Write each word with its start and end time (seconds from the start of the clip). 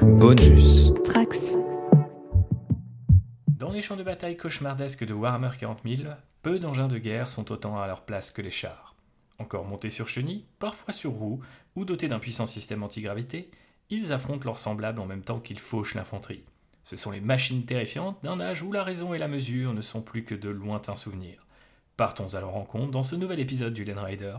Bonus. 0.00 0.92
Trax. 1.04 1.56
Dans 3.48 3.72
les 3.72 3.80
champs 3.80 3.96
de 3.96 4.02
bataille 4.02 4.36
cauchemardesques 4.36 5.04
de 5.04 5.12
Warhammer 5.12 5.50
40 5.58 5.80
000, 5.84 6.02
peu 6.42 6.58
d'engins 6.58 6.88
de 6.88 6.98
guerre 6.98 7.28
sont 7.28 7.50
autant 7.50 7.80
à 7.80 7.86
leur 7.86 8.02
place 8.02 8.30
que 8.30 8.40
les 8.40 8.50
chars. 8.50 8.94
Encore 9.38 9.64
montés 9.64 9.90
sur 9.90 10.06
chenilles, 10.06 10.44
parfois 10.58 10.94
sur 10.94 11.12
roues, 11.12 11.40
ou 11.74 11.84
dotés 11.84 12.08
d'un 12.08 12.20
puissant 12.20 12.46
système 12.46 12.82
antigravité, 12.82 13.50
ils 13.90 14.12
affrontent 14.12 14.44
leurs 14.44 14.56
semblables 14.56 15.00
en 15.00 15.06
même 15.06 15.22
temps 15.22 15.40
qu'ils 15.40 15.58
fauchent 15.58 15.94
l'infanterie. 15.94 16.44
Ce 16.84 16.96
sont 16.96 17.10
les 17.10 17.20
machines 17.20 17.64
terrifiantes 17.64 18.18
d'un 18.22 18.40
âge 18.40 18.62
où 18.62 18.72
la 18.72 18.84
raison 18.84 19.14
et 19.14 19.18
la 19.18 19.28
mesure 19.28 19.74
ne 19.74 19.82
sont 19.82 20.00
plus 20.00 20.24
que 20.24 20.34
de 20.34 20.48
lointains 20.48 20.96
souvenirs. 20.96 21.44
Partons 21.96 22.34
à 22.34 22.40
leur 22.40 22.52
rencontre 22.52 22.92
dans 22.92 23.02
ce 23.02 23.16
nouvel 23.16 23.40
épisode 23.40 23.74
du 23.74 23.84
Len 23.84 23.98
Rider, 23.98 24.36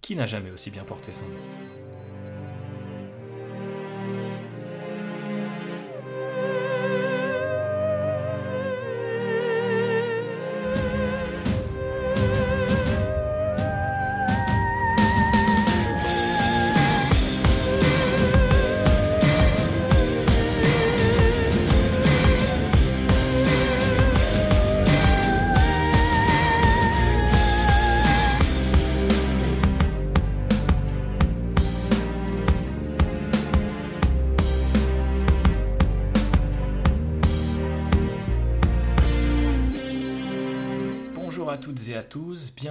qui 0.00 0.16
n'a 0.16 0.26
jamais 0.26 0.50
aussi 0.50 0.70
bien 0.70 0.84
porté 0.84 1.12
son 1.12 1.28
nom. 1.28 1.93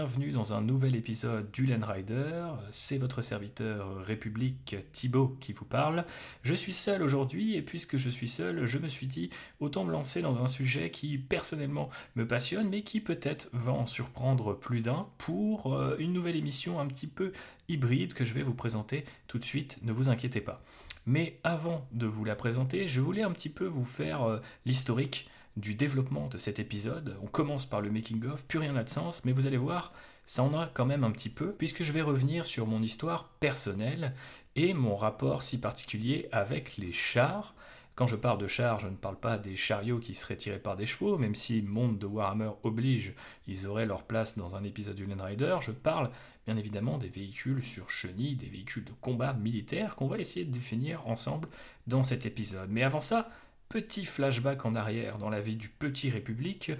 Bienvenue 0.03 0.33
dans 0.33 0.51
un 0.51 0.59
nouvel 0.59 0.97
épisode 0.97 1.49
du 1.51 1.65
Len 1.65 1.81
Rider. 1.81 2.43
C'est 2.71 2.97
votre 2.97 3.21
serviteur 3.21 4.03
République 4.05 4.75
Thibaut 4.91 5.37
qui 5.39 5.53
vous 5.53 5.63
parle. 5.63 6.03
Je 6.41 6.53
suis 6.53 6.73
seul 6.73 7.01
aujourd'hui 7.03 7.55
et 7.55 7.61
puisque 7.61 7.95
je 7.95 8.09
suis 8.09 8.27
seul, 8.27 8.65
je 8.65 8.79
me 8.79 8.89
suis 8.89 9.07
dit 9.07 9.29
autant 9.61 9.85
me 9.85 9.93
lancer 9.93 10.21
dans 10.21 10.43
un 10.43 10.47
sujet 10.47 10.89
qui 10.89 11.17
personnellement 11.17 11.89
me 12.17 12.27
passionne 12.27 12.67
mais 12.67 12.81
qui 12.81 12.99
peut-être 12.99 13.47
va 13.53 13.71
en 13.71 13.85
surprendre 13.85 14.59
plus 14.59 14.81
d'un 14.81 15.07
pour 15.19 15.73
euh, 15.73 15.95
une 15.99 16.11
nouvelle 16.11 16.35
émission 16.35 16.81
un 16.81 16.87
petit 16.87 17.07
peu 17.07 17.31
hybride 17.69 18.13
que 18.13 18.25
je 18.25 18.33
vais 18.33 18.43
vous 18.43 18.55
présenter 18.55 19.05
tout 19.27 19.39
de 19.39 19.45
suite, 19.45 19.79
ne 19.83 19.93
vous 19.93 20.09
inquiétez 20.09 20.41
pas. 20.41 20.61
Mais 21.05 21.39
avant 21.45 21.87
de 21.93 22.07
vous 22.07 22.25
la 22.25 22.35
présenter, 22.35 22.89
je 22.89 22.99
voulais 22.99 23.23
un 23.23 23.31
petit 23.31 23.47
peu 23.47 23.67
vous 23.67 23.85
faire 23.85 24.23
euh, 24.23 24.41
l'historique 24.65 25.29
du 25.57 25.75
développement 25.75 26.27
de 26.27 26.37
cet 26.37 26.59
épisode. 26.59 27.17
On 27.21 27.27
commence 27.27 27.65
par 27.65 27.81
le 27.81 27.91
making-of, 27.91 28.43
plus 28.45 28.59
rien 28.59 28.73
n'a 28.73 28.83
de 28.83 28.89
sens, 28.89 29.23
mais 29.25 29.31
vous 29.31 29.47
allez 29.47 29.57
voir, 29.57 29.93
ça 30.25 30.43
en 30.43 30.53
a 30.53 30.67
quand 30.73 30.85
même 30.85 31.03
un 31.03 31.11
petit 31.11 31.29
peu, 31.29 31.53
puisque 31.53 31.83
je 31.83 31.91
vais 31.91 32.01
revenir 32.01 32.45
sur 32.45 32.65
mon 32.65 32.81
histoire 32.81 33.29
personnelle 33.39 34.13
et 34.55 34.73
mon 34.73 34.95
rapport 34.95 35.43
si 35.43 35.59
particulier 35.59 36.27
avec 36.31 36.77
les 36.77 36.91
chars. 36.91 37.53
Quand 37.95 38.07
je 38.07 38.15
parle 38.15 38.39
de 38.39 38.47
chars, 38.47 38.79
je 38.79 38.87
ne 38.87 38.95
parle 38.95 39.19
pas 39.19 39.37
des 39.37 39.55
chariots 39.55 39.99
qui 39.99 40.15
seraient 40.15 40.37
tirés 40.37 40.57
par 40.57 40.75
des 40.75 40.87
chevaux, 40.87 41.19
même 41.19 41.35
si 41.35 41.61
monde 41.61 41.99
de 41.99 42.07
Warhammer 42.07 42.49
oblige, 42.63 43.13
ils 43.47 43.67
auraient 43.67 43.85
leur 43.85 44.03
place 44.03 44.35
dans 44.35 44.55
un 44.55 44.63
épisode 44.63 44.95
du 44.95 45.05
Land 45.05 45.23
Rider. 45.23 45.57
Je 45.61 45.69
parle 45.71 46.09
bien 46.47 46.57
évidemment 46.57 46.97
des 46.97 47.09
véhicules 47.09 47.61
sur 47.61 47.91
chenilles, 47.91 48.35
des 48.35 48.47
véhicules 48.47 48.83
de 48.83 48.93
combat 48.99 49.33
militaires 49.33 49.95
qu'on 49.95 50.07
va 50.07 50.17
essayer 50.17 50.43
de 50.43 50.51
définir 50.51 51.05
ensemble 51.07 51.47
dans 51.85 52.01
cet 52.01 52.25
épisode. 52.25 52.69
Mais 52.71 52.81
avant 52.81 52.99
ça, 52.99 53.29
petit 53.73 54.05
flashback 54.05 54.67
en 54.67 54.75
arrière 54.75 55.17
dans 55.17 55.31
la 55.31 55.41
vie 55.41 55.55
du 55.55 55.67
petit 55.67 56.11
République 56.11 56.71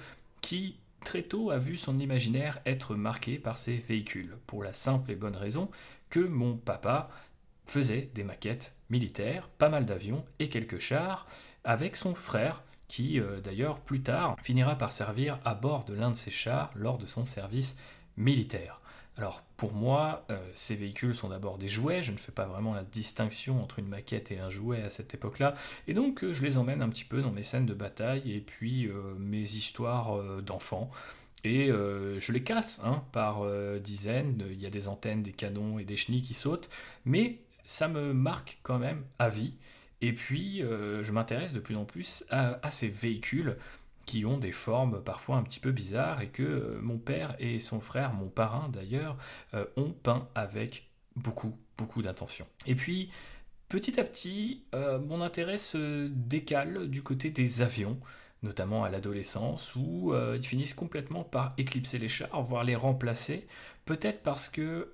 qui 0.42 0.78
très 1.04 1.24
tôt 1.24 1.50
a 1.50 1.58
vu 1.58 1.76
son 1.76 1.98
imaginaire 1.98 2.59
être 2.68 2.96
marqué 2.96 3.40
par 3.40 3.58
ces 3.58 3.78
véhicules, 3.78 4.38
pour 4.46 4.64
la 4.64 4.74
simple 4.74 5.09
et 5.09 5.16
bonne 5.16 5.36
raison 5.36 5.72
que 6.12 6.20
mon 6.20 6.56
papa 6.56 7.09
faisait 7.66 8.12
des 8.14 8.24
maquettes 8.24 8.76
militaires, 8.92 9.50
pas 9.58 9.70
mal 9.70 9.86
d'avions 9.86 10.24
et 10.38 10.50
quelques 10.50 10.78
chars, 10.78 11.26
avec 11.64 11.96
son 11.96 12.14
frère, 12.14 12.62
qui 12.88 13.20
euh, 13.20 13.42
d'ailleurs 13.42 13.80
plus 13.80 14.03
tard 14.03 14.36
finira 14.44 14.78
par 14.78 14.92
servir 14.92 15.40
à 15.46 15.56
bord 15.56 15.86
de 15.86 15.96
l'un 15.96 16.12
de 16.12 16.16
ses 16.16 16.30
chars 16.30 16.70
lors 16.76 17.00
de 17.00 17.08
son 17.08 17.26
service 17.26 17.76
militaire. 18.18 18.80
Alors 19.18 19.44
pour 19.57 19.74
moi, 19.74 20.25
euh, 20.31 20.40
ces 20.53 20.75
véhicules 20.75 21.13
sont 21.13 21.29
d'abord 21.29 21.57
des 21.57 21.68
jouets, 21.68 22.01
je 22.01 22.12
ne 22.12 22.18
fais 22.18 22.31
pas 22.31 22.46
vraiment 22.46 22.74
la 22.74 22.84
distinction 22.84 23.62
entre 23.62 23.78
une 23.78 23.88
maquette 23.88 24.31
et 24.31 24.40
un 24.40 24.50
jouet 24.50 24.81
à 24.81 24.90
cette 24.90 25.13
époque-là, 25.13 25.53
et 25.88 25.94
donc 25.94 26.24
euh, 26.24 26.34
je 26.34 26.41
les 26.41 26.57
emmène 26.57 26.81
un 26.81 26.90
petit 26.90 27.06
peu 27.06 27.22
dans 27.22 27.31
mes 27.31 27.44
scènes 27.44 27.68
de 27.68 27.75
bataille 27.75 28.34
et 28.34 28.41
puis 28.41 28.88
euh, 28.88 29.13
mes 29.19 29.41
histoires 29.41 30.18
d'enfants. 30.41 30.90
Et 31.46 31.68
je 31.68 32.31
les 32.31 32.41
casse 32.41 32.79
hein, 32.85 33.03
par 33.12 33.44
dizaines, 33.81 34.46
il 34.50 34.62
y 34.62 34.66
a 34.66 34.69
des 34.69 34.88
antennes, 34.88 35.22
des 35.22 35.34
canons 35.34 35.78
et 35.78 35.84
des 35.84 35.97
chenilles 35.97 36.22
qui 36.22 36.34
sautent, 36.34 36.69
mais 37.03 37.41
ça 37.66 37.90
me 37.90 38.13
marque 38.13 38.59
quand 38.63 38.79
même 38.79 39.03
à 39.19 39.28
vie. 39.28 39.53
Et 40.00 40.13
puis 40.13 40.59
je 40.59 41.12
m'intéresse 41.12 41.52
de 41.52 41.59
plus 41.59 41.75
en 41.75 41.84
plus 41.84 42.23
à 42.29 42.72
ces 42.72 42.88
véhicules 42.88 43.57
qui 44.06 44.25
ont 44.25 44.38
des 44.38 44.52
formes 44.52 45.02
parfois 45.03 45.38
un 45.38 45.44
petit 45.44 45.59
peu 45.59 45.72
bizarres 45.72 46.22
et 46.22 46.28
que 46.28 46.44
euh, 46.44 46.80
mon 46.81 46.97
père 46.97 47.36
et 47.40 47.59
son 47.59 47.80
frère, 47.80 48.14
mon 48.14 48.28
parrain 48.28 48.69
d'ailleurs, 48.69 49.18
euh, 49.53 49.66
ont 49.78 49.91
peint 49.91 50.28
avec 50.36 50.90
beaucoup, 51.16 51.58
beaucoup 51.78 52.02
d'intention. 52.02 52.46
Et 52.66 52.75
puis, 52.75 53.12
petit 53.69 54.00
à 54.00 54.03
petit, 54.03 54.64
euh, 54.75 55.00
mon 55.00 55.22
intérêt 55.22 55.58
se 55.58 56.08
décale 56.08 56.90
du 56.90 57.03
côté 57.03 57.30
des 57.30 57.62
avions, 57.62 57.97
notamment 58.41 58.84
à 58.84 58.90
l'adolescence, 58.90 59.74
où 59.75 60.14
ils 60.35 60.46
finissent 60.46 60.74
complètement 60.74 61.24
par 61.24 61.53
éclipser 61.58 61.97
les 61.97 62.09
chars, 62.09 62.41
voire 62.41 62.66
les 62.66 62.75
remplacer. 62.75 63.47
Peut-être 63.85 64.22
parce 64.22 64.50
que 64.50 64.90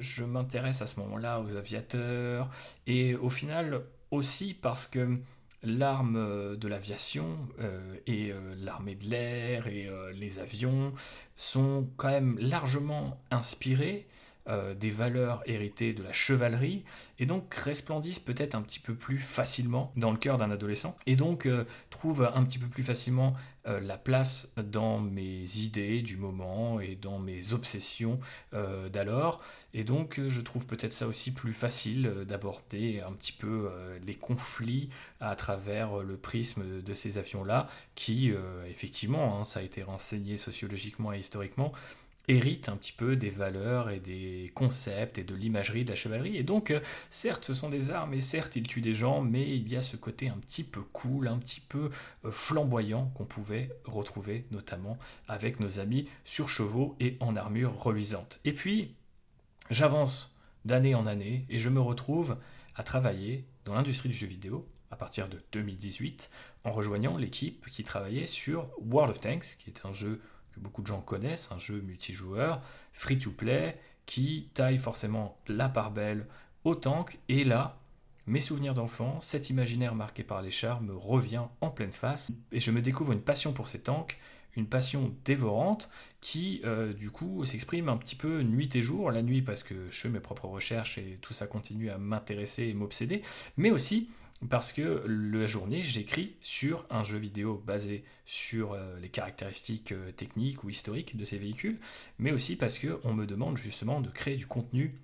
je 0.00 0.24
m'intéresse 0.24 0.80
à 0.80 0.86
ce 0.86 0.98
moment-là 1.00 1.42
aux 1.42 1.54
aviateurs, 1.54 2.48
et 2.86 3.14
au 3.14 3.28
final 3.28 3.82
aussi 4.10 4.54
parce 4.54 4.86
que 4.86 5.18
l'arme 5.62 6.16
euh, 6.16 6.56
de 6.56 6.68
l'aviation 6.68 7.38
euh, 7.60 7.96
et 8.06 8.32
euh, 8.32 8.54
l'armée 8.58 8.94
de 8.94 9.06
l'air 9.06 9.66
et 9.66 9.88
les 10.14 10.38
avions 10.38 10.92
sont 11.36 11.88
quand 11.96 12.08
même 12.08 12.38
largement 12.38 13.20
inspirés 13.30 14.06
des 14.78 14.90
valeurs 14.90 15.42
héritées 15.46 15.92
de 15.92 16.02
la 16.02 16.12
chevalerie. 16.12 16.84
Et 17.18 17.26
donc 17.26 17.52
resplendissent 17.54 18.20
peut-être 18.20 18.54
un 18.54 18.62
petit 18.62 18.80
peu 18.80 18.94
plus 18.94 19.18
facilement 19.18 19.92
dans 19.96 20.10
le 20.10 20.16
cœur 20.16 20.36
d'un 20.36 20.50
adolescent. 20.50 20.96
Et 21.06 21.16
donc 21.16 21.48
trouvent 21.90 22.30
un 22.34 22.44
petit 22.44 22.58
peu 22.58 22.66
plus 22.66 22.82
facilement 22.82 23.34
la 23.66 23.98
place 23.98 24.52
dans 24.56 24.98
mes 24.98 25.58
idées 25.58 26.00
du 26.00 26.16
moment 26.16 26.80
et 26.80 26.96
dans 26.96 27.18
mes 27.18 27.52
obsessions 27.52 28.18
d'alors. 28.52 29.42
Et 29.74 29.84
donc 29.84 30.18
euh, 30.18 30.28
je 30.28 30.40
trouve 30.40 30.66
peut-être 30.66 30.92
ça 30.92 31.06
aussi 31.06 31.32
plus 31.32 31.52
facile 31.52 32.06
euh, 32.06 32.24
d'aborder 32.24 33.00
un 33.00 33.12
petit 33.12 33.32
peu 33.32 33.68
euh, 33.70 33.98
les 34.04 34.14
conflits 34.14 34.88
à 35.20 35.36
travers 35.36 35.98
le 35.98 36.16
prisme 36.16 36.80
de 36.80 36.94
ces 36.94 37.18
avions-là, 37.18 37.68
qui 37.96 38.32
effectivement, 38.68 39.40
hein, 39.40 39.44
ça 39.44 39.58
a 39.58 39.62
été 39.64 39.82
renseigné 39.82 40.36
sociologiquement 40.36 41.12
et 41.12 41.18
historiquement, 41.18 41.72
héritent 42.28 42.68
un 42.68 42.76
petit 42.76 42.92
peu 42.92 43.16
des 43.16 43.30
valeurs 43.30 43.90
et 43.90 44.00
des 44.00 44.52
concepts 44.54 45.18
et 45.18 45.24
de 45.24 45.34
l'imagerie 45.34 45.84
de 45.84 45.90
la 45.90 45.96
chevalerie. 45.96 46.36
Et 46.36 46.42
donc, 46.42 46.72
certes, 47.10 47.44
ce 47.44 47.54
sont 47.54 47.70
des 47.70 47.90
armes, 47.90 48.14
et 48.14 48.20
certes, 48.20 48.56
ils 48.56 48.66
tuent 48.66 48.80
des 48.80 48.94
gens, 48.94 49.20
mais 49.22 49.48
il 49.48 49.68
y 49.68 49.76
a 49.76 49.82
ce 49.82 49.96
côté 49.96 50.28
un 50.28 50.38
petit 50.38 50.64
peu 50.64 50.80
cool, 50.80 51.28
un 51.28 51.38
petit 51.38 51.60
peu 51.60 51.90
flamboyant 52.30 53.10
qu'on 53.14 53.24
pouvait 53.24 53.70
retrouver 53.84 54.46
notamment 54.50 54.98
avec 55.26 55.60
nos 55.60 55.80
amis 55.80 56.08
sur 56.24 56.48
chevaux 56.48 56.96
et 57.00 57.16
en 57.20 57.34
armure 57.36 57.82
reluisante. 57.82 58.40
Et 58.44 58.52
puis, 58.52 58.94
J'avance 59.70 60.34
d'année 60.64 60.94
en 60.94 61.04
année 61.04 61.44
et 61.50 61.58
je 61.58 61.68
me 61.68 61.80
retrouve 61.80 62.38
à 62.74 62.82
travailler 62.82 63.44
dans 63.66 63.74
l'industrie 63.74 64.08
du 64.08 64.16
jeu 64.16 64.26
vidéo 64.26 64.66
à 64.90 64.96
partir 64.96 65.28
de 65.28 65.42
2018 65.52 66.30
en 66.64 66.72
rejoignant 66.72 67.18
l'équipe 67.18 67.68
qui 67.68 67.84
travaillait 67.84 68.24
sur 68.24 68.70
World 68.80 69.10
of 69.10 69.20
Tanks, 69.20 69.58
qui 69.58 69.68
est 69.68 69.84
un 69.84 69.92
jeu 69.92 70.22
beaucoup 70.58 70.82
de 70.82 70.86
gens 70.86 71.00
connaissent, 71.00 71.50
un 71.52 71.58
jeu 71.58 71.80
multijoueur, 71.80 72.60
free 72.92 73.18
to 73.18 73.30
play, 73.30 73.78
qui 74.06 74.50
taille 74.54 74.78
forcément 74.78 75.38
la 75.46 75.68
part 75.68 75.90
belle 75.90 76.26
au 76.64 76.74
tank. 76.74 77.18
Et 77.28 77.44
là, 77.44 77.78
mes 78.26 78.40
souvenirs 78.40 78.74
d'enfant, 78.74 79.20
cet 79.20 79.50
imaginaire 79.50 79.94
marqué 79.94 80.22
par 80.22 80.42
les 80.42 80.50
chars 80.50 80.80
me 80.80 80.94
revient 80.94 81.44
en 81.60 81.70
pleine 81.70 81.92
face 81.92 82.30
et 82.52 82.60
je 82.60 82.70
me 82.70 82.80
découvre 82.80 83.12
une 83.12 83.22
passion 83.22 83.52
pour 83.52 83.68
ces 83.68 83.80
tanks 83.80 84.18
une 84.58 84.66
passion 84.66 85.14
dévorante 85.24 85.88
qui, 86.20 86.60
euh, 86.64 86.92
du 86.92 87.10
coup, 87.10 87.44
s'exprime 87.44 87.88
un 87.88 87.96
petit 87.96 88.16
peu 88.16 88.42
nuit 88.42 88.68
et 88.74 88.82
jour. 88.82 89.10
La 89.10 89.22
nuit 89.22 89.40
parce 89.40 89.62
que 89.62 89.88
je 89.88 90.00
fais 90.00 90.08
mes 90.08 90.20
propres 90.20 90.46
recherches 90.46 90.98
et 90.98 91.18
tout 91.22 91.32
ça 91.32 91.46
continue 91.46 91.90
à 91.90 91.98
m'intéresser 91.98 92.64
et 92.64 92.74
m'obséder, 92.74 93.22
mais 93.56 93.70
aussi 93.70 94.10
parce 94.48 94.72
que 94.72 95.04
la 95.06 95.46
journée, 95.46 95.82
j'écris 95.82 96.36
sur 96.40 96.86
un 96.90 97.02
jeu 97.02 97.18
vidéo 97.18 97.62
basé 97.66 98.04
sur 98.24 98.72
euh, 98.72 98.98
les 99.00 99.08
caractéristiques 99.08 99.92
euh, 99.92 100.12
techniques 100.12 100.62
ou 100.62 100.70
historiques 100.70 101.16
de 101.16 101.24
ces 101.24 101.38
véhicules, 101.38 101.78
mais 102.18 102.30
aussi 102.30 102.54
parce 102.56 102.78
qu'on 102.78 103.14
me 103.14 103.26
demande 103.26 103.56
justement 103.56 104.00
de 104.00 104.10
créer 104.10 104.36
du 104.36 104.46
contenu 104.46 104.94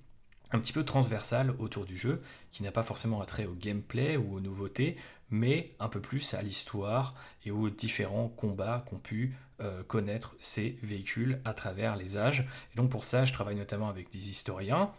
un 0.52 0.60
petit 0.60 0.72
peu 0.72 0.84
transversal 0.84 1.52
autour 1.58 1.84
du 1.84 1.98
jeu, 1.98 2.22
qui 2.52 2.62
n'a 2.62 2.70
pas 2.70 2.84
forcément 2.84 3.20
attrait 3.20 3.46
au 3.46 3.54
gameplay 3.54 4.16
ou 4.16 4.36
aux 4.36 4.40
nouveautés, 4.40 4.96
mais 5.30 5.74
un 5.80 5.88
peu 5.88 6.00
plus 6.00 6.34
à 6.34 6.42
l'histoire 6.42 7.16
et 7.44 7.50
aux 7.50 7.70
différents 7.70 8.28
combats 8.28 8.84
qu'ont 8.88 8.98
pu 8.98 9.34
euh, 9.60 9.82
connaître 9.82 10.36
ces 10.38 10.78
véhicules 10.82 11.40
à 11.44 11.54
travers 11.54 11.96
les 11.96 12.16
âges. 12.16 12.46
Et 12.72 12.76
donc 12.76 12.90
pour 12.90 13.04
ça, 13.04 13.24
je 13.24 13.32
travaille 13.32 13.56
notamment 13.56 13.88
avec 13.88 14.12
des 14.12 14.30
historiens, 14.30 14.92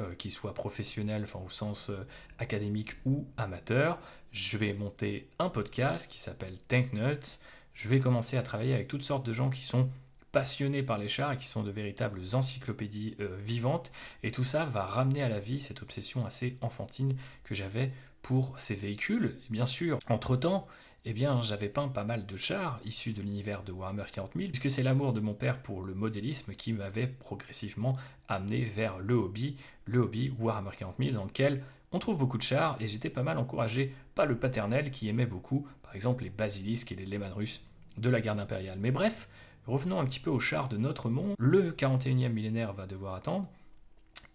euh, 0.00 0.14
qu'ils 0.14 0.30
soient 0.30 0.54
professionnels, 0.54 1.24
enfin 1.24 1.40
au 1.44 1.50
sens 1.50 1.90
euh, 1.90 2.06
académique 2.38 2.92
ou 3.04 3.26
amateur. 3.36 3.98
Je 4.32 4.58
vais 4.58 4.72
monter 4.72 5.28
un 5.38 5.48
podcast 5.48 6.10
qui 6.10 6.18
s'appelle 6.18 6.58
Tank 6.68 6.92
Nuts. 6.92 7.38
Je 7.74 7.88
vais 7.88 8.00
commencer 8.00 8.36
à 8.36 8.42
travailler 8.42 8.74
avec 8.74 8.88
toutes 8.88 9.02
sortes 9.02 9.26
de 9.26 9.32
gens 9.32 9.50
qui 9.50 9.62
sont 9.62 9.88
passionnés 10.32 10.82
par 10.82 10.98
les 10.98 11.08
chars 11.08 11.32
et 11.32 11.38
qui 11.38 11.46
sont 11.46 11.62
de 11.62 11.70
véritables 11.70 12.20
encyclopédies 12.34 13.16
vivantes. 13.40 13.90
Et 14.22 14.30
tout 14.30 14.44
ça 14.44 14.66
va 14.66 14.84
ramener 14.84 15.22
à 15.22 15.28
la 15.28 15.40
vie 15.40 15.58
cette 15.58 15.80
obsession 15.80 16.26
assez 16.26 16.58
enfantine 16.60 17.16
que 17.44 17.54
j'avais 17.54 17.92
pour 18.20 18.58
ces 18.58 18.74
véhicules. 18.74 19.38
Et 19.48 19.52
bien 19.52 19.66
sûr, 19.66 19.98
entre-temps, 20.08 20.66
eh 21.04 21.12
bien, 21.12 21.40
j'avais 21.42 21.68
peint 21.68 21.88
pas 21.88 22.04
mal 22.04 22.26
de 22.26 22.36
chars 22.36 22.80
issus 22.84 23.12
de 23.12 23.22
l'univers 23.22 23.62
de 23.62 23.72
Warhammer 23.72 24.04
40 24.12 24.32
000, 24.36 24.48
puisque 24.48 24.70
c'est 24.70 24.82
l'amour 24.82 25.12
de 25.12 25.20
mon 25.20 25.34
père 25.34 25.62
pour 25.62 25.82
le 25.82 25.94
modélisme 25.94 26.54
qui 26.54 26.72
m'avait 26.72 27.06
progressivement 27.06 27.96
amené 28.28 28.64
vers 28.64 28.98
le 28.98 29.14
hobby, 29.14 29.56
le 29.86 30.00
hobby 30.00 30.32
Warhammer 30.38 30.72
40 30.76 30.96
000, 30.98 31.12
dans 31.12 31.24
lequel 31.24 31.62
on 31.92 31.98
trouve 31.98 32.18
beaucoup 32.18 32.36
de 32.36 32.42
chars, 32.42 32.76
et 32.80 32.86
j'étais 32.86 33.10
pas 33.10 33.22
mal 33.22 33.38
encouragé 33.38 33.94
par 34.14 34.26
le 34.26 34.36
paternel 34.36 34.90
qui 34.90 35.08
aimait 35.08 35.26
beaucoup, 35.26 35.66
par 35.82 35.94
exemple, 35.94 36.24
les 36.24 36.30
basilisques 36.30 36.92
et 36.92 36.96
les 36.96 37.06
Lehman 37.06 37.32
russes 37.32 37.62
de 37.96 38.10
la 38.10 38.20
garde 38.20 38.40
impériale. 38.40 38.78
Mais 38.78 38.90
bref, 38.90 39.28
revenons 39.66 39.98
un 40.00 40.04
petit 40.04 40.20
peu 40.20 40.30
aux 40.30 40.40
chars 40.40 40.68
de 40.68 40.76
notre 40.76 41.08
monde. 41.08 41.34
Le 41.38 41.72
41e 41.72 42.28
millénaire 42.28 42.74
va 42.74 42.86
devoir 42.86 43.14
attendre, 43.14 43.48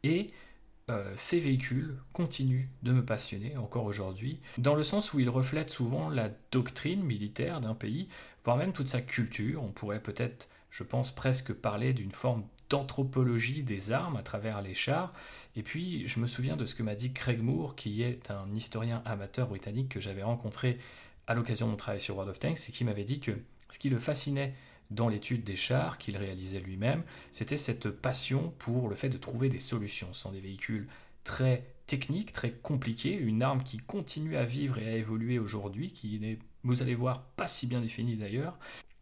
et 0.04 0.32
euh, 0.90 1.14
ces 1.16 1.40
véhicules 1.40 1.96
continuent 2.12 2.68
de 2.84 2.92
me 2.92 3.06
passionner 3.06 3.56
encore 3.56 3.86
aujourd'hui, 3.86 4.42
dans 4.58 4.76
le 4.76 4.84
sens 4.84 5.14
où 5.14 5.20
ils 5.20 5.30
reflètent 5.30 5.70
souvent 5.70 6.10
la 6.10 6.30
doctrine 6.52 7.04
militaire 7.04 7.62
d'un 7.62 7.74
pays, 7.74 8.10
voire 8.44 8.58
même 8.58 8.74
toute 8.74 8.90
sa 8.90 9.02
culture. 9.02 9.64
On 9.64 9.72
pourrait 9.72 10.02
peut-être, 10.02 10.50
je 10.72 10.84
pense, 10.84 11.16
presque 11.16 11.54
parler 11.54 11.94
d'une 11.94 12.12
forme 12.12 12.44
d'anthropologie 12.70 13.64
des 13.64 13.92
armes 13.92 14.18
à 14.18 14.24
travers 14.24 14.62
les 14.62 14.74
chars. 14.74 15.14
Et 15.56 15.64
puis, 15.64 16.08
je 16.08 16.20
me 16.20 16.28
souviens 16.28 16.58
de 16.58 16.66
ce 16.66 16.76
que 16.76 16.84
m'a 16.84 16.96
dit 16.96 17.14
Craig 17.14 17.42
Moore, 17.42 17.76
qui 17.76 18.02
est 18.04 18.30
un 18.30 18.54
historien 18.54 19.02
amateur 19.06 19.48
britannique 19.48 19.90
que 19.90 20.00
j'avais 20.02 20.24
rencontré 20.24 20.80
à 21.28 21.34
l'occasion 21.34 21.68
de 21.68 21.72
mon 21.72 21.78
travail 21.78 22.02
sur 22.02 22.16
World 22.16 22.32
of 22.32 22.40
Tanks, 22.40 22.68
et 22.68 22.72
qui 22.74 22.84
m'avait 22.84 23.06
dit 23.06 23.22
que 23.22 23.32
ce 23.70 23.80
qui 23.80 23.90
le 23.90 24.00
fascinait 24.00 24.54
dans 24.94 25.10
l'étude 25.10 25.44
des 25.44 25.56
chars 25.56 25.98
qu'il 25.98 26.18
réalisait 26.18 26.60
lui-même, 26.60 27.04
c'était 27.32 27.58
cette 27.58 27.90
passion 27.90 28.54
pour 28.60 28.90
le 28.90 28.96
fait 28.96 29.10
de 29.10 29.18
trouver 29.18 29.50
des 29.50 29.60
solutions. 29.60 30.14
Sont 30.14 30.32
des 30.32 30.42
véhicules 30.42 30.88
très 31.24 31.74
techniques, 31.88 32.34
très 32.34 32.52
compliqués, 32.52 33.16
une 33.16 33.42
arme 33.42 33.64
qui 33.64 33.78
continue 33.78 34.38
à 34.38 34.46
vivre 34.46 34.78
et 34.80 34.88
à 34.88 34.96
évoluer 34.96 35.40
aujourd'hui, 35.40 35.92
qui 35.92 36.20
n'est, 36.20 36.40
vous 36.64 36.82
allez 36.82 36.96
voir, 36.96 37.24
pas 37.36 37.48
si 37.48 37.68
bien 37.68 37.82
définie 37.82 38.16
d'ailleurs. 38.16 38.58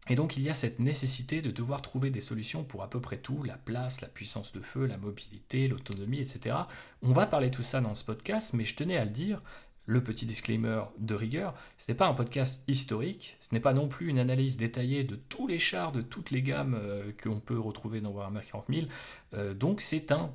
Et 0.08 0.16
donc 0.16 0.36
il 0.36 0.42
y 0.42 0.50
a 0.50 0.54
cette 0.54 0.80
nécessité 0.80 1.42
de 1.42 1.52
devoir 1.52 1.80
trouver 1.80 2.10
des 2.10 2.20
solutions 2.20 2.64
pour 2.64 2.82
à 2.82 2.90
peu 2.90 3.00
près 3.00 3.18
tout, 3.18 3.44
la 3.44 3.56
place, 3.56 4.00
la 4.00 4.08
puissance 4.08 4.52
de 4.52 4.60
feu, 4.60 4.86
la 4.86 4.96
mobilité, 4.96 5.68
l'autonomie, 5.68 6.18
etc. 6.18 6.56
On 7.02 7.12
va 7.12 7.26
parler 7.26 7.52
tout 7.52 7.62
ça 7.62 7.80
dans 7.80 7.94
ce 7.94 8.04
podcast, 8.04 8.52
mais 8.52 8.64
je 8.64 8.74
tenais 8.74 8.96
à 8.96 9.04
le 9.04 9.12
dire, 9.12 9.40
le 9.86 10.02
petit 10.02 10.26
disclaimer 10.26 10.82
de 10.98 11.14
rigueur, 11.14 11.54
ce 11.76 11.90
n'est 11.90 11.96
pas 11.96 12.06
un 12.06 12.14
podcast 12.14 12.62
historique, 12.68 13.36
ce 13.40 13.48
n'est 13.52 13.60
pas 13.60 13.72
non 13.72 13.88
plus 13.88 14.08
une 14.08 14.18
analyse 14.18 14.56
détaillée 14.56 15.04
de 15.04 15.16
tous 15.16 15.46
les 15.46 15.58
chars, 15.58 15.92
de 15.92 16.02
toutes 16.02 16.30
les 16.30 16.42
gammes 16.42 16.78
euh, 16.80 17.12
qu'on 17.22 17.40
peut 17.40 17.58
retrouver 17.58 18.00
dans 18.00 18.10
Warhammer 18.10 18.42
40 18.48 18.66
000. 18.68 18.86
Euh, 19.34 19.54
donc 19.54 19.80
c'est 19.80 20.12
un 20.12 20.32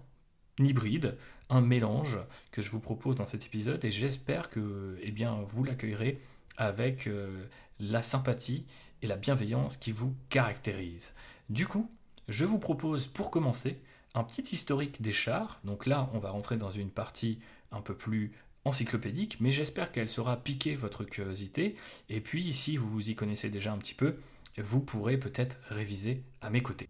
hybride, 0.59 1.17
un 1.49 1.61
mélange 1.61 2.19
que 2.51 2.61
je 2.61 2.71
vous 2.71 2.79
propose 2.79 3.15
dans 3.15 3.25
cet 3.25 3.45
épisode 3.45 3.83
et 3.85 3.91
j'espère 3.91 4.49
que 4.49 4.97
eh 5.01 5.11
bien, 5.11 5.39
vous 5.47 5.63
l'accueillerez 5.63 6.19
avec 6.57 7.07
euh, 7.07 7.45
la 7.79 8.01
sympathie 8.01 8.65
et 9.01 9.07
la 9.07 9.15
bienveillance 9.15 9.77
qui 9.77 9.91
vous 9.91 10.15
caractérisent. 10.29 11.13
Du 11.49 11.67
coup, 11.67 11.89
je 12.27 12.43
vous 12.43 12.59
propose 12.59 13.07
pour 13.07 13.31
commencer 13.31 13.79
un 14.13 14.23
petit 14.23 14.41
historique 14.53 15.01
des 15.01 15.11
chars. 15.11 15.59
Donc 15.63 15.85
là, 15.85 16.09
on 16.13 16.19
va 16.19 16.31
rentrer 16.31 16.57
dans 16.57 16.71
une 16.71 16.89
partie 16.89 17.39
un 17.71 17.81
peu 17.81 17.95
plus 17.95 18.31
encyclopédique, 18.67 19.37
mais 19.39 19.51
j'espère 19.51 19.91
qu'elle 19.91 20.07
saura 20.07 20.37
piquer 20.37 20.75
votre 20.75 21.03
curiosité. 21.03 21.75
Et 22.09 22.21
puis, 22.21 22.53
si 22.53 22.77
vous 22.77 22.89
vous 22.89 23.09
y 23.09 23.15
connaissez 23.15 23.49
déjà 23.49 23.71
un 23.71 23.77
petit 23.77 23.93
peu, 23.93 24.17
vous 24.57 24.79
pourrez 24.79 25.17
peut-être 25.17 25.57
réviser 25.69 26.23
à 26.41 26.49
mes 26.49 26.61
côtés. 26.61 26.89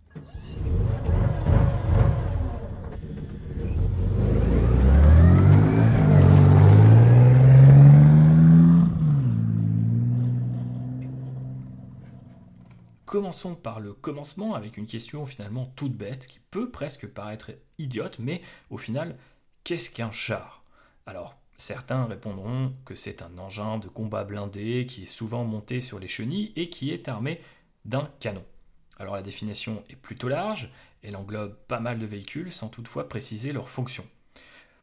Commençons 13.05 13.55
par 13.55 13.79
le 13.79 13.93
commencement 13.93 14.53
avec 14.53 14.75
une 14.75 14.85
question 14.85 15.25
finalement 15.25 15.71
toute 15.77 15.95
bête 15.95 16.27
qui 16.27 16.39
peut 16.51 16.71
presque 16.71 17.07
paraître 17.07 17.51
idiote, 17.77 18.19
mais 18.19 18.41
au 18.69 18.77
final, 18.77 19.17
qu'est-ce 19.63 19.89
qu'un 19.89 20.11
char? 20.11 20.63
Alors, 21.05 21.39
Certains 21.57 22.05
répondront 22.05 22.73
que 22.85 22.95
c'est 22.95 23.21
un 23.21 23.37
engin 23.39 23.79
de 23.79 23.87
combat 23.87 24.23
blindé 24.23 24.85
qui 24.87 25.03
est 25.03 25.07
souvent 25.07 25.43
monté 25.43 25.81
sur 25.81 25.99
les 25.99 26.07
chenilles 26.07 26.53
et 26.55 26.69
qui 26.69 26.91
est 26.91 27.07
armé 27.07 27.41
d'un 27.85 28.11
canon. 28.19 28.43
Alors 28.99 29.15
la 29.15 29.21
définition 29.21 29.83
est 29.89 29.95
plutôt 29.95 30.27
large, 30.27 30.71
elle 31.03 31.15
englobe 31.15 31.55
pas 31.67 31.79
mal 31.79 31.99
de 31.99 32.05
véhicules 32.05 32.51
sans 32.51 32.69
toutefois 32.69 33.09
préciser 33.09 33.53
leur 33.53 33.69
fonction. 33.69 34.05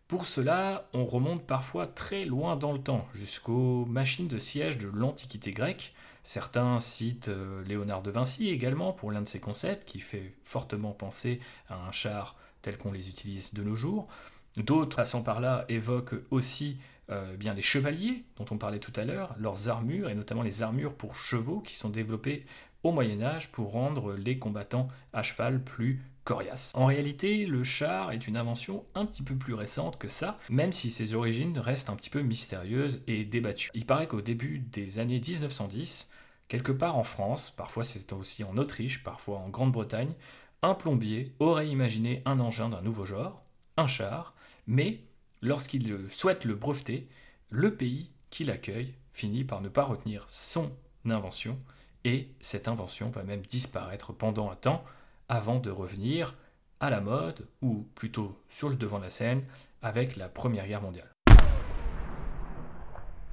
Pour 0.09 0.27
cela, 0.27 0.89
on 0.93 1.07
remonte 1.07 1.47
parfois 1.47 1.87
très 1.87 2.25
loin 2.25 2.57
dans 2.57 2.73
le 2.73 2.79
temps, 2.79 3.09
jusqu'aux 3.15 3.87
machines 3.87 4.29
de 4.29 4.39
siège 4.39 4.79
de 4.79 4.89
l'Antiquité 4.89 5.51
grecque. 5.51 5.95
Certains 6.23 6.79
citent 6.79 7.29
euh, 7.29 7.65
Léonard 7.65 8.03
de 8.03 8.11
Vinci 8.11 8.49
également 8.51 8.93
pour 8.93 9.11
l'un 9.11 9.23
de 9.23 9.29
ses 9.29 9.41
concepts, 9.41 9.89
qui 9.89 10.01
fait 10.01 10.35
fortement 10.43 10.93
penser 10.93 11.41
à 11.69 11.77
un 11.77 11.93
char 11.93 12.37
tel 12.61 12.77
qu'on 12.79 12.93
les 12.93 13.09
utilise 13.09 13.55
de 13.55 13.63
nos 13.63 13.75
jours. 13.75 14.09
D'autres, 14.57 14.97
passant 14.97 15.23
par 15.23 15.41
là, 15.41 15.65
évoquent 15.69 16.23
aussi 16.31 16.79
euh, 17.11 17.37
bien 17.37 17.55
les 17.55 17.63
chevaliers, 17.63 18.25
dont 18.37 18.47
on 18.51 18.57
parlait 18.57 18.79
tout 18.79 18.93
à 18.97 19.05
l'heure, 19.05 19.35
leurs 19.39 19.69
armures, 19.69 20.09
et 20.09 20.15
notamment 20.15 20.43
les 20.43 20.63
armures 20.63 20.95
pour 20.95 21.17
chevaux 21.17 21.61
qui 21.61 21.77
sont 21.77 21.91
développées 21.91 22.47
au 22.83 22.93
Moyen 22.93 23.23
Âge 23.23 23.51
pour 23.51 23.73
rendre 23.73 24.15
les 24.15 24.39
combattants 24.39 24.89
à 25.13 25.23
cheval 25.23 25.63
plus 25.63 26.03
coriaces. 26.25 26.73
En 26.75 26.87
réalité, 26.87 27.47
le 27.47 27.65
char 27.65 28.13
est 28.13 28.27
une 28.27 28.37
invention 28.37 28.85
un 28.95 29.07
petit 29.07 29.23
peu 29.23 29.35
plus 29.35 29.55
récente 29.55 29.99
que 29.99 30.09
ça, 30.09 30.39
même 30.49 30.73
si 30.73 30.91
ses 30.91 31.15
origines 31.15 31.59
restent 31.59 31.91
un 31.91 31.97
petit 31.97 32.11
peu 32.11 32.23
mystérieuses 32.23 33.03
et 33.07 33.25
débattues. 33.25 33.71
Il 33.75 33.87
paraît 33.87 34.07
qu'au 34.07 34.23
début 34.23 34.59
des 34.59 34.99
années 34.99 35.21
1910, 35.21 36.11
quelque 36.49 36.73
part 36.73 36.97
en 36.97 37.05
France, 37.05 37.51
parfois 37.51 37.85
c'est 37.85 38.13
aussi 38.13 38.45
en 38.45 38.57
Autriche, 38.57 39.03
parfois 39.03 39.39
en 39.39 39.49
Grande-Bretagne, 39.49 40.15
un 40.63 40.75
plombier 40.75 41.35
aurait 41.41 41.69
imaginé 41.69 42.23
un 42.25 42.41
engin 42.41 42.71
d'un 42.71 42.81
nouveau 42.81 43.05
genre, 43.05 43.45
un 43.77 43.87
char, 43.87 44.34
mais 44.67 45.01
lorsqu'il 45.43 46.09
souhaite 46.11 46.45
le 46.45 46.55
breveter, 46.55 47.09
le 47.51 47.75
pays 47.75 48.11
qui 48.31 48.45
l'accueille 48.45 48.95
finit 49.13 49.45
par 49.45 49.61
ne 49.61 49.69
pas 49.69 49.85
retenir 49.85 50.27
son 50.29 50.73
invention, 51.07 51.59
et 52.05 52.29
cette 52.41 52.69
invention 52.69 53.11
va 53.11 53.23
même 53.23 53.43
disparaître 53.43 54.13
pendant 54.13 54.51
un 54.51 54.57
temps 54.57 54.85
avant 55.29 55.59
de 55.59 55.71
revenir 55.71 56.35
à 56.81 56.91
la 56.91 57.01
mode, 57.01 57.47
ou 57.63 57.87
plutôt 57.95 58.39
sur 58.49 58.69
le 58.69 58.77
devant 58.77 58.99
de 58.99 59.05
la 59.05 59.11
scène, 59.11 59.45
avec 59.83 60.17
la 60.17 60.29
Première 60.29 60.67
Guerre 60.67 60.83
mondiale. 60.83 61.11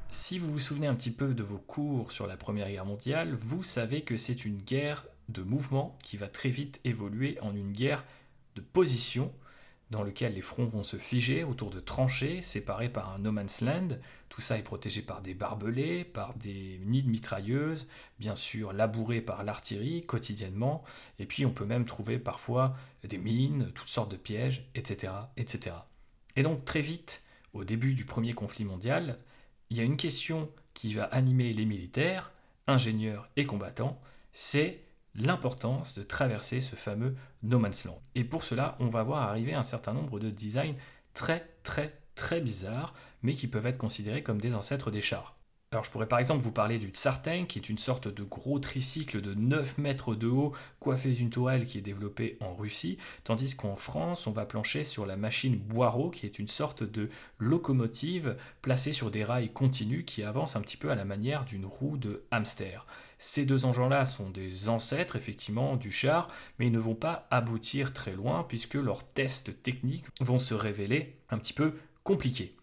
Si 0.09 0.37
vous 0.37 0.51
vous 0.51 0.59
souvenez 0.59 0.87
un 0.87 0.95
petit 0.95 1.11
peu 1.11 1.33
de 1.33 1.43
vos 1.43 1.57
cours 1.57 2.11
sur 2.11 2.27
la 2.27 2.37
Première 2.37 2.69
Guerre 2.69 2.85
mondiale, 2.85 3.33
vous 3.33 3.63
savez 3.63 4.03
que 4.03 4.17
c'est 4.17 4.45
une 4.45 4.57
guerre 4.57 5.05
de 5.29 5.41
mouvement 5.41 5.97
qui 6.03 6.17
va 6.17 6.27
très 6.27 6.49
vite 6.49 6.79
évoluer 6.83 7.37
en 7.41 7.55
une 7.55 7.71
guerre 7.71 8.03
de 8.55 8.61
position 8.61 9.33
dans 9.91 10.03
lequel 10.03 10.33
les 10.33 10.41
fronts 10.41 10.65
vont 10.65 10.83
se 10.83 10.97
figer 10.97 11.43
autour 11.43 11.69
de 11.69 11.81
tranchées 11.81 12.41
séparées 12.41 12.89
par 12.89 13.13
un 13.13 13.19
no 13.19 13.31
man's 13.31 13.61
land. 13.61 13.89
Tout 14.29 14.39
ça 14.39 14.57
est 14.57 14.63
protégé 14.63 15.01
par 15.01 15.21
des 15.21 15.33
barbelés, 15.33 16.05
par 16.05 16.33
des 16.33 16.79
nids 16.85 17.03
de 17.03 17.09
mitrailleuses, 17.09 17.87
bien 18.17 18.35
sûr 18.35 18.71
labourés 18.71 19.19
par 19.19 19.43
l'artillerie 19.43 20.05
quotidiennement, 20.05 20.83
et 21.19 21.25
puis 21.25 21.45
on 21.45 21.51
peut 21.51 21.65
même 21.65 21.85
trouver 21.85 22.17
parfois 22.17 22.75
des 23.03 23.17
mines, 23.17 23.71
toutes 23.75 23.89
sortes 23.89 24.11
de 24.11 24.17
pièges, 24.17 24.69
etc. 24.73 25.13
etc. 25.35 25.75
Et 26.37 26.43
donc 26.43 26.63
très 26.63 26.81
vite, 26.81 27.23
au 27.53 27.65
début 27.65 27.93
du 27.93 28.05
premier 28.05 28.31
conflit 28.31 28.63
mondial, 28.63 29.19
il 29.69 29.77
y 29.77 29.81
a 29.81 29.83
une 29.83 29.97
question 29.97 30.49
qui 30.73 30.93
va 30.93 31.03
animer 31.03 31.51
les 31.51 31.65
militaires, 31.65 32.31
ingénieurs 32.65 33.29
et 33.35 33.45
combattants, 33.45 33.99
c'est 34.31 34.81
l'importance 35.15 35.95
de 35.95 36.03
traverser 36.03 36.61
ce 36.61 36.75
fameux 36.75 37.15
no 37.43 37.59
man's 37.59 37.85
land. 37.85 38.01
Et 38.15 38.23
pour 38.23 38.43
cela, 38.43 38.77
on 38.79 38.87
va 38.87 39.03
voir 39.03 39.23
arriver 39.23 39.53
un 39.53 39.63
certain 39.63 39.93
nombre 39.93 40.19
de 40.19 40.29
designs 40.29 40.75
très 41.13 41.47
très 41.63 41.99
très 42.15 42.41
bizarres, 42.41 42.93
mais 43.21 43.33
qui 43.33 43.47
peuvent 43.47 43.65
être 43.65 43.77
considérés 43.77 44.23
comme 44.23 44.41
des 44.41 44.55
ancêtres 44.55 44.91
des 44.91 45.01
chars. 45.01 45.37
Alors 45.73 45.85
je 45.85 45.89
pourrais 45.89 46.07
par 46.07 46.19
exemple 46.19 46.43
vous 46.43 46.51
parler 46.51 46.79
du 46.79 46.89
Tsartank, 46.89 47.47
qui 47.47 47.57
est 47.57 47.69
une 47.69 47.77
sorte 47.77 48.09
de 48.09 48.23
gros 48.23 48.59
tricycle 48.59 49.21
de 49.21 49.33
9 49.33 49.77
mètres 49.77 50.15
de 50.15 50.27
haut, 50.27 50.51
coiffé 50.81 51.13
d'une 51.13 51.29
tourelle 51.29 51.65
qui 51.65 51.77
est 51.77 51.81
développée 51.81 52.37
en 52.41 52.53
Russie, 52.53 52.97
tandis 53.23 53.55
qu'en 53.55 53.77
France, 53.77 54.27
on 54.27 54.33
va 54.33 54.45
plancher 54.45 54.83
sur 54.83 55.05
la 55.05 55.15
machine 55.15 55.55
Boireau, 55.55 56.09
qui 56.09 56.25
est 56.25 56.39
une 56.39 56.49
sorte 56.49 56.83
de 56.83 57.07
locomotive 57.37 58.35
placée 58.61 58.91
sur 58.91 59.11
des 59.11 59.23
rails 59.23 59.53
continus 59.53 60.03
qui 60.05 60.23
avance 60.23 60.57
un 60.57 60.61
petit 60.61 60.75
peu 60.75 60.91
à 60.91 60.95
la 60.95 61.05
manière 61.05 61.45
d'une 61.45 61.65
roue 61.65 61.95
de 61.95 62.25
hamster. 62.31 62.85
Ces 63.23 63.45
deux 63.45 63.65
engins-là 63.65 64.03
sont 64.03 64.31
des 64.31 64.67
ancêtres 64.67 65.15
effectivement 65.15 65.75
du 65.75 65.91
char, 65.91 66.27
mais 66.57 66.65
ils 66.65 66.71
ne 66.71 66.79
vont 66.79 66.95
pas 66.95 67.27
aboutir 67.29 67.93
très 67.93 68.13
loin 68.13 68.43
puisque 68.49 68.73
leurs 68.73 69.07
tests 69.07 69.61
techniques 69.61 70.05
vont 70.21 70.39
se 70.39 70.55
révéler 70.55 71.17
un 71.29 71.37
petit 71.37 71.53
peu 71.53 71.77
compliqués. 72.03 72.55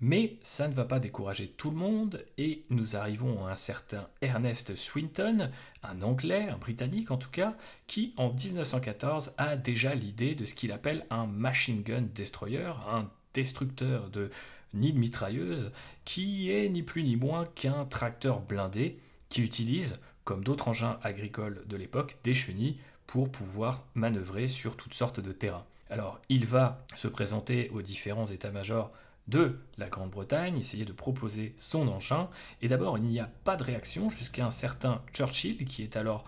Mais 0.00 0.38
ça 0.42 0.66
ne 0.66 0.74
va 0.74 0.86
pas 0.86 0.98
décourager 0.98 1.46
tout 1.46 1.70
le 1.70 1.76
monde 1.76 2.24
et 2.36 2.64
nous 2.68 2.96
arrivons 2.96 3.46
à 3.46 3.52
un 3.52 3.54
certain 3.54 4.08
Ernest 4.22 4.74
Swinton, 4.74 5.52
un 5.84 6.02
Anglais, 6.02 6.48
un 6.48 6.58
Britannique 6.58 7.12
en 7.12 7.16
tout 7.16 7.30
cas, 7.30 7.56
qui 7.86 8.12
en 8.16 8.32
1914 8.32 9.34
a 9.38 9.56
déjà 9.56 9.94
l'idée 9.94 10.34
de 10.34 10.44
ce 10.44 10.54
qu'il 10.54 10.72
appelle 10.72 11.06
un 11.10 11.26
machine 11.26 11.84
gun 11.84 12.02
destroyer, 12.12 12.72
un 12.90 13.08
destructeur 13.34 14.10
de 14.10 14.30
nid 14.74 14.94
de 14.94 14.98
mitrailleuse, 14.98 15.70
qui 16.04 16.50
est 16.50 16.68
ni 16.68 16.82
plus 16.82 17.04
ni 17.04 17.14
moins 17.14 17.44
qu'un 17.54 17.84
tracteur 17.84 18.40
blindé 18.40 18.98
qui 19.32 19.42
utilise, 19.42 19.98
comme 20.24 20.44
d'autres 20.44 20.68
engins 20.68 20.98
agricoles 21.02 21.64
de 21.66 21.76
l'époque, 21.78 22.18
des 22.22 22.34
chenilles 22.34 22.76
pour 23.06 23.32
pouvoir 23.32 23.86
manœuvrer 23.94 24.46
sur 24.46 24.76
toutes 24.76 24.92
sortes 24.92 25.20
de 25.20 25.32
terrains. 25.32 25.64
Alors 25.88 26.20
il 26.28 26.44
va 26.44 26.84
se 26.94 27.08
présenter 27.08 27.70
aux 27.70 27.80
différents 27.80 28.26
états-majors 28.26 28.92
de 29.28 29.58
la 29.78 29.88
Grande-Bretagne, 29.88 30.58
essayer 30.58 30.84
de 30.84 30.92
proposer 30.92 31.54
son 31.56 31.88
engin, 31.88 32.28
et 32.60 32.68
d'abord 32.68 32.98
il 32.98 33.04
n'y 33.04 33.20
a 33.20 33.30
pas 33.44 33.56
de 33.56 33.64
réaction 33.64 34.10
jusqu'à 34.10 34.44
un 34.44 34.50
certain 34.50 35.00
Churchill, 35.14 35.64
qui 35.64 35.82
est 35.82 35.96
alors 35.96 36.24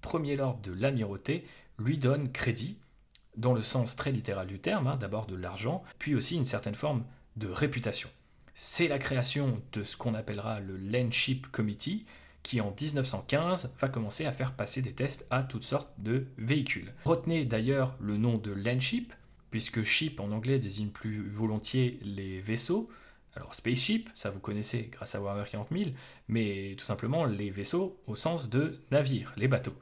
premier 0.00 0.34
lord 0.34 0.58
de 0.62 0.72
l'amirauté, 0.72 1.44
lui 1.78 1.98
donne 1.98 2.32
crédit, 2.32 2.78
dans 3.36 3.52
le 3.52 3.60
sens 3.60 3.96
très 3.96 4.12
littéral 4.12 4.46
du 4.46 4.60
terme, 4.60 4.86
hein, 4.86 4.96
d'abord 4.96 5.26
de 5.26 5.36
l'argent, 5.36 5.84
puis 5.98 6.14
aussi 6.14 6.36
une 6.36 6.46
certaine 6.46 6.74
forme 6.74 7.04
de 7.36 7.48
réputation. 7.48 8.08
C'est 8.54 8.88
la 8.88 8.98
création 8.98 9.60
de 9.72 9.84
ce 9.84 9.98
qu'on 9.98 10.14
appellera 10.14 10.60
le 10.60 10.78
Landship 10.78 11.48
Committee, 11.48 12.06
qui 12.46 12.60
en 12.60 12.72
1915 12.80 13.74
va 13.80 13.88
commencer 13.88 14.24
à 14.24 14.30
faire 14.30 14.52
passer 14.52 14.80
des 14.80 14.92
tests 14.92 15.26
à 15.30 15.42
toutes 15.42 15.64
sortes 15.64 15.90
de 15.98 16.28
véhicules. 16.38 16.94
Retenez 17.04 17.44
d'ailleurs 17.44 17.96
le 17.98 18.16
nom 18.16 18.38
de 18.38 18.52
Landship, 18.52 19.12
puisque 19.50 19.82
ship 19.82 20.20
en 20.20 20.30
anglais 20.30 20.60
désigne 20.60 20.90
plus 20.90 21.26
volontiers 21.26 21.98
les 22.04 22.40
vaisseaux. 22.40 22.88
Alors 23.34 23.52
spaceship, 23.52 24.08
ça 24.14 24.30
vous 24.30 24.38
connaissez 24.38 24.90
grâce 24.92 25.16
à 25.16 25.20
Warhammer 25.20 25.48
40 25.50 25.70
000, 25.72 25.90
mais 26.28 26.76
tout 26.78 26.84
simplement 26.84 27.24
les 27.24 27.50
vaisseaux 27.50 28.00
au 28.06 28.14
sens 28.14 28.48
de 28.48 28.78
navire, 28.92 29.32
les 29.36 29.48
bateaux. 29.48 29.76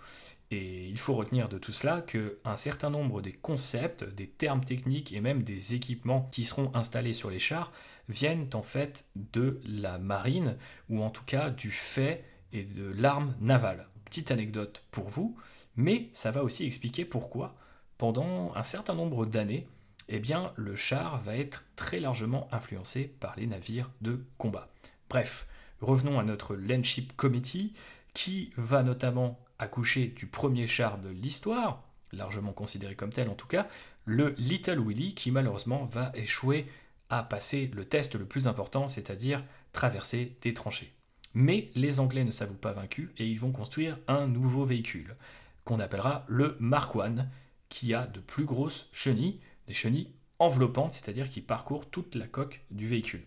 Et 0.51 0.87
il 0.87 0.99
faut 0.99 1.15
retenir 1.15 1.51
de 1.51 1.59
tout 1.59 1.73
cela 1.73 2.01
qu'un 2.01 2.57
certain 2.57 2.89
nombre 2.89 3.21
des 3.21 3.33
concepts, 3.33 4.05
des 4.05 4.27
termes 4.27 4.65
techniques 4.65 5.13
et 5.13 5.21
même 5.21 5.43
des 5.43 5.75
équipements 5.75 6.31
qui 6.33 6.45
seront 6.45 6.75
installés 6.75 7.13
sur 7.13 7.29
les 7.29 7.39
chars 7.39 7.73
viennent 8.09 8.49
en 8.55 8.63
fait 8.63 9.05
de 9.17 9.61
la 9.67 9.99
marine, 9.99 10.57
ou 10.89 11.03
en 11.03 11.11
tout 11.11 11.25
cas 11.25 11.51
du 11.51 11.71
fait 11.71 12.25
et 12.55 12.65
de 12.65 12.91
l'arme 12.91 13.35
navale. 13.41 13.87
Petite 14.07 14.31
anecdote 14.31 14.83
pour 14.91 15.11
vous, 15.11 15.37
mais 15.77 16.09
ça 16.13 16.31
va 16.31 16.43
aussi 16.43 16.65
expliquer 16.65 17.05
pourquoi 17.05 17.55
pendant 17.99 18.53
un 18.55 18.63
certain 18.63 18.95
nombre 18.95 19.27
d'années, 19.27 19.67
eh 20.09 20.19
bien, 20.19 20.53
le 20.57 20.75
char 20.75 21.21
va 21.23 21.37
être 21.37 21.65
très 21.77 22.01
largement 22.01 22.49
influencé 22.53 23.05
par 23.21 23.35
les 23.37 23.47
navires 23.47 23.91
de 24.01 24.25
combat. 24.39 24.69
Bref, 25.09 25.47
revenons 25.81 26.19
à 26.19 26.25
notre 26.25 26.57
Landship 26.57 27.15
Committee, 27.17 27.73
qui 28.13 28.53
va 28.57 28.83
notamment 28.83 29.41
accoucher 29.59 30.09
du 30.09 30.27
premier 30.27 30.67
char 30.67 30.99
de 30.99 31.09
l'histoire, 31.09 31.83
largement 32.13 32.53
considéré 32.53 32.95
comme 32.95 33.13
tel 33.13 33.29
en 33.29 33.35
tout 33.35 33.47
cas, 33.47 33.69
le 34.05 34.35
Little 34.39 34.81
Willy, 34.81 35.15
qui 35.15 35.31
malheureusement 35.31 35.85
va 35.85 36.13
échouer 36.15 36.67
à 37.11 37.23
passer 37.23 37.71
le 37.75 37.85
test 37.85 38.15
le 38.15 38.27
plus 38.27 38.47
important, 38.47 38.89
c'est-à-dire 38.89 39.43
traverser 39.73 40.37
des 40.43 40.55
tranchées. 40.55 40.93
Mais 41.35 41.71
les 41.75 42.01
Anglais 42.01 42.25
ne 42.25 42.31
s'avouent 42.31 42.55
pas 42.55 42.73
vaincus 42.73 43.11
et 43.19 43.29
ils 43.29 43.41
vont 43.41 43.53
construire 43.53 43.99
un 44.09 44.27
nouveau 44.27 44.65
véhicule, 44.65 45.17
qu'on 45.65 45.81
appellera 45.81 46.25
le 46.29 46.57
Mark 46.61 46.95
I, 46.95 47.23
qui 47.69 47.93
a 47.93 48.07
de 48.07 48.21
plus 48.21 48.45
grosses 48.45 48.89
chenilles, 48.93 49.41
des 49.67 49.75
chenilles 49.75 50.13
enveloppantes, 50.39 50.93
c'est-à-dire 50.93 51.31
qui 51.31 51.41
parcourent 51.41 51.89
toute 51.91 52.15
la 52.15 52.27
coque 52.27 52.63
du 52.71 52.87
véhicule. 52.87 53.25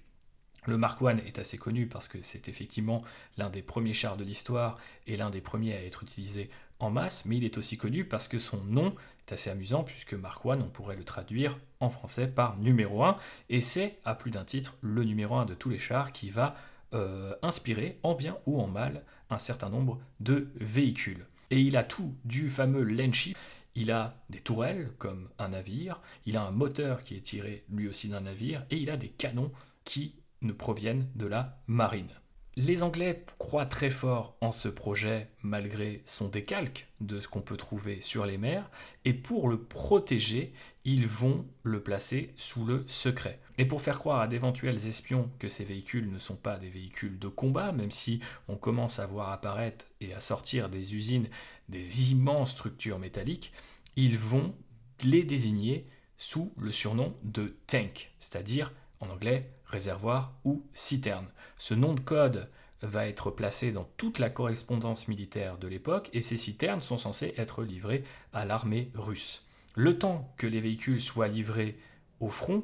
Le 0.66 0.78
Mark 0.78 1.00
I 1.02 1.20
est 1.26 1.40
assez 1.40 1.58
connu 1.58 1.88
parce 1.88 2.08
que 2.08 2.22
c'est 2.22 2.50
effectivement 2.50 3.02
l'un 3.38 3.50
des 3.50 3.62
premiers 3.62 3.94
chars 3.94 4.18
de 4.18 4.26
l'histoire 4.26 4.78
et 5.06 5.16
l'un 5.16 5.30
des 5.30 5.40
premiers 5.40 5.74
à 5.74 5.84
être 5.84 6.04
utilisé 6.04 6.50
en 6.80 6.92
masse, 6.92 7.26
mais 7.26 7.38
il 7.38 7.46
est 7.46 7.58
aussi 7.58 7.78
connu 7.78 8.06
parce 8.06 8.28
que 8.28 8.38
son 8.38 8.64
nom 8.66 8.94
est 9.26 9.34
assez 9.34 9.50
amusant 9.50 9.84
puisque 9.84 10.14
Mark 10.14 10.44
I, 10.46 10.50
on 10.50 10.70
pourrait 10.70 10.98
le 10.98 11.06
traduire 11.06 11.58
en 11.80 11.90
français 11.90 12.28
par 12.28 12.58
numéro 12.58 13.04
1, 13.04 13.18
et 13.50 13.62
c'est 13.62 13.98
à 14.04 14.14
plus 14.14 14.32
d'un 14.32 14.44
titre 14.44 14.78
le 14.82 15.04
numéro 15.04 15.36
1 15.36 15.46
de 15.46 15.54
tous 15.54 15.70
les 15.70 15.80
chars 15.80 16.12
qui 16.12 16.30
va 16.30 16.56
euh, 16.94 17.36
inspirer 17.42 18.00
en 18.04 18.16
bien 18.16 18.38
ou 18.46 18.60
en 18.62 18.68
mal 18.68 19.04
un 19.30 19.38
certain 19.38 19.70
nombre 19.70 20.00
de 20.20 20.50
véhicules. 20.56 21.26
Et 21.50 21.62
il 21.62 21.78
a 21.78 21.84
tout 21.84 22.14
du 22.26 22.50
fameux 22.50 22.84
Landship 22.84 23.38
il 23.78 23.92
a 23.92 24.16
des 24.32 24.40
tourelles 24.40 24.92
comme 24.98 25.30
un 25.38 25.50
navire, 25.50 26.02
il 26.26 26.36
a 26.36 26.42
un 26.42 26.50
moteur 26.50 27.04
qui 27.04 27.16
est 27.16 27.22
tiré 27.22 27.64
lui 27.70 27.88
aussi 27.88 28.10
d'un 28.10 28.22
navire, 28.22 28.66
et 28.72 28.78
il 28.78 28.90
a 28.90 28.98
des 28.98 29.08
canons 29.08 29.52
qui 29.86 30.16
ne 30.42 30.52
proviennent 30.52 31.08
de 31.14 31.28
la 31.28 31.62
marine. 31.68 32.10
Les 32.56 32.82
Anglais 32.82 33.24
croient 33.38 33.68
très 33.68 33.92
fort 33.92 34.36
en 34.42 34.52
ce 34.52 34.68
projet 34.68 35.30
malgré 35.44 36.02
son 36.06 36.28
décalque 36.28 36.88
de 37.02 37.20
ce 37.20 37.28
qu'on 37.28 37.42
peut 37.42 37.56
trouver 37.56 38.02
sur 38.02 38.26
les 38.26 38.40
mers, 38.40 38.72
et 39.06 39.14
pour 39.14 39.48
le 39.48 39.62
protéger, 39.62 40.54
ils 40.88 41.06
vont 41.06 41.46
le 41.64 41.84
placer 41.84 42.34
sous 42.38 42.64
le 42.64 42.86
secret. 42.88 43.42
Et 43.58 43.66
pour 43.66 43.82
faire 43.82 44.00
croire 44.00 44.22
à 44.22 44.28
d'éventuels 44.28 44.88
espions 44.88 45.30
que 45.38 45.50
ces 45.50 45.66
véhicules 45.66 46.10
ne 46.10 46.18
sont 46.18 46.38
pas 46.38 46.56
des 46.56 46.70
véhicules 46.70 47.20
de 47.20 47.28
combat, 47.28 47.74
même 47.74 47.92
si 47.92 48.22
on 48.48 48.56
commence 48.56 48.98
à 48.98 49.06
voir 49.06 49.34
apparaître 49.34 49.86
et 50.00 50.14
à 50.14 50.22
sortir 50.22 50.70
des 50.70 50.96
usines 50.96 51.28
des 51.68 52.14
immenses 52.14 52.52
structures 52.52 53.00
métalliques, 53.00 53.52
ils 53.98 54.18
vont 54.18 54.56
les 55.04 55.26
désigner 55.26 55.86
sous 56.16 56.54
le 56.58 56.72
surnom 56.72 57.18
de 57.22 57.58
tank, 57.68 58.14
c'est-à-dire 58.18 58.72
en 59.02 59.10
anglais 59.10 59.52
réservoir 59.66 60.40
ou 60.46 60.64
citerne. 60.74 61.28
Ce 61.58 61.74
nom 61.74 61.96
de 61.96 62.00
code 62.00 62.50
va 62.82 63.10
être 63.10 63.30
placé 63.30 63.74
dans 63.74 63.90
toute 63.98 64.20
la 64.20 64.30
correspondance 64.30 65.10
militaire 65.10 65.58
de 65.58 65.68
l'époque 65.68 66.10
et 66.14 66.22
ces 66.22 66.38
citernes 66.38 66.80
sont 66.80 66.98
censées 66.98 67.34
être 67.36 67.64
livrées 67.64 68.06
à 68.32 68.46
l'armée 68.46 68.90
russe. 68.94 69.47
Le 69.78 70.00
temps 70.00 70.34
que 70.38 70.48
les 70.48 70.60
véhicules 70.60 71.00
soient 71.00 71.28
livrés 71.28 71.78
au 72.20 72.30
front, 72.30 72.64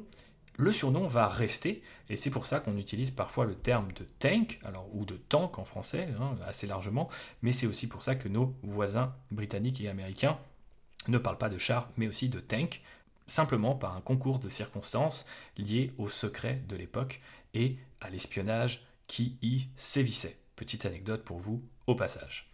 le 0.56 0.72
surnom 0.72 1.06
va 1.06 1.28
rester, 1.28 1.80
et 2.08 2.16
c'est 2.16 2.30
pour 2.30 2.44
ça 2.44 2.58
qu'on 2.58 2.76
utilise 2.76 3.12
parfois 3.12 3.44
le 3.44 3.54
terme 3.54 3.92
de 3.92 4.02
tank, 4.18 4.58
alors, 4.64 4.88
ou 4.92 5.04
de 5.04 5.14
tank 5.14 5.60
en 5.60 5.64
français, 5.64 6.08
hein, 6.20 6.34
assez 6.44 6.66
largement, 6.66 7.08
mais 7.40 7.52
c'est 7.52 7.68
aussi 7.68 7.86
pour 7.86 8.02
ça 8.02 8.16
que 8.16 8.28
nos 8.28 8.52
voisins 8.64 9.14
britanniques 9.30 9.80
et 9.80 9.88
américains 9.88 10.40
ne 11.06 11.18
parlent 11.18 11.38
pas 11.38 11.48
de 11.48 11.56
char, 11.56 11.88
mais 11.96 12.08
aussi 12.08 12.28
de 12.30 12.40
tank, 12.40 12.82
simplement 13.28 13.76
par 13.76 13.96
un 13.96 14.00
concours 14.00 14.40
de 14.40 14.48
circonstances 14.48 15.24
lié 15.56 15.92
au 15.98 16.08
secret 16.08 16.64
de 16.68 16.74
l'époque 16.74 17.20
et 17.54 17.76
à 18.00 18.10
l'espionnage 18.10 18.84
qui 19.06 19.38
y 19.40 19.68
sévissait. 19.76 20.36
Petite 20.56 20.84
anecdote 20.84 21.22
pour 21.22 21.38
vous 21.38 21.62
au 21.86 21.94
passage. 21.94 22.50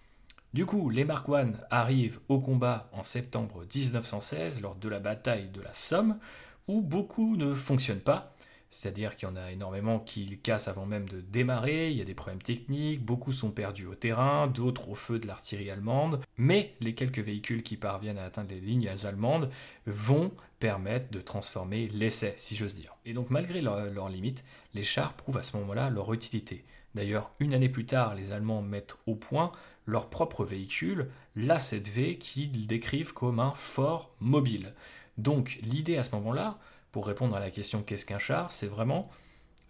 Du 0.53 0.67
coup, 0.67 0.91
les 0.91 1.03
I 1.03 1.53
arrivent 1.71 2.19
au 2.29 2.41
combat 2.41 2.91
en 2.93 3.05
septembre 3.05 3.65
1916 3.73 4.61
lors 4.61 4.75
de 4.75 4.89
la 4.89 4.99
bataille 4.99 5.49
de 5.49 5.61
la 5.61 5.73
Somme, 5.75 6.19
où 6.67 6.81
beaucoup 6.81 7.37
ne 7.37 7.55
fonctionnent 7.55 8.01
pas, 8.01 8.35
c'est-à-dire 8.69 9.17
qu'il 9.17 9.29
y 9.29 9.31
en 9.31 9.37
a 9.37 9.53
énormément 9.53 10.01
qui 10.01 10.39
cassent 10.39 10.67
avant 10.67 10.87
même 10.87 11.09
de 11.09 11.21
démarrer, 11.21 11.93
il 11.93 11.97
y 11.97 12.01
a 12.01 12.05
des 12.05 12.15
problèmes 12.15 12.43
techniques, 12.43 13.05
beaucoup 13.05 13.31
sont 13.31 13.53
perdus 13.53 13.87
au 13.87 13.95
terrain, 13.95 14.49
d'autres 14.49 14.89
au 14.89 14.97
feu 14.97 15.21
de 15.21 15.29
l'artillerie 15.29 15.71
allemande, 15.71 16.21
mais 16.37 16.75
les 16.81 16.97
quelques 16.97 17.21
véhicules 17.21 17.63
qui 17.63 17.77
parviennent 17.77 18.19
à 18.19 18.25
atteindre 18.25 18.51
les 18.51 18.61
lignes 18.61 18.89
allemandes 19.05 19.51
vont 19.87 20.33
permettre 20.59 21.13
de 21.13 21.21
transformer 21.21 21.87
l'essai, 21.89 22.35
si 22.39 22.57
j'ose 22.57 22.75
dire. 22.75 22.97
Et 23.05 23.13
donc 23.13 23.31
malgré 23.31 23.61
leurs 23.61 24.09
limites, 24.09 24.45
les 24.75 24.83
chars 24.83 25.13
prouvent 25.13 25.39
à 25.39 25.45
ce 25.45 25.57
moment-là 25.59 25.91
leur 25.91 26.13
utilité. 26.13 26.65
D'ailleurs, 26.97 27.31
une 27.39 27.55
année 27.55 27.69
plus 27.69 27.87
tard, 27.87 28.17
les 28.17 28.33
Allemands 28.33 28.63
mettent 28.63 28.99
au 29.07 29.15
point 29.15 29.53
leur 29.91 30.09
propre 30.09 30.45
véhicule, 30.45 31.09
l'A7V, 31.37 32.19
qu'ils 32.19 32.67
décrivent 32.67 33.13
comme 33.13 33.41
un 33.41 33.53
fort 33.55 34.15
mobile. 34.21 34.75
Donc 35.19 35.59
l'idée 35.63 35.97
à 35.97 36.03
ce 36.03 36.15
moment-là, 36.17 36.59
pour 36.93 37.07
répondre 37.07 37.37
à 37.37 37.41
la 37.41 37.51
question 37.51 37.83
qu'est-ce 37.83 38.07
qu'un 38.07 38.19
char, 38.19 38.51
c'est 38.51 38.67
vraiment 38.67 39.11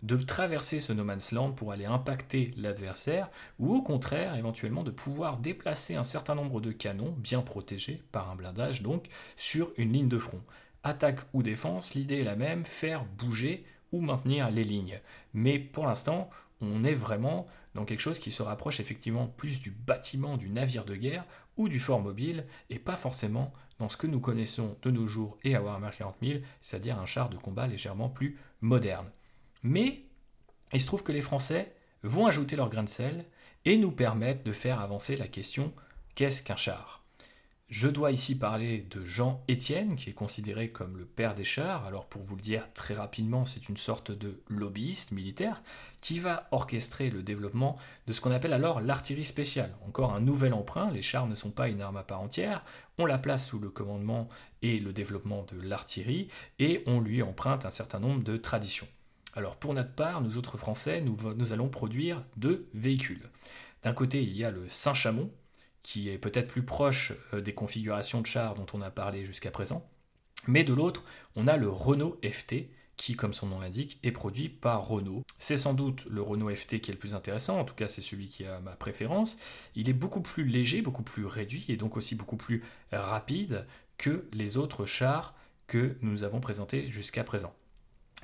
de 0.03 0.17
traverser 0.17 0.81
ce 0.81 0.93
no 0.93 1.05
man's 1.05 1.33
land 1.33 1.53
pour 1.53 1.73
aller 1.73 1.85
impacter 1.85 2.55
l'adversaire, 2.57 3.29
ou 3.59 3.75
au 3.75 3.83
contraire, 3.83 4.35
éventuellement, 4.37 4.83
de 4.83 4.91
pouvoir 4.91 5.37
déplacer 5.37 5.95
un 5.95 6.05
certain 6.05 6.35
nombre 6.35 6.61
de 6.61 6.73
canons, 6.73 7.15
bien 7.19 7.43
protégés 7.43 8.03
par 8.11 8.31
un 8.31 8.37
blindage 8.37 8.83
donc, 8.83 9.09
sur 9.37 9.73
une 9.77 9.93
ligne 9.93 10.09
de 10.09 10.19
front. 10.19 10.43
Attaque 10.85 11.21
ou 11.35 11.43
défense, 11.43 11.95
l'idée 11.95 12.21
est 12.21 12.25
la 12.25 12.37
même, 12.37 12.65
faire 12.65 13.05
bouger 13.05 13.67
ou 13.93 14.01
maintenir 14.01 14.51
les 14.51 14.65
lignes. 14.65 15.01
Mais 15.35 15.59
pour 15.59 15.87
l'instant, 15.87 16.31
on 16.63 16.83
est 16.83 16.95
vraiment 16.95 17.47
dans 17.75 17.85
quelque 17.85 18.01
chose 18.01 18.19
qui 18.19 18.31
se 18.31 18.43
rapproche 18.43 18.81
effectivement 18.81 19.27
plus 19.27 19.61
du 19.61 19.71
bâtiment 19.71 20.37
du 20.37 20.51
navire 20.51 20.85
de 20.85 20.97
guerre 20.97 21.25
ou 21.57 21.69
du 21.69 21.79
fort 21.79 22.01
mobile, 22.01 22.47
et 22.69 22.79
pas 22.79 22.97
forcément 22.97 23.53
dans 23.79 23.89
ce 23.89 23.97
que 23.97 24.07
nous 24.07 24.21
connaissons 24.21 24.77
de 24.83 24.91
nos 24.91 25.07
jours 25.07 25.39
et 25.45 25.55
à 25.55 25.63
Warhammer 25.63 25.91
40 25.97 26.17
000, 26.23 26.41
c'est-à-dire 26.61 26.99
un 26.99 27.07
char 27.07 27.29
de 27.29 27.37
combat 27.37 27.67
légèrement 27.67 28.09
plus 28.09 28.39
moderne. 28.61 29.11
Mais 29.63 30.05
il 30.73 30.81
se 30.81 30.87
trouve 30.87 31.03
que 31.03 31.13
les 31.13 31.21
Français 31.21 31.75
vont 32.03 32.27
ajouter 32.27 32.57
leur 32.57 32.71
grain 32.71 32.85
de 32.85 32.89
sel 32.89 33.25
et 33.65 33.77
nous 33.77 33.93
permettent 33.93 34.45
de 34.45 34.53
faire 34.53 34.81
avancer 34.81 35.17
la 35.17 35.29
question 35.29 35.73
qu'est-ce 36.15 36.43
qu'un 36.43 36.57
char? 36.57 37.00
Je 37.71 37.87
dois 37.87 38.11
ici 38.11 38.37
parler 38.37 38.85
de 38.91 39.05
Jean 39.05 39.45
Étienne, 39.47 39.95
qui 39.95 40.11
est 40.11 40.15
considéré 40.15 40.71
comme 40.71 40.97
le 40.97 41.05
père 41.05 41.37
des 41.37 41.45
chars. 41.45 41.87
Alors 41.87 42.07
pour 42.07 42.21
vous 42.21 42.35
le 42.35 42.43
dire 42.43 42.67
très 42.75 42.95
rapidement, 42.95 43.45
c'est 43.45 43.69
une 43.69 43.77
sorte 43.77 44.11
de 44.11 44.43
lobbyiste 44.49 45.13
militaire 45.13 45.63
qui 46.01 46.19
va 46.19 46.49
orchestrer 46.51 47.11
le 47.11 47.23
développement 47.23 47.79
de 48.09 48.13
ce 48.13 48.21
qu'on 48.21 48.33
appelle 48.33 48.55
alors 48.55 48.81
l'artillerie 48.81 49.25
spéciale. 49.25 49.73
Encore 49.87 50.13
un 50.13 50.21
nouvel 50.21 50.53
emprunt, 50.53 50.91
les 50.91 51.01
chars 51.01 51.29
ne 51.29 51.37
sont 51.37 51.53
pas 51.53 51.69
une 51.69 51.81
arme 51.81 51.97
à 51.97 52.03
part 52.03 52.21
entière, 52.21 52.65
on 52.99 53.07
la 53.07 53.19
place 53.19 53.47
sous 53.47 53.61
le 53.61 53.71
commandement 53.71 54.29
et 54.63 54.81
le 54.81 54.93
développement 54.93 55.47
de 55.53 55.61
l'artillerie, 55.61 56.27
et 56.59 56.83
on 56.87 57.01
lui 57.01 57.23
emprunte 57.23 57.67
un 57.67 57.71
certain 57.71 58.01
nombre 58.01 58.25
de 58.25 58.37
traditions. 58.37 58.89
Alors 59.37 59.55
pour 59.55 59.75
notre 59.75 59.95
part, 59.95 60.23
nous 60.23 60.39
autres 60.39 60.59
Français, 60.59 61.01
nous, 61.01 61.17
nous 61.37 61.53
allons 61.53 61.69
produire 61.69 62.25
deux 62.37 62.69
véhicules. 62.75 63.31
D'un 63.85 63.93
côté, 63.95 64.23
il 64.23 64.37
y 64.37 64.45
a 64.45 64.51
le 64.51 64.69
Saint-Chamond, 64.69 65.31
qui 65.83 66.09
est 66.09 66.19
peut-être 66.19 66.49
plus 66.49 66.65
proche 66.65 67.13
euh, 67.33 67.41
des 67.41 67.55
configurations 67.55 68.21
de 68.21 68.27
chars 68.27 68.55
dont 68.55 68.67
on 68.73 68.83
a 68.83 68.91
parlé 68.91 69.25
jusqu'à 69.25 69.51
présent. 69.51 69.89
Mais 70.47 70.65
de 70.65 70.73
l'autre, 70.73 71.05
on 71.37 71.47
a 71.47 71.57
le 71.57 71.69
Renault 71.69 72.19
FT, 72.25 72.71
qui, 72.97 73.15
comme 73.15 73.33
son 73.33 73.47
nom 73.47 73.61
l'indique, 73.61 73.99
est 74.03 74.13
produit 74.13 74.49
par 74.49 74.87
Renault. 74.87 75.23
C'est 75.39 75.57
sans 75.57 75.75
doute 75.75 76.05
le 76.11 76.21
Renault 76.21 76.55
FT 76.55 76.81
qui 76.81 76.91
est 76.91 76.95
le 76.95 76.99
plus 76.99 77.15
intéressant, 77.15 77.59
en 77.59 77.65
tout 77.65 77.75
cas 77.75 77.89
c'est 77.89 78.03
celui 78.03 78.29
qui 78.29 78.45
a 78.45 78.61
ma 78.61 78.73
préférence. 78.73 79.39
Il 79.75 79.89
est 79.89 79.95
beaucoup 79.95 80.21
plus 80.21 80.45
léger, 80.45 80.83
beaucoup 80.83 81.03
plus 81.03 81.25
réduit, 81.25 81.65
et 81.69 81.77
donc 81.77 81.97
aussi 81.97 82.15
beaucoup 82.15 82.37
plus 82.37 82.63
rapide 82.93 83.67
que 83.97 84.29
les 84.33 84.59
autres 84.59 84.85
chars 84.85 85.35
que 85.67 85.97
nous 86.03 86.25
avons 86.25 86.41
présentés 86.41 86.91
jusqu'à 86.91 87.25
présent. 87.25 87.55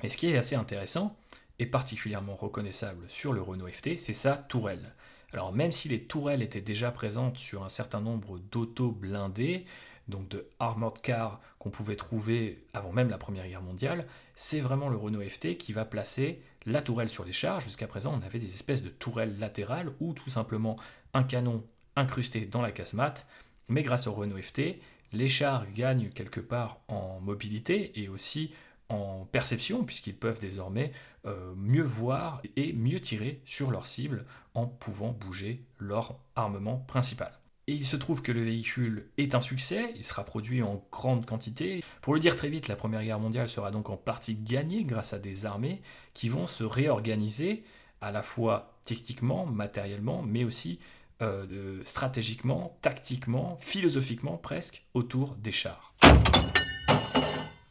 Et 0.03 0.09
ce 0.09 0.17
qui 0.17 0.27
est 0.27 0.37
assez 0.37 0.55
intéressant, 0.55 1.17
et 1.59 1.65
particulièrement 1.65 2.35
reconnaissable 2.35 3.05
sur 3.07 3.33
le 3.33 3.41
Renault 3.41 3.67
FT, 3.67 3.97
c'est 3.97 4.13
sa 4.13 4.37
tourelle. 4.37 4.93
Alors 5.37 5.53
même 5.53 5.71
si 5.71 5.87
les 5.87 6.01
tourelles 6.01 6.41
étaient 6.41 6.61
déjà 6.61 6.89
présentes 6.89 7.37
sur 7.37 7.63
un 7.63 7.69
certain 7.69 8.01
nombre 8.01 8.39
d'autos 8.39 8.91
blindés, 8.91 9.61
donc 10.07 10.27
de 10.29 10.49
armored 10.59 10.99
cars 10.99 11.39
qu'on 11.59 11.69
pouvait 11.69 11.95
trouver 11.95 12.65
avant 12.73 12.91
même 12.91 13.11
la 13.11 13.19
Première 13.19 13.47
Guerre 13.47 13.61
mondiale, 13.61 14.07
c'est 14.33 14.61
vraiment 14.61 14.89
le 14.89 14.97
Renault 14.97 15.21
FT 15.21 15.57
qui 15.57 15.73
va 15.73 15.85
placer 15.85 16.41
la 16.65 16.81
tourelle 16.81 17.07
sur 17.07 17.23
les 17.23 17.33
chars. 17.33 17.59
Jusqu'à 17.59 17.85
présent, 17.85 18.19
on 18.19 18.25
avait 18.25 18.39
des 18.39 18.55
espèces 18.55 18.81
de 18.81 18.89
tourelles 18.89 19.37
latérales 19.37 19.93
ou 19.99 20.13
tout 20.13 20.31
simplement 20.31 20.75
un 21.13 21.21
canon 21.21 21.63
incrusté 21.95 22.47
dans 22.47 22.63
la 22.63 22.71
casemate. 22.71 23.27
Mais 23.67 23.83
grâce 23.83 24.07
au 24.07 24.13
Renault 24.13 24.41
FT, 24.41 24.79
les 25.13 25.27
chars 25.27 25.71
gagnent 25.71 26.09
quelque 26.09 26.39
part 26.39 26.79
en 26.87 27.19
mobilité 27.21 28.01
et 28.01 28.09
aussi 28.09 28.55
en 28.89 29.25
perception, 29.25 29.83
puisqu'ils 29.83 30.15
peuvent 30.15 30.39
désormais 30.39 30.91
euh, 31.25 31.53
mieux 31.55 31.83
voir 31.83 32.41
et 32.55 32.73
mieux 32.73 33.01
tirer 33.01 33.41
sur 33.45 33.71
leur 33.71 33.85
cible 33.85 34.25
en 34.53 34.65
pouvant 34.65 35.11
bouger 35.11 35.65
leur 35.77 36.19
armement 36.35 36.77
principal. 36.77 37.31
Et 37.69 37.73
il 37.73 37.85
se 37.85 37.97
trouve 37.97 38.21
que 38.21 38.31
le 38.31 38.41
véhicule 38.41 39.09
est 39.17 39.35
un 39.35 39.41
succès, 39.41 39.91
il 39.97 40.05
sera 40.05 40.23
produit 40.23 40.63
en 40.63 40.85
grande 40.89 41.25
quantité. 41.25 41.83
Pour 42.01 42.13
le 42.13 42.21
dire 42.21 42.37
très 42.37 42.47
vite, 42.47 42.69
la 42.69 42.77
Première 42.77 43.03
Guerre 43.03 43.19
mondiale 43.19 43.49
sera 43.49 43.71
donc 43.71 43.89
en 43.89 43.97
partie 43.97 44.35
gagnée 44.35 44.85
grâce 44.85 45.11
à 45.11 45.19
des 45.19 45.45
armées 45.45 45.81
qui 46.13 46.29
vont 46.29 46.47
se 46.47 46.63
réorganiser 46.63 47.65
à 47.99 48.13
la 48.13 48.23
fois 48.23 48.79
techniquement, 48.85 49.45
matériellement, 49.45 50.21
mais 50.21 50.45
aussi 50.45 50.79
euh, 51.21 51.81
stratégiquement, 51.83 52.77
tactiquement, 52.81 53.57
philosophiquement 53.59 54.37
presque, 54.37 54.85
autour 54.93 55.35
des 55.35 55.51
chars. 55.51 55.93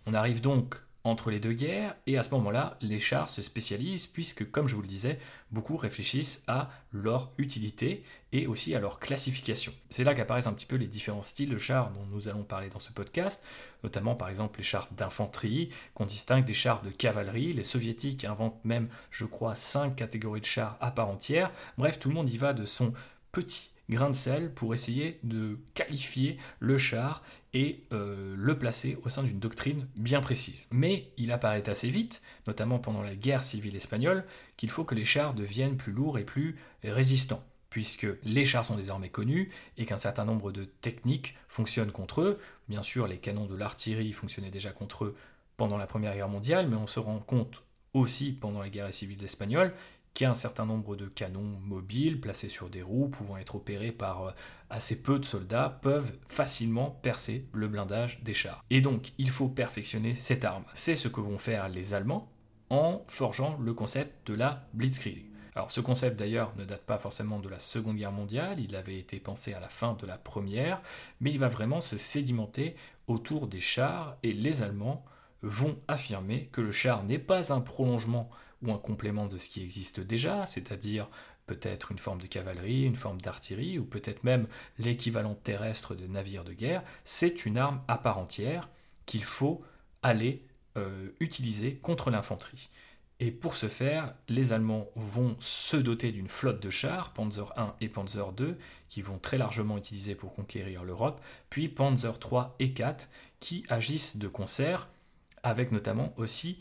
On 0.04 0.12
arrive 0.12 0.42
donc 0.42 0.76
entre 1.06 1.30
les 1.30 1.38
deux 1.38 1.52
guerres, 1.52 1.94
et 2.08 2.18
à 2.18 2.24
ce 2.24 2.30
moment-là, 2.30 2.76
les 2.80 2.98
chars 2.98 3.30
se 3.30 3.40
spécialisent, 3.40 4.06
puisque, 4.06 4.50
comme 4.50 4.66
je 4.66 4.74
vous 4.74 4.82
le 4.82 4.88
disais, 4.88 5.20
beaucoup 5.52 5.76
réfléchissent 5.76 6.42
à 6.48 6.68
leur 6.92 7.30
utilité 7.38 8.02
et 8.32 8.48
aussi 8.48 8.74
à 8.74 8.80
leur 8.80 8.98
classification. 8.98 9.72
C'est 9.88 10.02
là 10.02 10.14
qu'apparaissent 10.14 10.48
un 10.48 10.52
petit 10.52 10.66
peu 10.66 10.74
les 10.74 10.88
différents 10.88 11.22
styles 11.22 11.50
de 11.50 11.58
chars 11.58 11.92
dont 11.92 12.04
nous 12.10 12.26
allons 12.26 12.42
parler 12.42 12.70
dans 12.70 12.80
ce 12.80 12.90
podcast, 12.90 13.40
notamment 13.84 14.16
par 14.16 14.28
exemple 14.28 14.58
les 14.58 14.64
chars 14.64 14.88
d'infanterie, 14.96 15.70
qu'on 15.94 16.06
distingue 16.06 16.44
des 16.44 16.54
chars 16.54 16.82
de 16.82 16.90
cavalerie. 16.90 17.52
Les 17.52 17.62
soviétiques 17.62 18.24
inventent 18.24 18.64
même, 18.64 18.88
je 19.12 19.26
crois, 19.26 19.54
cinq 19.54 19.94
catégories 19.94 20.40
de 20.40 20.46
chars 20.46 20.76
à 20.80 20.90
part 20.90 21.08
entière. 21.08 21.52
Bref, 21.78 22.00
tout 22.00 22.08
le 22.08 22.16
monde 22.16 22.30
y 22.30 22.36
va 22.36 22.52
de 22.52 22.64
son 22.64 22.92
petit 23.30 23.70
grain 23.88 24.10
de 24.10 24.16
sel 24.16 24.52
pour 24.52 24.74
essayer 24.74 25.20
de 25.22 25.58
qualifier 25.74 26.38
le 26.58 26.78
char 26.78 27.22
et 27.52 27.84
euh, 27.92 28.34
le 28.36 28.58
placer 28.58 28.98
au 29.04 29.08
sein 29.08 29.22
d'une 29.22 29.38
doctrine 29.38 29.88
bien 29.96 30.20
précise. 30.20 30.66
Mais 30.70 31.12
il 31.16 31.32
apparaît 31.32 31.68
assez 31.68 31.90
vite, 31.90 32.22
notamment 32.46 32.78
pendant 32.78 33.02
la 33.02 33.14
guerre 33.14 33.42
civile 33.42 33.76
espagnole, 33.76 34.24
qu'il 34.56 34.70
faut 34.70 34.84
que 34.84 34.94
les 34.94 35.04
chars 35.04 35.34
deviennent 35.34 35.76
plus 35.76 35.92
lourds 35.92 36.18
et 36.18 36.24
plus 36.24 36.56
résistants 36.82 37.44
puisque 37.76 38.06
les 38.22 38.46
chars 38.46 38.64
sont 38.64 38.76
désormais 38.76 39.10
connus 39.10 39.50
et 39.76 39.84
qu'un 39.84 39.98
certain 39.98 40.24
nombre 40.24 40.50
de 40.50 40.64
techniques 40.64 41.34
fonctionnent 41.46 41.92
contre 41.92 42.22
eux. 42.22 42.38
Bien 42.70 42.82
sûr, 42.82 43.06
les 43.06 43.18
canons 43.18 43.44
de 43.44 43.54
l'artillerie 43.54 44.14
fonctionnaient 44.14 44.50
déjà 44.50 44.70
contre 44.70 45.04
eux 45.04 45.14
pendant 45.58 45.76
la 45.76 45.86
Première 45.86 46.14
Guerre 46.14 46.30
mondiale, 46.30 46.68
mais 46.68 46.76
on 46.76 46.86
se 46.86 47.00
rend 47.00 47.18
compte 47.18 47.64
aussi 47.92 48.32
pendant 48.32 48.60
la 48.60 48.68
guerre 48.68 48.92
civile 48.94 49.22
espagnole 49.24 49.74
qui 50.16 50.24
a 50.24 50.30
un 50.30 50.34
certain 50.34 50.64
nombre 50.64 50.96
de 50.96 51.08
canons 51.08 51.58
mobiles 51.62 52.18
placés 52.22 52.48
sur 52.48 52.70
des 52.70 52.80
roues 52.80 53.08
pouvant 53.08 53.36
être 53.36 53.56
opérés 53.56 53.92
par 53.92 54.28
euh, 54.28 54.30
assez 54.70 55.02
peu 55.02 55.18
de 55.18 55.26
soldats 55.26 55.78
peuvent 55.82 56.10
facilement 56.26 56.90
percer 57.02 57.46
le 57.52 57.68
blindage 57.68 58.22
des 58.22 58.32
chars. 58.32 58.64
Et 58.70 58.80
donc 58.80 59.12
il 59.18 59.28
faut 59.28 59.48
perfectionner 59.48 60.14
cette 60.14 60.46
arme. 60.46 60.64
C'est 60.72 60.94
ce 60.94 61.08
que 61.08 61.20
vont 61.20 61.36
faire 61.36 61.68
les 61.68 61.92
Allemands 61.92 62.32
en 62.70 63.04
forgeant 63.06 63.58
le 63.58 63.74
concept 63.74 64.26
de 64.26 64.32
la 64.32 64.66
Blitzkrieg. 64.72 65.26
Alors 65.54 65.70
ce 65.70 65.82
concept 65.82 66.18
d'ailleurs 66.18 66.54
ne 66.56 66.64
date 66.64 66.86
pas 66.86 66.96
forcément 66.96 67.38
de 67.38 67.50
la 67.50 67.58
Seconde 67.58 67.98
Guerre 67.98 68.10
mondiale, 68.10 68.58
il 68.58 68.74
avait 68.74 68.98
été 68.98 69.20
pensé 69.20 69.52
à 69.52 69.60
la 69.60 69.68
fin 69.68 69.98
de 70.00 70.06
la 70.06 70.16
Première, 70.16 70.80
mais 71.20 71.30
il 71.30 71.38
va 71.38 71.48
vraiment 71.48 71.82
se 71.82 71.98
sédimenter 71.98 72.74
autour 73.06 73.48
des 73.48 73.60
chars 73.60 74.16
et 74.22 74.32
les 74.32 74.62
Allemands 74.62 75.04
vont 75.42 75.78
affirmer 75.88 76.48
que 76.52 76.62
le 76.62 76.70
char 76.70 77.04
n'est 77.04 77.18
pas 77.18 77.52
un 77.52 77.60
prolongement 77.60 78.30
ou 78.62 78.72
un 78.72 78.78
complément 78.78 79.26
de 79.26 79.38
ce 79.38 79.48
qui 79.48 79.62
existe 79.62 80.00
déjà, 80.00 80.46
c'est-à-dire 80.46 81.08
peut-être 81.46 81.92
une 81.92 81.98
forme 81.98 82.20
de 82.20 82.26
cavalerie, 82.26 82.84
une 82.84 82.96
forme 82.96 83.20
d'artillerie, 83.20 83.78
ou 83.78 83.84
peut-être 83.84 84.24
même 84.24 84.46
l'équivalent 84.78 85.34
terrestre 85.34 85.94
de 85.94 86.06
navires 86.06 86.44
de 86.44 86.52
guerre, 86.52 86.82
c'est 87.04 87.46
une 87.46 87.58
arme 87.58 87.80
à 87.88 87.98
part 87.98 88.18
entière 88.18 88.68
qu'il 89.06 89.24
faut 89.24 89.62
aller 90.02 90.44
euh, 90.76 91.10
utiliser 91.20 91.76
contre 91.76 92.10
l'infanterie. 92.10 92.68
Et 93.18 93.30
pour 93.30 93.56
ce 93.56 93.68
faire, 93.68 94.14
les 94.28 94.52
Allemands 94.52 94.90
vont 94.94 95.36
se 95.40 95.76
doter 95.76 96.12
d'une 96.12 96.28
flotte 96.28 96.62
de 96.62 96.68
chars, 96.68 97.14
Panzer 97.14 97.50
I 97.56 97.84
et 97.84 97.88
Panzer 97.88 98.34
II, 98.38 98.56
qui 98.90 99.00
vont 99.00 99.18
très 99.18 99.38
largement 99.38 99.78
utiliser 99.78 100.14
pour 100.14 100.34
conquérir 100.34 100.84
l'Europe, 100.84 101.22
puis 101.48 101.68
Panzer 101.68 102.18
III 102.22 102.42
et 102.58 102.66
IV, 102.66 103.08
qui 103.40 103.64
agissent 103.70 104.18
de 104.18 104.28
concert, 104.28 104.90
avec 105.42 105.72
notamment 105.72 106.12
aussi 106.18 106.58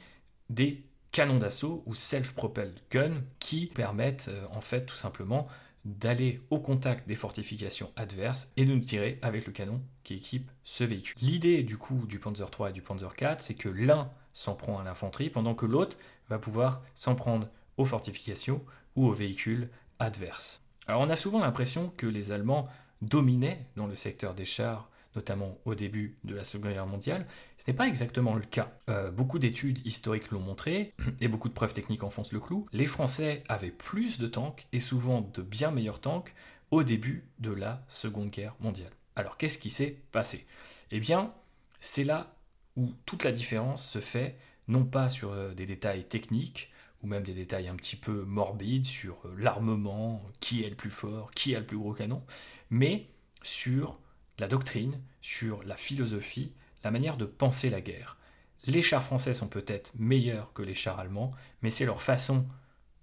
des 0.50 0.86
canons 1.16 1.38
d'assaut 1.38 1.82
ou 1.86 1.94
self-propelled 1.94 2.78
gun 2.92 3.24
qui 3.40 3.68
permettent 3.68 4.28
euh, 4.28 4.46
en 4.52 4.60
fait 4.60 4.86
tout 4.86 4.98
simplement 4.98 5.48
d'aller 5.86 6.42
au 6.50 6.60
contact 6.60 7.08
des 7.08 7.16
fortifications 7.16 7.90
adverses 7.96 8.52
et 8.58 8.66
de 8.66 8.74
nous 8.74 8.82
tirer 8.82 9.18
avec 9.22 9.48
le 9.48 9.54
canon 9.54 9.82
qui 10.04 10.16
équipe 10.16 10.52
ce 10.66 10.84
véhicule. 10.84 11.16
L'idée 11.22 11.64
du 11.64 11.78
coup 11.78 12.06
du 12.06 12.20
Panzer 12.20 12.50
III 12.60 12.72
et 12.72 12.74
du 12.74 12.82
Panzer 12.82 13.14
IV, 13.18 13.36
c'est 13.40 13.56
que 13.56 13.70
l'un 13.70 14.12
s'en 14.34 14.56
prend 14.56 14.78
à 14.78 14.84
l'infanterie 14.84 15.30
pendant 15.30 15.56
que 15.56 15.66
l'autre 15.66 15.98
va 16.28 16.38
pouvoir 16.38 16.82
s'en 16.96 17.16
prendre 17.16 17.48
aux 17.78 17.86
fortifications 17.86 18.62
ou 18.98 19.08
aux 19.08 19.14
véhicules 19.14 19.70
adverses. 20.00 20.62
Alors 20.86 21.00
on 21.00 21.10
a 21.10 21.16
souvent 21.16 21.40
l'impression 21.40 21.94
que 21.96 22.08
les 22.08 22.34
Allemands 22.34 22.68
dominaient 23.02 23.66
dans 23.78 23.88
le 23.88 23.96
secteur 23.96 24.34
des 24.34 24.44
chars 24.44 24.90
notamment 25.16 25.58
au 25.66 25.76
début 25.76 26.18
de 26.24 26.36
la 26.36 26.44
Seconde 26.44 26.72
Guerre 26.72 26.88
mondiale. 26.88 27.26
Ce 27.58 27.64
n'est 27.70 27.76
pas 27.76 27.88
exactement 27.88 28.36
le 28.36 28.42
cas. 28.42 28.72
Euh, 28.90 29.12
beaucoup 29.12 29.40
d'études 29.40 29.86
historiques 29.86 30.32
l'ont 30.32 30.40
montré, 30.40 30.94
et 31.22 31.28
beaucoup 31.28 31.50
de 31.50 31.54
preuves 31.54 31.74
techniques 31.74 32.04
enfoncent 32.04 32.34
le 32.34 32.40
clou. 32.40 32.66
Les 32.74 32.86
Français 32.86 33.44
avaient 33.48 33.72
plus 33.72 34.20
de 34.20 34.28
tanks, 34.28 34.68
et 34.72 34.80
souvent 34.80 35.22
de 35.22 35.42
bien 35.42 35.72
meilleurs 35.72 36.02
tanks, 36.02 36.34
au 36.72 36.84
début 36.84 37.30
de 37.40 37.52
la 37.52 37.84
Seconde 37.88 38.30
Guerre 38.30 38.56
mondiale. 38.60 38.92
Alors 39.16 39.38
qu'est-ce 39.38 39.58
qui 39.58 39.70
s'est 39.70 39.98
passé? 40.12 40.46
Eh 40.92 41.00
bien, 41.00 41.34
c'est 41.80 42.04
là 42.04 42.36
où 42.76 42.94
toute 43.06 43.24
la 43.24 43.32
différence 43.32 43.88
se 43.88 44.00
fait, 44.00 44.38
non 44.68 44.84
pas 44.84 45.10
sur 45.10 45.32
euh, 45.32 45.54
des 45.54 45.66
détails 45.66 46.04
techniques, 46.06 46.72
ou 47.04 47.08
même 47.08 47.24
des 47.24 47.34
détails 47.34 47.68
un 47.68 47.76
petit 47.76 47.96
peu 47.96 48.24
morbides 48.24 48.86
sur 48.86 49.18
euh, 49.26 49.36
l'armement, 49.38 50.24
qui 50.40 50.64
est 50.64 50.70
le 50.70 50.76
plus 50.76 50.90
fort, 50.90 51.32
qui 51.32 51.56
a 51.56 51.60
le 51.60 51.66
plus 51.66 51.78
gros 51.78 51.94
canon, 51.94 52.24
mais 52.70 53.08
sur 53.44 54.00
la 54.40 54.48
doctrine, 54.48 55.00
sur 55.22 55.64
la 55.64 55.76
philosophie, 55.76 56.52
la 56.84 56.92
manière 56.92 57.18
de 57.18 57.26
penser 57.26 57.70
la 57.70 57.82
guerre. 57.82 58.18
Les 58.66 58.82
chars 58.82 59.04
français 59.04 59.34
sont 59.34 59.48
peut-être 59.48 59.92
meilleurs 59.98 60.54
que 60.54 60.64
les 60.64 60.74
chars 60.74 61.00
allemands, 61.00 61.32
mais 61.62 61.70
c'est 61.70 61.86
leur 61.86 62.02
façon 62.02 62.46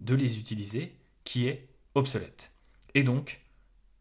de 0.00 0.14
les 0.14 0.38
utiliser 0.38 0.96
qui 1.24 1.46
est 1.46 1.68
obsolète. 1.94 2.52
Et 2.94 3.04
donc, 3.04 3.40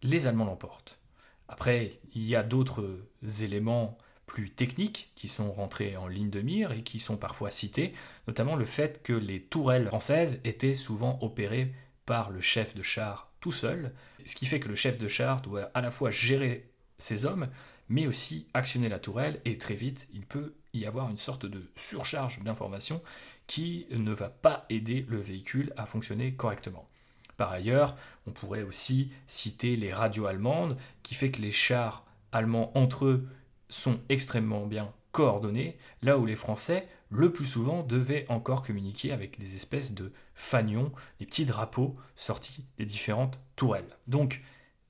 les 0.04 0.28
Allemands 0.28 0.46
l'emportent. 0.46 1.00
Après, 1.48 2.00
il 2.14 2.24
y 2.26 2.36
a 2.36 2.44
d'autres 2.44 3.00
éléments 3.42 3.98
plus 4.26 4.50
techniques 4.50 5.12
qui 5.16 5.28
sont 5.28 5.52
rentrés 5.52 5.98
en 5.98 6.08
ligne 6.08 6.30
de 6.30 6.42
mire 6.42 6.72
et 6.72 6.84
qui 6.84 7.00
sont 7.00 7.18
parfois 7.18 7.52
cités, 7.52 7.94
notamment 8.28 8.56
le 8.56 8.66
fait 8.66 9.04
que 9.04 9.14
les 9.14 9.42
tourelles 9.42 9.88
françaises 9.88 10.40
étaient 10.46 10.74
souvent 10.74 11.20
opérées 11.22 11.74
par 12.06 12.30
le 12.30 12.40
chef 12.40 12.74
de 12.74 12.82
char 12.82 13.32
tout 13.42 13.52
seul, 13.52 13.94
ce 14.26 14.36
qui 14.36 14.46
fait 14.46 14.60
que 14.60 14.70
le 14.70 14.76
chef 14.76 14.98
de 14.98 15.08
char 15.08 15.42
doit 15.42 15.70
à 15.74 15.82
la 15.82 15.92
fois 15.92 16.12
gérer 16.12 16.71
ses 17.02 17.26
hommes, 17.26 17.48
mais 17.90 18.08
aussi 18.08 18.48
actionner 18.54 18.90
la 18.90 19.00
tourelle, 19.00 19.42
et 19.46 19.58
très 19.58 19.76
vite, 19.76 20.08
il 20.14 20.26
peut 20.26 20.54
y 20.74 20.86
avoir 20.86 21.10
une 21.10 21.18
sorte 21.18 21.46
de 21.46 21.70
surcharge 21.76 22.42
d'informations 22.42 23.02
qui 23.48 23.86
ne 23.92 24.14
va 24.14 24.30
pas 24.30 24.66
aider 24.70 25.06
le 25.10 25.20
véhicule 25.20 25.74
à 25.76 25.86
fonctionner 25.86 26.34
correctement. 26.34 26.88
Par 27.36 27.52
ailleurs, 27.52 27.98
on 28.28 28.32
pourrait 28.32 28.64
aussi 28.64 29.12
citer 29.28 29.76
les 29.76 29.92
radios 29.92 30.28
allemandes, 30.28 30.78
qui 31.04 31.16
fait 31.16 31.32
que 31.32 31.42
les 31.42 31.52
chars 31.52 32.06
allemands 32.32 32.72
entre 32.78 33.06
eux 33.06 33.28
sont 33.68 34.00
extrêmement 34.10 34.68
bien 34.68 34.94
coordonnés, 35.12 35.78
là 36.02 36.18
où 36.18 36.26
les 36.26 36.36
Français, 36.36 36.88
le 37.10 37.34
plus 37.34 37.46
souvent, 37.46 37.84
devaient 37.84 38.26
encore 38.30 38.64
communiquer 38.64 39.12
avec 39.12 39.38
des 39.40 39.56
espèces 39.56 39.94
de 39.94 40.14
fanions, 40.34 40.92
des 41.20 41.26
petits 41.26 41.46
drapeaux 41.46 41.98
sortis 42.16 42.66
des 42.78 42.86
différentes 42.86 43.40
tourelles. 43.56 43.98
Donc, 44.08 44.42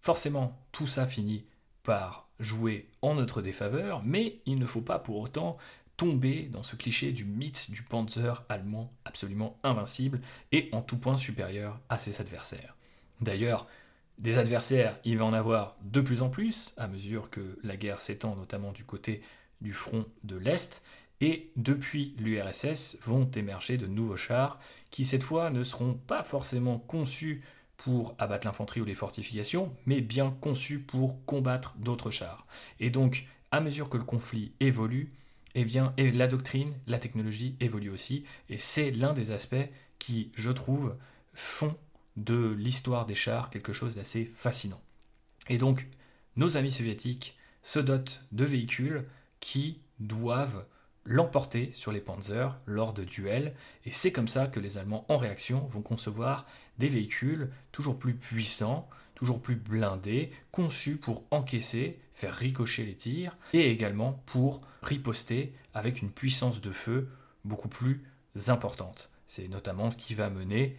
forcément, 0.01 0.59
tout 0.71 0.87
ça 0.87 1.07
finit 1.07 1.45
par 1.83 2.29
jouer 2.39 2.89
en 3.01 3.15
notre 3.15 3.41
défaveur, 3.41 4.01
mais 4.03 4.39
il 4.45 4.59
ne 4.59 4.65
faut 4.65 4.81
pas 4.81 4.99
pour 4.99 5.19
autant 5.19 5.57
tomber 5.97 6.49
dans 6.51 6.63
ce 6.63 6.75
cliché 6.75 7.11
du 7.11 7.25
mythe 7.25 7.69
du 7.69 7.83
Panzer 7.83 8.43
allemand 8.49 8.91
absolument 9.05 9.59
invincible 9.63 10.19
et 10.51 10.69
en 10.71 10.81
tout 10.81 10.97
point 10.97 11.17
supérieur 11.17 11.79
à 11.89 11.97
ses 11.97 12.21
adversaires. 12.21 12.75
D'ailleurs, 13.21 13.67
des 14.17 14.37
adversaires, 14.37 14.99
il 15.03 15.17
va 15.17 15.25
en 15.25 15.33
avoir 15.33 15.77
de 15.83 16.01
plus 16.01 16.21
en 16.21 16.29
plus 16.29 16.73
à 16.77 16.87
mesure 16.87 17.29
que 17.29 17.59
la 17.63 17.77
guerre 17.77 18.01
s'étend 18.01 18.35
notamment 18.35 18.71
du 18.71 18.83
côté 18.83 19.21
du 19.61 19.73
front 19.73 20.05
de 20.23 20.37
l'Est, 20.37 20.83
et 21.21 21.51
depuis 21.55 22.15
l'URSS 22.17 22.97
vont 23.03 23.29
émerger 23.29 23.77
de 23.77 23.85
nouveaux 23.85 24.17
chars 24.17 24.57
qui 24.89 25.05
cette 25.05 25.23
fois 25.23 25.51
ne 25.51 25.61
seront 25.61 25.93
pas 25.93 26.23
forcément 26.23 26.79
conçus 26.79 27.43
pour 27.83 28.13
abattre 28.19 28.45
l'infanterie 28.45 28.81
ou 28.81 28.85
les 28.85 28.93
fortifications, 28.93 29.75
mais 29.87 30.01
bien 30.01 30.35
conçus 30.39 30.79
pour 30.79 31.25
combattre 31.25 31.73
d'autres 31.79 32.11
chars. 32.11 32.45
Et 32.79 32.91
donc, 32.91 33.25
à 33.49 33.59
mesure 33.59 33.89
que 33.89 33.97
le 33.97 34.03
conflit 34.03 34.51
évolue, 34.59 35.11
eh 35.55 35.65
bien, 35.65 35.93
et 35.97 36.11
la 36.11 36.27
doctrine, 36.27 36.73
la 36.85 36.99
technologie 36.99 37.55
évolue 37.59 37.89
aussi, 37.89 38.23
et 38.49 38.59
c'est 38.59 38.91
l'un 38.91 39.13
des 39.13 39.31
aspects 39.31 39.67
qui, 39.97 40.31
je 40.35 40.51
trouve, 40.51 40.95
font 41.33 41.75
de 42.17 42.55
l'histoire 42.57 43.07
des 43.07 43.15
chars 43.15 43.49
quelque 43.49 43.73
chose 43.73 43.95
d'assez 43.95 44.25
fascinant. 44.25 44.81
Et 45.49 45.57
donc, 45.57 45.87
nos 46.35 46.57
amis 46.57 46.71
soviétiques 46.71 47.35
se 47.63 47.79
dotent 47.79 48.23
de 48.31 48.45
véhicules 48.45 49.05
qui 49.39 49.79
doivent 49.99 50.65
l'emporter 51.05 51.71
sur 51.73 51.91
les 51.91 52.01
Panzers 52.01 52.57
lors 52.65 52.93
de 52.93 53.03
duels, 53.03 53.53
et 53.85 53.91
c'est 53.91 54.11
comme 54.11 54.27
ça 54.27 54.47
que 54.47 54.59
les 54.59 54.77
Allemands, 54.77 55.05
en 55.09 55.17
réaction, 55.17 55.65
vont 55.67 55.81
concevoir 55.81 56.45
des 56.77 56.87
véhicules 56.87 57.49
toujours 57.71 57.97
plus 57.97 58.13
puissants, 58.13 58.87
toujours 59.15 59.41
plus 59.41 59.55
blindés, 59.55 60.31
conçus 60.51 60.97
pour 60.97 61.23
encaisser, 61.31 61.99
faire 62.13 62.33
ricocher 62.33 62.85
les 62.85 62.95
tirs, 62.95 63.35
et 63.53 63.71
également 63.71 64.23
pour 64.25 64.61
riposter 64.83 65.53
avec 65.73 66.01
une 66.01 66.11
puissance 66.11 66.61
de 66.61 66.71
feu 66.71 67.09
beaucoup 67.45 67.69
plus 67.69 68.03
importante. 68.47 69.09
C'est 69.27 69.47
notamment 69.47 69.89
ce 69.89 69.97
qui 69.97 70.15
va 70.15 70.29
mener 70.29 70.77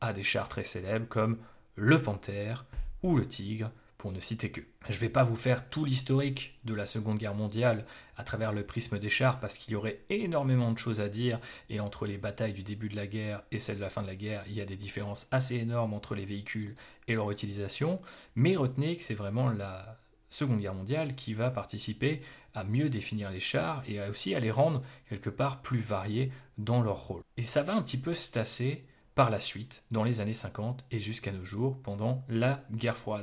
à 0.00 0.12
des 0.12 0.22
chars 0.22 0.48
très 0.48 0.64
célèbres 0.64 1.08
comme 1.08 1.38
le 1.74 2.00
Panthère 2.00 2.66
ou 3.02 3.16
le 3.16 3.26
Tigre, 3.26 3.70
pour 4.00 4.12
ne 4.12 4.20
citer 4.20 4.50
que. 4.50 4.62
Je 4.88 4.94
ne 4.94 5.00
vais 5.00 5.10
pas 5.10 5.24
vous 5.24 5.36
faire 5.36 5.68
tout 5.68 5.84
l'historique 5.84 6.58
de 6.64 6.72
la 6.72 6.86
Seconde 6.86 7.18
Guerre 7.18 7.34
mondiale 7.34 7.84
à 8.16 8.24
travers 8.24 8.50
le 8.50 8.64
prisme 8.64 8.98
des 8.98 9.10
chars 9.10 9.38
parce 9.40 9.58
qu'il 9.58 9.74
y 9.74 9.76
aurait 9.76 10.00
énormément 10.08 10.72
de 10.72 10.78
choses 10.78 11.02
à 11.02 11.10
dire 11.10 11.38
et 11.68 11.80
entre 11.80 12.06
les 12.06 12.16
batailles 12.16 12.54
du 12.54 12.62
début 12.62 12.88
de 12.88 12.96
la 12.96 13.06
guerre 13.06 13.42
et 13.52 13.58
celles 13.58 13.76
de 13.76 13.82
la 13.82 13.90
fin 13.90 14.00
de 14.00 14.06
la 14.06 14.14
guerre, 14.16 14.42
il 14.46 14.54
y 14.54 14.62
a 14.62 14.64
des 14.64 14.76
différences 14.76 15.28
assez 15.32 15.56
énormes 15.56 15.92
entre 15.92 16.14
les 16.14 16.24
véhicules 16.24 16.74
et 17.08 17.14
leur 17.14 17.30
utilisation, 17.30 18.00
mais 18.36 18.56
retenez 18.56 18.96
que 18.96 19.02
c'est 19.02 19.12
vraiment 19.12 19.50
la 19.50 20.00
Seconde 20.30 20.60
Guerre 20.60 20.74
mondiale 20.74 21.14
qui 21.14 21.34
va 21.34 21.50
participer 21.50 22.22
à 22.54 22.64
mieux 22.64 22.88
définir 22.88 23.30
les 23.30 23.38
chars 23.38 23.82
et 23.86 24.00
aussi 24.08 24.34
à 24.34 24.40
les 24.40 24.50
rendre 24.50 24.82
quelque 25.10 25.28
part 25.28 25.60
plus 25.60 25.80
variés 25.80 26.32
dans 26.56 26.80
leur 26.80 27.06
rôle. 27.06 27.22
Et 27.36 27.42
ça 27.42 27.62
va 27.62 27.74
un 27.74 27.82
petit 27.82 27.98
peu 27.98 28.14
se 28.14 28.32
tasser 28.32 28.86
par 29.14 29.28
la 29.28 29.40
suite, 29.40 29.84
dans 29.90 30.04
les 30.04 30.22
années 30.22 30.32
50 30.32 30.86
et 30.90 30.98
jusqu'à 30.98 31.32
nos 31.32 31.44
jours, 31.44 31.82
pendant 31.82 32.24
la 32.30 32.64
guerre 32.72 32.96
froide. 32.96 33.22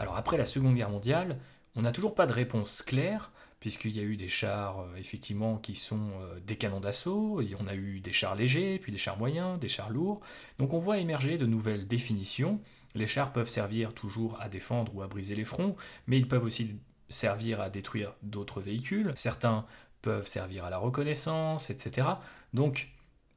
Alors 0.00 0.16
après 0.16 0.38
la 0.38 0.46
Seconde 0.46 0.76
Guerre 0.76 0.88
mondiale, 0.88 1.36
on 1.76 1.82
n'a 1.82 1.92
toujours 1.92 2.14
pas 2.14 2.24
de 2.24 2.32
réponse 2.32 2.80
claire, 2.80 3.32
puisqu'il 3.60 3.94
y 3.94 4.00
a 4.00 4.02
eu 4.02 4.16
des 4.16 4.28
chars 4.28 4.80
euh, 4.80 4.96
effectivement 4.96 5.58
qui 5.58 5.74
sont 5.74 6.08
euh, 6.22 6.40
des 6.40 6.56
canons 6.56 6.80
d'assaut, 6.80 7.42
on 7.60 7.66
a 7.66 7.74
eu 7.74 8.00
des 8.00 8.10
chars 8.10 8.34
légers, 8.34 8.78
puis 8.78 8.92
des 8.92 8.98
chars 8.98 9.18
moyens, 9.18 9.60
des 9.60 9.68
chars 9.68 9.90
lourds. 9.90 10.20
Donc 10.56 10.72
on 10.72 10.78
voit 10.78 10.96
émerger 10.96 11.36
de 11.36 11.44
nouvelles 11.44 11.86
définitions. 11.86 12.62
Les 12.94 13.06
chars 13.06 13.30
peuvent 13.30 13.50
servir 13.50 13.92
toujours 13.92 14.40
à 14.40 14.48
défendre 14.48 14.94
ou 14.94 15.02
à 15.02 15.06
briser 15.06 15.36
les 15.36 15.44
fronts, 15.44 15.76
mais 16.06 16.16
ils 16.16 16.26
peuvent 16.26 16.44
aussi 16.44 16.80
servir 17.10 17.60
à 17.60 17.68
détruire 17.68 18.14
d'autres 18.22 18.62
véhicules. 18.62 19.12
Certains 19.16 19.66
peuvent 20.00 20.26
servir 20.26 20.64
à 20.64 20.70
la 20.70 20.78
reconnaissance, 20.78 21.68
etc. 21.68 22.08
Donc 22.54 22.88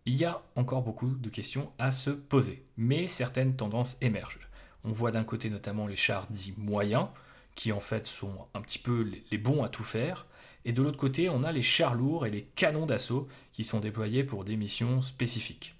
il 0.05 0.15
y 0.15 0.23
a 0.23 0.41
encore 0.55 0.81
beaucoup 0.81 1.09
de 1.09 1.29
questions 1.29 1.73
à 1.77 1.91
se 1.91 2.09
poser, 2.09 2.65
mais 2.77 3.07
certaines 3.07 3.57
tendances 3.57 3.97
émergent. 3.99 4.39
On 4.83 4.91
voit 4.91 5.11
d'un 5.11 5.23
côté 5.23 5.49
notamment 5.49 5.87
les 5.87 5.95
chars 5.95 6.27
dits 6.29 6.53
moyens, 6.57 7.07
qui 7.55 7.71
en 7.71 7.79
fait 7.79 8.07
sont 8.07 8.47
un 8.53 8.61
petit 8.61 8.79
peu 8.79 9.09
les 9.31 9.37
bons 9.37 9.63
à 9.63 9.69
tout 9.69 9.83
faire, 9.83 10.25
et 10.65 10.71
de 10.71 10.81
l'autre 10.81 10.99
côté 10.99 11.29
on 11.29 11.43
a 11.43 11.51
les 11.51 11.61
chars 11.61 11.95
lourds 11.95 12.25
et 12.25 12.31
les 12.31 12.43
canons 12.55 12.85
d'assaut 12.85 13.27
qui 13.51 13.63
sont 13.63 13.79
déployés 13.79 14.23
pour 14.23 14.43
des 14.43 14.55
missions 14.55 15.01
spécifiques. 15.01 15.75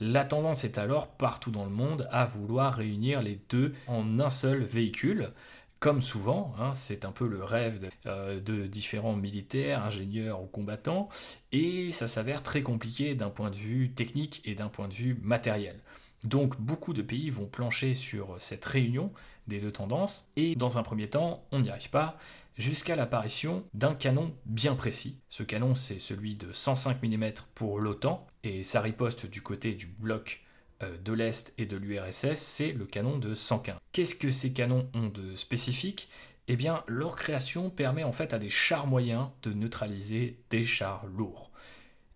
La 0.00 0.24
tendance 0.24 0.62
est 0.62 0.78
alors 0.78 1.08
partout 1.08 1.50
dans 1.50 1.64
le 1.64 1.70
monde 1.70 2.08
à 2.12 2.24
vouloir 2.24 2.74
réunir 2.74 3.20
les 3.20 3.40
deux 3.48 3.74
en 3.88 4.20
un 4.20 4.30
seul 4.30 4.62
véhicule. 4.62 5.32
Comme 5.80 6.02
souvent, 6.02 6.54
hein, 6.58 6.72
c'est 6.74 7.04
un 7.04 7.12
peu 7.12 7.26
le 7.26 7.42
rêve 7.42 7.88
euh, 8.06 8.40
de, 8.40 8.66
différents 8.66 9.14
militaires, 9.14 9.84
ingénieurs 9.84 10.42
ou 10.42 10.46
combattants, 10.46 11.08
et 11.52 11.92
ça 11.92 12.06
s'avère 12.08 12.42
très 12.42 12.62
compliqué 12.62 13.14
d'un 13.14 13.30
point 13.30 13.50
de 13.50 13.56
vue 13.56 13.90
technique 13.90 14.40
et 14.44 14.54
d'un 14.54 14.68
point 14.68 14.88
de 14.88 14.94
vue 14.94 15.18
matériel. 15.22 15.76
Donc 16.24 16.60
beaucoup 16.60 16.92
de 16.92 17.02
pays 17.02 17.30
vont 17.30 17.46
plancher 17.46 17.94
sur 17.94 18.36
cette 18.38 18.64
réunion 18.64 19.12
des 19.46 19.60
deux 19.60 19.72
tendances, 19.72 20.30
et 20.36 20.54
dans 20.54 20.78
un 20.78 20.82
premier 20.82 21.08
temps, 21.08 21.44
on 21.52 21.60
n'y 21.60 21.70
arrive 21.70 21.90
pas, 21.90 22.18
jusqu'à 22.56 22.96
l'apparition 22.96 23.64
d'un 23.72 23.94
canon 23.94 24.34
bien 24.44 24.74
précis. 24.74 25.18
Ce 25.28 25.42
canon, 25.42 25.74
c'est 25.74 25.98
celui 25.98 26.34
de 26.34 26.52
105 26.52 27.02
mm 27.02 27.30
pour 27.54 27.80
l'OTAN, 27.80 28.26
et 28.44 28.62
sa 28.62 28.80
riposte 28.80 29.26
du 29.26 29.42
côté 29.42 29.74
du 29.74 29.86
bloc 29.86 30.42
euh, 30.82 30.96
de 30.98 31.12
l'Est 31.12 31.54
et 31.58 31.66
de 31.66 31.76
l'URSS, 31.76 32.34
c'est 32.34 32.72
le 32.72 32.84
canon 32.84 33.18
de 33.18 33.34
115. 33.34 33.76
Qu'est-ce 33.92 34.14
que 34.14 34.30
ces 34.30 34.52
canons 34.52 34.88
ont 34.94 35.08
de 35.08 35.34
spécifique? 35.34 36.08
Eh 36.46 36.56
bien, 36.56 36.82
leur 36.86 37.16
création 37.16 37.68
permet 37.68 38.04
en 38.04 38.12
fait 38.12 38.32
à 38.32 38.38
des 38.38 38.48
chars 38.48 38.86
moyens 38.86 39.28
de 39.42 39.52
neutraliser 39.52 40.38
des 40.50 40.64
chars 40.64 41.06
lourds. 41.06 41.50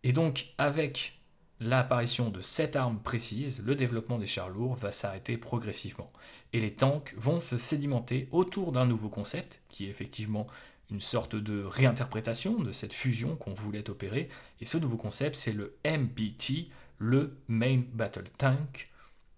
Et 0.04 0.12
donc, 0.12 0.54
avec 0.58 1.21
l'apparition 1.62 2.28
de 2.28 2.40
cette 2.40 2.76
arme 2.76 2.98
précise, 2.98 3.62
le 3.64 3.74
développement 3.74 4.18
des 4.18 4.26
chars 4.26 4.48
lourds 4.48 4.74
va 4.74 4.90
s'arrêter 4.90 5.36
progressivement. 5.36 6.12
Et 6.52 6.60
les 6.60 6.74
tanks 6.74 7.14
vont 7.16 7.40
se 7.40 7.56
sédimenter 7.56 8.28
autour 8.32 8.72
d'un 8.72 8.86
nouveau 8.86 9.08
concept, 9.08 9.62
qui 9.68 9.86
est 9.86 9.90
effectivement 9.90 10.46
une 10.90 11.00
sorte 11.00 11.36
de 11.36 11.62
réinterprétation 11.62 12.58
de 12.58 12.72
cette 12.72 12.92
fusion 12.92 13.36
qu'on 13.36 13.54
voulait 13.54 13.88
opérer. 13.88 14.28
Et 14.60 14.64
ce 14.64 14.76
nouveau 14.76 14.96
concept, 14.96 15.36
c'est 15.36 15.52
le 15.52 15.76
MBT, 15.86 16.68
le 16.98 17.38
Main 17.48 17.82
Battle 17.94 18.28
Tank, 18.36 18.90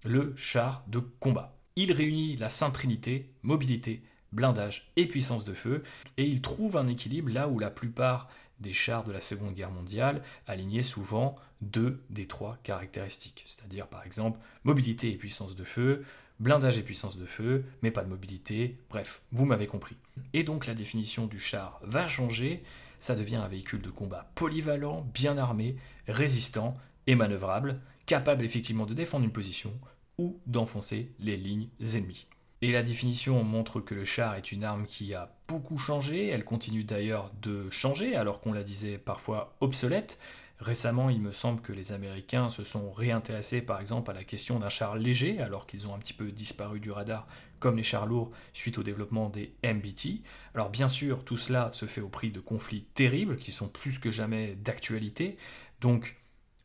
le 0.03 0.35
char 0.37 0.85
de 0.89 0.99
combat. 0.99 1.57
Il 1.77 1.93
réunit 1.93 2.37
la 2.37 2.49
Sainte 2.49 2.75
Trinité, 2.75 3.31
mobilité, 3.43 4.03
blindage 4.33 4.91
et 4.97 5.07
puissance 5.07 5.45
de 5.45 5.55
feu, 5.55 5.83
et 6.17 6.25
il 6.25 6.43
trouve 6.43 6.77
un 6.77 6.89
équilibre 6.89 7.33
là 7.33 7.49
où 7.49 7.59
la 7.59 7.71
plupart 7.71 8.29
des 8.61 8.73
chars 8.73 9.05
de 9.05 9.13
la 9.13 9.21
Seconde 9.21 9.55
Guerre 9.55 9.71
mondiale 9.71 10.23
alignaient 10.47 10.83
souvent 10.83 11.37
deux 11.61 12.03
des 12.11 12.27
trois 12.27 12.59
caractéristiques, 12.63 13.45
c'est-à-dire 13.47 13.87
par 13.87 14.05
exemple 14.05 14.39
mobilité 14.65 15.11
et 15.11 15.17
puissance 15.17 15.57
de 15.57 15.65
feu, 15.65 16.05
blindage 16.41 16.79
et 16.79 16.83
puissance 16.83 17.17
de 17.19 17.27
feu, 17.27 17.65
mais 17.83 17.91
pas 17.91 18.05
de 18.05 18.09
mobilité, 18.09 18.79
bref, 18.91 19.23
vous 19.33 19.45
m'avez 19.45 19.67
compris. 19.67 19.97
Et 20.33 20.45
donc 20.45 20.67
la 20.67 20.75
définition 20.75 21.27
du 21.27 21.41
char 21.41 21.81
va 21.83 22.07
changer, 22.07 22.63
ça 22.99 23.15
devient 23.15 23.37
un 23.37 23.49
véhicule 23.49 23.83
de 23.83 23.91
combat 23.91 24.31
polyvalent, 24.35 25.03
bien 25.15 25.39
armé, 25.39 25.77
résistant 26.09 26.75
et 27.07 27.15
manœuvrable, 27.15 27.81
capable 28.07 28.45
effectivement 28.45 28.87
de 28.87 28.95
défendre 28.95 29.25
une 29.25 29.33
position 29.33 29.73
ou 30.19 30.39
d'enfoncer 30.47 31.13
les 31.19 31.37
lignes 31.37 31.69
ennemies. 31.81 32.27
Et 32.65 32.73
la 32.73 32.83
définition 32.83 33.45
montre 33.45 33.81
que 33.81 33.95
le 33.95 34.07
char 34.07 34.37
est 34.37 34.51
une 34.51 34.65
arme 34.65 34.87
qui 34.87 35.13
a 35.13 35.37
beaucoup 35.49 35.77
changé, 35.77 36.29
elle 36.29 36.47
continue 36.47 36.83
d'ailleurs 36.83 37.31
de 37.43 37.69
changer 37.69 38.17
alors 38.17 38.41
qu'on 38.41 38.55
la 38.55 38.63
disait 38.63 38.97
parfois 38.97 39.55
obsolète, 39.61 40.19
Récemment, 40.61 41.11
il 41.11 41.21
me 41.21 41.31
semble 41.31 41.61
que 41.61 41.75
les 41.75 41.93
Américains 41.93 42.49
se 42.49 42.63
sont 42.63 42.91
réintéressés 42.91 43.61
par 43.61 43.83
exemple 43.83 44.11
à 44.11 44.15
la 44.15 44.25
question 44.25 44.59
d'un 44.61 44.71
char 44.71 44.97
léger, 44.97 45.43
alors 45.43 45.67
qu'ils 45.67 45.87
ont 45.89 45.95
un 45.95 45.99
petit 45.99 46.15
peu 46.15 46.33
disparu 46.33 46.81
du 46.81 46.91
radar 46.91 47.29
comme 47.59 47.77
les 47.77 47.83
chars 47.83 48.07
lourds 48.07 48.31
suite 48.55 48.79
au 48.79 48.83
développement 48.83 49.29
des 49.29 49.55
MBT. 49.63 50.23
Alors 50.55 50.71
bien 50.71 50.89
sûr, 50.89 51.23
tout 51.23 51.37
cela 51.37 51.69
se 51.75 51.85
fait 51.85 52.01
au 52.01 52.09
prix 52.09 52.31
de 52.31 52.41
conflits 52.41 52.87
terribles 52.95 53.37
qui 53.37 53.53
sont 53.53 53.69
plus 53.69 53.99
que 53.99 54.11
jamais 54.11 54.55
d'actualité. 54.55 55.37
Donc 55.83 56.17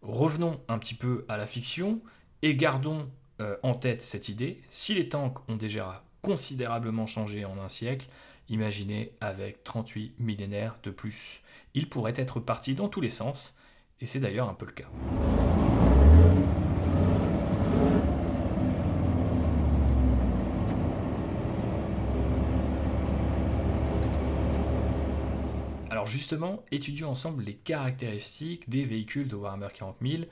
revenons 0.01 0.61
un 0.69 0.79
petit 0.79 0.95
peu 0.95 1.25
à 1.27 1.35
la 1.35 1.45
fiction 1.45 1.99
et 2.41 2.55
gardons 2.55 3.09
euh, 3.41 3.55
en 3.63 3.73
tête 3.73 4.01
cette 4.01 4.29
idée. 4.29 4.61
Si 4.67 4.93
les 4.93 5.09
tanks 5.09 5.39
ont 5.47 5.55
déjà 5.55 6.03
considérablement 6.21 7.07
changé 7.07 7.45
en 7.45 7.55
un 7.59 7.69
siècle, 7.69 8.07
imaginez 8.49 9.13
avec 9.21 9.63
38 9.63 10.15
millénaires 10.19 10.77
de 10.83 10.91
plus. 10.91 11.41
Ils 11.73 11.89
pourraient 11.89 12.13
être 12.15 12.39
partis 12.39 12.75
dans 12.75 12.89
tous 12.89 13.01
les 13.01 13.09
sens, 13.09 13.55
et 14.01 14.05
c'est 14.05 14.19
d'ailleurs 14.19 14.49
un 14.49 14.53
peu 14.53 14.65
le 14.65 14.71
cas. 14.71 14.89
Alors 25.89 26.05
justement, 26.05 26.63
étudions 26.71 27.09
ensemble 27.09 27.43
les 27.43 27.55
caractéristiques 27.55 28.69
des 28.69 28.85
véhicules 28.85 29.27
de 29.27 29.35
Warhammer 29.35 29.67
40 29.73 29.97
000 30.01 30.23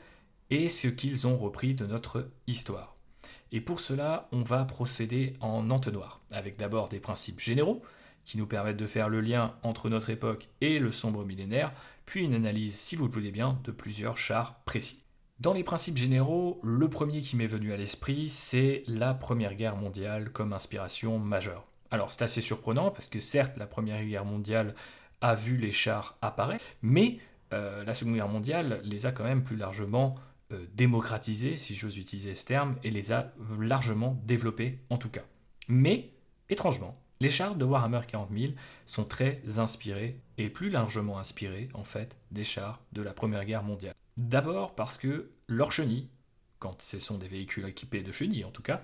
et 0.49 0.69
ce 0.69 0.87
qu'ils 0.87 1.27
ont 1.27 1.37
repris 1.37 1.73
de 1.73 1.85
notre 1.85 2.29
histoire. 2.47 2.96
Et 3.51 3.61
pour 3.61 3.79
cela, 3.79 4.27
on 4.31 4.43
va 4.43 4.65
procéder 4.65 5.35
en 5.39 5.69
entonnoir, 5.69 6.21
avec 6.31 6.57
d'abord 6.57 6.89
des 6.89 6.99
principes 6.99 7.39
généraux, 7.39 7.81
qui 8.25 8.37
nous 8.37 8.47
permettent 8.47 8.77
de 8.77 8.87
faire 8.87 9.07
le 9.07 9.21
lien 9.21 9.55
entre 9.63 9.89
notre 9.89 10.09
époque 10.09 10.49
et 10.59 10.79
le 10.79 10.91
sombre 10.91 11.23
millénaire, 11.23 11.71
puis 12.05 12.23
une 12.23 12.33
analyse, 12.33 12.77
si 12.77 12.95
vous 12.95 13.07
le 13.07 13.13
voulez 13.13 13.31
bien, 13.31 13.59
de 13.63 13.71
plusieurs 13.71 14.17
chars 14.17 14.59
précis. 14.65 15.03
Dans 15.39 15.53
les 15.53 15.63
principes 15.63 15.97
généraux, 15.97 16.59
le 16.63 16.89
premier 16.89 17.21
qui 17.21 17.35
m'est 17.35 17.47
venu 17.47 17.71
à 17.71 17.77
l'esprit, 17.77 18.27
c'est 18.27 18.83
la 18.87 19.13
Première 19.13 19.53
Guerre 19.55 19.75
mondiale 19.75 20.31
comme 20.31 20.51
inspiration 20.51 21.19
majeure. 21.19 21.67
Alors 21.91 22.11
c'est 22.11 22.23
assez 22.23 22.41
surprenant 22.41 22.91
parce 22.91 23.07
que 23.07 23.19
certes 23.19 23.55
la 23.57 23.67
Première 23.67 24.03
Guerre 24.03 24.25
mondiale 24.25 24.73
a 25.21 25.35
vu 25.35 25.55
les 25.55 25.71
chars 25.71 26.17
apparaître, 26.21 26.65
mais 26.81 27.19
euh, 27.53 27.83
la 27.83 27.93
Seconde 27.93 28.15
Guerre 28.15 28.27
mondiale 28.27 28.81
les 28.83 29.05
a 29.05 29.11
quand 29.11 29.23
même 29.23 29.43
plus 29.43 29.55
largement 29.55 30.15
euh, 30.51 30.65
démocratisés, 30.73 31.57
si 31.57 31.75
j'ose 31.75 31.97
utiliser 31.97 32.35
ce 32.35 32.45
terme, 32.45 32.77
et 32.83 32.91
les 32.91 33.11
a 33.11 33.33
largement 33.59 34.21
développés 34.25 34.79
en 34.89 34.97
tout 34.97 35.09
cas. 35.09 35.23
Mais, 35.67 36.13
étrangement, 36.49 36.97
les 37.19 37.29
chars 37.29 37.55
de 37.55 37.65
Warhammer 37.65 38.01
40 38.07 38.29
000 38.31 38.53
sont 38.85 39.03
très 39.03 39.41
inspirés, 39.57 40.21
et 40.37 40.49
plus 40.49 40.69
largement 40.69 41.19
inspirés 41.19 41.69
en 41.73 41.83
fait, 41.83 42.17
des 42.31 42.43
chars 42.43 42.81
de 42.93 43.01
la 43.01 43.13
Première 43.13 43.45
Guerre 43.45 43.63
mondiale. 43.63 43.95
D'abord 44.17 44.75
parce 44.75 44.97
que 44.97 45.31
leurs 45.47 45.71
chenilles, 45.71 46.09
quand 46.59 46.81
ce 46.81 46.99
sont 46.99 47.17
des 47.17 47.27
véhicules 47.27 47.65
équipés 47.65 48.01
de 48.01 48.11
chenilles 48.11 48.45
en 48.45 48.51
tout 48.51 48.63
cas, 48.63 48.83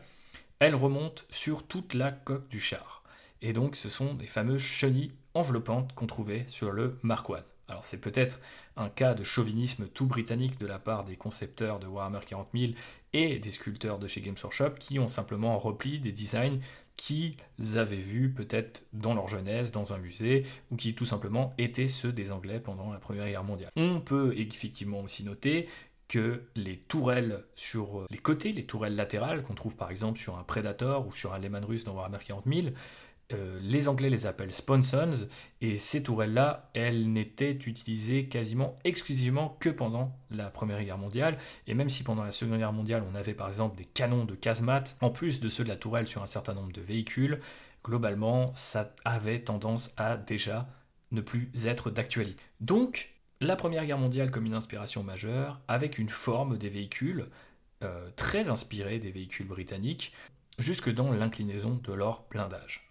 elles 0.60 0.76
remontent 0.76 1.24
sur 1.30 1.66
toute 1.66 1.94
la 1.94 2.12
coque 2.12 2.50
du 2.50 2.60
char. 2.60 3.04
Et 3.42 3.54
donc 3.54 3.76
ce 3.76 3.90
sont 3.90 4.14
des 4.14 4.28
fameuses 4.28 4.62
chenilles 4.62 5.12
enveloppantes 5.34 5.94
qu'on 5.94 6.08
trouvait 6.08 6.46
sur 6.48 6.72
le 6.72 7.00
Mark. 7.04 7.32
Alors 7.74 7.86
c'est 7.86 8.02
peut-être 8.02 8.40
un 8.78 8.88
cas 8.88 9.16
de 9.16 9.24
chauvinisme 9.24 9.88
tout 9.88 10.06
britannique 10.06 10.60
de 10.60 10.68
la 10.68 10.78
part 10.78 11.06
des 11.06 11.16
concepteurs 11.16 11.80
de 11.80 11.88
Warhammer 11.88 12.20
40 12.24 12.50
000 12.54 12.74
et 13.14 13.40
des 13.40 13.50
sculpteurs 13.50 13.98
de 13.98 14.08
chez 14.08 14.22
Games 14.22 14.36
Workshop 14.44 14.76
qui 14.80 15.00
ont 15.00 15.08
simplement 15.08 15.58
repli 15.58 15.98
des 15.98 16.12
designs 16.12 16.60
qu'ils 16.98 17.36
avaient 17.76 17.96
vus 17.96 18.30
peut-être 18.30 18.86
dans 18.94 19.16
leur 19.16 19.28
jeunesse, 19.28 19.72
dans 19.72 19.92
un 19.92 19.98
musée, 19.98 20.46
ou 20.70 20.76
qui 20.76 20.94
tout 20.94 21.06
simplement 21.06 21.56
étaient 21.58 21.88
ceux 21.88 22.14
des 22.14 22.32
Anglais 22.32 22.60
pendant 22.60 22.94
la 22.94 23.00
Première 23.00 23.26
Guerre 23.26 23.44
mondiale. 23.44 23.72
On 23.76 24.02
peut 24.02 24.36
effectivement 24.38 25.02
aussi 25.02 25.24
noter 25.24 25.68
que 26.08 26.44
les 26.56 26.78
tourelles 26.78 27.44
sur 27.56 28.06
les 28.12 28.20
côtés, 28.20 28.54
les 28.54 28.68
tourelles 28.68 28.96
latérales 28.96 29.42
qu'on 29.42 29.56
trouve 29.56 29.76
par 29.76 29.90
exemple 29.90 30.20
sur 30.20 30.38
un 30.38 30.44
Predator 30.44 31.08
ou 31.08 31.12
sur 31.12 31.34
un 31.34 31.40
Lehman 31.40 31.66
russe 31.66 31.86
dans 31.86 31.96
Warhammer 31.96 32.20
40 32.24 32.46
000, 32.46 32.68
euh, 33.34 33.60
les 33.62 33.88
Anglais 33.88 34.10
les 34.10 34.26
appellent 34.26 34.52
sponsons, 34.52 35.28
et 35.62 35.78
ces 35.78 36.04
tourelles-là, 36.04 36.70
elles 36.74 37.12
n'étaient 37.12 37.52
utilisées 37.52 38.28
quasiment 38.28 38.78
exclusivement 38.84 39.58
que 39.60 39.70
pendant 39.70 40.16
la 40.32 40.50
Première 40.50 40.84
Guerre 40.84 40.98
mondiale, 40.98 41.38
et 41.68 41.74
même 41.74 41.90
si 41.90 42.04
pendant 42.04 42.24
la 42.24 42.32
Seconde 42.32 42.60
Guerre 42.60 42.74
mondiale 42.74 43.04
on 43.12 43.16
avait 43.16 43.34
par 43.34 43.48
exemple 43.48 43.78
des 43.78 43.86
canons 43.86 44.26
de 44.26 44.36
casemate, 44.36 44.98
en 45.02 45.10
plus 45.10 45.40
de 45.40 45.50
ceux 45.50 45.64
de 45.64 45.70
la 45.70 45.76
tourelle 45.76 46.08
sur 46.08 46.22
un 46.22 46.28
certain 46.28 46.54
nombre 46.54 46.72
de 46.72 46.82
véhicules, 46.82 47.40
globalement 47.84 48.52
ça 48.56 48.94
avait 49.06 49.40
tendance 49.40 49.92
à 49.98 50.18
déjà 50.18 50.68
ne 51.12 51.22
plus 51.22 51.50
être 51.66 51.92
d'actualité. 51.92 52.44
Donc, 52.60 53.10
la 53.40 53.56
Première 53.56 53.86
Guerre 53.86 53.98
mondiale 53.98 54.32
comme 54.32 54.46
une 54.46 54.54
inspiration 54.54 55.04
majeure, 55.04 55.60
avec 55.68 55.98
une 55.98 56.10
forme 56.10 56.58
des 56.58 56.70
véhicules 56.70 57.26
euh, 57.84 58.10
très 58.16 58.50
inspirée 58.50 59.00
des 59.00 59.12
véhicules 59.12 59.48
britanniques, 59.48 60.14
jusque 60.60 60.92
dans 60.94 61.12
l'inclinaison 61.12 61.80
de 61.84 61.94
leur 61.94 62.26
blindage. 62.30 62.90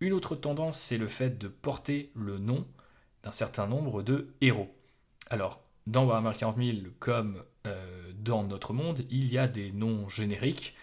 Une 0.00 0.12
autre 0.12 0.36
tendance, 0.36 0.78
c'est 0.78 0.98
le 0.98 1.08
fait 1.08 1.38
de 1.38 1.48
porter 1.48 2.12
le 2.14 2.38
nom 2.38 2.66
d'un 3.24 3.32
certain 3.32 3.66
nombre 3.66 4.02
de 4.02 4.28
héros. 4.40 4.72
Alors, 5.28 5.60
dans 5.88 6.06
Warhammer 6.06 6.36
40 6.38 6.56
000, 6.56 6.76
comme 7.00 7.42
euh, 7.66 8.12
dans 8.14 8.44
notre 8.44 8.72
monde, 8.72 9.04
il 9.10 9.32
y 9.32 9.38
a 9.38 9.48
des 9.48 9.72
noms 9.72 10.08
génériques 10.08 10.76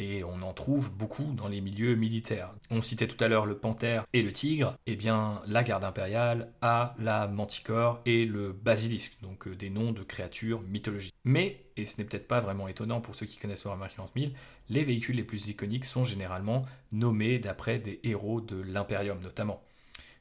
et 0.00 0.24
on 0.24 0.40
en 0.40 0.54
trouve 0.54 0.90
beaucoup 0.90 1.34
dans 1.34 1.46
les 1.46 1.60
milieux 1.60 1.94
militaires. 1.94 2.54
On 2.70 2.80
citait 2.80 3.06
tout 3.06 3.22
à 3.22 3.28
l'heure 3.28 3.44
le 3.44 3.58
panthère 3.58 4.06
et 4.14 4.22
le 4.22 4.32
tigre, 4.32 4.74
et 4.86 4.92
eh 4.92 4.96
bien 4.96 5.42
la 5.46 5.62
garde 5.62 5.84
impériale 5.84 6.52
a 6.62 6.94
la 6.98 7.28
manticore 7.28 8.00
et 8.06 8.24
le 8.24 8.52
basilisque, 8.52 9.18
donc 9.20 9.46
euh, 9.46 9.54
des 9.54 9.68
noms 9.68 9.92
de 9.92 10.02
créatures 10.02 10.62
mythologiques. 10.62 11.14
Mais, 11.24 11.66
et 11.76 11.84
ce 11.84 11.98
n'est 11.98 12.04
peut-être 12.04 12.26
pas 12.26 12.40
vraiment 12.40 12.66
étonnant 12.66 13.02
pour 13.02 13.14
ceux 13.14 13.26
qui 13.26 13.36
connaissent 13.36 13.66
Warhammer 13.66 13.88
40 13.94 14.12
000, 14.16 14.32
les 14.70 14.82
véhicules 14.82 15.16
les 15.16 15.24
plus 15.24 15.48
iconiques 15.48 15.84
sont 15.84 16.04
généralement 16.04 16.64
nommés 16.92 17.38
d'après 17.38 17.78
des 17.78 18.00
héros 18.02 18.40
de 18.40 18.56
l'Imperium 18.56 19.20
notamment. 19.20 19.62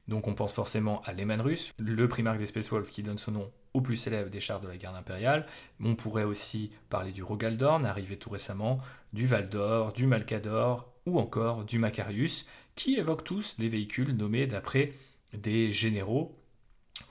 Donc 0.09 0.27
on 0.27 0.33
pense 0.33 0.53
forcément 0.53 1.01
à 1.03 1.13
Lehman 1.13 1.39
Russe, 1.39 1.71
le 1.77 2.07
primarque 2.09 2.39
des 2.39 2.47
Space 2.47 2.69
Wolves 2.71 2.89
qui 2.89 3.03
donne 3.03 3.19
son 3.19 3.31
nom 3.31 3.51
au 3.73 3.81
plus 3.81 3.95
célèbre 3.95 4.29
des 4.29 4.39
chars 4.39 4.61
de 4.61 4.67
la 4.67 4.77
garde 4.77 4.95
impériale. 4.95 5.45
On 5.83 5.95
pourrait 5.95 6.23
aussi 6.23 6.71
parler 6.89 7.11
du 7.11 7.23
Rogaldorn, 7.23 7.85
arrivé 7.85 8.17
tout 8.17 8.29
récemment, 8.29 8.79
du 9.13 9.27
Valdor, 9.27 9.93
du 9.93 10.07
Malcador 10.07 10.91
ou 11.05 11.19
encore 11.19 11.65
du 11.65 11.79
Macarius, 11.79 12.45
qui 12.75 12.95
évoquent 12.95 13.23
tous 13.23 13.57
des 13.59 13.67
véhicules 13.67 14.15
nommés 14.15 14.47
d'après 14.47 14.93
des 15.33 15.71
généraux 15.71 16.35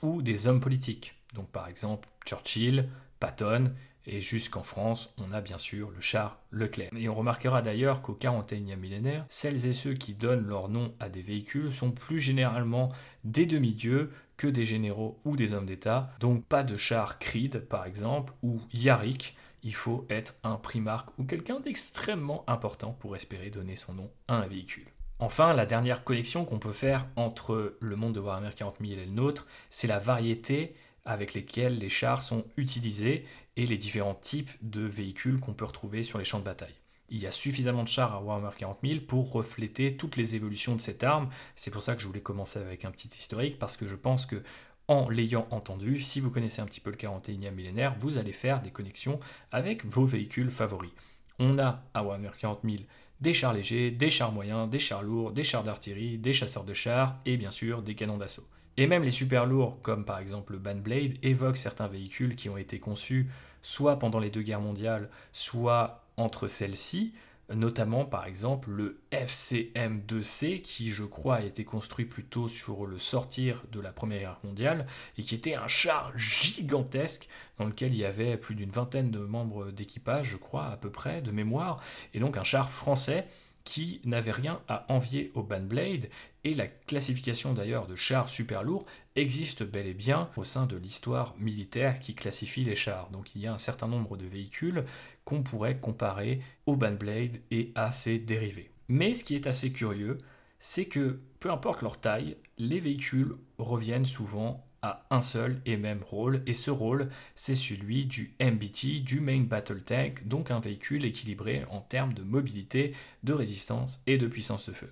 ou 0.01 0.21
des 0.21 0.47
hommes 0.47 0.59
politiques. 0.59 1.15
Donc 1.33 1.49
par 1.49 1.67
exemple 1.67 2.09
Churchill, 2.25 2.89
Patton 3.19 3.73
et 4.05 4.21
jusqu'en 4.21 4.63
France, 4.63 5.13
on 5.19 5.31
a 5.31 5.41
bien 5.41 5.57
sûr 5.57 5.91
le 5.91 6.01
char 6.01 6.39
Leclerc. 6.51 6.89
Et 6.97 7.09
on 7.09 7.15
remarquera 7.15 7.61
d'ailleurs 7.61 8.01
qu'au 8.01 8.17
41e 8.19 8.75
millénaire, 8.75 9.25
celles 9.29 9.67
et 9.67 9.73
ceux 9.73 9.93
qui 9.93 10.15
donnent 10.15 10.47
leur 10.47 10.69
nom 10.69 10.95
à 10.99 11.09
des 11.09 11.21
véhicules 11.21 11.71
sont 11.71 11.91
plus 11.91 12.19
généralement 12.19 12.91
des 13.23 13.45
demi-dieux 13.45 14.09
que 14.39 14.47
des 14.47 14.65
généraux 14.65 15.19
ou 15.25 15.35
des 15.35 15.53
hommes 15.53 15.65
d'État. 15.65 16.11
Donc 16.21 16.45
pas 16.45 16.63
de 16.63 16.77
char 16.77 17.19
Creed 17.19 17.59
par 17.67 17.85
exemple 17.85 18.33
ou 18.41 18.61
Yarick. 18.73 19.35
Il 19.63 19.75
faut 19.75 20.07
être 20.09 20.35
un 20.43 20.55
primarque 20.55 21.09
ou 21.19 21.25
quelqu'un 21.25 21.59
d'extrêmement 21.59 22.45
important 22.47 22.93
pour 22.93 23.17
espérer 23.17 23.49
donner 23.49 23.75
son 23.75 23.93
nom 23.93 24.09
à 24.29 24.35
un 24.35 24.47
véhicule. 24.47 24.87
Enfin, 25.19 25.51
la 25.53 25.65
dernière 25.65 26.05
connexion 26.05 26.45
qu'on 26.45 26.59
peut 26.59 26.71
faire 26.71 27.05
entre 27.17 27.75
le 27.81 27.95
monde 27.97 28.13
de 28.13 28.21
Warhammer 28.21 28.51
40 28.55 28.77
000 28.79 28.93
et 28.93 29.05
le 29.05 29.11
nôtre, 29.11 29.45
c'est 29.69 29.87
la 29.87 29.99
variété 29.99 30.73
avec 31.03 31.33
lesquels 31.33 31.77
les 31.77 31.89
chars 31.89 32.21
sont 32.21 32.45
utilisés 32.55 33.25
et 33.57 33.67
les 33.67 33.77
différents 33.77 34.15
types 34.15 34.51
de 34.61 34.81
véhicules 34.81 35.41
qu'on 35.41 35.53
peut 35.53 35.65
retrouver 35.65 36.01
sur 36.01 36.17
les 36.17 36.23
champs 36.23 36.39
de 36.39 36.45
bataille. 36.45 36.78
Il 37.11 37.19
y 37.19 37.27
a 37.27 37.31
suffisamment 37.31 37.83
de 37.83 37.87
chars 37.87 38.13
à 38.13 38.21
Warhammer 38.21 38.55
40 38.57 38.79
000 38.83 38.99
pour 39.07 39.31
refléter 39.31 39.97
toutes 39.97 40.15
les 40.15 40.35
évolutions 40.35 40.75
de 40.75 40.81
cette 40.81 41.03
arme. 41.03 41.29
C'est 41.55 41.71
pour 41.71 41.81
ça 41.81 41.95
que 41.95 42.01
je 42.01 42.07
voulais 42.07 42.21
commencer 42.21 42.59
avec 42.59 42.85
un 42.85 42.91
petit 42.91 43.09
historique, 43.09 43.57
parce 43.57 43.77
que 43.77 43.87
je 43.87 43.95
pense 43.95 44.25
que 44.25 44.43
en 44.87 45.07
l'ayant 45.09 45.47
entendu, 45.51 46.01
si 46.01 46.19
vous 46.19 46.31
connaissez 46.31 46.61
un 46.61 46.65
petit 46.65 46.79
peu 46.79 46.89
le 46.89 46.97
41e 46.97 47.51
millénaire, 47.51 47.95
vous 47.99 48.17
allez 48.17 48.33
faire 48.33 48.61
des 48.61 48.71
connexions 48.71 49.19
avec 49.51 49.85
vos 49.85 50.05
véhicules 50.05 50.49
favoris. 50.49 50.91
On 51.37 51.59
a 51.59 51.83
à 51.93 52.03
Warhammer 52.03 52.31
40 52.37 52.61
000 52.63 52.77
des 53.21 53.33
chars 53.33 53.53
légers, 53.53 53.91
des 53.91 54.09
chars 54.09 54.31
moyens, 54.31 54.69
des 54.69 54.79
chars 54.79 55.03
lourds, 55.03 55.31
des 55.31 55.43
chars 55.43 55.63
d'artillerie, 55.63 56.17
des 56.17 56.33
chasseurs 56.33 56.63
de 56.63 56.73
chars 56.73 57.19
et 57.25 57.37
bien 57.37 57.51
sûr 57.51 57.81
des 57.81 57.95
canons 57.95 58.17
d'assaut. 58.17 58.47
Et 58.77 58.87
même 58.87 59.03
les 59.03 59.11
super 59.11 59.45
lourds, 59.45 59.81
comme 59.81 60.05
par 60.05 60.19
exemple 60.19 60.53
le 60.53 60.59
Banblade, 60.59 61.17
évoquent 61.21 61.57
certains 61.57 61.87
véhicules 61.87 62.35
qui 62.35 62.49
ont 62.49 62.57
été 62.57 62.79
conçus 62.79 63.29
soit 63.61 63.99
pendant 63.99 64.19
les 64.19 64.29
deux 64.29 64.41
guerres 64.41 64.61
mondiales, 64.61 65.09
soit 65.33 66.05
entre 66.19 66.47
celles-ci, 66.47 67.13
notamment 67.53 68.05
par 68.05 68.25
exemple 68.25 68.69
le 68.69 69.01
FCM2C 69.11 70.61
qui 70.61 70.91
je 70.91 71.03
crois 71.03 71.37
a 71.37 71.41
été 71.41 71.63
construit 71.63 72.05
plutôt 72.05 72.47
sur 72.47 72.85
le 72.85 72.99
sortir 72.99 73.63
de 73.71 73.79
la 73.79 73.91
Première 73.91 74.19
Guerre 74.19 74.39
mondiale 74.43 74.87
et 75.17 75.23
qui 75.23 75.35
était 75.35 75.55
un 75.55 75.67
char 75.67 76.11
gigantesque 76.15 77.27
dans 77.57 77.65
lequel 77.65 77.93
il 77.93 77.99
y 77.99 78.05
avait 78.05 78.37
plus 78.37 78.55
d'une 78.55 78.69
vingtaine 78.69 79.09
de 79.09 79.19
membres 79.19 79.71
d'équipage 79.71 80.27
je 80.27 80.37
crois 80.37 80.67
à 80.67 80.77
peu 80.77 80.91
près 80.91 81.21
de 81.21 81.31
mémoire 81.31 81.81
et 82.13 82.19
donc 82.19 82.37
un 82.37 82.43
char 82.43 82.69
français 82.69 83.27
qui 83.63 84.01
n'avait 84.03 84.31
rien 84.31 84.61
à 84.67 84.91
envier 84.91 85.31
au 85.35 85.43
Bandblade, 85.43 86.09
et 86.49 86.55
la 86.55 86.65
classification 86.65 87.53
d'ailleurs 87.53 87.85
de 87.85 87.95
chars 87.95 88.27
super 88.27 88.63
lourds 88.63 88.87
existe 89.15 89.63
bel 89.63 89.85
et 89.85 89.93
bien 89.93 90.29
au 90.35 90.43
sein 90.43 90.65
de 90.65 90.77
l'histoire 90.77 91.35
militaire 91.37 91.99
qui 91.99 92.15
classifie 92.15 92.63
les 92.63 92.75
chars. 92.75 93.11
Donc 93.11 93.35
il 93.35 93.41
y 93.41 93.47
a 93.47 93.53
un 93.53 93.59
certain 93.59 93.87
nombre 93.87 94.17
de 94.17 94.25
véhicules 94.25 94.83
qu'on 95.25 95.43
pourrait 95.43 95.77
comparer 95.77 96.41
au 96.65 96.75
Bandblade 96.75 97.39
et 97.51 97.71
à 97.75 97.91
ses 97.91 98.17
dérivés. 98.17 98.71
Mais 98.87 99.13
ce 99.13 99.23
qui 99.23 99.35
est 99.35 99.45
assez 99.45 99.71
curieux, 99.71 100.17
c'est 100.57 100.85
que 100.85 101.19
peu 101.39 101.51
importe 101.51 101.83
leur 101.83 101.99
taille, 101.99 102.35
les 102.57 102.79
véhicules 102.79 103.35
reviennent 103.59 104.05
souvent 104.05 104.65
à 104.81 105.05
un 105.11 105.21
seul 105.21 105.61
et 105.67 105.77
même 105.77 106.01
rôle, 106.01 106.41
et 106.47 106.53
ce 106.53 106.71
rôle, 106.71 107.09
c'est 107.35 107.53
celui 107.53 108.05
du 108.05 108.33
MBT, 108.41 109.03
du 109.03 109.19
Main 109.19 109.41
Battle 109.41 109.83
Tank, 109.83 110.25
donc 110.27 110.49
un 110.49 110.61
véhicule 110.61 111.05
équilibré 111.05 111.65
en 111.69 111.81
termes 111.81 112.13
de 112.13 112.23
mobilité, 112.23 112.95
de 113.23 113.33
résistance 113.33 114.01
et 114.07 114.17
de 114.17 114.25
puissance 114.25 114.67
de 114.69 114.73
feu. 114.73 114.91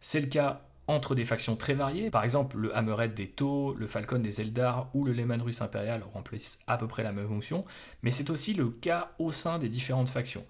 C'est 0.00 0.20
le 0.20 0.26
cas 0.26 0.62
entre 0.86 1.14
des 1.14 1.24
factions 1.24 1.56
très 1.56 1.74
variées, 1.74 2.10
par 2.10 2.24
exemple 2.24 2.58
le 2.58 2.76
Hammerhead 2.76 3.14
des 3.14 3.28
Tau, 3.28 3.74
le 3.74 3.86
Falcon 3.86 4.18
des 4.18 4.40
Eldar 4.40 4.90
ou 4.94 5.04
le 5.04 5.12
Lehman 5.12 5.40
Russe 5.40 5.62
Impérial 5.62 6.02
remplissent 6.12 6.60
à 6.66 6.76
peu 6.76 6.86
près 6.88 7.02
la 7.02 7.12
même 7.12 7.28
fonction, 7.28 7.64
mais 8.02 8.10
c'est 8.10 8.30
aussi 8.30 8.54
le 8.54 8.68
cas 8.68 9.12
au 9.18 9.32
sein 9.32 9.58
des 9.58 9.68
différentes 9.68 10.08
factions. 10.08 10.44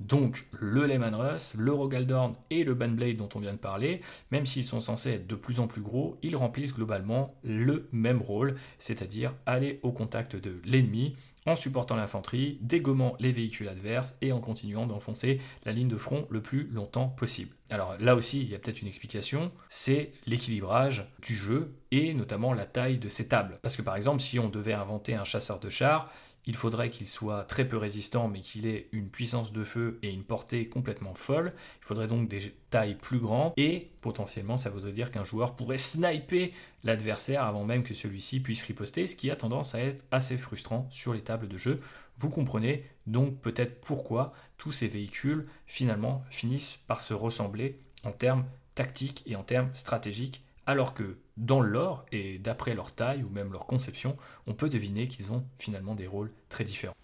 Donc 0.00 0.46
le 0.52 0.86
Lehman 0.86 1.14
Russ, 1.14 1.54
le 1.58 1.72
Rogaldorn 1.72 2.36
et 2.50 2.62
le 2.62 2.74
Bandblade 2.74 3.16
dont 3.16 3.28
on 3.34 3.40
vient 3.40 3.52
de 3.52 3.58
parler, 3.58 4.00
même 4.30 4.46
s'ils 4.46 4.64
sont 4.64 4.80
censés 4.80 5.14
être 5.14 5.26
de 5.26 5.34
plus 5.34 5.58
en 5.58 5.66
plus 5.66 5.80
gros, 5.80 6.18
ils 6.22 6.36
remplissent 6.36 6.74
globalement 6.74 7.34
le 7.42 7.88
même 7.90 8.22
rôle, 8.22 8.56
c'est-à-dire 8.78 9.34
aller 9.44 9.80
au 9.82 9.90
contact 9.90 10.36
de 10.36 10.60
l'ennemi 10.64 11.16
en 11.48 11.56
supportant 11.56 11.96
l'infanterie, 11.96 12.58
dégommant 12.60 13.16
les 13.18 13.32
véhicules 13.32 13.68
adverses 13.68 14.16
et 14.20 14.32
en 14.32 14.40
continuant 14.40 14.86
d'enfoncer 14.86 15.40
la 15.64 15.72
ligne 15.72 15.88
de 15.88 15.96
front 15.96 16.26
le 16.30 16.42
plus 16.42 16.68
longtemps 16.68 17.08
possible. 17.08 17.54
Alors 17.70 17.96
là 17.98 18.14
aussi, 18.14 18.40
il 18.40 18.48
y 18.48 18.54
a 18.54 18.58
peut-être 18.58 18.82
une 18.82 18.88
explication, 18.88 19.50
c'est 19.68 20.12
l'équilibrage 20.26 21.10
du 21.20 21.34
jeu 21.34 21.74
et 21.90 22.14
notamment 22.14 22.52
la 22.52 22.64
taille 22.64 22.98
de 22.98 23.08
ces 23.08 23.28
tables. 23.28 23.58
Parce 23.62 23.76
que 23.76 23.82
par 23.82 23.96
exemple, 23.96 24.20
si 24.20 24.38
on 24.38 24.48
devait 24.48 24.72
inventer 24.72 25.14
un 25.14 25.24
chasseur 25.24 25.60
de 25.60 25.68
chars, 25.68 26.10
il 26.46 26.56
faudrait 26.56 26.90
qu'il 26.90 27.08
soit 27.08 27.44
très 27.44 27.66
peu 27.66 27.76
résistant, 27.76 28.28
mais 28.28 28.40
qu'il 28.40 28.66
ait 28.66 28.88
une 28.92 29.10
puissance 29.10 29.52
de 29.52 29.64
feu 29.64 29.98
et 30.02 30.10
une 30.10 30.24
portée 30.24 30.68
complètement 30.68 31.14
folle. 31.14 31.52
Il 31.82 31.84
faudrait 31.84 32.06
donc 32.06 32.28
des 32.28 32.54
tailles 32.70 32.96
plus 32.96 33.18
grandes, 33.18 33.52
et 33.56 33.90
potentiellement, 34.00 34.56
ça 34.56 34.70
voudrait 34.70 34.92
dire 34.92 35.10
qu'un 35.10 35.24
joueur 35.24 35.56
pourrait 35.56 35.78
sniper 35.78 36.52
l'adversaire 36.84 37.42
avant 37.42 37.64
même 37.64 37.82
que 37.82 37.94
celui-ci 37.94 38.40
puisse 38.40 38.62
riposter, 38.62 39.06
ce 39.06 39.16
qui 39.16 39.30
a 39.30 39.36
tendance 39.36 39.74
à 39.74 39.80
être 39.80 40.04
assez 40.10 40.38
frustrant 40.38 40.86
sur 40.90 41.12
les 41.12 41.22
tables 41.22 41.48
de 41.48 41.58
jeu. 41.58 41.80
Vous 42.18 42.30
comprenez 42.30 42.84
donc 43.06 43.40
peut-être 43.40 43.80
pourquoi 43.80 44.32
tous 44.56 44.72
ces 44.72 44.88
véhicules 44.88 45.46
finalement 45.66 46.24
finissent 46.30 46.80
par 46.86 47.00
se 47.00 47.14
ressembler 47.14 47.78
en 48.04 48.10
termes 48.10 48.44
tactiques 48.74 49.22
et 49.26 49.36
en 49.36 49.42
termes 49.42 49.70
stratégiques 49.74 50.44
alors 50.66 50.94
que 50.94 51.16
dans 51.38 51.60
l'or 51.60 52.04
et 52.12 52.38
d'après 52.38 52.74
leur 52.74 52.92
taille 52.92 53.22
ou 53.22 53.30
même 53.30 53.52
leur 53.52 53.66
conception, 53.66 54.16
on 54.46 54.54
peut 54.54 54.68
deviner 54.68 55.08
qu'ils 55.08 55.32
ont 55.32 55.44
finalement 55.58 55.94
des 55.94 56.06
rôles 56.06 56.30
très 56.48 56.64
différents. 56.64 56.94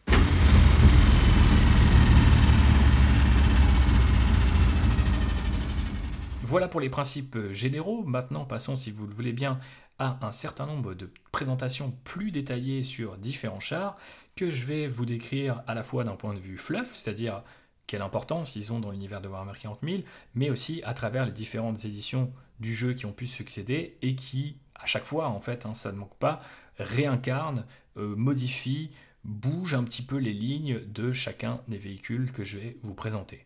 Voilà 6.42 6.68
pour 6.68 6.80
les 6.80 6.90
principes 6.90 7.38
généraux. 7.52 8.04
Maintenant, 8.04 8.44
passons, 8.44 8.76
si 8.76 8.90
vous 8.90 9.06
le 9.06 9.14
voulez 9.14 9.32
bien, 9.32 9.58
à 9.98 10.18
un 10.26 10.32
certain 10.32 10.66
nombre 10.66 10.94
de 10.94 11.10
présentations 11.32 11.92
plus 12.04 12.30
détaillées 12.30 12.82
sur 12.82 13.16
différents 13.16 13.60
chars 13.60 13.96
que 14.36 14.50
je 14.50 14.64
vais 14.64 14.86
vous 14.86 15.06
décrire 15.06 15.62
à 15.66 15.74
la 15.74 15.82
fois 15.82 16.04
d'un 16.04 16.16
point 16.16 16.34
de 16.34 16.40
vue 16.40 16.58
fluff, 16.58 16.94
c'est-à-dire 16.94 17.42
quelle 17.86 18.02
importance 18.02 18.56
ils 18.56 18.72
ont 18.72 18.80
dans 18.80 18.90
l'univers 18.90 19.20
de 19.20 19.28
Warhammer 19.28 19.58
40 19.60 19.80
000, 19.82 20.02
mais 20.34 20.50
aussi 20.50 20.82
à 20.84 20.94
travers 20.94 21.24
les 21.24 21.32
différentes 21.32 21.84
éditions 21.84 22.32
du 22.60 22.74
jeu 22.74 22.94
qui 22.94 23.06
ont 23.06 23.12
pu 23.12 23.26
succéder 23.26 23.96
et 24.02 24.14
qui, 24.14 24.56
à 24.74 24.86
chaque 24.86 25.04
fois, 25.04 25.28
en 25.28 25.40
fait, 25.40 25.66
hein, 25.66 25.74
ça 25.74 25.92
ne 25.92 25.98
manque 25.98 26.16
pas, 26.16 26.40
réincarnent, 26.78 27.66
euh, 27.96 28.14
modifient, 28.16 28.90
bougent 29.24 29.74
un 29.74 29.84
petit 29.84 30.02
peu 30.02 30.16
les 30.16 30.32
lignes 30.32 30.80
de 30.86 31.12
chacun 31.12 31.60
des 31.68 31.78
véhicules 31.78 32.30
que 32.32 32.44
je 32.44 32.58
vais 32.58 32.76
vous 32.82 32.94
présenter. 32.94 33.44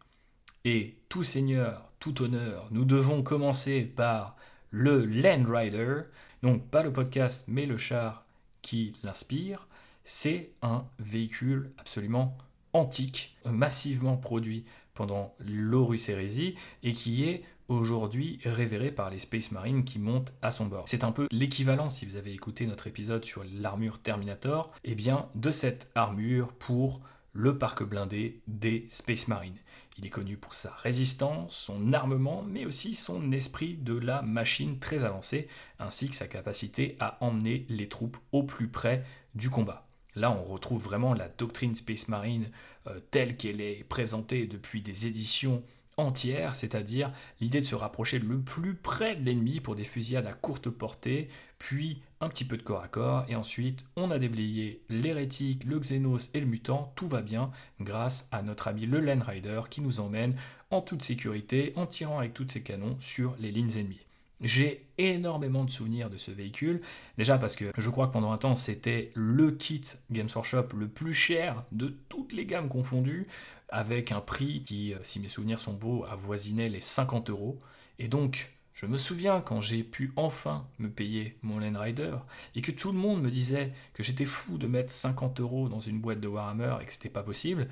Et 0.65 0.97
tout 1.09 1.23
seigneur, 1.23 1.91
tout 2.01 2.23
honneur, 2.23 2.69
nous 2.71 2.85
devons 2.85 3.23
commencer 3.23 3.83
par 3.83 4.37
le 4.71 5.05
Land 5.07 5.45
Rider, 5.47 6.03
donc 6.43 6.69
pas 6.69 6.83
le 6.83 6.93
podcast, 6.93 7.45
mais 7.49 7.67
le 7.67 7.77
char 7.77 8.27
qui 8.63 8.95
l'inspire. 9.03 9.69
C'est 10.05 10.51
un 10.63 10.85
véhicule 10.99 11.73
absolument 11.79 12.37
antique, 12.73 13.37
massivement 13.45 14.17
produit 14.17 14.65
pendant 14.95 15.35
l'Horus 15.39 16.09
Hérésie, 16.09 16.57
et 16.83 16.93
qui 16.93 17.25
est 17.25 17.45
aujourd'hui 17.69 18.41
révéré 18.45 18.91
par 18.91 19.11
les 19.11 19.19
Space 19.19 19.53
Marines 19.53 19.85
qui 19.85 19.99
montent 19.99 20.33
à 20.43 20.51
son 20.51 20.67
bord. 20.67 20.85
C'est 20.87 21.05
un 21.05 21.13
peu 21.13 21.29
l'équivalent, 21.31 21.91
si 21.91 22.07
vous 22.07 22.17
avez 22.17 22.33
écouté 22.33 22.67
notre 22.67 22.87
épisode 22.87 23.25
sur 23.25 23.45
l'armure 23.53 24.01
Terminator, 24.01 24.73
eh 24.85 24.95
bien 24.95 25.29
de 25.35 25.51
cette 25.51 25.91
armure 25.95 26.53
pour 26.55 27.01
le 27.33 27.59
parc 27.59 27.83
blindé 27.85 28.41
des 28.47 28.87
Space 28.89 29.29
Marines. 29.29 29.59
Il 29.99 30.07
est 30.07 30.11
connu 30.11 30.37
pour 30.37 30.55
sa 30.55 30.71
résistance, 30.71 31.57
son 31.57 31.93
armement, 31.93 32.43
mais 32.43 32.65
aussi 32.65 32.95
son 32.95 33.33
esprit 33.33 33.75
de 33.75 33.95
la 33.95 34.23
machine 34.23 34.79
très 34.79 35.05
avancé, 35.05 35.49
ainsi 35.79 36.09
que 36.09 36.17
sa 36.17 36.29
capacité 36.29 36.97
à 37.01 37.19
emmener 37.21 37.67
les 37.69 37.89
troupes 37.89 38.17
au 38.33 38.45
plus 38.45 38.69
près 38.69 39.05
du 39.35 39.51
combat. 39.51 39.89
Là, 40.15 40.31
on 40.31 40.45
retrouve 40.45 40.83
vraiment 40.83 41.15
la 41.15 41.29
doctrine 41.29 41.77
Space 41.77 42.09
Marine 42.09 42.51
euh, 42.87 43.01
telle 43.11 43.37
qu'elle 43.37 43.61
est 43.61 43.85
présentée 43.85 44.47
depuis 44.47 44.83
des 44.83 45.07
éditions 45.07 45.63
entière, 45.99 46.57
c'est-à-dire 46.57 47.13
l'idée 47.41 47.61
de 47.61 47.67
se 47.67 47.75
rapprocher 47.75 48.19
le 48.19 48.41
plus 48.41 48.75
près 48.75 49.17
de 49.17 49.25
l'ennemi 49.25 49.61
pour 49.61 49.75
des 49.75 49.85
fusillades 49.85 50.27
à 50.27 50.33
courte 50.33 50.71
portée, 50.71 51.29
puis 51.59 52.03
un 52.21 52.29
petit 52.29 52.45
peu 52.45 52.57
de 52.57 52.63
corps 52.63 52.83
à 52.83 52.89
corps, 52.89 53.25
et 53.29 53.35
ensuite 53.35 53.85
on 53.97 54.11
a 54.11 54.19
déblayé 54.19 54.83
l'hérétique, 54.89 55.65
le 55.65 55.79
xénos 55.79 56.31
et 56.35 56.41
le 56.41 56.47
mutant, 56.47 56.93
tout 56.97 57.09
va 57.09 57.21
bien 57.21 57.51
grâce 57.81 58.29
à 58.33 58.43
notre 58.43 58.69
ami 58.69 58.87
le 58.87 59.01
Land 59.01 59.25
Rider 59.27 59.61
qui 59.69 59.81
nous 59.81 60.01
emmène 60.01 60.37
en 60.71 60.81
toute 60.81 61.03
sécurité 61.03 61.73
en 61.77 61.87
tirant 61.87 62.19
avec 62.19 62.35
tous 62.35 62.49
ses 62.49 62.63
canons 62.63 62.97
sur 62.99 63.37
les 63.39 63.51
lignes 63.51 63.77
ennemies. 63.77 64.07
J'ai 64.41 64.87
énormément 64.99 65.65
de 65.65 65.71
souvenirs 65.71 66.11
de 66.11 66.17
ce 66.17 66.31
véhicule. 66.31 66.81
Déjà 67.17 67.39
parce 67.39 67.57
que 67.57 67.73
je 67.77 67.91
crois 67.91 68.07
que 68.07 68.13
pendant 68.13 68.31
un 68.31 68.39
temps 68.39 68.55
c'était 68.55 69.11
le 69.15 69.51
kit 69.51 69.83
Games 70.13 70.29
Workshop 70.33 70.69
le 70.77 70.87
plus 70.87 71.13
cher 71.13 71.65
de 71.73 71.97
toutes 72.09 72.33
les 72.33 72.47
gammes 72.47 72.69
confondues, 72.69 73.27
avec 73.69 74.13
un 74.13 74.21
prix 74.21 74.63
qui, 74.65 74.95
euh, 74.95 74.99
si 75.03 75.21
mes 75.21 75.29
souvenirs 75.29 75.61
sont 75.61 75.75
beaux, 75.75 76.05
avoisinait 76.05 76.69
les 76.69 76.81
50 76.81 77.31
euros. 77.31 77.59
Et 77.99 78.09
donc, 78.09 78.53
je 78.73 78.87
me 78.87 78.97
souviens 78.97 79.41
quand 79.41 79.61
j'ai 79.61 79.83
pu 79.83 80.13
enfin 80.17 80.67
me 80.79 80.89
payer 80.89 81.37
mon 81.43 81.59
Land 81.59 81.81
Rider 81.81 82.15
et 82.55 82.63
que 82.63 82.71
tout 82.71 82.93
le 82.93 82.99
monde 82.99 83.23
me 83.23 83.31
disait 83.31 83.73
que 83.93 84.03
j'étais 84.03 84.25
fou 84.25 84.57
de 84.57 84.69
mettre 84.69 84.93
50 84.93 85.41
euros 85.41 85.69
dans 85.69 85.81
une 85.81 86.01
boîte 86.01 86.21
de 86.21 86.29
Warhammer 86.29 86.77
et 86.81 86.85
que 86.85 86.93
c'était 86.93 87.09
pas 87.09 87.25
possible. 87.25 87.69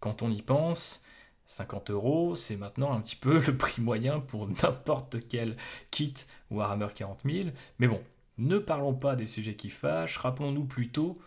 Quand 0.00 0.22
on 0.22 0.30
y 0.30 0.42
pense, 0.42 1.04
50 1.46 1.90
euros, 1.90 2.34
c'est 2.34 2.56
maintenant 2.56 2.92
un 2.92 3.00
petit 3.00 3.16
peu 3.16 3.38
le 3.46 3.56
prix 3.56 3.80
moyen 3.80 4.18
pour 4.18 4.48
n'importe 4.48 5.28
quel 5.28 5.56
kit 5.90 6.14
Warhammer 6.50 6.88
40 6.94 7.20
000. 7.24 7.50
Mais 7.78 7.86
bon, 7.86 8.00
ne 8.38 8.58
parlons 8.58 8.94
pas 8.94 9.16
des 9.16 9.26
sujets 9.26 9.54
qui 9.54 9.70
fâchent, 9.70 10.16
rappelons-nous 10.16 10.64
plutôt 10.64 11.20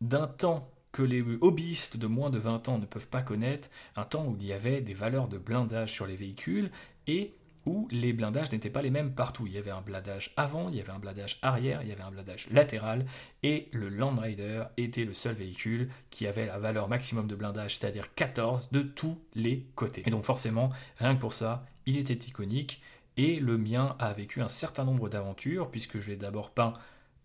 d'un 0.00 0.28
temps 0.28 0.70
que 0.92 1.02
les 1.02 1.22
hobbyistes 1.40 1.96
de 1.96 2.06
moins 2.06 2.30
de 2.30 2.38
20 2.38 2.68
ans 2.68 2.78
ne 2.78 2.86
peuvent 2.86 3.08
pas 3.08 3.22
connaître, 3.22 3.68
un 3.96 4.04
temps 4.04 4.26
où 4.26 4.36
il 4.40 4.46
y 4.46 4.52
avait 4.52 4.80
des 4.80 4.94
valeurs 4.94 5.28
de 5.28 5.38
blindage 5.38 5.92
sur 5.92 6.06
les 6.06 6.16
véhicules 6.16 6.70
et 7.06 7.34
où 7.66 7.86
les 7.90 8.12
blindages 8.12 8.50
n'étaient 8.50 8.70
pas 8.70 8.82
les 8.82 8.90
mêmes 8.90 9.14
partout. 9.14 9.46
Il 9.46 9.52
y 9.52 9.58
avait 9.58 9.70
un 9.70 9.82
blindage 9.82 10.32
avant, 10.36 10.70
il 10.70 10.76
y 10.76 10.80
avait 10.80 10.92
un 10.92 10.98
blindage 10.98 11.38
arrière, 11.42 11.82
il 11.82 11.88
y 11.88 11.92
avait 11.92 12.02
un 12.02 12.10
blindage 12.10 12.48
latéral, 12.50 13.04
et 13.42 13.68
le 13.72 13.90
Land 13.90 14.16
Raider 14.16 14.64
était 14.78 15.04
le 15.04 15.12
seul 15.12 15.34
véhicule 15.34 15.90
qui 16.10 16.26
avait 16.26 16.46
la 16.46 16.58
valeur 16.58 16.88
maximum 16.88 17.26
de 17.26 17.36
blindage, 17.36 17.76
c'est-à-dire 17.76 18.14
14 18.14 18.70
de 18.72 18.82
tous 18.82 19.18
les 19.34 19.66
côtés. 19.74 20.02
Et 20.06 20.10
donc 20.10 20.24
forcément, 20.24 20.70
rien 20.96 21.14
que 21.14 21.20
pour 21.20 21.34
ça, 21.34 21.66
il 21.84 21.98
était 21.98 22.14
iconique, 22.14 22.80
et 23.18 23.40
le 23.40 23.58
mien 23.58 23.96
a 23.98 24.12
vécu 24.12 24.40
un 24.40 24.48
certain 24.48 24.84
nombre 24.84 25.08
d'aventures, 25.08 25.70
puisque 25.70 25.98
je 25.98 26.10
l'ai 26.10 26.16
d'abord 26.16 26.50
peint 26.50 26.72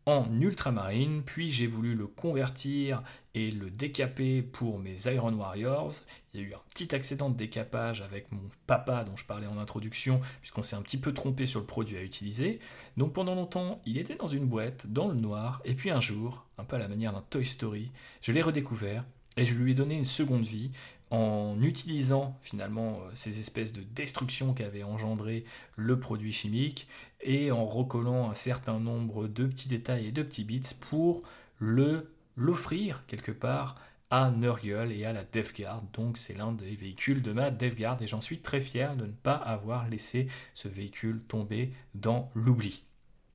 en 0.06 0.28
ultramarine, 0.42 1.24
puis 1.24 1.52
j'ai 1.52 1.68
voulu 1.68 1.96
le 1.96 2.08
convertir 2.08 3.04
et 3.36 3.52
le 3.52 3.70
décaper 3.70 4.42
pour 4.42 4.80
mes 4.80 4.96
Iron 5.08 5.34
Warriors. 5.34 5.92
Il 6.34 6.42
y 6.42 6.44
a 6.44 6.48
eu 6.48 6.54
un 6.54 6.62
petit 6.74 6.94
accident 6.94 7.30
de 7.30 7.38
décapage 7.38 8.02
avec 8.02 8.32
mon 8.32 8.42
papa 8.68 9.04
dont 9.04 9.16
je 9.16 9.26
parlais 9.26 9.48
en 9.48 9.58
introduction, 9.58 10.20
puisqu'on 10.42 10.62
s'est 10.62 10.76
un 10.76 10.82
petit 10.82 11.00
peu 11.00 11.14
trompé 11.14 11.46
sur 11.46 11.60
le 11.60 11.66
produit 11.66 11.98
à 11.98 12.04
utiliser. 12.04 12.60
Donc 12.98 13.14
pendant 13.14 13.36
longtemps, 13.36 13.82
il 13.86 13.98
était 13.98 14.16
dans 14.16 14.28
une 14.28 14.46
boîte, 14.46 14.88
dans 14.88 15.08
le 15.08 15.16
noir, 15.16 15.62
et 15.64 15.74
puis 15.74 15.90
un 15.90 16.00
jour, 16.00 16.46
un 16.58 16.64
peu 16.64 16.76
à 16.76 16.80
la 16.80 16.88
manière 16.88 17.14
d'un 17.14 17.24
Toy 17.30 17.46
Story, 17.46 17.92
je 18.22 18.32
l'ai 18.32 18.42
redécouvert 18.42 19.06
et 19.38 19.46
je 19.46 19.56
lui 19.56 19.72
ai 19.72 19.74
donné 19.74 19.96
une 19.96 20.06
seconde 20.06 20.46
vie 20.46 20.72
en 21.14 21.62
utilisant 21.62 22.40
finalement 22.42 23.02
euh, 23.02 23.12
ces 23.14 23.40
espèces 23.40 23.72
de 23.72 23.84
destruction 23.84 24.54
qu'avait 24.54 24.82
engendré 24.82 25.46
le 25.76 26.00
produit 26.00 26.34
chimique 26.34 26.88
et 27.24 27.52
en 27.52 27.66
recollant 27.66 28.30
un 28.30 28.36
certain 28.36 28.80
nombre 28.80 29.28
de 29.28 29.46
petits 29.46 29.70
détails 29.70 30.08
et 30.08 30.12
de 30.12 30.24
petits 30.24 30.44
bits 30.44 30.62
pour 30.80 31.24
le 31.60 32.10
l'offrir 32.36 33.04
quelque 33.08 33.32
part 33.32 33.76
à 34.10 34.30
Nurgle 34.30 34.92
et 34.92 35.06
à 35.06 35.14
la 35.14 35.24
Death 35.24 35.56
Guard. 35.58 35.82
Donc 35.94 36.18
c'est 36.18 36.36
l'un 36.36 36.52
des 36.52 36.76
véhicules 36.76 37.22
de 37.22 37.32
ma 37.32 37.50
Death 37.52 37.76
Guard 37.76 38.02
et 38.02 38.08
j'en 38.08 38.22
suis 38.22 38.40
très 38.40 38.62
fier 38.62 38.96
de 38.96 39.06
ne 39.06 39.12
pas 39.12 39.36
avoir 39.36 39.90
laissé 39.90 40.28
ce 40.54 40.68
véhicule 40.68 41.22
tomber 41.28 41.74
dans 41.96 42.30
l'oubli. 42.36 42.84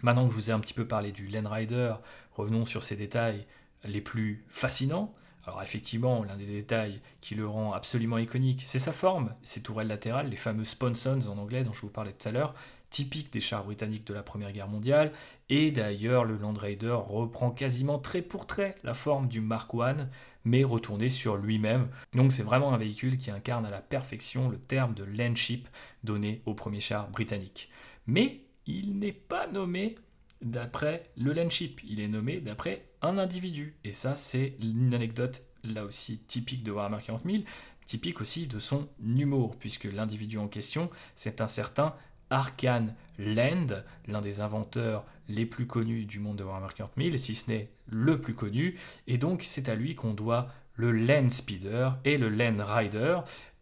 Maintenant 0.02 0.26
que 0.26 0.30
je 0.32 0.36
vous 0.36 0.50
ai 0.50 0.52
un 0.52 0.60
petit 0.60 0.74
peu 0.74 0.86
parlé 0.86 1.10
du 1.10 1.26
Land 1.26 1.48
Rider, 1.50 1.94
revenons 2.32 2.64
sur 2.64 2.84
ces 2.84 2.94
détails 2.94 3.44
les 3.84 4.00
plus 4.00 4.44
fascinants. 4.48 5.12
Alors 5.44 5.62
effectivement, 5.62 6.22
l'un 6.22 6.36
des 6.36 6.46
détails 6.46 7.00
qui 7.20 7.34
le 7.34 7.48
rend 7.48 7.72
absolument 7.72 8.18
iconique, 8.18 8.62
c'est 8.62 8.78
sa 8.78 8.92
forme, 8.92 9.34
ses 9.42 9.62
tourelles 9.62 9.88
latérales, 9.88 10.28
les 10.28 10.36
fameux 10.36 10.64
sponsons 10.64 11.26
en 11.28 11.38
anglais 11.38 11.64
dont 11.64 11.72
je 11.72 11.80
vous 11.80 11.88
parlais 11.88 12.12
tout 12.12 12.28
à 12.28 12.32
l'heure, 12.32 12.54
typiques 12.90 13.32
des 13.32 13.40
chars 13.40 13.64
britanniques 13.64 14.06
de 14.06 14.14
la 14.14 14.22
Première 14.22 14.52
Guerre 14.52 14.68
mondiale, 14.68 15.12
et 15.48 15.70
d'ailleurs 15.70 16.24
le 16.24 16.36
Land 16.36 16.54
Raider 16.54 16.96
reprend 17.06 17.50
quasiment 17.50 17.98
trait 17.98 18.22
pour 18.22 18.46
trait 18.46 18.76
la 18.82 18.94
forme 18.94 19.28
du 19.28 19.40
Mark 19.40 19.70
I, 19.74 20.04
mais 20.44 20.64
retourné 20.64 21.08
sur 21.08 21.36
lui-même. 21.36 21.88
Donc 22.14 22.32
c'est 22.32 22.42
vraiment 22.42 22.72
un 22.72 22.78
véhicule 22.78 23.18
qui 23.18 23.30
incarne 23.30 23.66
à 23.66 23.70
la 23.70 23.80
perfection 23.80 24.48
le 24.48 24.58
terme 24.58 24.94
de 24.94 25.04
landship 25.04 25.68
donné 26.04 26.42
au 26.46 26.54
premier 26.54 26.80
char 26.80 27.10
britannique. 27.10 27.70
Mais 28.06 28.42
il 28.66 28.98
n'est 28.98 29.12
pas 29.12 29.46
nommé 29.46 29.96
d'après 30.40 31.02
le 31.16 31.32
landship, 31.32 31.80
il 31.84 32.00
est 32.00 32.08
nommé 32.08 32.40
d'après 32.40 32.86
un 33.02 33.18
individu. 33.18 33.74
Et 33.84 33.92
ça, 33.92 34.14
c'est 34.14 34.56
une 34.60 34.94
anecdote 34.94 35.42
là 35.64 35.84
aussi 35.84 36.18
typique 36.18 36.62
de 36.62 36.70
Warhammer 36.70 37.02
40 37.04 37.22
000, 37.24 37.42
typique 37.84 38.20
aussi 38.20 38.46
de 38.46 38.58
son 38.58 38.88
humour, 39.02 39.56
puisque 39.56 39.84
l'individu 39.84 40.38
en 40.38 40.48
question, 40.48 40.90
c'est 41.14 41.40
un 41.40 41.48
certain 41.48 41.94
Arkan 42.30 42.88
Land, 43.18 43.82
l'un 44.06 44.20
des 44.20 44.40
inventeurs 44.40 45.04
les 45.28 45.46
plus 45.46 45.66
connus 45.66 46.04
du 46.04 46.20
monde 46.20 46.36
de 46.36 46.44
Warhammer 46.44 46.72
40 46.74 46.92
000, 46.96 47.16
si 47.16 47.34
ce 47.34 47.50
n'est 47.50 47.68
le 47.86 48.20
plus 48.20 48.34
connu, 48.34 48.78
et 49.06 49.18
donc 49.18 49.42
c'est 49.42 49.68
à 49.68 49.74
lui 49.74 49.94
qu'on 49.94 50.14
doit 50.14 50.48
le 50.74 50.92
Land 50.92 51.28
Speeder 51.30 51.98
et 52.04 52.18
le 52.18 52.28
Land 52.28 52.64
Rider, 52.64 53.18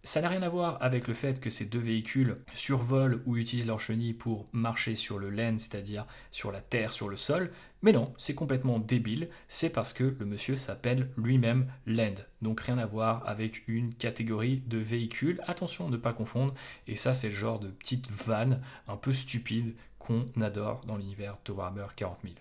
ça 0.06 0.20
n'a 0.20 0.28
rien 0.28 0.42
à 0.42 0.48
voir 0.48 0.78
avec 0.80 1.08
le 1.08 1.14
fait 1.14 1.40
que 1.40 1.50
ces 1.50 1.64
deux 1.64 1.80
véhicules 1.80 2.36
survolent 2.52 3.22
ou 3.26 3.36
utilisent 3.36 3.66
leur 3.66 3.80
chenille 3.80 4.12
pour 4.12 4.48
marcher 4.52 4.94
sur 4.94 5.18
le 5.18 5.30
land, 5.30 5.58
c'est-à-dire 5.58 6.06
sur 6.30 6.52
la 6.52 6.60
terre, 6.60 6.92
sur 6.92 7.08
le 7.08 7.16
sol. 7.16 7.50
Mais 7.82 7.90
non, 7.90 8.14
c'est 8.16 8.36
complètement 8.36 8.78
débile. 8.78 9.26
C'est 9.48 9.70
parce 9.70 9.92
que 9.92 10.04
le 10.04 10.24
monsieur 10.24 10.54
s'appelle 10.54 11.10
lui-même 11.16 11.66
Land. 11.86 12.14
Donc 12.40 12.60
rien 12.60 12.78
à 12.78 12.86
voir 12.86 13.28
avec 13.28 13.66
une 13.66 13.94
catégorie 13.94 14.62
de 14.68 14.78
véhicules. 14.78 15.42
Attention 15.48 15.90
ne 15.90 15.96
pas 15.96 16.12
confondre. 16.12 16.54
Et 16.86 16.94
ça, 16.94 17.12
c'est 17.12 17.30
le 17.30 17.34
genre 17.34 17.58
de 17.58 17.68
petite 17.68 18.08
vanne 18.08 18.62
un 18.86 18.96
peu 18.96 19.12
stupide 19.12 19.74
qu'on 19.98 20.28
adore 20.40 20.84
dans 20.86 20.96
l'univers 20.96 21.36
de 21.44 21.50
Warhammer 21.50 21.86
40 21.96 22.18
000. 22.22 22.34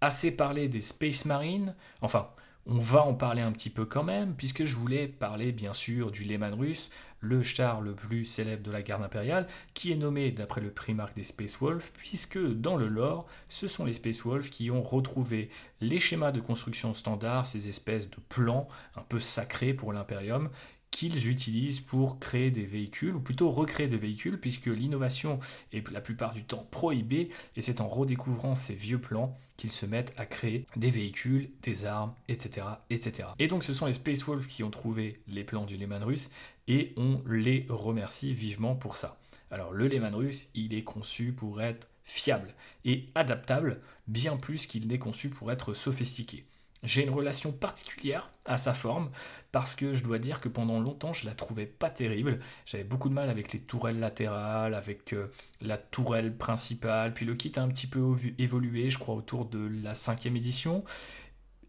Assez 0.00 0.32
parlé 0.32 0.66
des 0.66 0.80
Space 0.80 1.26
Marines. 1.26 1.76
Enfin, 2.00 2.28
on 2.66 2.78
va 2.78 3.02
en 3.02 3.14
parler 3.14 3.42
un 3.42 3.52
petit 3.52 3.70
peu 3.70 3.84
quand 3.84 4.04
même, 4.04 4.34
puisque 4.34 4.64
je 4.64 4.76
voulais 4.76 5.08
parler 5.08 5.52
bien 5.52 5.72
sûr 5.72 6.10
du 6.10 6.24
Lehman 6.24 6.54
russe, 6.54 6.90
le 7.20 7.42
char 7.42 7.80
le 7.80 7.94
plus 7.94 8.24
célèbre 8.24 8.62
de 8.62 8.70
la 8.70 8.82
garde 8.82 9.02
impériale, 9.02 9.48
qui 9.74 9.92
est 9.92 9.96
nommé 9.96 10.30
d'après 10.30 10.60
le 10.60 10.70
primarque 10.70 11.14
des 11.14 11.24
Space 11.24 11.58
Wolves, 11.60 11.90
puisque 11.94 12.38
dans 12.38 12.76
le 12.76 12.88
lore, 12.88 13.26
ce 13.48 13.68
sont 13.68 13.84
les 13.84 13.92
Space 13.92 14.24
Wolves 14.24 14.50
qui 14.50 14.70
ont 14.70 14.82
retrouvé 14.82 15.50
les 15.80 16.00
schémas 16.00 16.32
de 16.32 16.40
construction 16.40 16.94
standard, 16.94 17.46
ces 17.46 17.68
espèces 17.68 18.10
de 18.10 18.16
plans 18.28 18.68
un 18.96 19.02
peu 19.02 19.20
sacrés 19.20 19.74
pour 19.74 19.92
l'Imperium, 19.92 20.50
qu'ils 20.92 21.28
utilisent 21.28 21.80
pour 21.80 22.20
créer 22.20 22.52
des 22.52 22.64
véhicules, 22.64 23.16
ou 23.16 23.20
plutôt 23.20 23.50
recréer 23.50 23.88
des 23.88 23.96
véhicules, 23.96 24.38
puisque 24.38 24.66
l'innovation 24.66 25.40
est 25.72 25.90
la 25.90 26.00
plupart 26.00 26.32
du 26.32 26.44
temps 26.44 26.68
prohibée, 26.70 27.30
et 27.56 27.60
c'est 27.60 27.80
en 27.80 27.88
redécouvrant 27.88 28.54
ces 28.54 28.74
vieux 28.74 29.00
plans 29.00 29.36
qu'ils 29.56 29.72
se 29.72 29.86
mettent 29.86 30.12
à 30.16 30.26
créer 30.26 30.66
des 30.76 30.90
véhicules, 30.90 31.50
des 31.62 31.86
armes, 31.86 32.14
etc. 32.28 32.66
etc. 32.90 33.28
Et 33.40 33.48
donc 33.48 33.64
ce 33.64 33.74
sont 33.74 33.86
les 33.86 33.94
Space 33.94 34.22
Wolves 34.22 34.46
qui 34.46 34.62
ont 34.62 34.70
trouvé 34.70 35.20
les 35.26 35.44
plans 35.44 35.64
du 35.64 35.76
Lehman 35.76 36.04
russe, 36.04 36.30
et 36.68 36.92
on 36.96 37.22
les 37.26 37.66
remercie 37.68 38.34
vivement 38.34 38.76
pour 38.76 38.96
ça. 38.96 39.18
Alors 39.50 39.72
le 39.72 39.88
Lehman 39.88 40.14
russe, 40.14 40.50
il 40.54 40.74
est 40.74 40.84
conçu 40.84 41.32
pour 41.32 41.62
être 41.62 41.88
fiable 42.04 42.54
et 42.84 43.08
adaptable, 43.14 43.80
bien 44.06 44.36
plus 44.36 44.66
qu'il 44.66 44.86
n'est 44.86 44.98
conçu 44.98 45.30
pour 45.30 45.50
être 45.50 45.72
sophistiqué. 45.72 46.44
J'ai 46.82 47.04
une 47.04 47.10
relation 47.10 47.52
particulière 47.52 48.30
à 48.44 48.56
sa 48.56 48.74
forme 48.74 49.10
parce 49.52 49.76
que 49.76 49.94
je 49.94 50.02
dois 50.02 50.18
dire 50.18 50.40
que 50.40 50.48
pendant 50.48 50.80
longtemps 50.80 51.12
je 51.12 51.26
la 51.26 51.34
trouvais 51.34 51.66
pas 51.66 51.90
terrible. 51.90 52.40
J'avais 52.66 52.82
beaucoup 52.82 53.08
de 53.08 53.14
mal 53.14 53.30
avec 53.30 53.52
les 53.52 53.60
tourelles 53.60 54.00
latérales, 54.00 54.74
avec 54.74 55.12
euh, 55.12 55.30
la 55.60 55.78
tourelle 55.78 56.36
principale, 56.36 57.14
puis 57.14 57.24
le 57.24 57.34
kit 57.34 57.52
a 57.56 57.62
un 57.62 57.68
petit 57.68 57.86
peu 57.86 58.16
évolué, 58.38 58.90
je 58.90 58.98
crois 58.98 59.14
autour 59.14 59.44
de 59.44 59.70
la 59.84 59.94
cinquième 59.94 60.36
édition. 60.36 60.82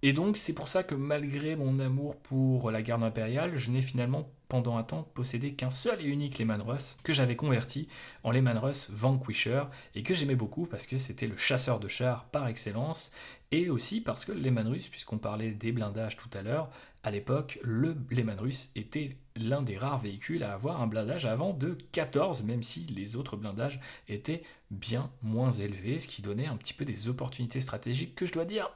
Et 0.02 0.14
donc 0.14 0.36
c'est 0.36 0.54
pour 0.54 0.68
ça 0.68 0.84
que 0.84 0.96
malgré 0.96 1.56
mon 1.56 1.80
amour 1.80 2.16
pour 2.18 2.72
la 2.72 2.82
garde 2.82 3.04
impériale, 3.04 3.56
je 3.56 3.70
n'ai 3.70 3.82
finalement 3.82 4.30
pendant 4.50 4.78
un 4.78 4.84
temps 4.84 5.08
possédé 5.14 5.54
qu'un 5.54 5.70
seul 5.70 6.02
et 6.02 6.06
unique 6.06 6.38
Lehman 6.38 6.62
Russ 6.62 6.98
que 7.04 7.14
j'avais 7.14 7.36
converti 7.36 7.88
en 8.24 8.32
Lehman 8.32 8.58
Russ 8.58 8.90
Vanquisher 8.92 9.64
et 9.96 10.04
que 10.04 10.14
j'aimais 10.14 10.36
beaucoup 10.36 10.66
parce 10.66 10.86
que 10.86 10.98
c'était 10.98 11.26
le 11.26 11.38
chasseur 11.38 11.80
de 11.80 11.88
chars 11.88 12.26
par 12.26 12.48
excellence 12.48 13.12
et 13.54 13.70
aussi 13.70 14.02
parce 14.02 14.26
que 14.26 14.32
le 14.32 14.40
Lehman 14.40 14.68
Russ, 14.68 14.88
puisqu'on 14.88 15.20
parlait 15.20 15.52
des 15.52 15.72
blindages 15.72 16.18
tout 16.18 16.30
à 16.34 16.42
l'heure, 16.42 16.72
à 17.04 17.12
l'époque, 17.12 17.60
le 17.62 17.96
Lehman 18.10 18.40
Russ 18.40 18.72
était 18.76 19.16
l'un 19.36 19.62
des 19.62 19.78
rares 19.78 20.00
véhicules 20.00 20.44
à 20.44 20.54
avoir 20.54 20.82
un 20.82 20.88
blindage 20.88 21.28
avant 21.28 21.54
de 21.54 21.78
14, 21.92 22.44
même 22.44 22.64
si 22.64 22.88
les 22.88 23.16
autres 23.16 23.38
blindages 23.38 23.80
étaient 24.10 24.42
bien 24.72 25.12
moins 25.22 25.52
élevés, 25.52 26.00
ce 26.00 26.08
qui 26.08 26.24
donnait 26.24 26.48
un 26.48 26.58
petit 26.58 26.74
peu 26.74 26.84
des 26.84 27.10
opportunités 27.10 27.62
stratégiques 27.62 28.16
que 28.16 28.26
je 28.26 28.34
dois 28.34 28.46
dire 28.46 28.72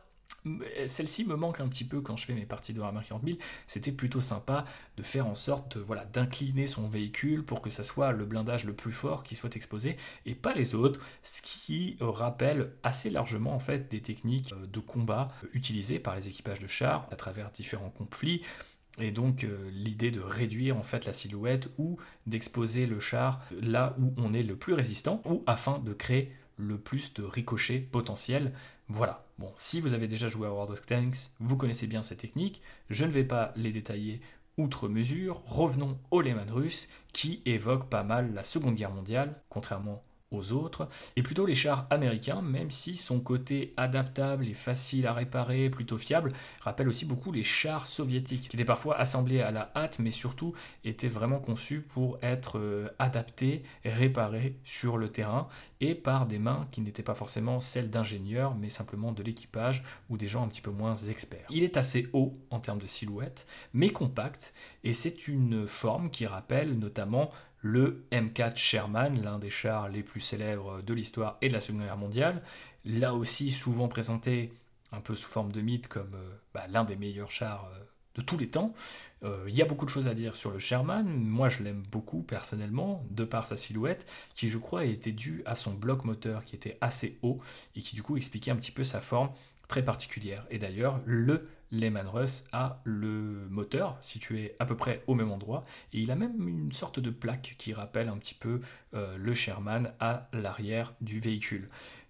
celle-ci 0.85 1.25
me 1.25 1.35
manque 1.35 1.59
un 1.59 1.67
petit 1.67 1.85
peu 1.85 2.01
quand 2.01 2.15
je 2.15 2.25
fais 2.25 2.33
mes 2.33 2.45
parties 2.45 2.73
de 2.73 2.79
Warhammer 2.79 3.01
40 3.07 3.23
000. 3.25 3.37
C'était 3.65 3.91
plutôt 3.91 4.21
sympa 4.21 4.65
de 4.95 5.03
faire 5.03 5.27
en 5.27 5.35
sorte 5.35 5.77
voilà, 5.77 6.05
d'incliner 6.05 6.67
son 6.67 6.87
véhicule 6.87 7.43
pour 7.43 7.61
que 7.61 7.69
ça 7.69 7.83
soit 7.83 8.11
le 8.11 8.25
blindage 8.25 8.65
le 8.65 8.73
plus 8.73 8.91
fort 8.91 9.23
qui 9.23 9.35
soit 9.35 9.55
exposé 9.55 9.97
et 10.25 10.35
pas 10.35 10.53
les 10.53 10.75
autres, 10.75 10.99
ce 11.23 11.41
qui 11.41 11.97
rappelle 11.99 12.71
assez 12.83 13.09
largement 13.09 13.53
en 13.53 13.59
fait 13.59 13.89
des 13.89 14.01
techniques 14.01 14.53
euh, 14.53 14.67
de 14.67 14.79
combat 14.79 15.29
utilisées 15.53 15.99
par 15.99 16.15
les 16.15 16.27
équipages 16.27 16.59
de 16.59 16.67
chars 16.67 17.07
à 17.11 17.15
travers 17.15 17.51
différents 17.51 17.89
conflits. 17.89 18.41
Et 18.99 19.11
donc 19.11 19.43
euh, 19.43 19.69
l'idée 19.71 20.11
de 20.11 20.19
réduire 20.19 20.77
en 20.77 20.83
fait 20.83 21.05
la 21.05 21.13
silhouette 21.13 21.69
ou 21.77 21.97
d'exposer 22.25 22.87
le 22.87 22.99
char 22.99 23.41
là 23.51 23.95
où 23.99 24.13
on 24.17 24.33
est 24.33 24.43
le 24.43 24.55
plus 24.55 24.73
résistant 24.73 25.21
ou 25.25 25.43
afin 25.45 25.79
de 25.79 25.93
créer 25.93 26.31
le 26.57 26.79
plus 26.79 27.13
de 27.13 27.23
ricochets 27.23 27.79
potentiels. 27.79 28.53
Voilà. 28.87 29.26
Bon, 29.37 29.53
si 29.55 29.81
vous 29.81 29.93
avez 29.93 30.07
déjà 30.07 30.27
joué 30.27 30.47
à 30.47 30.51
World 30.51 30.71
of 30.71 30.85
Tanks, 30.85 31.29
vous 31.39 31.57
connaissez 31.57 31.85
bien 31.85 32.01
ces 32.01 32.17
techniques. 32.17 32.61
Je 32.89 33.05
ne 33.05 33.11
vais 33.11 33.23
pas 33.23 33.53
les 33.55 33.71
détailler 33.71 34.19
outre 34.57 34.89
mesure. 34.89 35.43
Revenons 35.45 35.99
au 36.09 36.21
Lehman 36.21 36.49
russe 36.49 36.89
qui 37.13 37.43
évoque 37.45 37.87
pas 37.87 38.03
mal 38.03 38.33
la 38.33 38.41
Seconde 38.41 38.75
Guerre 38.75 38.91
mondiale, 38.91 39.39
contrairement 39.49 40.03
aux 40.31 40.51
autres, 40.51 40.89
et 41.15 41.23
plutôt 41.23 41.45
les 41.45 41.55
chars 41.55 41.87
américains, 41.89 42.41
même 42.41 42.71
si 42.71 42.97
son 42.97 43.19
côté 43.19 43.73
adaptable 43.77 44.47
et 44.47 44.53
facile 44.53 45.07
à 45.07 45.13
réparer, 45.13 45.69
plutôt 45.69 45.97
fiable, 45.97 46.33
rappelle 46.61 46.89
aussi 46.89 47.05
beaucoup 47.05 47.31
les 47.31 47.43
chars 47.43 47.87
soviétiques, 47.87 48.49
qui 48.49 48.55
étaient 48.55 48.65
parfois 48.65 48.97
assemblés 48.97 49.41
à 49.41 49.51
la 49.51 49.71
hâte, 49.75 49.99
mais 49.99 50.11
surtout 50.11 50.53
étaient 50.83 51.07
vraiment 51.07 51.39
conçus 51.39 51.81
pour 51.81 52.17
être 52.21 52.59
euh, 52.59 52.89
adaptés 52.99 53.63
réparés 53.85 54.59
sur 54.63 54.97
le 54.97 55.09
terrain, 55.09 55.47
et 55.79 55.95
par 55.95 56.25
des 56.25 56.39
mains 56.39 56.67
qui 56.71 56.81
n'étaient 56.81 57.03
pas 57.03 57.13
forcément 57.13 57.59
celles 57.61 57.89
d'ingénieurs, 57.89 58.55
mais 58.55 58.69
simplement 58.69 59.11
de 59.11 59.23
l'équipage 59.23 59.83
ou 60.09 60.17
des 60.17 60.27
gens 60.27 60.43
un 60.43 60.47
petit 60.47 60.61
peu 60.61 60.71
moins 60.71 60.95
experts. 60.95 61.47
Il 61.49 61.63
est 61.63 61.77
assez 61.77 62.09
haut 62.13 62.37
en 62.49 62.59
termes 62.59 62.79
de 62.79 62.87
silhouette, 62.87 63.47
mais 63.73 63.89
compact, 63.89 64.53
et 64.83 64.93
c'est 64.93 65.27
une 65.27 65.67
forme 65.67 66.09
qui 66.09 66.25
rappelle 66.25 66.77
notamment 66.77 67.29
le 67.61 68.05
M4 68.11 68.57
Sherman, 68.57 69.21
l'un 69.21 69.39
des 69.39 69.49
chars 69.49 69.89
les 69.89 70.03
plus 70.03 70.19
célèbres 70.19 70.81
de 70.81 70.93
l'histoire 70.93 71.37
et 71.41 71.49
de 71.49 71.53
la 71.53 71.61
Seconde 71.61 71.83
Guerre 71.83 71.97
mondiale, 71.97 72.43
là 72.85 73.13
aussi 73.13 73.51
souvent 73.51 73.87
présenté 73.87 74.53
un 74.91 75.01
peu 75.01 75.15
sous 75.15 75.29
forme 75.29 75.51
de 75.51 75.61
mythe 75.61 75.87
comme 75.87 76.13
euh, 76.15 76.37
bah, 76.53 76.65
l'un 76.69 76.83
des 76.83 76.95
meilleurs 76.95 77.31
chars 77.31 77.69
euh, 77.73 77.83
de 78.15 78.21
tous 78.21 78.37
les 78.37 78.49
temps. 78.49 78.73
Euh, 79.23 79.45
il 79.47 79.55
y 79.55 79.61
a 79.61 79.65
beaucoup 79.65 79.85
de 79.85 79.89
choses 79.89 80.07
à 80.07 80.13
dire 80.13 80.35
sur 80.35 80.51
le 80.51 80.59
Sherman, 80.59 81.07
moi 81.07 81.49
je 81.49 81.63
l'aime 81.63 81.83
beaucoup 81.91 82.21
personnellement, 82.21 83.05
de 83.09 83.23
par 83.23 83.45
sa 83.45 83.57
silhouette, 83.57 84.09
qui 84.33 84.47
je 84.47 84.57
crois 84.57 84.85
était 84.85 85.11
due 85.11 85.43
à 85.45 85.55
son 85.55 85.73
bloc 85.73 86.05
moteur 86.05 86.45
qui 86.45 86.55
était 86.55 86.77
assez 86.81 87.17
haut 87.21 87.39
et 87.75 87.81
qui 87.81 87.95
du 87.95 88.03
coup 88.03 88.17
expliquait 88.17 88.51
un 88.51 88.55
petit 88.55 88.71
peu 88.71 88.83
sa 88.83 89.01
forme 89.01 89.29
très 89.67 89.83
particulière. 89.83 90.45
Et 90.49 90.59
d'ailleurs, 90.59 91.01
le 91.05 91.47
Lehman 91.71 92.07
Russ 92.07 92.45
a 92.51 92.81
le 92.83 93.47
moteur 93.49 93.97
situé 94.01 94.55
à 94.59 94.65
peu 94.65 94.77
près 94.77 95.03
au 95.07 95.15
même 95.15 95.31
endroit 95.31 95.63
et 95.93 95.99
il 95.99 96.11
a 96.11 96.15
même 96.15 96.47
une 96.47 96.71
sorte 96.71 96.99
de 96.99 97.09
plaque 97.09 97.55
qui 97.57 97.73
rappelle 97.73 98.09
un 98.09 98.17
petit 98.17 98.35
peu 98.35 98.61
euh, 98.93 99.17
le 99.17 99.33
Sherman 99.33 99.91
à 99.99 100.29
l'arrière 100.33 100.93
du 101.01 101.19
véhicule. 101.19 101.69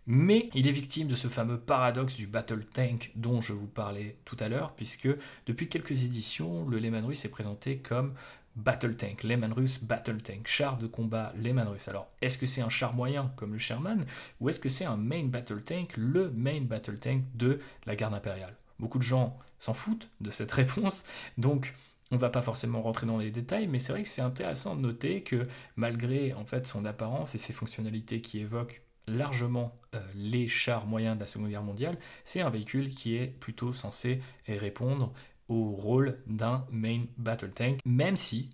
Mais 0.09 0.49
il 0.53 0.67
est 0.69 0.71
victime 0.71 1.09
de 1.09 1.15
ce 1.15 1.27
fameux 1.27 1.59
paradoxe 1.59 2.15
du 2.15 2.27
Battle 2.27 2.63
Tank 2.63 3.11
dont 3.15 3.41
je 3.41 3.51
vous 3.51 3.67
parlais 3.67 4.17
tout 4.23 4.37
à 4.39 4.47
l'heure, 4.47 4.73
puisque 4.73 5.09
depuis 5.45 5.67
quelques 5.67 6.05
éditions, 6.05 6.65
le 6.65 6.79
Lehman 6.79 7.03
Russ 7.03 7.25
est 7.25 7.31
présenté 7.31 7.79
comme 7.79 8.13
Battle 8.55 8.95
Tank, 8.95 9.23
Lehman 9.23 9.51
Russ 9.51 9.83
Battle 9.83 10.21
Tank, 10.21 10.47
char 10.47 10.77
de 10.77 10.87
combat 10.87 11.33
Lehman 11.35 11.67
Russ. 11.67 11.89
Alors, 11.89 12.07
est-ce 12.21 12.37
que 12.37 12.45
c'est 12.45 12.61
un 12.61 12.69
char 12.69 12.93
moyen 12.95 13.33
comme 13.35 13.51
le 13.51 13.59
Sherman, 13.59 14.05
ou 14.39 14.47
est-ce 14.47 14.61
que 14.61 14.69
c'est 14.69 14.85
un 14.85 14.97
main 14.97 15.25
Battle 15.25 15.61
Tank, 15.61 15.97
le 15.97 16.31
main 16.31 16.61
Battle 16.61 16.99
Tank 16.99 17.23
de 17.35 17.59
la 17.85 17.95
garde 17.97 18.13
impériale? 18.13 18.55
Beaucoup 18.79 18.97
de 18.97 19.03
gens 19.03 19.37
s'en 19.59 19.73
foutent 19.73 20.09
de 20.21 20.31
cette 20.31 20.51
réponse, 20.51 21.05
donc 21.37 21.73
on 22.11 22.17
va 22.17 22.29
pas 22.29 22.41
forcément 22.41 22.81
rentrer 22.81 23.05
dans 23.05 23.17
les 23.17 23.31
détails, 23.31 23.67
mais 23.67 23.79
c'est 23.79 23.91
vrai 23.91 24.03
que 24.03 24.07
c'est 24.07 24.21
intéressant 24.21 24.75
de 24.75 24.81
noter 24.81 25.23
que 25.23 25.47
malgré 25.75 26.33
en 26.33 26.45
fait 26.45 26.65
son 26.65 26.85
apparence 26.85 27.35
et 27.35 27.37
ses 27.37 27.53
fonctionnalités 27.53 28.21
qui 28.21 28.39
évoquent 28.39 28.81
largement 29.07 29.75
euh, 29.95 30.01
les 30.15 30.47
chars 30.47 30.85
moyens 30.85 31.15
de 31.15 31.21
la 31.21 31.25
Seconde 31.25 31.49
Guerre 31.49 31.63
mondiale, 31.63 31.97
c'est 32.23 32.41
un 32.41 32.49
véhicule 32.49 32.89
qui 32.89 33.15
est 33.15 33.27
plutôt 33.27 33.73
censé 33.73 34.21
répondre 34.47 35.13
au 35.49 35.71
rôle 35.71 36.19
d'un 36.27 36.65
main 36.71 37.05
battle 37.17 37.51
tank, 37.51 37.79
même 37.85 38.17
si, 38.17 38.49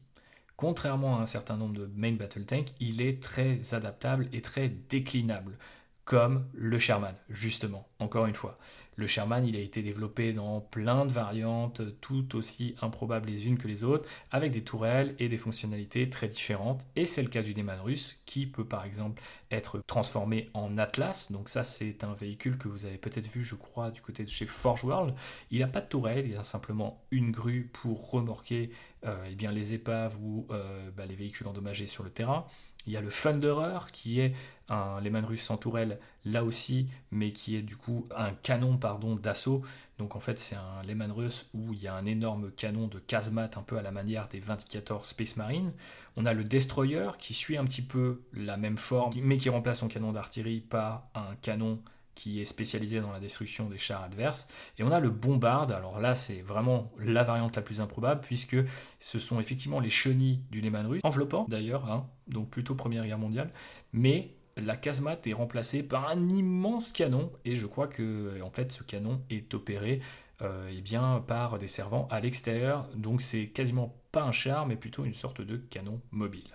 contrairement 0.56 1.18
à 1.18 1.22
un 1.22 1.26
certain 1.26 1.58
nombre 1.58 1.74
de 1.74 1.90
main 1.96 2.14
battle 2.14 2.46
tanks, 2.46 2.74
il 2.80 3.02
est 3.02 3.22
très 3.22 3.74
adaptable 3.74 4.30
et 4.32 4.42
très 4.42 4.70
déclinable, 4.70 5.58
comme 6.06 6.46
le 6.54 6.78
Sherman, 6.78 7.16
justement, 7.30 7.88
encore 8.00 8.28
une 8.28 8.36
fois. 8.36 8.60
Le 8.96 9.08
Sherman, 9.08 9.46
il 9.46 9.56
a 9.56 9.60
été 9.60 9.82
développé 9.82 10.34
dans 10.34 10.62
plein 10.62 11.06
de 11.06 11.12
variantes, 11.12 11.82
tout 12.02 12.36
aussi 12.36 12.76
improbables 12.82 13.30
les 13.30 13.48
unes 13.48 13.58
que 13.58 13.68
les 13.68 13.84
autres, 13.84 14.10
avec 14.32 14.52
des 14.52 14.64
tourelles 14.64 15.16
et 15.20 15.30
des 15.30 15.38
fonctionnalités 15.38 16.10
très 16.10 16.28
différentes. 16.28 16.86
Et 16.96 17.06
c'est 17.06 17.24
le 17.24 17.30
cas 17.30 17.42
du 17.42 17.56
Neman 17.56 17.82
russe, 17.82 18.20
qui 18.26 18.46
peut 18.46 18.66
par 18.66 18.86
exemple 18.86 19.22
être 19.52 19.82
transformé 19.88 20.50
en 20.54 20.78
Atlas. 20.78 21.32
Donc 21.32 21.50
ça, 21.50 21.64
c'est 21.64 22.04
un 22.04 22.14
véhicule 22.14 22.58
que 22.58 22.68
vous 22.68 22.86
avez 22.86 22.98
peut-être 22.98 23.28
vu, 23.28 23.44
je 23.44 23.56
crois, 23.56 23.92
du 23.92 24.02
côté 24.02 24.24
de 24.24 24.30
chez 24.30 24.46
Forge 24.46 24.84
World. 24.84 25.14
Il 25.52 25.60
n'a 25.60 25.68
pas 25.68 25.82
de 25.82 25.88
tourelle, 25.88 26.28
il 26.28 26.38
a 26.38 26.44
simplement 26.44 27.04
une 27.12 27.32
grue 27.32 27.70
pour 27.74 28.12
remorquer 28.12 28.72
euh, 29.06 29.26
eh 29.30 29.36
bien, 29.36 29.52
les 29.52 29.74
épaves 29.74 30.18
ou 30.22 30.48
euh, 30.52 30.90
bah, 30.92 31.06
les 31.06 31.16
véhicules 31.16 31.48
endommagés 31.48 31.88
sur 31.88 32.04
le 32.04 32.10
terrain. 32.10 32.46
Il 32.88 32.94
y 32.94 32.98
a 32.98 33.02
le 33.02 33.10
Thunderer 33.10 33.80
qui 33.92 34.20
est 34.20 34.34
un 34.70 35.00
Lehman 35.02 35.26
russe 35.26 35.42
sans 35.42 35.58
tourelle 35.58 36.00
là 36.26 36.44
aussi, 36.44 36.88
mais 37.12 37.32
qui 37.32 37.56
est 37.56 37.62
du 37.62 37.76
coup 37.76 38.08
un 38.16 38.32
canon 38.32 38.78
pardon 38.78 39.16
d'assaut. 39.16 39.62
Donc 39.98 40.16
en 40.16 40.20
fait 40.20 40.40
c'est 40.40 40.56
un 40.56 40.84
Lehman 40.84 41.12
russe 41.12 41.48
où 41.54 41.74
il 41.74 41.82
y 41.82 41.88
a 41.88 41.96
un 41.96 42.06
énorme 42.06 42.52
canon 42.52 42.88
de 42.88 43.00
casemate 43.00 43.58
un 43.58 43.62
peu 43.62 43.78
à 43.78 43.82
la 43.82 43.92
manière 43.92 44.28
des 44.28 44.40
24 44.40 45.06
Space 45.06 45.36
Marine. 45.38 45.72
On 46.16 46.26
a 46.26 46.34
le 46.34 46.44
Destroyer 46.44 47.12
qui 47.20 47.34
suit 47.34 47.58
un 47.58 47.66
petit 47.66 47.82
peu 47.82 48.22
la 48.34 48.58
même 48.58 48.78
forme, 48.78 49.14
mais 49.18 49.38
qui 49.38 49.50
remplace 49.50 49.80
son 49.80 49.88
canon 49.88 50.12
d'artillerie 50.12 50.62
par 50.62 51.08
un 51.16 51.36
canon 51.42 51.82
qui 52.16 52.42
est 52.42 52.46
spécialisé 52.46 53.02
dans 53.02 53.12
la 53.12 53.20
destruction 53.20 53.70
des 53.70 53.78
chars 53.78 54.04
adverses. 54.04 54.48
Et 54.78 54.84
on 54.84 54.92
a 54.92 55.00
le 55.00 55.10
bombarde, 55.10 55.72
alors 55.72 56.00
là 56.00 56.16
c'est 56.16 56.42
vraiment 56.42 56.92
la 57.00 57.24
variante 57.24 57.56
la 57.56 57.62
plus 57.62 57.82
improbable, 57.82 58.22
puisque 58.22 58.58
ce 59.00 59.20
sont 59.20 59.40
effectivement 59.40 59.80
les 59.80 59.90
chenilles 59.90 60.42
du 60.52 60.62
Lehman 60.62 60.88
russe, 60.88 61.02
enveloppant 61.04 61.46
d'ailleurs, 61.48 61.90
hein, 61.92 62.08
donc 62.28 62.50
plutôt 62.50 62.76
Première 62.76 63.06
Guerre 63.06 63.20
mondiale, 63.20 63.52
mais 63.92 64.36
la 64.58 64.78
casemate 64.78 65.26
est 65.26 65.34
remplacée 65.34 65.84
par 65.84 66.10
un 66.10 66.30
immense 66.30 66.92
canon, 66.92 67.32
et 67.46 67.56
je 67.56 67.66
crois 67.66 67.88
que 67.88 68.42
en 68.42 68.52
fait 68.52 68.72
ce 68.72 68.84
canon 68.84 69.22
est 69.30 69.54
opéré 69.54 70.02
euh, 70.42 70.70
eh 70.72 70.82
bien, 70.82 71.24
par 71.26 71.58
des 71.58 71.68
servants 71.68 72.08
à 72.12 72.20
l'extérieur, 72.20 72.90
donc 72.96 73.22
c'est 73.22 73.48
quasiment 73.48 73.96
pas 74.12 74.24
un 74.24 74.32
char, 74.32 74.66
mais 74.68 74.76
plutôt 74.76 75.06
une 75.06 75.14
sorte 75.14 75.42
de 75.42 75.58
canon 75.58 76.02
mobile. 76.12 76.53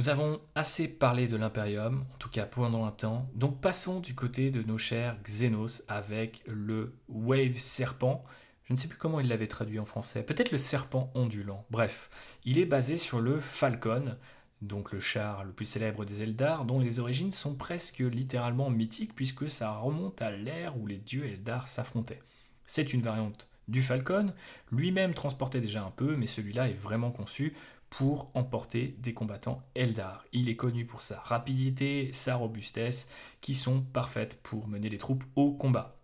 Nous 0.00 0.08
avons 0.08 0.40
assez 0.54 0.88
parlé 0.88 1.28
de 1.28 1.36
l'Imperium, 1.36 2.06
en 2.10 2.16
tout 2.16 2.30
cas 2.30 2.46
pendant 2.46 2.86
un 2.86 2.90
temps, 2.90 3.28
donc 3.34 3.60
passons 3.60 4.00
du 4.00 4.14
côté 4.14 4.50
de 4.50 4.62
nos 4.62 4.78
chers 4.78 5.22
Xenos 5.24 5.82
avec 5.88 6.42
le 6.46 6.94
Wave 7.10 7.58
Serpent. 7.58 8.24
Je 8.64 8.72
ne 8.72 8.78
sais 8.78 8.88
plus 8.88 8.96
comment 8.96 9.20
il 9.20 9.28
l'avait 9.28 9.46
traduit 9.46 9.78
en 9.78 9.84
français, 9.84 10.22
peut-être 10.22 10.52
le 10.52 10.56
serpent 10.56 11.12
ondulant. 11.14 11.66
Bref, 11.68 12.08
il 12.46 12.58
est 12.58 12.64
basé 12.64 12.96
sur 12.96 13.20
le 13.20 13.40
Falcon, 13.40 14.16
donc 14.62 14.90
le 14.90 15.00
char 15.00 15.44
le 15.44 15.52
plus 15.52 15.66
célèbre 15.66 16.06
des 16.06 16.22
Eldar, 16.22 16.64
dont 16.64 16.80
les 16.80 16.98
origines 16.98 17.30
sont 17.30 17.54
presque 17.54 17.98
littéralement 17.98 18.70
mythiques 18.70 19.14
puisque 19.14 19.50
ça 19.50 19.70
remonte 19.70 20.22
à 20.22 20.30
l'ère 20.30 20.78
où 20.78 20.86
les 20.86 20.96
dieux 20.96 21.26
Eldar 21.26 21.68
s'affrontaient. 21.68 22.22
C'est 22.64 22.94
une 22.94 23.02
variante 23.02 23.48
du 23.68 23.82
Falcon, 23.82 24.32
lui-même 24.72 25.12
transportait 25.12 25.60
déjà 25.60 25.84
un 25.84 25.90
peu, 25.90 26.16
mais 26.16 26.26
celui-là 26.26 26.70
est 26.70 26.80
vraiment 26.80 27.10
conçu 27.10 27.52
pour 27.90 28.30
emporter 28.34 28.96
des 28.98 29.12
combattants 29.12 29.62
Eldar. 29.74 30.24
Il 30.32 30.48
est 30.48 30.56
connu 30.56 30.86
pour 30.86 31.02
sa 31.02 31.18
rapidité, 31.20 32.10
sa 32.12 32.36
robustesse, 32.36 33.08
qui 33.40 33.54
sont 33.54 33.82
parfaites 33.82 34.40
pour 34.42 34.68
mener 34.68 34.88
les 34.88 34.98
troupes 34.98 35.24
au 35.36 35.52
combat. 35.52 36.00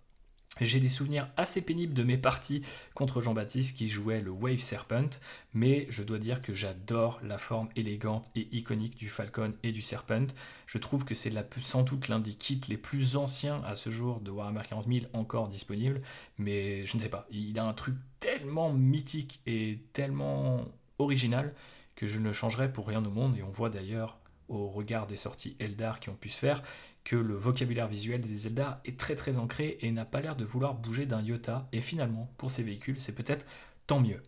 J'ai 0.61 0.80
des 0.80 0.89
souvenirs 0.89 1.28
assez 1.37 1.61
pénibles 1.61 1.93
de 1.93 2.03
mes 2.03 2.16
parties 2.16 2.62
contre 2.95 3.20
Jean-Baptiste 3.20 3.76
qui 3.76 3.91
jouait 3.91 4.22
le 4.22 4.30
Wave 4.30 4.57
Serpent, 4.57 5.11
mais 5.53 5.87
je 5.91 6.03
dois 6.03 6.18
dire 6.18 6.41
que 6.41 6.55
j'adore 6.55 7.20
la 7.22 7.37
forme 7.37 7.68
élégante 7.76 8.30
et 8.34 8.49
iconique 8.53 8.97
du 8.97 9.11
Falcon 9.11 9.53
et 9.62 9.72
du 9.72 9.82
Serpent. 9.82 10.28
Je 10.64 10.78
trouve 10.78 11.05
que 11.05 11.14
c'est 11.14 11.32
sans 11.61 11.82
doute 11.82 12.09
l'un 12.09 12.20
des 12.20 12.32
kits 12.32 12.61
les 12.68 12.78
plus 12.78 13.16
anciens 13.16 13.62
à 13.66 13.74
ce 13.74 13.91
jour 13.91 14.20
de 14.20 14.30
Warhammer 14.30 14.62
40 14.66 14.87
000 14.87 15.07
encore 15.12 15.49
disponible, 15.49 16.01
mais 16.39 16.87
je 16.87 16.97
ne 16.97 17.03
sais 17.03 17.11
pas, 17.11 17.26
il 17.30 17.59
a 17.59 17.64
un 17.64 17.74
truc 17.74 17.97
tellement 18.18 18.72
mythique 18.72 19.41
et 19.45 19.82
tellement 19.93 20.64
original 20.99 21.55
que 21.97 22.07
je 22.07 22.20
ne 22.20 22.32
changerai 22.32 22.72
pour 22.72 22.86
rien 22.86 23.05
au 23.05 23.11
monde, 23.11 23.36
et 23.36 23.42
on 23.42 23.49
voit 23.49 23.70
d'ailleurs 23.70 24.18
au 24.49 24.68
regard 24.68 25.09
des 25.09 25.16
sorties 25.16 25.57
Eldar 25.59 25.99
qui 25.99 26.09
ont 26.09 26.14
pu 26.14 26.28
se 26.28 26.38
faire, 26.38 26.62
que 27.03 27.16
le 27.16 27.34
vocabulaire 27.34 27.88
visuel 27.88 28.20
des 28.20 28.47
Eldar 28.47 28.80
est 28.84 28.99
très 28.99 29.16
très 29.16 29.38
ancré 29.38 29.78
et 29.80 29.90
n'a 29.90 30.05
pas 30.05 30.20
l'air 30.20 30.36
de 30.36 30.44
vouloir 30.44 30.74
bouger 30.74 31.07
d'un 31.07 31.22
iota, 31.22 31.68
et 31.72 31.80
finalement, 31.80 32.30
pour 32.36 32.51
ces 32.51 32.62
véhicules, 32.62 33.01
c'est 33.01 33.14
peut-être 33.14 33.47
tant 33.86 34.01
mieux. 34.01 34.22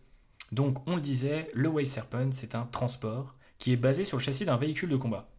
Donc, 0.51 0.85
on 0.87 0.95
le 0.95 1.01
disait, 1.01 1.49
le 1.53 1.69
Wave 1.69 1.85
Serpent, 1.85 2.31
c'est 2.31 2.55
un 2.55 2.65
transport 2.65 3.35
qui 3.59 3.71
est 3.71 3.77
basé 3.77 4.03
sur 4.03 4.17
le 4.17 4.23
châssis 4.23 4.45
d'un 4.45 4.57
véhicule 4.57 4.89
de 4.89 4.97
combat. 4.97 5.29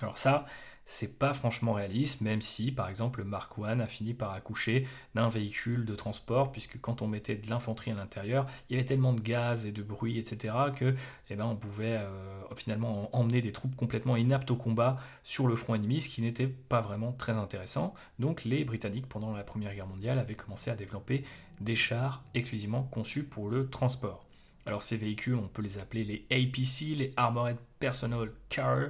Alors 0.00 0.16
ça, 0.16 0.46
c'est 0.90 1.18
pas 1.18 1.34
franchement 1.34 1.74
réaliste, 1.74 2.22
même 2.22 2.40
si, 2.40 2.72
par 2.72 2.88
exemple, 2.88 3.18
le 3.18 3.26
Mark 3.26 3.52
I 3.58 3.78
a 3.78 3.86
fini 3.86 4.14
par 4.14 4.32
accoucher 4.32 4.88
d'un 5.14 5.28
véhicule 5.28 5.84
de 5.84 5.94
transport, 5.94 6.50
puisque 6.50 6.80
quand 6.80 7.02
on 7.02 7.06
mettait 7.06 7.34
de 7.34 7.48
l'infanterie 7.50 7.90
à 7.90 7.94
l'intérieur, 7.94 8.46
il 8.68 8.72
y 8.72 8.78
avait 8.78 8.86
tellement 8.86 9.12
de 9.12 9.20
gaz 9.20 9.66
et 9.66 9.70
de 9.70 9.82
bruit, 9.82 10.18
etc., 10.18 10.54
que 10.74 10.94
eh 11.28 11.36
ben, 11.36 11.44
on 11.44 11.56
pouvait 11.56 11.98
euh, 11.98 12.40
finalement 12.56 13.14
emmener 13.14 13.42
des 13.42 13.52
troupes 13.52 13.76
complètement 13.76 14.16
inaptes 14.16 14.50
au 14.50 14.56
combat 14.56 14.96
sur 15.22 15.46
le 15.46 15.56
front 15.56 15.74
ennemi, 15.74 16.00
ce 16.00 16.08
qui 16.08 16.22
n'était 16.22 16.48
pas 16.48 16.80
vraiment 16.80 17.12
très 17.12 17.36
intéressant. 17.36 17.92
Donc 18.18 18.44
les 18.44 18.64
Britanniques, 18.64 19.10
pendant 19.10 19.36
la 19.36 19.44
Première 19.44 19.74
Guerre 19.74 19.86
mondiale, 19.86 20.18
avaient 20.18 20.36
commencé 20.36 20.70
à 20.70 20.74
développer 20.74 21.22
des 21.60 21.74
chars 21.74 22.24
exclusivement 22.32 22.84
conçus 22.84 23.24
pour 23.24 23.50
le 23.50 23.68
transport. 23.68 24.24
Alors 24.64 24.82
ces 24.82 24.96
véhicules, 24.96 25.34
on 25.34 25.48
peut 25.48 25.62
les 25.62 25.78
appeler 25.78 26.04
les 26.04 26.26
APC, 26.30 26.96
les 26.96 27.12
Armored 27.16 27.56
Personnel 27.78 28.32
Car, 28.48 28.88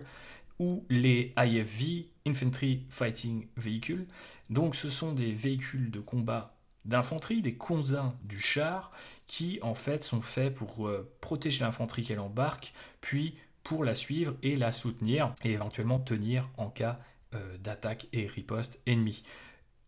ou 0.59 0.85
les 0.89 1.35
IFV, 1.37 2.11
Infantry 2.27 2.87
Fighting 2.89 3.47
Vehicles. 3.57 4.07
Donc 4.51 4.75
ce 4.75 4.89
sont 4.89 5.13
des 5.13 5.33
véhicules 5.33 5.91
de 5.91 6.01
combat 6.01 6.59
d'infanterie, 6.85 7.43
des 7.43 7.57
cousins 7.57 8.19
du 8.25 8.39
char, 8.39 8.93
qui 9.27 9.59
en 9.63 9.75
fait 9.75 10.03
sont 10.03 10.23
faits 10.23 10.55
pour 10.55 10.89
euh, 10.89 11.11
protéger 11.21 11.65
l'infanterie 11.65 12.03
qu'elle 12.03 12.21
embarque, 12.21 12.73
puis 13.01 13.35
pour 13.63 13.85
la 13.85 13.95
suivre 13.95 14.35
et 14.43 14.57
la 14.57 14.73
soutenir, 14.73 15.35
et 15.45 15.53
éventuellement 15.53 15.99
tenir 15.99 16.49
en 16.57 16.71
cas 16.71 16.97
euh, 17.35 17.59
d'attaque 17.59 18.07
et 18.15 18.27
riposte 18.27 18.81
ennemie. 18.87 19.23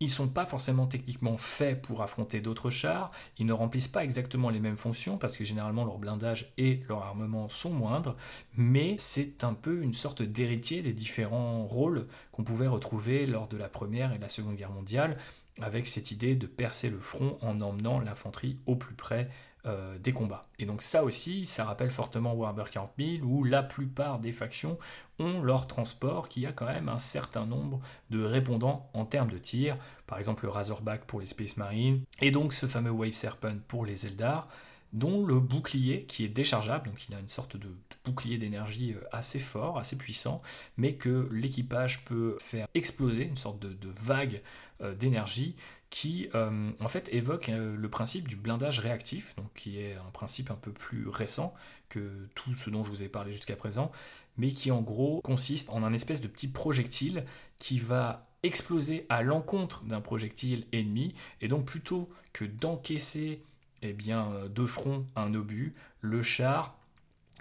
Ils 0.03 0.07
ne 0.07 0.13
sont 0.13 0.29
pas 0.29 0.47
forcément 0.47 0.87
techniquement 0.87 1.37
faits 1.37 1.83
pour 1.83 2.01
affronter 2.01 2.41
d'autres 2.41 2.71
chars, 2.71 3.13
ils 3.37 3.45
ne 3.45 3.53
remplissent 3.53 3.87
pas 3.87 4.03
exactement 4.03 4.49
les 4.49 4.59
mêmes 4.59 4.79
fonctions 4.79 5.19
parce 5.19 5.37
que 5.37 5.45
généralement 5.45 5.85
leur 5.85 5.99
blindage 5.99 6.55
et 6.57 6.81
leur 6.89 7.03
armement 7.03 7.51
sont 7.51 7.69
moindres, 7.69 8.17
mais 8.57 8.97
c'est 8.97 9.45
un 9.45 9.53
peu 9.53 9.83
une 9.83 9.93
sorte 9.93 10.23
d'héritier 10.23 10.81
des 10.81 10.95
différents 10.95 11.67
rôles 11.67 12.07
qu'on 12.33 12.45
pouvait 12.45 12.67
retrouver 12.67 13.27
lors 13.27 13.47
de 13.47 13.59
la 13.59 13.69
Première 13.69 14.15
et 14.15 14.19
la 14.19 14.31
Seconde 14.31 14.57
Guerre 14.57 14.71
mondiale, 14.71 15.19
avec 15.61 15.87
cette 15.87 16.11
idée 16.11 16.35
de 16.35 16.47
percer 16.47 16.89
le 16.89 16.99
front 16.99 17.37
en 17.43 17.61
emmenant 17.61 18.01
l'infanterie 18.01 18.59
au 18.65 18.77
plus 18.77 18.95
près 18.95 19.29
euh, 19.67 19.99
des 19.99 20.13
combats. 20.13 20.47
Et 20.59 20.65
donc 20.65 20.83
ça 20.83 21.05
aussi, 21.05 21.47
ça 21.47 21.65
rappelle 21.65 21.91
fortement 21.91 22.35
Warhammer 22.35 22.65
40 22.71 22.93
000, 22.99 23.27
où 23.27 23.45
la 23.45 23.63
plupart 23.63 24.19
des 24.19 24.33
factions 24.33 24.79
ont 25.19 25.43
leur 25.43 25.67
transport 25.67 26.29
qui 26.29 26.47
a 26.47 26.53
quand 26.53 26.67
même 26.67 26.89
un 26.89 26.99
certain 26.99 27.47
nombre 27.47 27.81
de 28.11 28.23
répondants 28.23 28.91
en 28.95 29.05
termes 29.05 29.31
de 29.31 29.39
tir, 29.39 29.77
par 30.07 30.19
exemple 30.19 30.45
le 30.45 30.51
Razorback 30.51 31.05
pour 31.05 31.21
les 31.21 31.27
Space 31.27 31.57
Marines, 31.57 32.03
et 32.21 32.31
donc 32.31 32.53
ce 32.53 32.67
fameux 32.67 32.91
Wave 32.91 33.13
Serpent 33.13 33.59
pour 33.69 33.85
les 33.85 34.07
Eldar, 34.07 34.47
dont 34.93 35.25
le 35.25 35.39
bouclier 35.39 36.05
qui 36.05 36.25
est 36.25 36.29
déchargeable, 36.29 36.89
donc 36.89 37.09
il 37.09 37.15
a 37.15 37.21
une 37.21 37.29
sorte 37.29 37.57
de, 37.57 37.69
bouclier 38.05 38.39
d'énergie 38.39 38.95
euh, 38.95 39.05
assez 39.13 39.39
fort, 39.39 39.79
assez 39.79 39.97
puissant, 39.97 40.43
mais 40.77 40.95
que 40.95 41.29
l'équipage 41.33 42.05
peut 42.05 42.37
faire 42.41 42.67
exploser, 42.75 43.25
une 43.25 43.37
sorte 43.37 43.61
de, 43.61 43.77
vague 43.89 44.43
euh, 44.81 44.95
d'énergie 44.95 45.57
qui 45.91 46.29
euh, 46.35 46.71
en 46.81 46.89
fait 46.89 47.09
évoque 47.13 47.49
le 47.49 47.89
principe 47.89 48.29
du 48.29 48.37
blindage 48.37 48.79
réactif, 48.79 49.35
qui 49.55 49.79
est 49.81 49.97
un 49.97 50.11
principe 50.13 50.51
un 50.51 50.57
peu 50.57 50.73
plus 50.73 51.09
récent 51.09 51.53
que 51.89 52.29
tout 52.35 52.55
ce 52.55 52.71
dont 52.71 52.85
je 52.85 52.91
vous 52.91 53.03
ai 53.03 53.09
parlé 53.09 53.33
jusqu'à 53.33 53.57
présent, 53.57 53.91
mais 54.37 54.53
qui 54.53 54.71
en 54.71 54.81
gros 54.81 55.21
consiste 55.23 55.69
en 55.71 55.83
un 55.83 55.93
espèce 55.93 56.21
de 56.21 56.29
petit 56.29 56.49
projectile 56.49 57.25
qui 57.59 57.79
va 57.81 58.23
exploser 58.43 59.05
à 59.09 59.23
l'encontre 59.23 59.85
d'un 59.85 60.01
projectile 60.01 60.65
ennemi, 60.73 61.13
et 61.41 61.49
donc 61.49 61.65
plutôt 61.65 62.09
que 62.33 62.45
d'encaisser 62.45 63.43
eh 63.83 63.93
bien, 63.93 64.31
de 64.49 64.67
front 64.67 65.07
un 65.17 65.35
obus, 65.35 65.75
le 66.01 66.23
char 66.23 66.77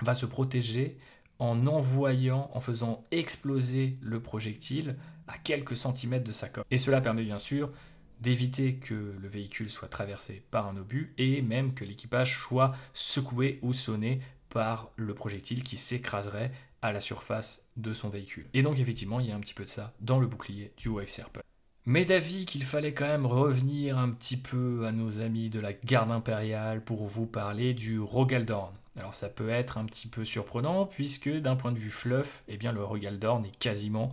va 0.01 0.13
se 0.13 0.25
protéger 0.25 0.97
en 1.39 1.67
envoyant, 1.67 2.49
en 2.53 2.59
faisant 2.59 3.01
exploser 3.11 3.97
le 4.01 4.21
projectile 4.21 4.95
à 5.27 5.37
quelques 5.37 5.77
centimètres 5.77 6.25
de 6.25 6.31
sa 6.31 6.49
coque. 6.49 6.65
Et 6.71 6.77
cela 6.77 7.01
permet 7.01 7.23
bien 7.23 7.39
sûr 7.39 7.71
d'éviter 8.19 8.75
que 8.75 9.15
le 9.19 9.27
véhicule 9.27 9.69
soit 9.69 9.87
traversé 9.87 10.43
par 10.51 10.67
un 10.67 10.77
obus 10.77 11.13
et 11.17 11.41
même 11.41 11.73
que 11.73 11.85
l'équipage 11.85 12.39
soit 12.39 12.75
secoué 12.93 13.59
ou 13.61 13.73
sonné 13.73 14.21
par 14.49 14.91
le 14.95 15.13
projectile 15.13 15.63
qui 15.63 15.77
s'écraserait 15.77 16.51
à 16.81 16.91
la 16.91 16.99
surface 16.99 17.67
de 17.77 17.93
son 17.93 18.09
véhicule. 18.09 18.47
Et 18.53 18.63
donc 18.63 18.79
effectivement, 18.79 19.19
il 19.19 19.27
y 19.27 19.31
a 19.31 19.35
un 19.35 19.39
petit 19.39 19.53
peu 19.53 19.63
de 19.63 19.69
ça 19.69 19.93
dans 20.01 20.19
le 20.19 20.27
bouclier 20.27 20.73
du 20.77 20.89
Wave 20.89 21.09
Serpent. 21.09 21.41
Mais 21.85 22.05
d'avis 22.05 22.45
qu'il 22.45 22.63
fallait 22.63 22.93
quand 22.93 23.07
même 23.07 23.25
revenir 23.25 23.97
un 23.97 24.09
petit 24.09 24.37
peu 24.37 24.85
à 24.85 24.91
nos 24.91 25.21
amis 25.21 25.49
de 25.49 25.59
la 25.59 25.73
garde 25.73 26.11
impériale 26.11 26.83
pour 26.83 27.07
vous 27.07 27.25
parler 27.25 27.73
du 27.73 27.99
Rogaldorn. 27.99 28.73
Alors 28.95 29.13
ça 29.13 29.29
peut 29.29 29.49
être 29.49 29.77
un 29.77 29.85
petit 29.85 30.07
peu 30.07 30.25
surprenant 30.25 30.85
puisque 30.85 31.29
d'un 31.29 31.55
point 31.55 31.71
de 31.71 31.79
vue 31.79 31.89
fluff, 31.89 32.43
eh 32.47 32.57
bien 32.57 32.71
le 32.71 32.83
Rogaldorn 32.83 33.45
est 33.45 33.57
quasiment 33.57 34.11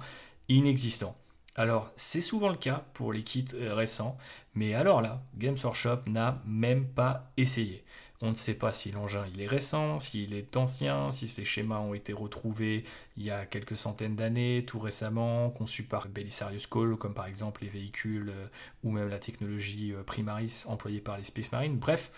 inexistant. 0.49 1.17
Alors 1.59 1.91
c'est 1.97 2.21
souvent 2.21 2.51
le 2.51 2.57
cas 2.57 2.85
pour 2.93 3.15
les 3.15 3.23
kits 3.23 3.47
récents, 3.59 4.19
mais 4.55 4.75
alors 4.75 5.01
là, 5.01 5.23
Games 5.37 5.57
Workshop 5.63 6.01
n'a 6.07 6.43
même 6.45 6.87
pas 6.87 7.33
essayé. 7.39 7.83
On 8.21 8.31
ne 8.31 8.37
sait 8.37 8.55
pas 8.55 8.73
si 8.73 8.93
l'engin 8.93 9.25
il 9.35 9.41
est 9.41 9.47
récent, 9.47 9.99
s'il 9.99 10.35
est 10.35 10.55
ancien, 10.57 11.11
si 11.11 11.29
ces 11.29 11.47
schémas 11.47 11.79
ont 11.81 11.95
été 11.95 12.13
retrouvés 12.13 12.85
il 13.17 13.25
y 13.25 13.31
a 13.31 13.47
quelques 13.47 13.77
centaines 13.77 14.17
d'années, 14.17 14.65
tout 14.67 14.79
récemment, 14.79 15.49
conçus 15.49 15.85
par 15.85 16.09
Belisarius 16.09 16.67
Cole, 16.67 16.99
comme 16.99 17.15
par 17.15 17.27
exemple 17.27 17.63
les 17.63 17.71
véhicules 17.71 18.31
euh, 18.31 18.47
ou 18.85 18.91
même 18.91 19.09
la 19.09 19.19
technologie 19.19 19.95
euh, 19.95 20.03
Primaris 20.03 20.65
employée 20.67 21.01
par 21.01 21.17
les 21.17 21.25
Space 21.25 21.53
Marines. 21.53 21.79
Bref, 21.79 22.11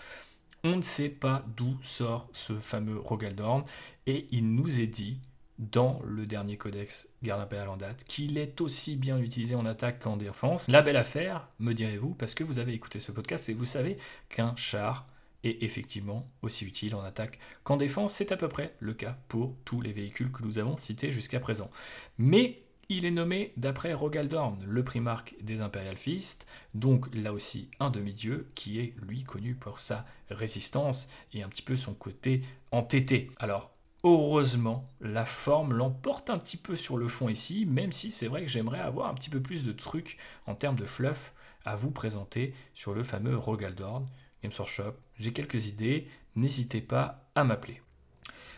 on 0.65 0.75
ne 0.75 0.81
sait 0.81 1.09
pas 1.09 1.45
d'où 1.55 1.77
sort 1.81 2.29
ce 2.33 2.53
fameux 2.53 2.99
Rogaldorn 2.99 3.63
et 4.05 4.27
il 4.31 4.53
nous 4.53 4.81
est 4.81 4.87
dit 4.87 5.19
dans 5.59 6.01
le 6.05 6.25
dernier 6.25 6.57
codex 6.57 7.09
Garde 7.21 7.41
impériale 7.41 7.69
en 7.69 7.77
date, 7.77 8.05
qu'il 8.05 8.37
est 8.37 8.61
aussi 8.61 8.95
bien 8.95 9.19
utilisé 9.19 9.55
en 9.55 9.65
attaque 9.65 9.99
qu'en 9.99 10.17
défense. 10.17 10.67
La 10.69 10.81
belle 10.81 10.97
affaire, 10.97 11.47
me 11.59 11.73
direz-vous, 11.73 12.15
parce 12.15 12.33
que 12.33 12.43
vous 12.43 12.59
avez 12.59 12.73
écouté 12.73 12.99
ce 12.99 13.11
podcast 13.11 13.49
et 13.49 13.53
vous 13.53 13.65
savez 13.65 13.97
qu'un 14.29 14.55
char 14.55 15.05
est 15.43 15.63
effectivement 15.63 16.25
aussi 16.41 16.65
utile 16.65 16.95
en 16.95 17.03
attaque 17.03 17.39
qu'en 17.63 17.77
défense. 17.77 18.13
C'est 18.13 18.31
à 18.31 18.37
peu 18.37 18.47
près 18.47 18.73
le 18.79 18.93
cas 18.93 19.17
pour 19.27 19.55
tous 19.65 19.81
les 19.81 19.91
véhicules 19.91 20.31
que 20.31 20.43
nous 20.43 20.59
avons 20.59 20.77
cités 20.77 21.11
jusqu'à 21.11 21.39
présent. 21.39 21.69
Mais 22.17 22.63
il 22.89 23.05
est 23.05 23.11
nommé 23.11 23.53
d'après 23.55 23.93
Rogaldorn, 23.93 24.57
le 24.65 24.83
primarque 24.83 25.35
des 25.41 25.61
Imperial 25.61 25.95
Fist, 25.95 26.47
donc 26.73 27.05
là 27.13 27.33
aussi 27.33 27.69
un 27.79 27.91
demi-dieu 27.91 28.49
qui 28.55 28.79
est 28.79 28.95
lui 29.07 29.23
connu 29.23 29.53
pour 29.53 29.79
sa 29.79 30.05
résistance 30.31 31.07
et 31.33 31.43
un 31.43 31.49
petit 31.49 31.61
peu 31.61 31.75
son 31.75 31.93
côté 31.93 32.41
entêté. 32.71 33.29
Alors 33.37 33.71
Heureusement, 34.05 34.87
la 35.01 35.25
forme 35.25 35.73
l'emporte 35.73 36.29
un 36.29 36.37
petit 36.37 36.55
peu 36.55 36.77
sur 36.77 36.95
le 36.95 37.09
fond 37.09 37.27
ici, 37.27 37.65
même 37.65 37.91
si 37.91 38.11
c'est 38.11 38.27
vrai 38.27 38.41
que 38.41 38.47
j'aimerais 38.47 38.79
avoir 38.79 39.09
un 39.09 39.13
petit 39.13 39.29
peu 39.29 39.41
plus 39.41 39.65
de 39.65 39.73
trucs 39.73 40.17
en 40.47 40.55
termes 40.55 40.77
de 40.77 40.85
fluff 40.85 41.33
à 41.65 41.75
vous 41.75 41.91
présenter 41.91 42.53
sur 42.73 42.93
le 42.93 43.03
fameux 43.03 43.35
Rogaldorn. 43.35 44.07
Games 44.41 44.53
Workshop, 44.57 44.93
j'ai 45.17 45.33
quelques 45.33 45.67
idées, 45.67 46.07
n'hésitez 46.37 46.79
pas 46.79 47.29
à 47.35 47.43
m'appeler. 47.43 47.81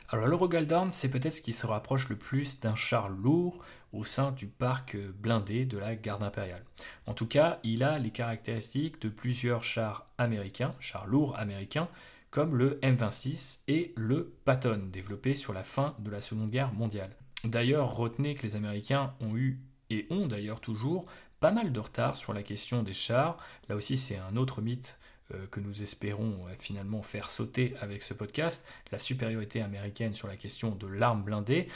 Alors 0.09 0.27
le 0.27 0.35
Rogaldorn, 0.35 0.91
c'est 0.91 1.09
peut-être 1.09 1.33
ce 1.33 1.41
qui 1.41 1.53
se 1.53 1.65
rapproche 1.65 2.09
le 2.09 2.17
plus 2.17 2.59
d'un 2.59 2.75
char 2.75 3.09
lourd 3.09 3.63
au 3.93 4.03
sein 4.03 4.31
du 4.31 4.45
parc 4.45 4.95
blindé 4.95 5.65
de 5.65 5.79
la 5.79 5.95
garde 5.95 6.21
impériale. 6.21 6.65
En 7.07 7.13
tout 7.15 7.27
cas, 7.27 7.59
il 7.63 7.83
a 7.83 7.97
les 7.97 8.11
caractéristiques 8.11 9.01
de 9.01 9.09
plusieurs 9.09 9.63
chars 9.63 10.05
américains, 10.17 10.75
chars 10.79 11.07
lourds 11.07 11.35
américains, 11.37 11.87
comme 12.31 12.55
le 12.55 12.79
M26 12.81 13.63
et 13.67 13.93
le 13.97 14.33
Patton, 14.45 14.89
développés 14.91 15.35
sur 15.35 15.53
la 15.53 15.63
fin 15.63 15.95
de 15.99 16.09
la 16.09 16.21
Seconde 16.21 16.49
Guerre 16.49 16.73
mondiale. 16.73 17.15
D'ailleurs, 17.43 17.95
retenez 17.95 18.33
que 18.33 18.43
les 18.43 18.55
Américains 18.55 19.13
ont 19.19 19.35
eu, 19.35 19.59
et 19.89 20.07
ont 20.09 20.27
d'ailleurs 20.27 20.61
toujours, 20.61 21.05
pas 21.41 21.51
mal 21.51 21.73
de 21.73 21.79
retard 21.79 22.15
sur 22.15 22.33
la 22.33 22.43
question 22.43 22.83
des 22.83 22.93
chars. 22.93 23.37
Là 23.67 23.75
aussi, 23.75 23.97
c'est 23.97 24.17
un 24.17 24.37
autre 24.37 24.61
mythe 24.61 24.97
euh, 25.33 25.45
que 25.51 25.59
nous 25.59 25.81
espérons 25.81 26.45
euh, 26.47 26.53
finalement 26.59 27.01
faire 27.01 27.29
sauter 27.29 27.75
avec 27.81 28.01
ce 28.01 28.13
podcast, 28.13 28.65
la 28.91 28.99
supériorité 28.99 29.61
américaine 29.61 30.15
sur 30.15 30.27
la 30.27 30.37
question 30.37 30.71
de 30.71 30.87
l'arme 30.87 31.23
blindée. 31.23 31.67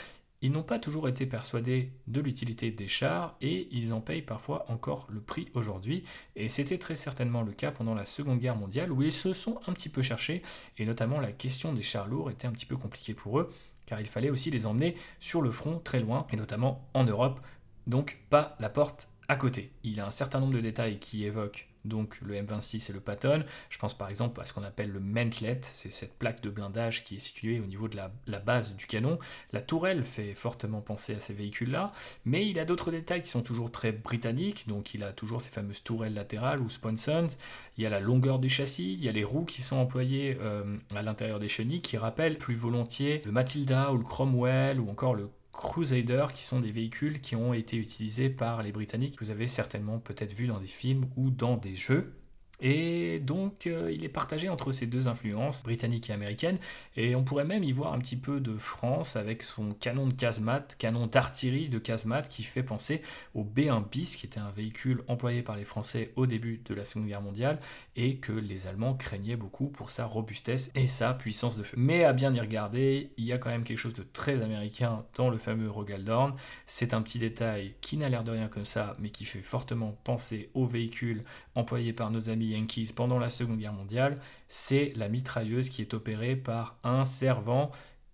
Ils 0.42 0.52
n'ont 0.52 0.62
pas 0.62 0.78
toujours 0.78 1.08
été 1.08 1.24
persuadés 1.26 1.92
de 2.06 2.20
l'utilité 2.20 2.70
des 2.70 2.88
chars 2.88 3.36
et 3.40 3.68
ils 3.70 3.92
en 3.92 4.00
payent 4.00 4.22
parfois 4.22 4.70
encore 4.70 5.06
le 5.10 5.20
prix 5.20 5.48
aujourd'hui. 5.54 6.04
Et 6.36 6.48
c'était 6.48 6.78
très 6.78 6.94
certainement 6.94 7.42
le 7.42 7.52
cas 7.52 7.70
pendant 7.70 7.94
la 7.94 8.04
Seconde 8.04 8.38
Guerre 8.38 8.56
mondiale 8.56 8.92
où 8.92 9.02
ils 9.02 9.12
se 9.12 9.32
sont 9.32 9.60
un 9.66 9.72
petit 9.72 9.88
peu 9.88 10.02
cherchés 10.02 10.42
et 10.78 10.84
notamment 10.84 11.20
la 11.20 11.32
question 11.32 11.72
des 11.72 11.82
chars 11.82 12.06
lourds 12.06 12.30
était 12.30 12.46
un 12.46 12.52
petit 12.52 12.66
peu 12.66 12.76
compliquée 12.76 13.14
pour 13.14 13.40
eux 13.40 13.50
car 13.86 14.00
il 14.00 14.06
fallait 14.06 14.30
aussi 14.30 14.50
les 14.50 14.66
emmener 14.66 14.96
sur 15.20 15.40
le 15.40 15.50
front 15.50 15.78
très 15.78 16.00
loin 16.00 16.26
et 16.32 16.36
notamment 16.36 16.88
en 16.92 17.04
Europe, 17.04 17.40
donc 17.86 18.18
pas 18.28 18.56
la 18.58 18.68
porte 18.68 19.08
à 19.28 19.36
côté. 19.36 19.72
Il 19.84 19.96
y 19.96 20.00
a 20.00 20.06
un 20.06 20.10
certain 20.10 20.40
nombre 20.40 20.54
de 20.54 20.60
détails 20.60 20.98
qui 20.98 21.24
évoquent 21.24 21.68
donc 21.86 22.20
le 22.20 22.34
M26 22.34 22.90
et 22.90 22.92
le 22.92 23.00
Patton. 23.00 23.44
Je 23.70 23.78
pense 23.78 23.96
par 23.96 24.08
exemple 24.08 24.40
à 24.40 24.44
ce 24.44 24.52
qu'on 24.52 24.62
appelle 24.62 24.90
le 24.90 25.00
mantlet, 25.00 25.60
c'est 25.62 25.92
cette 25.92 26.18
plaque 26.18 26.40
de 26.42 26.50
blindage 26.50 27.04
qui 27.04 27.16
est 27.16 27.20
située 27.20 27.60
au 27.60 27.66
niveau 27.66 27.88
de 27.88 27.96
la, 27.96 28.38
base 28.38 28.76
du 28.76 28.86
canon. 28.86 29.18
La 29.52 29.60
tourelle 29.60 30.04
fait 30.04 30.34
fortement 30.34 30.80
penser 30.80 31.14
à 31.14 31.20
ces 31.20 31.34
véhicules-là, 31.34 31.92
mais 32.24 32.46
il 32.46 32.58
a 32.58 32.64
d'autres 32.64 32.90
détails 32.90 33.22
qui 33.22 33.30
sont 33.30 33.42
toujours 33.42 33.70
très 33.70 33.92
britanniques, 33.92 34.68
donc 34.68 34.94
il 34.94 35.02
a 35.02 35.12
toujours 35.12 35.40
ces 35.40 35.50
fameuses 35.50 35.82
tourelles 35.82 36.14
latérales 36.14 36.60
ou 36.60 36.68
sponsons, 36.68 37.28
il 37.76 37.84
y 37.84 37.86
a 37.86 37.90
la 37.90 38.00
longueur 38.00 38.38
du 38.38 38.48
châssis, 38.48 38.92
il 38.92 39.04
y 39.04 39.08
a 39.08 39.12
les 39.12 39.24
roues 39.24 39.44
qui 39.44 39.62
sont 39.62 39.76
employées 39.76 40.38
euh, 40.40 40.76
à 40.94 41.02
l'intérieur 41.02 41.38
des 41.40 41.48
chenilles 41.48 41.82
qui 41.82 41.96
rappellent 41.96 42.38
plus 42.38 42.54
volontiers 42.54 43.22
le 43.24 43.32
Matilda 43.32 43.92
ou 43.92 43.98
le 43.98 44.04
Cromwell 44.04 44.80
ou 44.80 44.90
encore 44.90 45.14
le 45.14 45.28
Crusader, 45.56 46.26
qui 46.34 46.44
sont 46.44 46.60
des 46.60 46.70
véhicules 46.70 47.20
qui 47.20 47.34
ont 47.34 47.54
été 47.54 47.76
utilisés 47.76 48.28
par 48.28 48.62
les 48.62 48.72
Britanniques. 48.72 49.18
Vous 49.20 49.30
avez 49.30 49.46
certainement 49.46 49.98
peut-être 49.98 50.32
vu 50.32 50.46
dans 50.46 50.60
des 50.60 50.66
films 50.66 51.06
ou 51.16 51.30
dans 51.30 51.56
des 51.56 51.74
jeux. 51.74 52.14
Et 52.60 53.18
donc, 53.20 53.66
euh, 53.66 53.90
il 53.92 54.04
est 54.04 54.08
partagé 54.08 54.48
entre 54.48 54.72
ces 54.72 54.86
deux 54.86 55.08
influences, 55.08 55.62
britanniques 55.62 56.10
et 56.10 56.12
américaines. 56.12 56.58
Et 56.96 57.14
on 57.14 57.24
pourrait 57.24 57.44
même 57.44 57.64
y 57.64 57.72
voir 57.72 57.92
un 57.92 57.98
petit 57.98 58.16
peu 58.16 58.40
de 58.40 58.56
France 58.56 59.16
avec 59.16 59.42
son 59.42 59.70
canon 59.70 60.06
de 60.06 60.14
casemate, 60.14 60.76
canon 60.78 61.06
d'artillerie 61.06 61.68
de 61.68 61.78
casemate 61.78 62.28
qui 62.28 62.42
fait 62.42 62.62
penser 62.62 63.02
au 63.34 63.44
B1 63.44 63.88
bis, 63.88 64.16
qui 64.16 64.26
était 64.26 64.40
un 64.40 64.50
véhicule 64.50 65.02
employé 65.08 65.42
par 65.42 65.56
les 65.56 65.64
Français 65.64 66.12
au 66.16 66.26
début 66.26 66.62
de 66.64 66.74
la 66.74 66.84
Seconde 66.84 67.08
Guerre 67.08 67.22
mondiale 67.22 67.58
et 67.96 68.16
que 68.16 68.32
les 68.32 68.66
Allemands 68.66 68.94
craignaient 68.94 69.36
beaucoup 69.36 69.68
pour 69.68 69.90
sa 69.90 70.06
robustesse 70.06 70.70
et 70.74 70.86
sa 70.86 71.14
puissance 71.14 71.56
de 71.56 71.62
feu. 71.62 71.76
Mais 71.78 72.04
à 72.04 72.12
bien 72.12 72.32
y 72.34 72.40
regarder, 72.40 73.12
il 73.16 73.24
y 73.24 73.32
a 73.32 73.38
quand 73.38 73.50
même 73.50 73.64
quelque 73.64 73.78
chose 73.78 73.94
de 73.94 74.02
très 74.02 74.42
américain 74.42 75.04
dans 75.14 75.28
le 75.28 75.38
fameux 75.38 75.70
Rogaldorn. 75.70 76.34
C'est 76.64 76.94
un 76.94 77.02
petit 77.02 77.18
détail 77.18 77.74
qui 77.80 77.96
n'a 77.96 78.08
l'air 78.08 78.24
de 78.24 78.30
rien 78.30 78.48
comme 78.48 78.64
ça, 78.64 78.96
mais 78.98 79.10
qui 79.10 79.24
fait 79.24 79.42
fortement 79.42 79.98
penser 80.04 80.50
aux 80.54 80.66
véhicules 80.66 81.22
employés 81.56 81.92
par 81.92 82.10
nos 82.10 82.30
amis 82.30 82.48
Yankees 82.48 82.92
pendant 82.94 83.18
la 83.18 83.28
Seconde 83.28 83.58
Guerre 83.58 83.72
mondiale, 83.72 84.14
c'est 84.46 84.92
la 84.94 85.08
mitrailleuse 85.08 85.68
qui 85.68 85.82
est 85.82 85.94
opérée 85.94 86.36
par 86.36 86.78
un 86.84 87.04
servant 87.04 87.72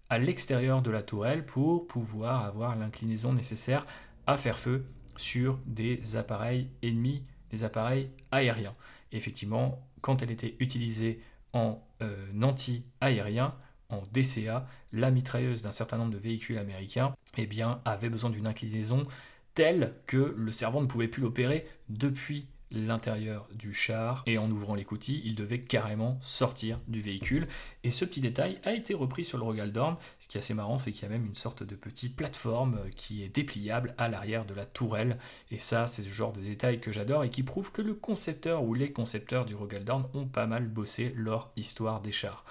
à 0.08 0.18
l'extérieur 0.18 0.80
de 0.82 0.90
la 0.90 1.02
tourelle 1.02 1.44
pour 1.44 1.86
pouvoir 1.86 2.44
avoir 2.44 2.76
l'inclinaison 2.76 3.32
nécessaire 3.32 3.86
à 4.26 4.36
faire 4.36 4.58
feu 4.58 4.86
sur 5.16 5.58
des 5.66 6.16
appareils 6.16 6.70
ennemis, 6.82 7.24
des 7.50 7.64
appareils 7.64 8.10
aériens. 8.30 8.74
effectivement, 9.10 9.86
quand 10.00 10.22
elle 10.22 10.30
était 10.30 10.56
utilisée 10.58 11.20
en 11.52 11.82
euh, 12.02 12.26
anti-aérien, 12.42 13.54
en 13.88 14.02
DCA, 14.12 14.66
la 14.92 15.10
mitrailleuse 15.10 15.62
d'un 15.62 15.70
certain 15.70 15.98
nombre 15.98 16.12
de 16.12 16.18
véhicules 16.18 16.58
américains 16.58 17.14
eh 17.36 17.46
bien, 17.46 17.80
avait 17.84 18.08
besoin 18.08 18.30
d'une 18.30 18.46
inclinaison 18.46 19.06
telle 19.54 19.94
que 20.06 20.34
le 20.36 20.52
servant 20.52 20.80
ne 20.80 20.86
pouvait 20.86 21.08
plus 21.08 21.22
l'opérer 21.22 21.66
depuis 21.90 22.48
l'intérieur 22.72 23.48
du 23.54 23.72
char 23.72 24.22
et 24.26 24.38
en 24.38 24.50
ouvrant 24.50 24.74
les 24.74 24.84
coutilles, 24.84 25.22
il 25.24 25.34
devait 25.34 25.60
carrément 25.60 26.18
sortir 26.20 26.80
du 26.88 27.00
véhicule. 27.00 27.46
Et 27.84 27.90
ce 27.90 28.04
petit 28.04 28.20
détail 28.20 28.58
a 28.64 28.72
été 28.72 28.94
repris 28.94 29.24
sur 29.24 29.38
le 29.38 29.44
Rogaldorn. 29.44 29.96
Ce 30.18 30.26
qui 30.26 30.38
est 30.38 30.40
assez 30.40 30.54
marrant, 30.54 30.78
c'est 30.78 30.92
qu'il 30.92 31.02
y 31.02 31.06
a 31.06 31.10
même 31.10 31.26
une 31.26 31.34
sorte 31.34 31.62
de 31.62 31.74
petite 31.74 32.16
plateforme 32.16 32.80
qui 32.96 33.22
est 33.22 33.28
dépliable 33.28 33.94
à 33.98 34.08
l'arrière 34.08 34.44
de 34.44 34.54
la 34.54 34.66
tourelle. 34.66 35.18
Et 35.50 35.58
ça, 35.58 35.86
c'est 35.86 36.02
ce 36.02 36.08
genre 36.08 36.32
de 36.32 36.40
détail 36.40 36.80
que 36.80 36.92
j'adore 36.92 37.24
et 37.24 37.30
qui 37.30 37.42
prouve 37.42 37.72
que 37.72 37.82
le 37.82 37.94
concepteur 37.94 38.64
ou 38.64 38.74
les 38.74 38.92
concepteurs 38.92 39.44
du 39.44 39.54
Rogaldorn 39.54 40.08
ont 40.14 40.26
pas 40.26 40.46
mal 40.46 40.66
bossé 40.66 41.12
leur 41.16 41.52
histoire 41.56 42.00
des 42.00 42.12
chars. 42.12 42.44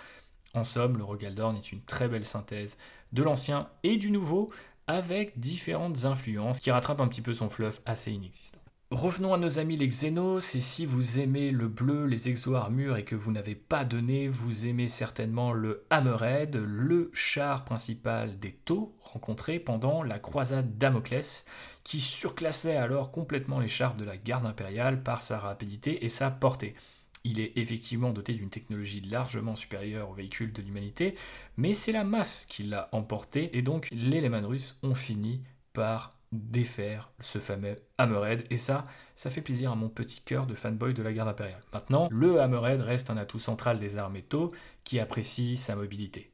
En 0.54 0.64
somme, 0.64 0.98
le 0.98 1.04
Rogaldorn 1.04 1.56
est 1.56 1.72
une 1.72 1.82
très 1.82 2.08
belle 2.08 2.26
synthèse 2.26 2.78
de 3.14 3.24
l'ancien 3.24 3.70
et 3.84 3.98
du 3.98 4.12
nouveau 4.12 4.52
avec 4.88 5.40
différentes 5.40 6.06
influences 6.06 6.60
qui 6.60 6.72
rattrapent 6.72 7.02
un 7.02 7.08
petit 7.08 7.22
peu 7.22 7.34
son 7.34 7.50
fluff 7.50 7.82
assez 7.86 8.12
inexistant. 8.12 8.61
Revenons 8.92 9.34
à 9.34 9.38
nos 9.38 9.58
amis 9.58 9.78
les 9.78 9.88
Xenos, 9.88 10.54
et 10.54 10.60
si 10.60 10.86
vous 10.86 11.18
aimez 11.20 11.52
le 11.52 11.70
bleu, 11.70 12.08
les 12.08 12.28
exo-armures 12.28 12.98
et 12.98 13.06
que 13.06 13.16
vous 13.16 13.32
n'avez 13.32 13.56
pas 13.56 13.86
donné, 13.86 14.28
vous 14.28 14.68
aimez 14.68 14.90
certainement 14.90 15.54
le 15.54 15.86
Hammerhead, 15.90 16.58
le 16.58 17.10
char 17.14 17.64
principal 17.64 18.38
des 18.38 18.52
taux 18.52 18.94
rencontrés 19.00 19.60
pendant 19.60 20.04
la 20.04 20.20
croisade 20.20 20.78
Damoclès, 20.78 21.46
qui 21.86 22.02
surclassait 22.02 22.76
alors 22.76 23.14
complètement 23.14 23.62
les 23.62 23.70
chars 23.70 23.96
de 23.96 24.04
la 24.04 24.18
garde 24.18 24.46
impériale 24.46 25.02
par 25.04 25.22
sa 25.22 25.40
rapidité 25.40 26.04
et 26.04 26.10
sa 26.10 26.30
portée. 26.30 26.76
Il 27.24 27.40
est 27.40 27.54
effectivement 27.56 28.12
doté 28.12 28.34
d'une 28.34 28.50
technologie 28.50 29.00
largement 29.00 29.56
supérieure 29.56 30.10
aux 30.10 30.16
véhicules 30.16 30.52
de 30.52 30.62
l'humanité, 30.62 31.14
mais 31.56 31.72
c'est 31.72 31.94
la 31.94 32.04
masse 32.04 32.46
qui 32.46 32.64
l'a 32.64 32.90
emporté, 32.92 33.58
et 33.58 33.62
donc 33.62 33.88
les 33.94 34.20
Lehman 34.20 34.46
russes 34.46 34.78
ont 34.84 34.96
fini 34.96 35.44
par 35.72 36.21
défaire 36.32 37.12
ce 37.20 37.40
fameux 37.40 37.76
Hammerhead. 37.98 38.46
Et 38.50 38.58
ça, 38.58 38.84
ça 39.16 39.30
fait 39.30 39.42
plaisir 39.42 39.72
à 39.72 39.76
mon 39.76 39.90
petit 39.90 40.22
cœur 40.22 40.48
de 40.48 40.56
fanboy 40.56 40.94
de 40.94 41.04
la 41.04 41.14
garde 41.14 41.30
impériale. 41.30 41.62
Maintenant, 41.74 42.08
le 42.12 42.40
Hammerhead 42.42 42.82
reste 42.82 43.10
un 43.10 43.18
atout 43.18 43.40
central 43.40 43.80
des 43.80 43.98
armes 43.98 44.14
métaux 44.14 44.52
qui 44.84 45.00
apprécie 45.00 45.58
sa 45.58 45.76
mobilité. 45.76 46.32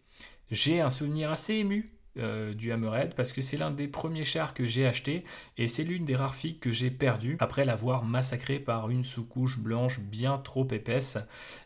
J'ai 0.52 0.82
un 0.82 0.90
souvenir 0.90 1.32
assez 1.32 1.56
ému 1.56 1.97
euh, 2.20 2.54
du 2.54 2.72
Hammerhead 2.72 3.14
parce 3.16 3.32
que 3.32 3.42
c'est 3.42 3.58
l'un 3.58 3.72
des 3.72 3.88
premiers 3.88 4.24
chars 4.24 4.54
que 4.54 4.66
j'ai 4.66 4.86
acheté 4.86 5.24
et 5.58 5.68
c'est 5.68 5.84
l'une 5.84 6.06
des 6.06 6.16
rares 6.16 6.36
filles 6.36 6.58
que 6.58 6.72
j'ai 6.72 6.90
perdues 6.90 7.38
après 7.40 7.66
l'avoir 7.66 8.04
massacré 8.06 8.60
par 8.60 8.90
une 8.90 9.04
sous-couche 9.04 9.60
blanche 9.60 10.00
bien 10.00 10.38
trop 10.38 10.68
épaisse. 10.72 11.18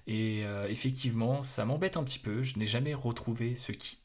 Et 0.07 0.41
euh, 0.43 0.67
effectivement, 0.67 1.41
ça 1.41 1.65
m'embête 1.65 1.97
un 1.97 2.03
petit 2.03 2.19
peu. 2.19 2.41
Je 2.43 2.59
n'ai 2.59 2.65
jamais 2.65 2.93
retrouvé 2.93 3.55
ce 3.55 3.71
kit. 3.71 3.99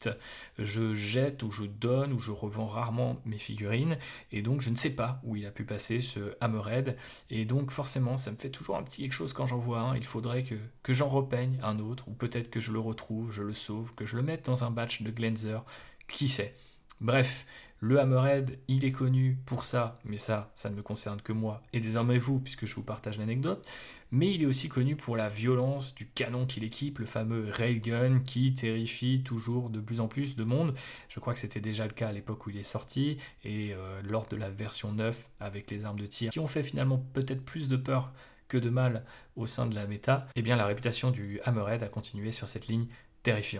Je 0.57 0.93
jette 0.93 1.43
ou 1.43 1.51
je 1.51 1.63
donne 1.63 2.13
ou 2.13 2.19
je 2.19 2.31
revends 2.31 2.67
rarement 2.67 3.21
mes 3.25 3.37
figurines 3.37 3.97
et 4.31 4.41
donc 4.41 4.61
je 4.61 4.69
ne 4.69 4.75
sais 4.75 4.95
pas 4.95 5.19
où 5.23 5.35
il 5.35 5.45
a 5.45 5.51
pu 5.51 5.63
passer 5.63 6.01
ce 6.01 6.35
Hammerhead. 6.41 6.95
Et 7.29 7.45
donc 7.45 7.71
forcément, 7.71 8.17
ça 8.17 8.31
me 8.31 8.37
fait 8.37 8.49
toujours 8.49 8.77
un 8.77 8.83
petit 8.83 9.01
quelque 9.01 9.13
chose 9.13 9.33
quand 9.33 9.45
j'en 9.45 9.59
vois 9.59 9.79
un. 9.79 9.95
Il 9.95 10.05
faudrait 10.05 10.43
que, 10.43 10.55
que 10.83 10.93
j'en 10.93 11.09
repeigne 11.09 11.59
un 11.63 11.79
autre 11.79 12.07
ou 12.07 12.11
peut-être 12.11 12.49
que 12.49 12.59
je 12.59 12.71
le 12.71 12.79
retrouve, 12.79 13.31
je 13.31 13.43
le 13.43 13.53
sauve, 13.53 13.93
que 13.95 14.05
je 14.05 14.17
le 14.17 14.23
mette 14.23 14.45
dans 14.45 14.63
un 14.63 14.71
batch 14.71 15.01
de 15.01 15.11
Glenzer 15.11 15.63
qui 16.07 16.27
sait? 16.27 16.55
Bref, 17.01 17.45
le 17.79 17.99
Hammerhead, 17.99 18.57
il 18.67 18.85
est 18.85 18.91
connu 18.91 19.37
pour 19.45 19.63
ça, 19.63 19.99
mais 20.03 20.17
ça, 20.17 20.49
ça 20.55 20.71
ne 20.71 20.75
me 20.75 20.81
concerne 20.81 21.21
que 21.21 21.31
moi 21.31 21.61
et 21.73 21.79
désormais 21.79 22.17
vous, 22.17 22.39
puisque 22.39 22.65
je 22.65 22.73
vous 22.73 22.83
partage 22.83 23.19
l'anecdote. 23.19 23.67
Mais 24.09 24.33
il 24.33 24.41
est 24.41 24.45
aussi 24.45 24.69
connu 24.69 24.95
pour 24.95 25.17
la 25.17 25.27
violence 25.27 25.93
du 25.93 26.07
canon 26.07 26.45
qu'il 26.45 26.63
équipe, 26.63 26.99
le 26.99 27.05
fameux 27.05 27.47
Railgun 27.51 28.21
qui 28.21 28.53
terrifie 28.53 29.21
toujours 29.21 29.69
de 29.69 29.79
plus 29.79 29.99
en 29.99 30.07
plus 30.07 30.35
de 30.35 30.43
monde. 30.43 30.73
Je 31.09 31.19
crois 31.19 31.33
que 31.33 31.39
c'était 31.39 31.59
déjà 31.59 31.85
le 31.85 31.93
cas 31.93 32.07
à 32.07 32.11
l'époque 32.13 32.47
où 32.47 32.49
il 32.49 32.57
est 32.57 32.63
sorti 32.63 33.17
et 33.43 33.73
euh, 33.73 34.01
lors 34.03 34.25
de 34.27 34.37
la 34.37 34.49
version 34.49 34.93
9 34.93 35.29
avec 35.39 35.69
les 35.69 35.83
armes 35.85 35.99
de 35.99 36.05
tir 36.05 36.31
qui 36.31 36.39
ont 36.39 36.47
fait 36.47 36.63
finalement 36.63 37.05
peut-être 37.13 37.43
plus 37.43 37.67
de 37.67 37.75
peur 37.75 38.13
que 38.47 38.57
de 38.57 38.69
mal 38.69 39.03
au 39.35 39.45
sein 39.45 39.65
de 39.67 39.75
la 39.75 39.85
méta, 39.87 40.25
eh 40.37 40.41
bien 40.41 40.55
la 40.55 40.65
réputation 40.65 41.11
du 41.11 41.41
Hammerhead 41.43 41.83
a 41.83 41.89
continué 41.89 42.31
sur 42.31 42.47
cette 42.47 42.67
ligne 42.67 42.87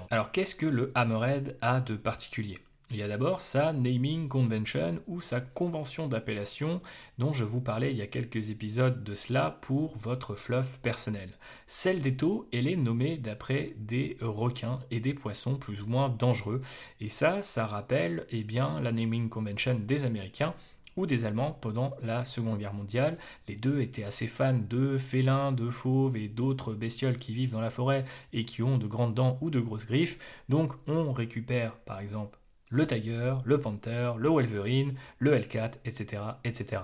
Alors 0.10 0.32
qu'est-ce 0.32 0.56
que 0.56 0.66
le 0.66 0.92
Hammerhead 0.96 1.58
a 1.62 1.80
de 1.82 1.96
particulier? 1.96 2.58
Il 2.90 2.96
y 2.96 3.04
a 3.04 3.08
d'abord 3.10 3.42
sa 3.42 3.74
naming 3.74 4.30
convention 4.30 5.02
ou 5.08 5.20
sa 5.20 5.42
convention 5.42 6.08
d'appellation 6.08 6.82
dont 7.18 7.34
je 7.34 7.44
vous 7.44 7.60
parlais 7.60 7.92
il 7.92 7.98
y 7.98 8.02
a 8.02 8.08
quelques 8.08 8.50
épisodes 8.50 9.04
de 9.04 9.14
cela 9.14 9.58
pour 9.60 9.98
votre 9.98 10.36
fluff 10.36 10.80
personnel. 10.82 11.32
Celle 11.66 12.02
des 12.02 12.16
taux, 12.16 12.48
elle 12.54 12.66
est 12.66 12.78
nommée 12.78 13.18
d'après 13.18 13.74
des 13.76 14.18
requins 14.22 14.80
et 14.90 15.02
des 15.02 15.14
poissons 15.14 15.56
plus 15.56 15.82
ou 15.82 15.88
moins 15.88 16.08
dangereux. 16.08 16.62
Et 17.02 17.10
ça, 17.10 17.42
ça 17.42 17.68
rappelle 17.68 18.26
eh 18.30 18.46
bien, 18.46 18.80
la 18.80 18.94
naming 18.94 19.28
convention 19.28 19.78
des 19.78 20.06
Américains 20.06 20.56
ou 20.98 21.06
des 21.06 21.26
Allemands 21.26 21.58
pendant 21.62 21.96
la 22.04 22.26
Seconde 22.26 22.60
Guerre 22.60 22.74
mondiale. 22.74 23.18
Les 23.48 23.56
deux 23.56 23.80
étaient 23.80 24.04
assez 24.04 24.28
fans 24.28 24.60
de 24.70 24.98
félins, 24.98 25.52
de 25.54 25.70
fauves 25.70 26.18
et 26.18 26.28
d'autres 26.28 26.74
bestioles 26.74 27.18
qui 27.18 27.34
vivent 27.34 27.52
dans 27.52 27.62
la 27.62 27.70
forêt 27.70 28.04
et 28.34 28.44
qui 28.44 28.64
ont 28.64 28.78
de 28.78 28.88
grandes 28.88 29.14
dents 29.14 29.38
ou 29.42 29.50
de 29.50 29.60
grosses 29.60 29.86
griffes. 29.86 30.18
Donc 30.50 30.74
on 30.88 31.14
récupère 31.14 31.78
par 31.78 32.00
exemple 32.00 32.40
le 32.70 32.86
Tiger, 32.86 33.36
le 33.46 33.62
Panther, 33.62 34.14
le 34.18 34.28
Wolverine, 34.30 34.96
le 35.20 35.34
Hellcat, 35.34 35.72
etc., 35.86 36.22
etc. 36.44 36.82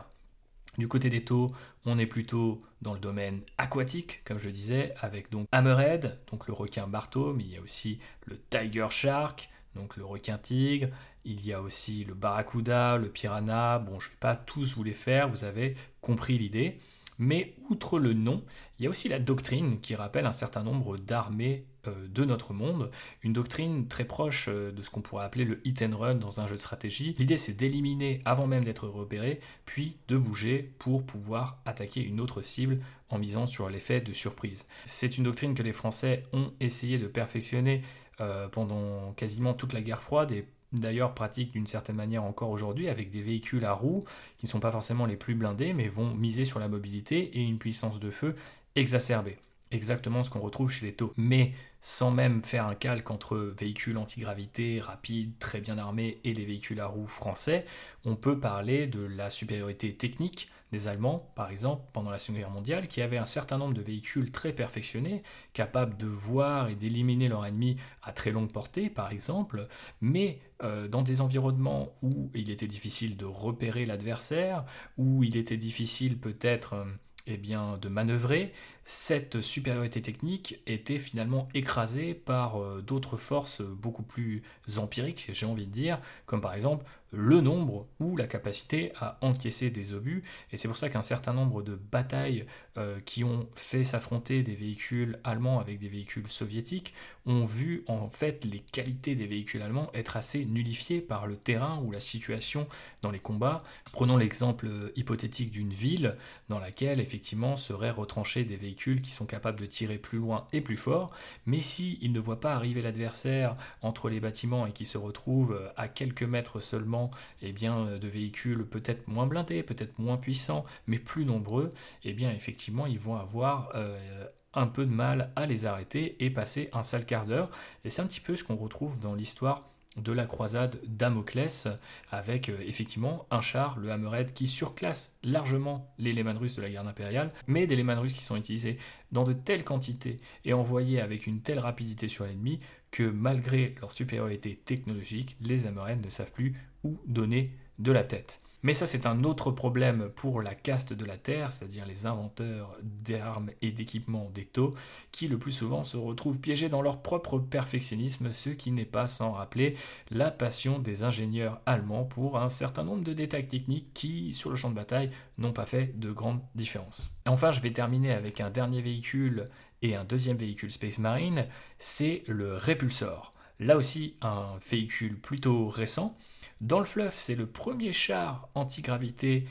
Du 0.77 0.87
côté 0.87 1.09
des 1.09 1.23
taux, 1.23 1.51
on 1.85 1.99
est 1.99 2.07
plutôt 2.07 2.59
dans 2.81 2.93
le 2.93 2.99
domaine 2.99 3.41
aquatique, 3.57 4.23
comme 4.25 4.39
je 4.39 4.49
disais, 4.49 4.95
avec 5.01 5.29
donc 5.29 5.47
Hammerhead, 5.51 6.19
donc 6.31 6.47
le 6.47 6.53
requin 6.53 6.87
marteau, 6.87 7.33
mais 7.33 7.43
il 7.43 7.51
y 7.51 7.57
a 7.57 7.61
aussi 7.61 7.99
le 8.25 8.37
Tiger 8.49 8.87
Shark, 8.89 9.49
donc 9.75 9.97
le 9.97 10.05
requin 10.05 10.37
tigre, 10.37 10.87
il 11.25 11.45
y 11.45 11.53
a 11.53 11.61
aussi 11.61 12.03
le 12.03 12.13
Barracuda, 12.13 12.97
le 12.97 13.09
Piranha, 13.09 13.79
bon 13.79 13.99
je 13.99 14.07
ne 14.07 14.11
vais 14.11 14.17
pas 14.19 14.35
tous 14.35 14.75
vous 14.75 14.83
les 14.83 14.93
faire, 14.93 15.29
vous 15.29 15.43
avez 15.43 15.75
compris 16.01 16.37
l'idée. 16.37 16.79
Mais 17.19 17.55
outre 17.69 17.99
le 17.99 18.13
nom, 18.13 18.43
il 18.79 18.83
y 18.83 18.87
a 18.87 18.89
aussi 18.89 19.07
la 19.07 19.19
doctrine 19.19 19.79
qui 19.79 19.95
rappelle 19.95 20.25
un 20.25 20.31
certain 20.31 20.63
nombre 20.63 20.97
d'armées 20.97 21.65
euh, 21.87 22.07
de 22.07 22.25
notre 22.25 22.53
monde, 22.53 22.89
une 23.21 23.33
doctrine 23.33 23.87
très 23.87 24.05
proche 24.05 24.47
euh, 24.49 24.71
de 24.71 24.81
ce 24.81 24.89
qu'on 24.89 25.01
pourrait 25.01 25.25
appeler 25.25 25.45
le 25.45 25.61
hit 25.65 25.81
and 25.81 25.95
run 25.95 26.15
dans 26.15 26.39
un 26.39 26.47
jeu 26.47 26.55
de 26.55 26.59
stratégie. 26.59 27.13
L'idée 27.19 27.37
c'est 27.37 27.53
d'éliminer 27.53 28.21
avant 28.25 28.47
même 28.47 28.63
d'être 28.63 28.87
repéré, 28.87 29.41
puis 29.65 29.97
de 30.07 30.17
bouger 30.17 30.73
pour 30.79 31.05
pouvoir 31.05 31.61
attaquer 31.65 32.01
une 32.01 32.19
autre 32.19 32.41
cible 32.41 32.79
en 33.09 33.19
misant 33.19 33.45
sur 33.45 33.69
l'effet 33.69 34.01
de 34.01 34.11
surprise. 34.11 34.65
C'est 34.85 35.17
une 35.17 35.25
doctrine 35.25 35.53
que 35.53 35.63
les 35.63 35.73
Français 35.73 36.23
ont 36.33 36.51
essayé 36.59 36.97
de 36.97 37.07
perfectionner 37.07 37.83
euh, 38.21 38.47
pendant 38.47 39.11
quasiment 39.13 39.53
toute 39.53 39.73
la 39.73 39.81
guerre 39.81 40.01
froide 40.01 40.31
et 40.31 40.47
d'ailleurs 40.73 41.13
pratique 41.13 41.51
d'une 41.51 41.67
certaine 41.67 41.95
manière 41.95 42.23
encore 42.23 42.49
aujourd'hui 42.49 42.89
avec 42.89 43.09
des 43.09 43.21
véhicules 43.21 43.65
à 43.65 43.73
roues 43.73 44.03
qui 44.37 44.45
ne 44.45 44.49
sont 44.49 44.59
pas 44.59 44.71
forcément 44.71 45.05
les 45.05 45.17
plus 45.17 45.35
blindés 45.35 45.73
mais 45.73 45.87
vont 45.87 46.13
miser 46.13 46.45
sur 46.45 46.59
la 46.59 46.67
mobilité 46.67 47.37
et 47.37 47.43
une 47.43 47.59
puissance 47.59 47.99
de 47.99 48.11
feu 48.11 48.35
exacerbée. 48.75 49.37
Exactement 49.73 50.21
ce 50.21 50.29
qu'on 50.29 50.39
retrouve 50.39 50.71
chez 50.71 50.85
les 50.85 50.93
taux. 50.93 51.13
Mais 51.17 51.53
sans 51.81 52.11
même 52.11 52.43
faire 52.43 52.67
un 52.67 52.75
calque 52.75 53.09
entre 53.09 53.37
véhicules 53.37 53.97
antigravité 53.97 54.79
rapides, 54.79 55.37
très 55.39 55.61
bien 55.61 55.79
armés 55.79 56.19
et 56.23 56.33
les 56.33 56.45
véhicules 56.45 56.79
à 56.79 56.85
roues 56.85 57.07
français, 57.07 57.65
on 58.05 58.15
peut 58.15 58.39
parler 58.39 58.85
de 58.85 59.01
la 59.01 59.31
supériorité 59.31 59.95
technique 59.95 60.49
des 60.73 60.87
Allemands, 60.87 61.31
par 61.35 61.51
exemple, 61.51 61.83
pendant 61.93 62.09
la 62.09 62.19
Seconde 62.19 62.39
Guerre 62.39 62.49
mondiale, 62.49 62.87
qui 62.87 63.01
avaient 63.01 63.17
un 63.17 63.25
certain 63.25 63.57
nombre 63.57 63.75
de 63.75 63.81
véhicules 63.81 64.31
très 64.31 64.51
perfectionnés, 64.51 65.21
capables 65.53 65.95
de 65.97 66.07
voir 66.07 66.67
et 66.67 66.75
d'éliminer 66.75 67.29
leur 67.29 67.45
ennemi 67.45 67.77
à 68.01 68.11
très 68.11 68.31
longue 68.31 68.51
portée, 68.51 68.89
par 68.89 69.11
exemple, 69.11 69.67
mais 70.01 70.39
euh, 70.63 70.87
dans 70.87 71.03
des 71.03 71.21
environnements 71.21 71.93
où 72.01 72.31
il 72.33 72.49
était 72.49 72.67
difficile 72.67 73.15
de 73.15 73.25
repérer 73.25 73.85
l'adversaire, 73.85 74.65
où 74.97 75.23
il 75.23 75.37
était 75.37 75.57
difficile 75.57 76.17
peut-être... 76.17 76.73
Euh, 76.73 76.85
eh 77.25 77.37
de 77.37 77.87
manœuvrer, 77.87 78.51
cette 78.85 79.39
supériorité 79.41 80.01
technique 80.01 80.61
était 80.67 80.97
finalement 80.97 81.47
écrasée 81.53 82.13
par 82.13 82.61
euh, 82.61 82.81
d'autres 82.81 83.17
forces 83.17 83.61
beaucoup 83.61 84.03
plus 84.03 84.43
empiriques, 84.77 85.29
j'ai 85.31 85.45
envie 85.45 85.65
de 85.65 85.71
dire, 85.71 85.99
comme 86.25 86.41
par 86.41 86.53
exemple 86.53 86.85
le 87.13 87.41
nombre 87.41 87.87
ou 87.99 88.17
la 88.17 88.25
capacité 88.25 88.91
à 88.99 89.19
encaisser 89.21 89.69
des 89.69 89.93
obus. 89.93 90.23
Et 90.51 90.57
c'est 90.57 90.67
pour 90.67 90.77
ça 90.77 90.89
qu'un 90.89 91.03
certain 91.03 91.31
nombre 91.31 91.61
de 91.61 91.75
batailles 91.75 92.45
euh, 92.77 92.99
qui 93.05 93.23
ont 93.23 93.47
fait 93.53 93.83
s'affronter 93.83 94.41
des 94.41 94.55
véhicules 94.55 95.19
allemands 95.23 95.59
avec 95.59 95.77
des 95.77 95.89
véhicules 95.89 96.27
soviétiques 96.27 96.93
ont 97.27 97.45
vu 97.45 97.83
en 97.87 98.09
fait 98.09 98.43
les 98.45 98.59
qualités 98.59 99.15
des 99.15 99.27
véhicules 99.27 99.61
allemands 99.61 99.91
être 99.93 100.17
assez 100.17 100.43
nullifiées 100.43 101.01
par 101.01 101.27
le 101.27 101.35
terrain 101.35 101.79
ou 101.83 101.91
la 101.91 101.99
situation 101.99 102.67
dans 103.01 103.11
les 103.11 103.19
combats. 103.19 103.63
Prenons 103.91 104.17
l'exemple 104.17 104.91
hypothétique 104.95 105.51
d'une 105.51 105.71
ville 105.71 106.17
dans 106.49 106.59
laquelle 106.59 106.99
effectivement 106.99 107.55
seraient 107.55 107.91
retranchés 107.91 108.43
des 108.43 108.55
véhicules 108.55 108.72
qui 109.01 109.11
sont 109.11 109.25
capables 109.25 109.59
de 109.59 109.65
tirer 109.65 109.97
plus 109.97 110.19
loin 110.19 110.47
et 110.53 110.61
plus 110.61 110.77
fort, 110.77 111.11
mais 111.45 111.59
si 111.59 111.99
ne 112.13 112.19
voient 112.19 112.39
pas 112.39 112.53
arriver 112.53 112.81
l'adversaire 112.81 113.55
entre 113.81 114.09
les 114.09 114.19
bâtiments 114.19 114.67
et 114.67 114.71
qui 114.71 114.85
se 114.85 114.97
retrouvent 114.97 115.59
à 115.75 115.87
quelques 115.87 116.23
mètres 116.23 116.59
seulement 116.59 117.11
et 117.41 117.49
eh 117.49 117.51
bien, 117.51 117.87
euh, 117.87 117.99
de 117.99 118.07
véhicules 118.07 118.65
peut-être 118.65 119.07
moins 119.07 119.27
blindés, 119.27 119.63
peut-être 119.63 119.97
moins 119.99 120.17
puissants, 120.17 120.65
mais 120.87 120.99
plus 120.99 121.25
nombreux, 121.25 121.71
et 122.03 122.11
eh 122.11 122.13
bien 122.13 122.31
effectivement 122.31 122.85
ils 122.85 122.99
vont 122.99 123.15
avoir 123.15 123.71
euh, 123.75 124.27
un 124.53 124.67
peu 124.67 124.85
de 124.85 124.91
mal 124.91 125.31
à 125.35 125.45
les 125.45 125.65
arrêter 125.65 126.23
et 126.23 126.29
passer 126.29 126.69
un 126.73 126.83
sale 126.83 127.05
quart 127.05 127.25
d'heure. 127.25 127.49
Et 127.83 127.89
c'est 127.89 128.01
un 128.01 128.07
petit 128.07 128.21
peu 128.21 128.35
ce 128.35 128.43
qu'on 128.43 128.55
retrouve 128.55 128.99
dans 128.99 129.15
l'histoire 129.15 129.72
de 129.97 130.11
la 130.11 130.25
croisade 130.25 130.79
Damoclès, 130.87 131.67
avec 132.11 132.49
euh, 132.49 132.57
effectivement 132.65 133.25
un 133.31 133.41
char, 133.41 133.77
le 133.77 133.91
Hammerhead, 133.91 134.33
qui 134.33 134.47
surclasse 134.47 135.17
largement 135.23 135.93
les 135.97 136.13
Lehman 136.13 136.37
russes 136.37 136.55
de 136.55 136.61
la 136.61 136.69
guerre 136.69 136.87
impériale, 136.87 137.31
mais 137.47 137.67
des 137.67 137.75
Lehman 137.75 137.99
russes 137.99 138.13
qui 138.13 138.23
sont 138.23 138.35
utilisés 138.35 138.77
dans 139.11 139.23
de 139.23 139.33
telles 139.33 139.63
quantités 139.63 140.17
et 140.45 140.53
envoyés 140.53 141.01
avec 141.01 141.27
une 141.27 141.41
telle 141.41 141.59
rapidité 141.59 142.07
sur 142.07 142.25
l'ennemi 142.25 142.59
que 142.91 143.03
malgré 143.03 143.75
leur 143.81 143.91
supériorité 143.91 144.59
technologique, 144.65 145.35
les 145.41 145.65
Hammerhead 145.65 146.03
ne 146.03 146.09
savent 146.09 146.31
plus 146.31 146.53
où 146.83 146.99
donner 147.05 147.55
de 147.79 147.91
la 147.91 148.03
tête. 148.03 148.42
Mais 148.63 148.71
ça, 148.73 148.87
c'est 148.87 149.05
un 149.05 149.25
autre 149.25 149.51
problème 149.51 150.09
pour 150.15 150.41
la 150.41 150.55
caste 150.55 150.93
de 150.93 151.03
la 151.03 151.17
Terre, 151.17 151.51
c'est-à-dire 151.51 151.85
les 151.85 152.05
inventeurs 152.05 152.77
d'armes 152.81 153.49
et 153.61 153.71
d'équipements 153.71 154.31
taux, 154.53 154.73
qui 155.11 155.27
le 155.27 155.37
plus 155.37 155.51
souvent 155.51 155.83
se 155.83 155.97
retrouvent 155.97 156.39
piégés 156.39 156.69
dans 156.69 156.81
leur 156.81 157.01
propre 157.01 157.39
perfectionnisme, 157.39 158.31
ce 158.31 158.49
qui 158.49 158.71
n'est 158.71 158.85
pas 158.85 159.07
sans 159.07 159.33
rappeler 159.33 159.75
la 160.11 160.31
passion 160.31 160.79
des 160.79 161.03
ingénieurs 161.03 161.61
allemands 161.65 162.05
pour 162.05 162.39
un 162.39 162.49
certain 162.49 162.83
nombre 162.83 163.03
de 163.03 163.13
détails 163.13 163.49
techniques 163.49 163.93
qui, 163.93 164.31
sur 164.31 164.49
le 164.49 164.55
champ 164.55 164.69
de 164.69 164.75
bataille, 164.75 165.09
n'ont 165.37 165.53
pas 165.53 165.65
fait 165.65 165.99
de 165.99 166.11
grande 166.11 166.39
différence. 166.55 167.13
enfin, 167.25 167.51
je 167.51 167.59
vais 167.59 167.73
terminer 167.73 168.11
avec 168.11 168.39
un 168.39 168.49
dernier 168.49 168.81
véhicule 168.81 169.45
et 169.81 169.95
un 169.95 170.05
deuxième 170.05 170.37
véhicule 170.37 170.71
Space 170.71 170.99
Marine, 170.99 171.47
c'est 171.77 172.23
le 172.27 172.55
Repulsor. 172.55 173.33
Là 173.59 173.75
aussi, 173.75 174.15
un 174.21 174.57
véhicule 174.69 175.19
plutôt 175.19 175.67
récent, 175.67 176.17
dans 176.61 176.79
le 176.79 176.85
fleuve, 176.85 177.13
c'est 177.17 177.35
le 177.35 177.47
premier 177.47 177.93
char 177.93 178.49
antigravité 178.55 179.45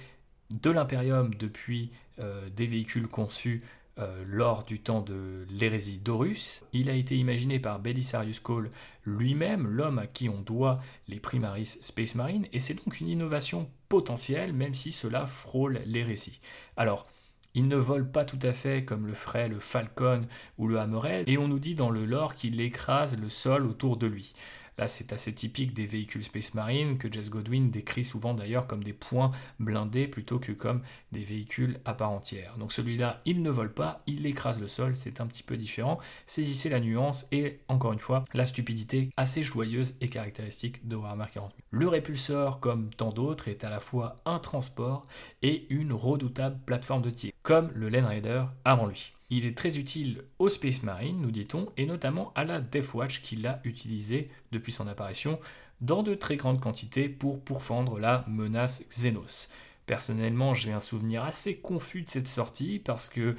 de 0.51 0.71
l'Imperium 0.71 1.35
depuis 1.35 1.91
euh, 2.19 2.49
des 2.51 2.67
véhicules 2.67 3.09
conçus 3.09 3.63
euh, 3.99 4.25
lors 4.27 4.65
du 4.65 4.81
temps 4.81 5.03
de 5.03 5.47
l'hérésie 5.51 5.99
d'Horus. 5.99 6.65
Il 6.73 6.89
a 6.89 6.95
été 6.95 7.17
imaginé 7.17 7.59
par 7.59 7.79
Belisarius 7.79 8.41
Cole 8.41 8.71
lui-même, 9.05 9.67
l'homme 9.67 9.99
à 9.99 10.07
qui 10.07 10.29
on 10.31 10.41
doit 10.41 10.79
les 11.09 11.21
Primaris 11.21 11.79
Space 11.83 12.15
Marine, 12.15 12.47
et 12.53 12.59
c'est 12.59 12.83
donc 12.83 13.01
une 13.01 13.09
innovation 13.09 13.71
potentielle, 13.91 14.55
même 14.55 14.73
si 14.73 14.93
cela 14.93 15.27
frôle 15.27 15.83
l'hérésie. 15.85 16.41
Alors, 16.79 17.07
il 17.55 17.69
ne 17.69 17.77
vole 17.77 18.11
pas 18.11 18.25
tout 18.25 18.39
à 18.41 18.55
fait 18.55 18.85
comme 18.85 19.07
le 19.07 19.13
ferait 19.13 19.49
le 19.49 19.59
Falcon 19.59 20.23
ou 20.57 20.69
le 20.69 20.79
Hammerhead, 20.79 21.29
et 21.29 21.37
on 21.37 21.49
nous 21.49 21.59
dit 21.59 21.75
dans 21.75 21.91
le 21.91 22.07
lore 22.07 22.35
qu'il 22.35 22.63
écrase 22.63 23.19
le 23.19 23.29
sol 23.29 23.67
autour 23.67 23.99
de 23.99 24.07
lui. 24.07 24.33
Là, 24.79 24.89
c'est 24.89 25.13
assez 25.13 25.35
typique 25.35 25.75
des 25.75 25.87
véhicules 25.87 26.23
Space 26.23 26.55
Marine 26.55 26.99
que 26.99 27.13
Jess 27.13 27.31
Godwin 27.31 27.71
décrit 27.71 28.05
souvent 28.05 28.35
d'ailleurs 28.35 28.67
comme 28.67 28.83
des 28.83 28.93
points 28.93 29.31
blindés 29.59 30.09
plutôt 30.09 30.39
que 30.39 30.53
comme 30.53 30.83
des 31.13 31.23
véhicules 31.23 31.79
à 31.85 31.95
part 31.95 32.11
entière. 32.11 32.57
Donc 32.59 32.73
celui-là, 32.73 33.21
il 33.25 33.43
ne 33.43 33.51
vole 33.51 33.73
pas, 33.73 34.03
il 34.07 34.27
écrase 34.27 34.61
le 34.61 34.69
sol, 34.69 34.97
c'est 34.97 35.21
un 35.21 35.27
petit 35.27 35.43
peu 35.43 35.57
différent. 35.57 35.99
Saisissez 36.27 36.69
la 36.69 36.81
nuance 36.81 37.27
et 37.33 37.61
encore 37.69 37.93
une 37.93 37.99
fois, 37.99 38.25
la 38.35 38.45
stupidité 38.45 39.11
assez 39.17 39.43
joyeuse 39.43 39.95
et 40.01 40.09
caractéristique 40.09 40.87
de 40.87 40.97
Warhammer 40.97 41.27
40 41.33 41.55
Le 41.71 41.89
répulsor, 41.89 42.61
comme 42.61 42.91
tant 42.91 43.11
d'autres, 43.11 43.49
est 43.49 43.65
à 43.65 43.71
la 43.71 43.81
fois 43.81 44.17
un 44.25 44.39
transport 44.39 45.07
et 45.43 45.67
une 45.71 45.93
redoutable 45.93 46.59
plateforme 46.65 47.03
de 47.03 47.11
tir, 47.11 47.33
comme 47.43 47.71
le 47.75 47.89
Land 47.89 48.07
Raider 48.07 48.45
avant 48.65 48.87
lui. 48.87 49.13
Il 49.35 49.47
est 49.47 49.57
très 49.57 49.79
utile 49.79 50.25
au 50.39 50.51
Space 50.51 50.83
Marine, 50.83 51.23
nous 51.23 51.31
dit-on, 51.31 51.71
et 51.79 51.87
notamment 51.87 52.33
à 52.35 52.45
la 52.45 52.61
Death 52.61 52.93
Watch 52.93 53.23
qu'il 53.23 53.47
a 53.47 53.63
utilisé 53.65 54.27
depuis 54.51 54.73
son 54.73 54.87
apparition 54.87 55.41
dans 55.81 56.03
de 56.03 56.15
très 56.15 56.37
grandes 56.37 56.61
quantités 56.61 57.09
pour 57.09 57.43
pourfendre 57.43 57.99
la 57.99 58.27
menace 58.29 58.85
Xenos. 58.91 59.49
Personnellement, 59.87 60.53
j'ai 60.53 60.71
un 60.71 60.81
souvenir 60.81 61.25
assez 61.25 61.57
confus 61.57 62.03
de 62.03 62.11
cette 62.11 62.29
sortie 62.29 62.79
parce 62.79 63.09
que 63.09 63.35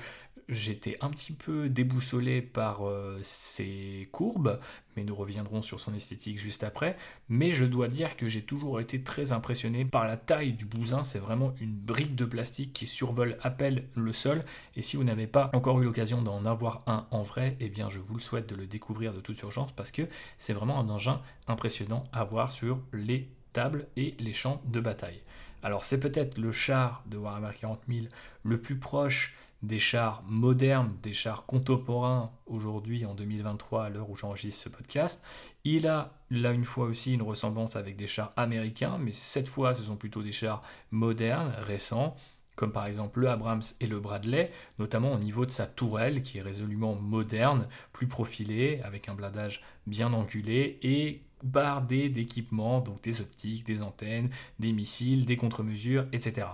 J'étais 0.49 0.97
un 0.99 1.09
petit 1.09 1.31
peu 1.31 1.69
déboussolé 1.69 2.41
par 2.41 2.81
ses 3.21 4.03
euh, 4.03 4.05
courbes, 4.11 4.59
mais 4.97 5.03
nous 5.03 5.15
reviendrons 5.15 5.61
sur 5.61 5.79
son 5.79 5.93
esthétique 5.93 6.37
juste 6.37 6.63
après. 6.63 6.97
Mais 7.29 7.51
je 7.51 7.63
dois 7.63 7.87
dire 7.87 8.17
que 8.17 8.27
j'ai 8.27 8.41
toujours 8.41 8.81
été 8.81 9.01
très 9.03 9.31
impressionné 9.31 9.85
par 9.85 10.05
la 10.05 10.17
taille 10.17 10.51
du 10.51 10.65
bousin. 10.65 11.03
C'est 11.03 11.19
vraiment 11.19 11.53
une 11.61 11.73
brique 11.73 12.15
de 12.15 12.25
plastique 12.25 12.73
qui 12.73 12.87
survole 12.87 13.37
à 13.41 13.51
peine 13.51 13.83
le 13.95 14.11
sol. 14.11 14.41
Et 14.75 14.81
si 14.81 14.97
vous 14.97 15.05
n'avez 15.05 15.27
pas 15.27 15.49
encore 15.53 15.81
eu 15.81 15.85
l'occasion 15.85 16.21
d'en 16.21 16.45
avoir 16.45 16.83
un 16.87 17.07
en 17.11 17.21
vrai, 17.21 17.55
eh 17.61 17.69
bien 17.69 17.87
je 17.87 17.99
vous 17.99 18.15
le 18.15 18.21
souhaite 18.21 18.49
de 18.49 18.55
le 18.55 18.67
découvrir 18.67 19.13
de 19.13 19.21
toute 19.21 19.41
urgence 19.41 19.71
parce 19.71 19.91
que 19.91 20.03
c'est 20.37 20.53
vraiment 20.53 20.79
un 20.79 20.89
engin 20.89 21.21
impressionnant 21.47 22.03
à 22.11 22.25
voir 22.25 22.51
sur 22.51 22.81
les 22.91 23.29
tables 23.53 23.87
et 23.95 24.15
les 24.19 24.33
champs 24.33 24.61
de 24.65 24.81
bataille. 24.81 25.21
Alors 25.63 25.85
c'est 25.85 26.01
peut-être 26.01 26.37
le 26.37 26.51
char 26.51 27.03
de 27.05 27.17
Warhammer 27.17 27.51
40 27.59 27.79
000 27.87 28.07
le 28.43 28.61
plus 28.61 28.77
proche 28.77 29.33
des 29.63 29.79
chars 29.79 30.23
modernes, 30.27 30.93
des 31.01 31.13
chars 31.13 31.45
contemporains 31.45 32.31
aujourd'hui 32.45 33.05
en 33.05 33.15
2023 33.15 33.85
à 33.85 33.89
l'heure 33.89 34.09
où 34.09 34.15
j'enregistre 34.15 34.63
ce 34.63 34.69
podcast. 34.69 35.23
Il 35.63 35.87
a 35.87 36.11
là 36.29 36.51
une 36.51 36.65
fois 36.65 36.85
aussi 36.85 37.13
une 37.13 37.21
ressemblance 37.21 37.77
avec 37.77 37.95
des 37.95 38.07
chars 38.07 38.33
américains, 38.35 38.97
mais 38.99 39.13
cette 39.13 39.47
fois 39.47 39.73
ce 39.73 39.81
sont 39.81 39.95
plutôt 39.95 40.21
des 40.21 40.33
chars 40.33 40.61
modernes, 40.91 41.53
récents, 41.59 42.15
comme 42.57 42.73
par 42.73 42.85
exemple 42.85 43.21
le 43.21 43.29
Abrams 43.29 43.63
et 43.79 43.87
le 43.87 43.99
Bradley, 43.99 44.51
notamment 44.79 45.13
au 45.13 45.17
niveau 45.17 45.45
de 45.45 45.51
sa 45.51 45.65
tourelle 45.65 46.21
qui 46.21 46.37
est 46.37 46.41
résolument 46.41 46.95
moderne, 46.95 47.67
plus 47.93 48.07
profilée, 48.07 48.81
avec 48.83 49.07
un 49.07 49.15
blindage 49.15 49.63
bien 49.87 50.11
angulé 50.13 50.77
et 50.83 51.23
bardé 51.41 52.09
d'équipements, 52.09 52.81
donc 52.81 53.01
des 53.01 53.21
optiques, 53.21 53.65
des 53.65 53.81
antennes, 53.81 54.29
des 54.59 54.73
missiles, 54.73 55.25
des 55.25 55.37
contre-mesures, 55.37 56.05
etc. 56.11 56.47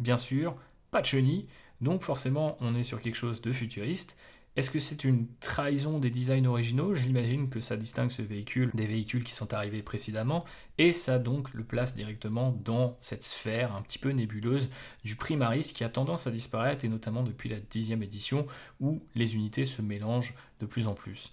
Bien 0.00 0.16
sûr, 0.16 0.56
pas 0.90 1.00
de 1.00 1.06
chenilles, 1.06 1.46
donc 1.80 2.02
forcément, 2.02 2.56
on 2.60 2.74
est 2.74 2.82
sur 2.82 3.00
quelque 3.00 3.16
chose 3.16 3.40
de 3.40 3.52
futuriste. 3.52 4.16
Est-ce 4.56 4.70
que 4.70 4.80
c'est 4.80 5.04
une 5.04 5.28
trahison 5.38 6.00
des 6.00 6.10
designs 6.10 6.46
originaux? 6.46 6.92
J'imagine 6.92 7.48
que 7.48 7.60
ça 7.60 7.76
distingue 7.76 8.10
ce 8.10 8.22
véhicule 8.22 8.72
des 8.74 8.86
véhicules 8.86 9.22
qui 9.22 9.32
sont 9.32 9.54
arrivés 9.54 9.82
précédemment, 9.82 10.44
et 10.78 10.90
ça 10.90 11.20
donc 11.20 11.52
le 11.54 11.62
place 11.62 11.94
directement 11.94 12.50
dans 12.64 12.96
cette 13.00 13.22
sphère 13.22 13.76
un 13.76 13.82
petit 13.82 14.00
peu 14.00 14.10
nébuleuse 14.10 14.68
du 15.04 15.14
Primaris 15.14 15.72
qui 15.72 15.84
a 15.84 15.88
tendance 15.88 16.26
à 16.26 16.32
disparaître, 16.32 16.84
et 16.84 16.88
notamment 16.88 17.22
depuis 17.22 17.48
la 17.48 17.60
dixième 17.60 18.02
édition, 18.02 18.46
où 18.80 19.00
les 19.14 19.36
unités 19.36 19.64
se 19.64 19.80
mélangent 19.80 20.34
de 20.58 20.66
plus 20.66 20.88
en 20.88 20.94
plus. 20.94 21.30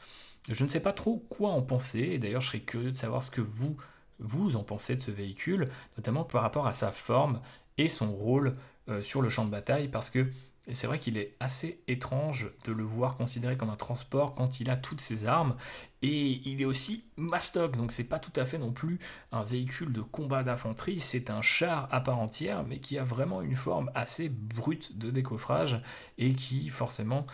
Je 0.47 0.63
ne 0.63 0.69
sais 0.69 0.81
pas 0.81 0.93
trop 0.93 1.17
quoi 1.27 1.49
en 1.49 1.63
penser, 1.63 2.01
et 2.01 2.19
d'ailleurs 2.19 2.41
je 2.41 2.47
serais 2.47 2.59
curieux 2.59 2.91
de 2.91 2.95
savoir 2.95 3.23
ce 3.23 3.31
que 3.31 3.41
vous, 3.41 3.75
vous 4.19 4.55
en 4.55 4.63
pensez 4.63 4.95
de 4.95 5.01
ce 5.01 5.09
véhicule, 5.09 5.69
notamment 5.97 6.25
par 6.25 6.43
rapport 6.43 6.67
à 6.67 6.73
sa 6.73 6.91
forme 6.91 7.41
et 7.79 7.87
son 7.87 8.11
rôle 8.11 8.53
sur 9.01 9.21
le 9.21 9.29
champ 9.29 9.45
de 9.45 9.51
bataille 9.51 9.87
parce 9.87 10.09
que 10.09 10.27
c'est 10.71 10.87
vrai 10.87 10.99
qu'il 10.99 11.17
est 11.17 11.35
assez 11.39 11.79
étrange 11.87 12.51
de 12.65 12.71
le 12.71 12.83
voir 12.83 13.17
considéré 13.17 13.55
comme 13.55 13.69
un 13.69 13.75
transport 13.75 14.33
quand 14.33 14.59
il 14.59 14.69
a 14.69 14.75
toutes 14.75 15.01
ses 15.01 15.25
armes. 15.25 15.55
Et 16.01 16.41
il 16.47 16.61
est 16.61 16.65
aussi 16.65 17.05
mastoc 17.17 17.77
donc 17.77 17.91
c'est 17.91 18.07
pas 18.07 18.19
tout 18.19 18.33
à 18.35 18.45
fait 18.45 18.57
non 18.57 18.71
plus 18.71 18.99
un 19.31 19.43
véhicule 19.43 19.91
de 19.91 20.01
combat 20.01 20.43
d'infanterie. 20.43 20.99
C'est 20.99 21.29
un 21.29 21.41
char 21.41 21.87
à 21.91 22.01
part 22.01 22.19
entière 22.19 22.63
mais 22.63 22.79
qui 22.79 22.97
a 22.97 23.03
vraiment 23.03 23.41
une 23.41 23.55
forme 23.55 23.91
assez 23.93 24.29
brute 24.29 24.97
de 24.97 25.11
décoffrage 25.11 25.79
et 26.17 26.33
qui 26.33 26.69
forcément 26.69 27.25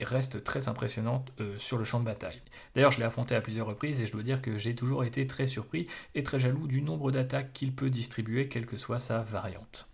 reste 0.00 0.44
très 0.44 0.68
impressionnante 0.68 1.32
euh, 1.40 1.58
sur 1.58 1.78
le 1.78 1.84
champ 1.84 2.00
de 2.00 2.04
bataille. 2.04 2.40
D'ailleurs 2.74 2.92
je 2.92 2.98
l'ai 2.98 3.04
affronté 3.04 3.34
à 3.34 3.40
plusieurs 3.40 3.66
reprises 3.66 4.00
et 4.02 4.06
je 4.06 4.12
dois 4.12 4.22
dire 4.22 4.42
que 4.42 4.56
j'ai 4.56 4.74
toujours 4.74 5.04
été 5.04 5.26
très 5.26 5.46
surpris 5.46 5.88
et 6.14 6.22
très 6.22 6.38
jaloux 6.38 6.66
du 6.66 6.82
nombre 6.82 7.10
d'attaques 7.10 7.52
qu'il 7.52 7.74
peut 7.74 7.90
distribuer 7.90 8.48
quelle 8.48 8.66
que 8.66 8.76
soit 8.76 8.98
sa 8.98 9.22
variante 9.22 9.93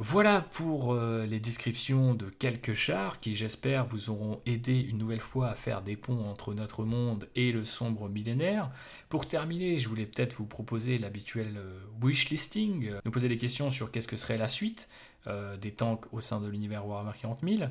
voilà 0.00 0.42
pour 0.52 0.94
euh, 0.94 1.26
les 1.26 1.40
descriptions 1.40 2.14
de 2.14 2.30
quelques 2.30 2.72
chars 2.72 3.18
qui, 3.18 3.34
j'espère, 3.34 3.84
vous 3.84 4.10
auront 4.10 4.40
aidé 4.46 4.78
une 4.78 4.96
nouvelle 4.96 5.18
fois 5.18 5.48
à 5.48 5.54
faire 5.56 5.82
des 5.82 5.96
ponts 5.96 6.24
entre 6.30 6.54
notre 6.54 6.84
monde 6.84 7.28
et 7.34 7.50
le 7.50 7.64
sombre 7.64 8.08
millénaire. 8.08 8.70
Pour 9.08 9.26
terminer, 9.26 9.80
je 9.80 9.88
voulais 9.88 10.06
peut-être 10.06 10.34
vous 10.34 10.46
proposer 10.46 10.98
l'habituel 10.98 11.56
euh, 11.56 11.80
wish 12.00 12.30
listing, 12.30 12.92
nous 13.04 13.10
poser 13.10 13.26
des 13.26 13.36
questions 13.36 13.70
sur 13.70 13.90
qu'est-ce 13.90 14.06
que 14.06 14.14
serait 14.14 14.38
la 14.38 14.46
suite 14.46 14.88
euh, 15.26 15.56
des 15.56 15.72
tanks 15.72 16.06
au 16.12 16.20
sein 16.20 16.40
de 16.40 16.46
l'univers 16.46 16.86
Warhammer 16.86 17.18
40 17.20 17.40
000. 17.42 17.64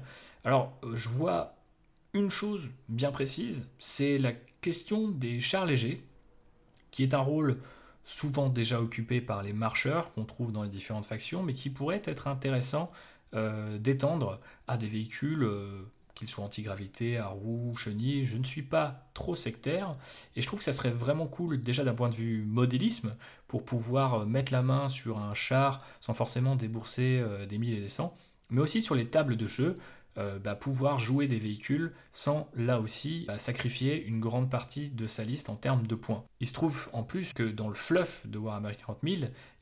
Alors, 0.43 0.77
je 0.93 1.07
vois 1.07 1.55
une 2.13 2.29
chose 2.29 2.71
bien 2.89 3.11
précise, 3.11 3.65
c'est 3.79 4.17
la 4.17 4.33
question 4.59 5.07
des 5.07 5.39
chars 5.39 5.65
légers, 5.65 6.03
qui 6.91 7.03
est 7.03 7.13
un 7.13 7.19
rôle 7.19 7.57
souvent 8.07 8.47
déjà 8.47 8.81
occupé 8.81 9.19
par 9.19 9.43
les 9.43 9.51
marcheurs 9.51 10.13
qu'on 10.13 10.23
trouve 10.23 10.53
dans 10.53 10.63
les 10.63 10.69
différentes 10.69 11.05
factions, 11.05 11.43
mais 11.43 11.53
qui 11.53 11.69
pourrait 11.69 12.01
être 12.05 12.27
intéressant 12.27 12.89
euh, 13.35 13.77
d'étendre 13.77 14.39
à 14.65 14.77
des 14.77 14.87
véhicules, 14.87 15.43
euh, 15.43 15.83
qu'ils 16.15 16.29
soient 16.29 16.45
anti-gravité, 16.45 17.17
à 17.17 17.27
roues, 17.27 17.75
chenilles. 17.75 18.23
Je 18.23 18.37
ne 18.37 18.45
suis 18.45 18.61
pas 18.61 19.09
trop 19.13 19.35
sectaire, 19.35 19.97
et 20.37 20.41
je 20.41 20.47
trouve 20.47 20.59
que 20.59 20.65
ça 20.65 20.71
serait 20.71 20.89
vraiment 20.89 21.27
cool 21.27 21.59
déjà 21.59 21.83
d'un 21.83 21.93
point 21.93 22.07
de 22.07 22.15
vue 22.15 22.45
modélisme, 22.45 23.13
pour 23.49 23.65
pouvoir 23.65 24.21
euh, 24.21 24.25
mettre 24.25 24.53
la 24.53 24.61
main 24.61 24.87
sur 24.87 25.19
un 25.19 25.33
char 25.33 25.85
sans 25.99 26.13
forcément 26.13 26.55
débourser 26.55 27.21
des 27.49 27.57
mille 27.57 27.73
et 27.73 27.81
des 27.81 27.89
cents, 27.89 28.15
mais 28.49 28.61
aussi 28.61 28.81
sur 28.81 28.95
les 28.95 29.07
tables 29.07 29.35
de 29.35 29.47
jeu, 29.47 29.75
euh, 30.17 30.39
bah, 30.39 30.55
pouvoir 30.55 30.97
jouer 30.97 31.27
des 31.27 31.39
véhicules 31.39 31.93
sans 32.11 32.49
là 32.55 32.79
aussi 32.79 33.25
bah, 33.27 33.37
sacrifier 33.37 34.03
une 34.03 34.19
grande 34.19 34.49
partie 34.49 34.89
de 34.89 35.07
sa 35.07 35.23
liste 35.23 35.49
en 35.49 35.55
termes 35.55 35.85
de 35.85 35.95
points. 35.95 36.23
Il 36.39 36.47
se 36.47 36.53
trouve 36.53 36.89
en 36.93 37.03
plus 37.03 37.33
que 37.33 37.43
dans 37.43 37.69
le 37.69 37.75
fluff 37.75 38.25
de 38.25 38.37
Warhammer 38.37 38.75
40 38.75 38.99
000, 39.03 39.15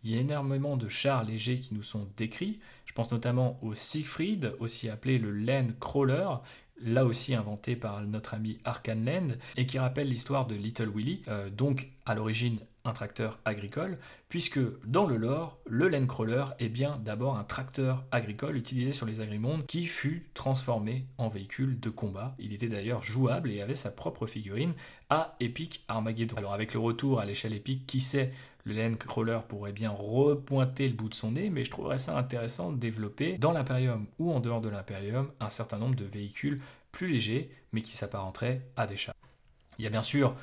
il 0.03 0.11
y 0.11 0.17
a 0.17 0.21
énormément 0.21 0.77
de 0.77 0.87
chars 0.87 1.23
légers 1.23 1.59
qui 1.59 1.73
nous 1.73 1.83
sont 1.83 2.07
décrits. 2.15 2.59
Je 2.85 2.93
pense 2.93 3.11
notamment 3.11 3.59
au 3.63 3.73
Siegfried, 3.73 4.55
aussi 4.59 4.89
appelé 4.89 5.17
le 5.17 5.31
Land 5.31 5.67
Crawler, 5.79 6.29
là 6.81 7.05
aussi 7.05 7.35
inventé 7.35 7.75
par 7.75 8.01
notre 8.01 8.33
ami 8.33 8.59
Arkan 8.63 9.03
Land, 9.03 9.29
et 9.57 9.65
qui 9.65 9.79
rappelle 9.79 10.07
l'histoire 10.07 10.45
de 10.47 10.55
Little 10.55 10.89
Willy, 10.93 11.23
euh, 11.27 11.49
donc 11.49 11.89
à 12.05 12.15
l'origine 12.15 12.59
un 12.85 12.93
tracteur 12.93 13.39
agricole, 13.43 13.97
puisque 14.29 14.59
dans 14.85 15.05
le 15.05 15.17
lore, 15.17 15.59
le 15.65 15.87
Landcrawler 15.89 16.45
est 16.59 16.69
bien 16.69 17.01
d'abord 17.03 17.37
un 17.37 17.43
tracteur 17.43 18.05
agricole 18.11 18.55
utilisé 18.55 18.91
sur 18.91 19.05
les 19.05 19.21
agrimondes 19.21 19.65
qui 19.65 19.85
fut 19.85 20.29
transformé 20.33 21.07
en 21.17 21.27
véhicule 21.27 21.79
de 21.79 21.89
combat. 21.89 22.35
Il 22.39 22.53
était 22.53 22.69
d'ailleurs 22.69 23.01
jouable 23.01 23.51
et 23.51 23.61
avait 23.61 23.75
sa 23.75 23.91
propre 23.91 24.27
figurine 24.27 24.73
à 25.09 25.35
Epic 25.39 25.83
Armageddon. 25.87 26.37
Alors 26.37 26.53
avec 26.53 26.73
le 26.73 26.79
retour 26.79 27.19
à 27.19 27.25
l'échelle 27.25 27.53
épique, 27.53 27.85
qui 27.85 27.99
sait, 27.99 28.31
le 28.63 28.73
Landcrawler 28.73 29.39
pourrait 29.47 29.73
bien 29.73 29.91
repointer 29.91 30.87
le 30.87 30.95
bout 30.95 31.09
de 31.09 31.13
son 31.13 31.33
nez, 31.33 31.49
mais 31.49 31.63
je 31.63 31.71
trouverais 31.71 31.97
ça 31.99 32.17
intéressant 32.17 32.71
de 32.71 32.77
développer 32.77 33.37
dans 33.37 33.51
l'Imperium 33.51 34.07
ou 34.17 34.31
en 34.31 34.39
dehors 34.39 34.61
de 34.61 34.69
l'Imperium 34.69 35.31
un 35.39 35.49
certain 35.49 35.77
nombre 35.77 35.95
de 35.95 36.05
véhicules 36.05 36.61
plus 36.91 37.07
légers, 37.07 37.49
mais 37.73 37.81
qui 37.81 37.91
s'apparenteraient 37.91 38.61
à 38.75 38.87
des 38.87 38.95
chars. 38.95 39.15
Il 39.77 39.85
y 39.85 39.89
bien 39.89 40.01
sûr 40.01 40.35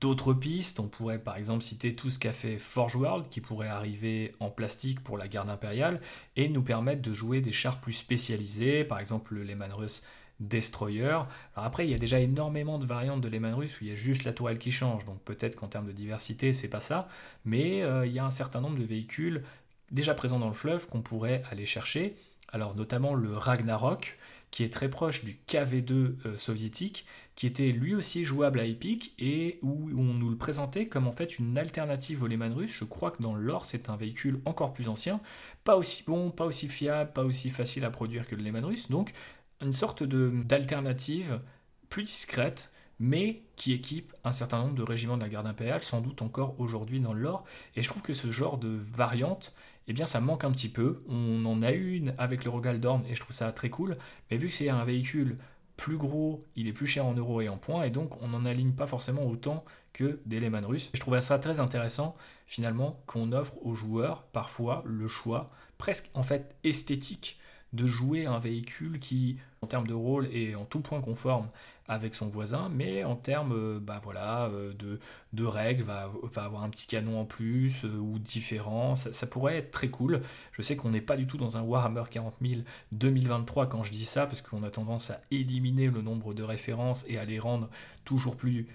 d'autres 0.00 0.34
pistes. 0.34 0.80
On 0.80 0.88
pourrait 0.88 1.18
par 1.18 1.36
exemple 1.36 1.62
citer 1.62 1.94
tout 1.94 2.10
ce 2.10 2.18
qu'a 2.18 2.32
fait 2.32 2.58
Forge 2.58 2.96
World, 2.96 3.26
qui 3.30 3.40
pourrait 3.40 3.68
arriver 3.68 4.34
en 4.40 4.50
plastique 4.50 5.00
pour 5.00 5.18
la 5.18 5.28
garde 5.28 5.50
impériale, 5.50 6.00
et 6.36 6.48
nous 6.48 6.62
permettre 6.62 7.02
de 7.02 7.12
jouer 7.12 7.40
des 7.40 7.52
chars 7.52 7.80
plus 7.80 7.92
spécialisés, 7.92 8.84
par 8.84 9.00
exemple 9.00 9.34
le 9.34 9.42
Lehman 9.42 9.72
Russ 9.72 10.02
Destroyer. 10.40 11.18
Après, 11.56 11.84
il 11.84 11.90
y 11.90 11.94
a 11.94 11.98
déjà 11.98 12.20
énormément 12.20 12.78
de 12.78 12.86
variantes 12.86 13.20
de 13.20 13.28
Lehman 13.28 13.54
Russ 13.54 13.80
où 13.80 13.84
il 13.84 13.88
y 13.88 13.92
a 13.92 13.96
juste 13.96 14.24
la 14.24 14.32
tourelle 14.32 14.58
qui 14.58 14.70
change, 14.70 15.04
donc 15.04 15.20
peut-être 15.22 15.56
qu'en 15.56 15.66
termes 15.66 15.86
de 15.86 15.92
diversité, 15.92 16.52
c'est 16.52 16.68
pas 16.68 16.80
ça, 16.80 17.08
mais 17.44 17.82
euh, 17.82 18.06
il 18.06 18.12
y 18.12 18.20
a 18.20 18.24
un 18.24 18.30
certain 18.30 18.60
nombre 18.60 18.78
de 18.78 18.84
véhicules 18.84 19.42
déjà 19.90 20.14
présents 20.14 20.38
dans 20.38 20.48
le 20.48 20.54
fleuve 20.54 20.86
qu'on 20.86 21.02
pourrait 21.02 21.42
aller 21.50 21.64
chercher 21.64 22.14
alors 22.52 22.74
notamment 22.74 23.14
le 23.14 23.36
Ragnarok, 23.36 24.18
qui 24.50 24.64
est 24.64 24.72
très 24.72 24.88
proche 24.88 25.24
du 25.24 25.38
KV2 25.48 25.92
euh, 25.92 26.36
soviétique, 26.36 27.06
qui 27.34 27.46
était 27.46 27.70
lui 27.70 27.94
aussi 27.94 28.24
jouable 28.24 28.60
à 28.60 28.64
Epic 28.64 29.14
et 29.18 29.58
où 29.62 29.90
on 29.96 30.14
nous 30.14 30.30
le 30.30 30.36
présentait 30.36 30.88
comme 30.88 31.06
en 31.06 31.12
fait 31.12 31.38
une 31.38 31.56
alternative 31.56 32.22
au 32.22 32.26
Lehman 32.26 32.52
russe. 32.52 32.74
Je 32.76 32.84
crois 32.84 33.10
que 33.10 33.22
dans 33.22 33.34
l'or, 33.34 33.64
c'est 33.64 33.88
un 33.88 33.96
véhicule 33.96 34.40
encore 34.44 34.72
plus 34.72 34.88
ancien, 34.88 35.20
pas 35.64 35.76
aussi 35.76 36.02
bon, 36.06 36.30
pas 36.30 36.46
aussi 36.46 36.68
fiable, 36.68 37.12
pas 37.12 37.24
aussi 37.24 37.50
facile 37.50 37.84
à 37.84 37.90
produire 37.90 38.26
que 38.26 38.34
le 38.34 38.42
Lehman 38.42 38.64
russe, 38.64 38.90
donc 38.90 39.12
une 39.64 39.72
sorte 39.72 40.02
d'alternative 40.02 41.40
plus 41.88 42.04
discrète 42.04 42.72
mais 43.00 43.42
qui 43.56 43.72
équipe 43.72 44.12
un 44.24 44.32
certain 44.32 44.58
nombre 44.58 44.74
de 44.74 44.82
régiments 44.82 45.16
de 45.16 45.22
la 45.22 45.28
garde 45.28 45.46
impériale, 45.46 45.82
sans 45.82 46.00
doute 46.00 46.22
encore 46.22 46.58
aujourd'hui 46.58 47.00
dans 47.00 47.12
l'or. 47.12 47.44
Et 47.76 47.82
je 47.82 47.88
trouve 47.88 48.02
que 48.02 48.12
ce 48.12 48.30
genre 48.30 48.58
de 48.58 48.68
variante, 48.68 49.54
eh 49.88 49.92
bien 49.92 50.06
ça 50.06 50.20
manque 50.20 50.44
un 50.44 50.52
petit 50.52 50.68
peu. 50.68 51.02
On 51.08 51.44
en 51.44 51.62
a 51.62 51.72
une 51.72 52.14
avec 52.18 52.44
le 52.44 52.50
Rogal 52.50 52.78
Dorn 52.78 53.04
et 53.08 53.14
je 53.14 53.20
trouve 53.20 53.34
ça 53.34 53.50
très 53.52 53.70
cool, 53.70 53.96
mais 54.30 54.36
vu 54.36 54.48
que 54.48 54.54
c'est 54.54 54.68
un 54.68 54.84
véhicule 54.84 55.36
plus 55.76 55.96
gros, 55.96 56.44
il 56.56 56.68
est 56.68 56.72
plus 56.72 56.86
cher 56.86 57.06
en 57.06 57.14
euros 57.14 57.40
et 57.40 57.48
en 57.48 57.56
points, 57.56 57.84
et 57.84 57.90
donc 57.90 58.20
on 58.20 58.28
n'en 58.28 58.44
aligne 58.44 58.72
pas 58.72 58.86
forcément 58.86 59.24
autant 59.24 59.64
que 59.92 60.20
des 60.26 60.40
Lehman 60.40 60.64
russes. 60.64 60.90
Je 60.92 61.00
trouvais 61.00 61.20
ça 61.20 61.38
très 61.38 61.60
intéressant 61.60 62.16
finalement 62.46 63.00
qu'on 63.06 63.32
offre 63.32 63.54
aux 63.64 63.74
joueurs 63.74 64.24
parfois 64.24 64.82
le 64.84 65.06
choix 65.06 65.50
presque 65.78 66.10
en 66.14 66.22
fait 66.22 66.56
esthétique 66.64 67.38
de 67.72 67.86
jouer 67.86 68.26
un 68.26 68.38
véhicule 68.38 68.98
qui, 68.98 69.36
en 69.62 69.66
termes 69.66 69.86
de 69.86 69.94
rôle, 69.94 70.26
est 70.32 70.54
en 70.54 70.64
tout 70.64 70.80
point 70.80 71.00
conforme 71.00 71.48
avec 71.88 72.14
son 72.14 72.28
voisin, 72.28 72.70
mais 72.72 73.02
en 73.02 73.16
termes 73.16 73.52
euh, 73.52 73.80
bah 73.80 74.00
voilà, 74.04 74.46
euh, 74.46 74.74
de, 74.74 75.00
de 75.32 75.44
règles, 75.44 75.82
va, 75.82 76.10
va, 76.22 76.44
avoir 76.44 76.62
un 76.62 76.68
petit 76.68 76.86
canon 76.86 77.20
en 77.20 77.24
plus 77.24 77.84
euh, 77.84 77.88
ou 77.88 78.18
différent. 78.18 78.94
Ça, 78.94 79.26
pourrait 79.26 79.56
être 79.56 79.70
très 79.70 79.88
cool. 79.88 80.20
Je 80.52 80.62
sais 80.62 80.76
qu'on 80.76 80.90
n'est 80.90 81.00
pas 81.00 81.16
du 81.16 81.26
tout 81.26 81.38
dans 81.38 81.56
un 81.56 81.62
Warhammer 81.62 82.04
40 82.10 82.36
000 82.42 82.60
2023 82.92 83.68
quand 83.68 83.82
je 83.82 83.90
dis 83.90 84.04
ça, 84.04 84.26
parce 84.26 84.42
qu'on 84.42 84.62
a 84.62 84.70
tendance 84.70 85.10
à 85.10 85.20
éliminer 85.30 85.86
le 85.88 86.02
nombre 86.02 86.34
de 86.34 86.42
références 86.42 87.04
et 87.08 87.18
à 87.18 87.24
les 87.24 87.38
rendre 87.38 87.68
toujours 88.04 88.36
plus 88.36 88.66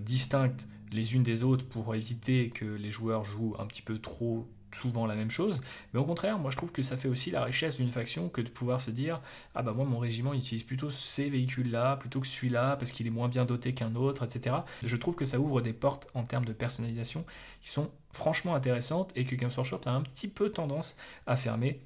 distinctes 0.00 0.66
les 0.90 1.14
unes 1.14 1.22
des 1.22 1.42
autres 1.42 1.66
pour 1.66 1.94
éviter 1.94 2.48
que 2.48 2.64
les 2.64 2.90
joueurs 2.90 3.24
jouent 3.24 3.54
un 3.58 3.66
petit 3.66 3.82
peu 3.82 3.98
trop 3.98 4.48
souvent 4.74 5.06
la 5.06 5.14
même 5.14 5.30
chose, 5.30 5.62
mais 5.92 6.00
au 6.00 6.04
contraire, 6.04 6.38
moi 6.38 6.50
je 6.50 6.56
trouve 6.56 6.72
que 6.72 6.82
ça 6.82 6.96
fait 6.96 7.08
aussi 7.08 7.30
la 7.30 7.44
richesse 7.44 7.76
d'une 7.76 7.90
faction 7.90 8.28
que 8.28 8.40
de 8.40 8.48
pouvoir 8.48 8.80
se 8.80 8.90
dire 8.90 9.20
ah 9.54 9.62
bah 9.62 9.72
moi 9.72 9.84
mon 9.84 9.98
régiment 9.98 10.34
utilise 10.34 10.62
plutôt 10.62 10.90
ces 10.90 11.28
véhicules-là 11.28 11.96
plutôt 11.96 12.20
que 12.20 12.26
celui-là 12.26 12.76
parce 12.76 12.90
qu'il 12.90 13.06
est 13.06 13.10
moins 13.10 13.28
bien 13.28 13.44
doté 13.44 13.72
qu'un 13.72 13.94
autre, 13.94 14.24
etc. 14.24 14.56
Je 14.82 14.96
trouve 14.96 15.16
que 15.16 15.24
ça 15.24 15.38
ouvre 15.38 15.60
des 15.60 15.72
portes 15.72 16.08
en 16.14 16.24
termes 16.24 16.44
de 16.44 16.52
personnalisation 16.52 17.24
qui 17.62 17.70
sont 17.70 17.90
franchement 18.12 18.54
intéressantes 18.54 19.12
et 19.16 19.24
que 19.24 19.34
Games 19.34 19.50
Workshop 19.56 19.80
a 19.86 19.90
un 19.90 20.02
petit 20.02 20.28
peu 20.28 20.50
tendance 20.50 20.96
à 21.26 21.36
fermer 21.36 21.80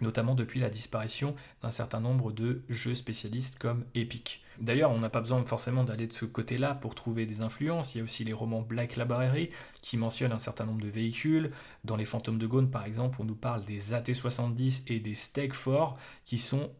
notamment 0.00 0.34
depuis 0.34 0.60
la 0.60 0.70
disparition 0.70 1.34
d'un 1.62 1.70
certain 1.70 2.00
nombre 2.00 2.32
de 2.32 2.62
jeux 2.68 2.94
spécialistes 2.94 3.58
comme 3.58 3.84
Epic. 3.94 4.43
D'ailleurs, 4.60 4.90
on 4.90 4.98
n'a 4.98 5.10
pas 5.10 5.20
besoin 5.20 5.44
forcément 5.44 5.84
d'aller 5.84 6.06
de 6.06 6.12
ce 6.12 6.24
côté-là 6.24 6.74
pour 6.74 6.94
trouver 6.94 7.26
des 7.26 7.42
influences. 7.42 7.94
Il 7.94 7.98
y 7.98 8.00
a 8.00 8.04
aussi 8.04 8.24
les 8.24 8.32
romans 8.32 8.62
Black 8.62 8.96
Library 8.96 9.50
qui 9.82 9.96
mentionnent 9.96 10.32
un 10.32 10.38
certain 10.38 10.64
nombre 10.64 10.82
de 10.82 10.88
véhicules. 10.88 11.50
Dans 11.84 11.96
Les 11.96 12.04
Fantômes 12.04 12.38
de 12.38 12.46
Gaune, 12.46 12.70
par 12.70 12.84
exemple, 12.84 13.18
on 13.20 13.24
nous 13.24 13.34
parle 13.34 13.64
des 13.64 13.94
AT-70 13.94 14.84
et 14.88 15.00
des 15.00 15.14
Steg 15.14 15.52
4 15.52 15.96
qui 16.24 16.38
sont 16.38 16.70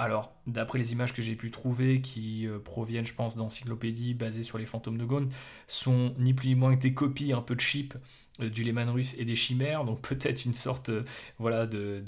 alors, 0.00 0.34
d'après 0.46 0.78
les 0.78 0.92
images 0.92 1.14
que 1.14 1.22
j'ai 1.22 1.36
pu 1.36 1.52
trouver, 1.52 2.00
qui 2.00 2.48
euh, 2.48 2.58
proviennent, 2.58 3.06
je 3.06 3.14
pense, 3.14 3.36
d'encyclopédies 3.36 4.14
basées 4.14 4.42
sur 4.42 4.58
les 4.58 4.66
fantômes 4.66 4.98
de 4.98 5.04
Gaune, 5.04 5.30
sont 5.68 6.14
ni 6.18 6.34
plus 6.34 6.48
ni 6.48 6.54
moins 6.56 6.74
que 6.74 6.80
des 6.82 6.94
copies 6.94 7.32
un 7.32 7.40
peu 7.40 7.56
cheap 7.56 7.94
euh, 7.94 7.98
du 8.40 8.64
Lehman 8.64 8.90
russe 8.90 9.14
et 9.18 9.24
des 9.24 9.36
chimères, 9.36 9.84
donc 9.84 10.00
peut-être 10.00 10.44
une 10.44 10.54
sorte 10.54 10.88
euh, 10.88 11.04
voilà, 11.38 11.66
de, 11.66 12.02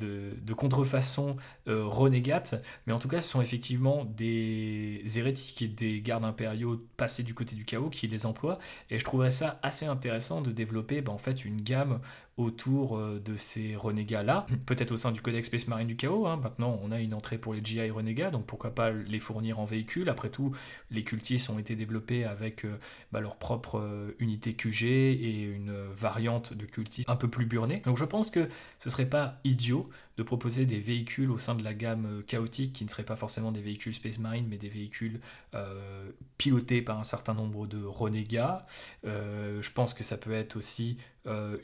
contrefaçon 0.56 1.36
renégate, 1.66 2.62
mais 2.86 2.92
en 2.92 2.98
tout 2.98 3.08
cas 3.08 3.20
ce 3.20 3.28
sont 3.28 3.42
effectivement 3.42 4.04
des 4.04 5.02
hérétiques 5.16 5.60
et 5.62 5.68
des 5.68 6.00
gardes 6.00 6.24
impériaux 6.24 6.82
passés 6.96 7.22
du 7.22 7.34
côté 7.34 7.54
du 7.54 7.64
chaos 7.64 7.90
qui 7.90 8.08
les 8.08 8.24
emploient, 8.24 8.58
et 8.90 8.98
je 8.98 9.04
trouverais 9.04 9.30
ça 9.30 9.60
assez 9.62 9.86
intéressant 9.86 10.40
de 10.40 10.50
développer 10.50 11.02
ben, 11.02 11.12
en 11.12 11.18
fait 11.18 11.44
une 11.44 11.60
gamme 11.60 12.00
autour 12.36 12.98
de 12.98 13.36
ces 13.36 13.76
renégats-là, 13.76 14.46
peut-être 14.66 14.92
au 14.92 14.96
sein 14.96 15.10
du 15.10 15.22
Codex 15.22 15.46
Space 15.46 15.68
Marine 15.68 15.86
du 15.86 15.96
Chaos, 15.96 16.26
hein. 16.26 16.36
maintenant 16.36 16.78
on 16.82 16.92
a 16.92 17.00
une 17.00 17.14
entrée 17.14 17.38
pour 17.38 17.54
les 17.54 17.64
GI 17.64 17.90
renégats, 17.90 18.30
donc 18.30 18.44
pourquoi 18.44 18.74
pas 18.74 18.90
les 18.90 19.18
fournir 19.18 19.58
en 19.58 19.64
véhicule, 19.64 20.10
après 20.10 20.28
tout 20.28 20.54
les 20.90 21.02
cultistes 21.02 21.48
ont 21.48 21.58
été 21.58 21.76
développés 21.76 22.24
avec 22.24 22.66
bah, 23.10 23.20
leur 23.20 23.36
propre 23.36 24.14
unité 24.18 24.54
QG 24.54 24.84
et 24.84 25.42
une 25.42 25.72
variante 25.94 26.52
de 26.52 26.66
cultistes 26.66 27.08
un 27.08 27.16
peu 27.16 27.28
plus 27.28 27.46
burné. 27.46 27.80
Donc 27.86 27.96
je 27.96 28.04
pense 28.04 28.30
que 28.30 28.48
ce 28.78 28.90
serait 28.90 29.08
pas 29.08 29.40
idiot 29.44 29.86
de 30.16 30.22
proposer 30.22 30.66
des 30.66 30.80
véhicules 30.80 31.30
au 31.30 31.38
sein 31.38 31.54
de 31.54 31.62
la 31.62 31.74
gamme 31.74 32.06
euh, 32.06 32.22
chaotique 32.22 32.72
qui 32.72 32.84
ne 32.84 32.90
seraient 32.90 33.04
pas 33.04 33.16
forcément 33.16 33.52
des 33.52 33.60
véhicules 33.60 33.94
Space 33.94 34.18
Marine 34.18 34.46
mais 34.48 34.56
des 34.56 34.68
véhicules 34.68 35.20
euh, 35.54 36.10
pilotés 36.38 36.82
par 36.82 36.98
un 36.98 37.04
certain 37.04 37.34
nombre 37.34 37.66
de 37.66 37.84
renégats. 37.84 38.66
Euh, 39.06 39.60
je 39.60 39.72
pense 39.72 39.94
que 39.94 40.04
ça 40.04 40.16
peut 40.16 40.32
être 40.32 40.56
aussi 40.56 40.98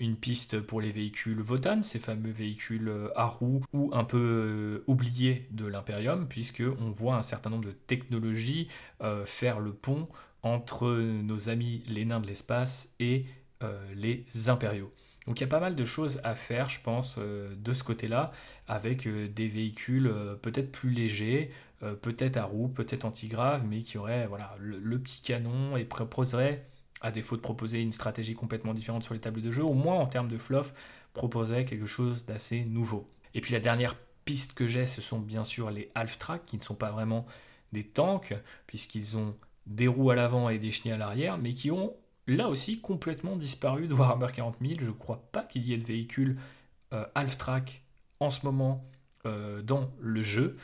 une 0.00 0.16
piste 0.16 0.58
pour 0.60 0.80
les 0.80 0.90
véhicules 0.90 1.40
Votan, 1.40 1.84
ces 1.84 2.00
fameux 2.00 2.32
véhicules 2.32 2.92
à 3.14 3.26
roues 3.26 3.62
ou 3.72 3.90
un 3.92 4.02
peu 4.02 4.82
oubliés 4.88 5.46
de 5.52 5.66
l'Imperium, 5.66 6.26
puisque 6.26 6.64
on 6.80 6.90
voit 6.90 7.14
un 7.14 7.22
certain 7.22 7.50
nombre 7.50 7.66
de 7.66 7.70
technologies 7.70 8.66
faire 9.24 9.60
le 9.60 9.72
pont 9.72 10.08
entre 10.42 10.90
nos 10.98 11.48
amis 11.48 11.84
les 11.86 12.04
nains 12.04 12.18
de 12.18 12.26
l'espace 12.26 12.92
et 12.98 13.24
les 13.94 14.26
impériaux. 14.48 14.92
Donc 15.26 15.40
il 15.40 15.42
y 15.42 15.44
a 15.44 15.48
pas 15.48 15.60
mal 15.60 15.74
de 15.74 15.84
choses 15.84 16.20
à 16.24 16.34
faire, 16.34 16.68
je 16.68 16.80
pense, 16.80 17.16
euh, 17.18 17.54
de 17.56 17.72
ce 17.72 17.84
côté-là, 17.84 18.32
avec 18.66 19.06
euh, 19.06 19.28
des 19.28 19.48
véhicules 19.48 20.12
peut-être 20.42 20.72
plus 20.72 20.90
légers, 20.90 21.50
peut-être 22.00 22.36
à 22.36 22.44
roues, 22.44 22.68
peut-être 22.68 23.04
anti-graves, 23.04 23.64
mais 23.68 23.82
qui 23.82 23.98
auraient 23.98 24.28
voilà, 24.28 24.54
le, 24.60 24.98
petit 25.00 25.20
canon 25.20 25.76
et 25.76 25.84
proposeraient, 25.84 26.64
à 27.00 27.10
défaut 27.10 27.36
de 27.36 27.40
proposer 27.40 27.80
une 27.80 27.90
stratégie 27.90 28.34
complètement 28.34 28.72
différente 28.72 29.02
sur 29.02 29.14
les 29.14 29.20
tables 29.20 29.42
de 29.42 29.50
jeu, 29.50 29.64
au 29.64 29.74
moins 29.74 29.96
en 29.96 30.06
termes 30.06 30.28
de 30.28 30.38
fluff, 30.38 30.72
proposerait 31.12 31.64
quelque 31.64 31.86
chose 31.86 32.24
d'assez 32.24 32.64
nouveau. 32.64 33.10
Et 33.34 33.40
puis 33.40 33.52
la 33.52 33.58
dernière 33.58 33.96
piste 34.24 34.54
que 34.54 34.66
j'ai, 34.68 34.86
ce 34.86 35.00
sont 35.00 35.18
bien 35.18 35.44
sûr 35.44 35.70
les 35.70 35.90
half-track, 35.96 36.46
qui 36.46 36.56
ne 36.56 36.62
sont 36.62 36.76
pas 36.76 36.90
vraiment 36.90 37.26
des 37.72 37.84
tanks, 37.84 38.34
puisqu'ils 38.66 39.16
ont 39.16 39.34
des 39.66 39.88
roues 39.88 40.10
à 40.10 40.14
l'avant 40.14 40.48
et 40.48 40.58
des 40.58 40.70
chenilles 40.70 40.94
à 40.94 40.98
l'arrière, 40.98 41.38
mais 41.38 41.54
qui 41.54 41.70
ont 41.70 41.94
là 42.26 42.48
aussi 42.48 42.80
complètement 42.80 43.36
disparu 43.36 43.88
de 43.88 43.94
Warhammer 43.94 44.28
40 44.32 44.56
000. 44.60 44.74
Je 44.80 44.86
ne 44.86 44.90
crois 44.92 45.28
pas 45.32 45.44
qu'il 45.44 45.66
y 45.66 45.72
ait 45.72 45.78
de 45.78 45.84
véhicules 45.84 46.36
euh, 46.92 47.04
half-track 47.14 47.82
en 48.20 48.30
ce 48.30 48.44
moment 48.44 48.84
euh, 49.26 49.62
dans 49.62 49.90
le 50.00 50.22
jeu, 50.22 50.56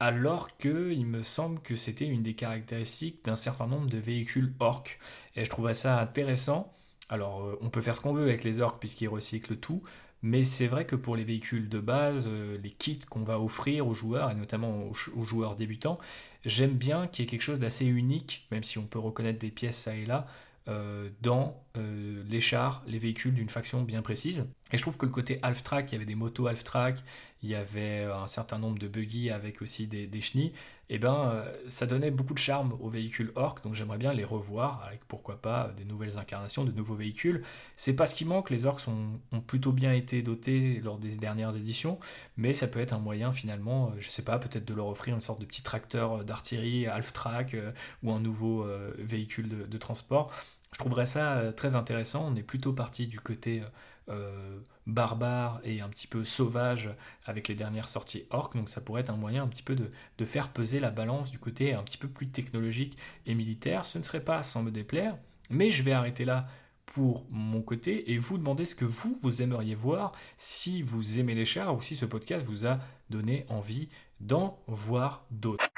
alors 0.00 0.56
que 0.56 0.92
il 0.92 1.06
me 1.06 1.22
semble 1.22 1.60
que 1.60 1.76
c'était 1.76 2.06
une 2.06 2.22
des 2.22 2.34
caractéristiques 2.34 3.24
d'un 3.24 3.36
certain 3.36 3.66
nombre 3.66 3.88
de 3.88 3.98
véhicules 3.98 4.52
orques. 4.60 4.98
Et 5.36 5.44
je 5.44 5.50
trouvais 5.50 5.74
ça 5.74 6.00
intéressant. 6.00 6.72
Alors, 7.08 7.42
euh, 7.42 7.58
on 7.60 7.70
peut 7.70 7.80
faire 7.80 7.96
ce 7.96 8.00
qu'on 8.00 8.12
veut 8.12 8.24
avec 8.24 8.44
les 8.44 8.60
orques 8.60 8.80
puisqu'ils 8.80 9.08
recyclent 9.08 9.56
tout, 9.56 9.82
mais 10.22 10.42
c'est 10.42 10.66
vrai 10.66 10.84
que 10.84 10.96
pour 10.96 11.16
les 11.16 11.24
véhicules 11.24 11.68
de 11.68 11.80
base, 11.80 12.28
les 12.28 12.70
kits 12.70 12.98
qu'on 13.08 13.22
va 13.22 13.40
offrir 13.40 13.86
aux 13.86 13.94
joueurs, 13.94 14.30
et 14.30 14.34
notamment 14.34 14.84
aux, 14.88 15.22
joueurs 15.22 15.54
débutants, 15.54 15.98
j'aime 16.44 16.72
bien 16.72 17.06
qu'il 17.06 17.24
y 17.24 17.28
ait 17.28 17.30
quelque 17.30 17.42
chose 17.42 17.60
d'assez 17.60 17.86
unique, 17.86 18.46
même 18.50 18.64
si 18.64 18.78
on 18.78 18.86
peut 18.86 18.98
reconnaître 18.98 19.38
des 19.38 19.50
pièces 19.50 19.78
ça 19.78 19.94
et 19.94 20.06
là, 20.06 20.26
dans 21.22 21.68
euh, 21.78 22.22
les 22.28 22.40
chars, 22.40 22.82
les 22.86 22.98
véhicules 22.98 23.34
d'une 23.34 23.48
faction 23.48 23.82
bien 23.82 24.02
précise. 24.02 24.46
Et 24.72 24.76
je 24.76 24.82
trouve 24.82 24.96
que 24.96 25.06
le 25.06 25.12
côté 25.12 25.38
half-track, 25.42 25.90
il 25.90 25.94
y 25.94 25.96
avait 25.96 26.04
des 26.04 26.14
motos 26.14 26.46
half-track, 26.46 27.02
il 27.42 27.48
y 27.48 27.54
avait 27.54 28.04
un 28.04 28.26
certain 28.26 28.58
nombre 28.58 28.78
de 28.78 28.88
buggy 28.88 29.30
avec 29.30 29.62
aussi 29.62 29.86
des, 29.86 30.20
chenilles, 30.20 30.52
et 30.90 30.94
eh 30.94 30.98
ben 30.98 31.30
euh, 31.30 31.52
ça 31.68 31.86
donnait 31.86 32.10
beaucoup 32.10 32.34
de 32.34 32.38
charme 32.38 32.74
aux 32.80 32.88
véhicules 32.88 33.32
orc, 33.34 33.56
donc 33.62 33.74
j'aimerais 33.74 33.98
bien 33.98 34.12
les 34.12 34.24
revoir 34.24 34.82
avec 34.86 35.04
pourquoi 35.06 35.40
pas 35.40 35.70
des 35.76 35.84
nouvelles 35.84 36.18
incarnations, 36.18 36.64
de 36.64 36.72
nouveaux 36.72 36.94
véhicules. 36.94 37.42
C'est 37.76 37.94
pas 37.94 38.06
ce 38.06 38.14
qui 38.14 38.24
manque, 38.24 38.50
les 38.50 38.66
orcs 38.66 38.88
ont 38.88 39.40
plutôt 39.40 39.72
bien 39.72 39.92
été 39.92 40.22
dotés 40.22 40.80
lors 40.82 40.98
des 40.98 41.16
dernières 41.16 41.54
éditions, 41.56 41.98
mais 42.36 42.54
ça 42.54 42.66
peut 42.66 42.80
être 42.80 42.92
un 42.92 42.98
moyen 42.98 43.32
finalement, 43.32 43.92
je 43.98 44.08
sais 44.08 44.24
pas, 44.24 44.38
peut-être 44.38 44.66
de 44.66 44.74
leur 44.74 44.88
offrir 44.88 45.14
une 45.14 45.22
sorte 45.22 45.40
de 45.40 45.46
petit 45.46 45.62
tracteur 45.62 46.24
d'artillerie 46.24 46.86
half-track 46.86 47.56
ou 48.02 48.12
un 48.12 48.20
nouveau 48.20 48.66
véhicule 48.98 49.68
de 49.68 49.78
transport 49.78 50.32
je 50.72 50.78
trouverais 50.78 51.06
ça 51.06 51.38
euh, 51.38 51.52
très 51.52 51.76
intéressant. 51.76 52.26
On 52.30 52.36
est 52.36 52.42
plutôt 52.42 52.72
parti 52.72 53.06
du 53.06 53.20
côté 53.20 53.62
euh, 53.62 53.66
euh, 54.10 54.58
barbare 54.86 55.60
et 55.64 55.80
un 55.80 55.88
petit 55.88 56.06
peu 56.06 56.24
sauvage 56.24 56.90
avec 57.26 57.48
les 57.48 57.54
dernières 57.54 57.88
sorties 57.88 58.24
orc, 58.30 58.54
donc 58.54 58.70
ça 58.70 58.80
pourrait 58.80 59.02
être 59.02 59.10
un 59.10 59.16
moyen 59.16 59.42
un 59.42 59.48
petit 59.48 59.62
peu 59.62 59.76
de, 59.76 59.90
de, 60.16 60.24
faire 60.24 60.48
peser 60.48 60.80
la 60.80 60.90
balance 60.90 61.30
du 61.30 61.38
côté 61.38 61.74
un 61.74 61.82
petit 61.82 61.98
peu 61.98 62.08
plus 62.08 62.28
technologique 62.28 62.96
et 63.26 63.34
militaire. 63.34 63.84
Ce 63.84 63.98
ne 63.98 64.02
serait 64.02 64.24
pas 64.24 64.42
sans 64.42 64.62
me 64.62 64.70
déplaire, 64.70 65.18
mais 65.50 65.68
je 65.68 65.82
vais 65.82 65.92
arrêter 65.92 66.24
là 66.24 66.46
pour 66.86 67.26
mon 67.30 67.60
côté 67.60 68.12
et 68.12 68.18
vous 68.18 68.38
demander 68.38 68.64
ce 68.64 68.74
que 68.74 68.86
vous, 68.86 69.18
vous 69.20 69.42
aimeriez 69.42 69.74
voir 69.74 70.12
si 70.38 70.80
vous 70.80 71.20
aimez 71.20 71.34
les 71.34 71.44
chars 71.44 71.76
ou 71.76 71.82
si 71.82 71.94
ce 71.94 72.06
podcast 72.06 72.46
vous 72.46 72.66
a 72.66 72.78
donné 73.10 73.44
envie 73.50 73.88
d'en 74.20 74.58
voir 74.66 75.26
d'autres. 75.30 75.68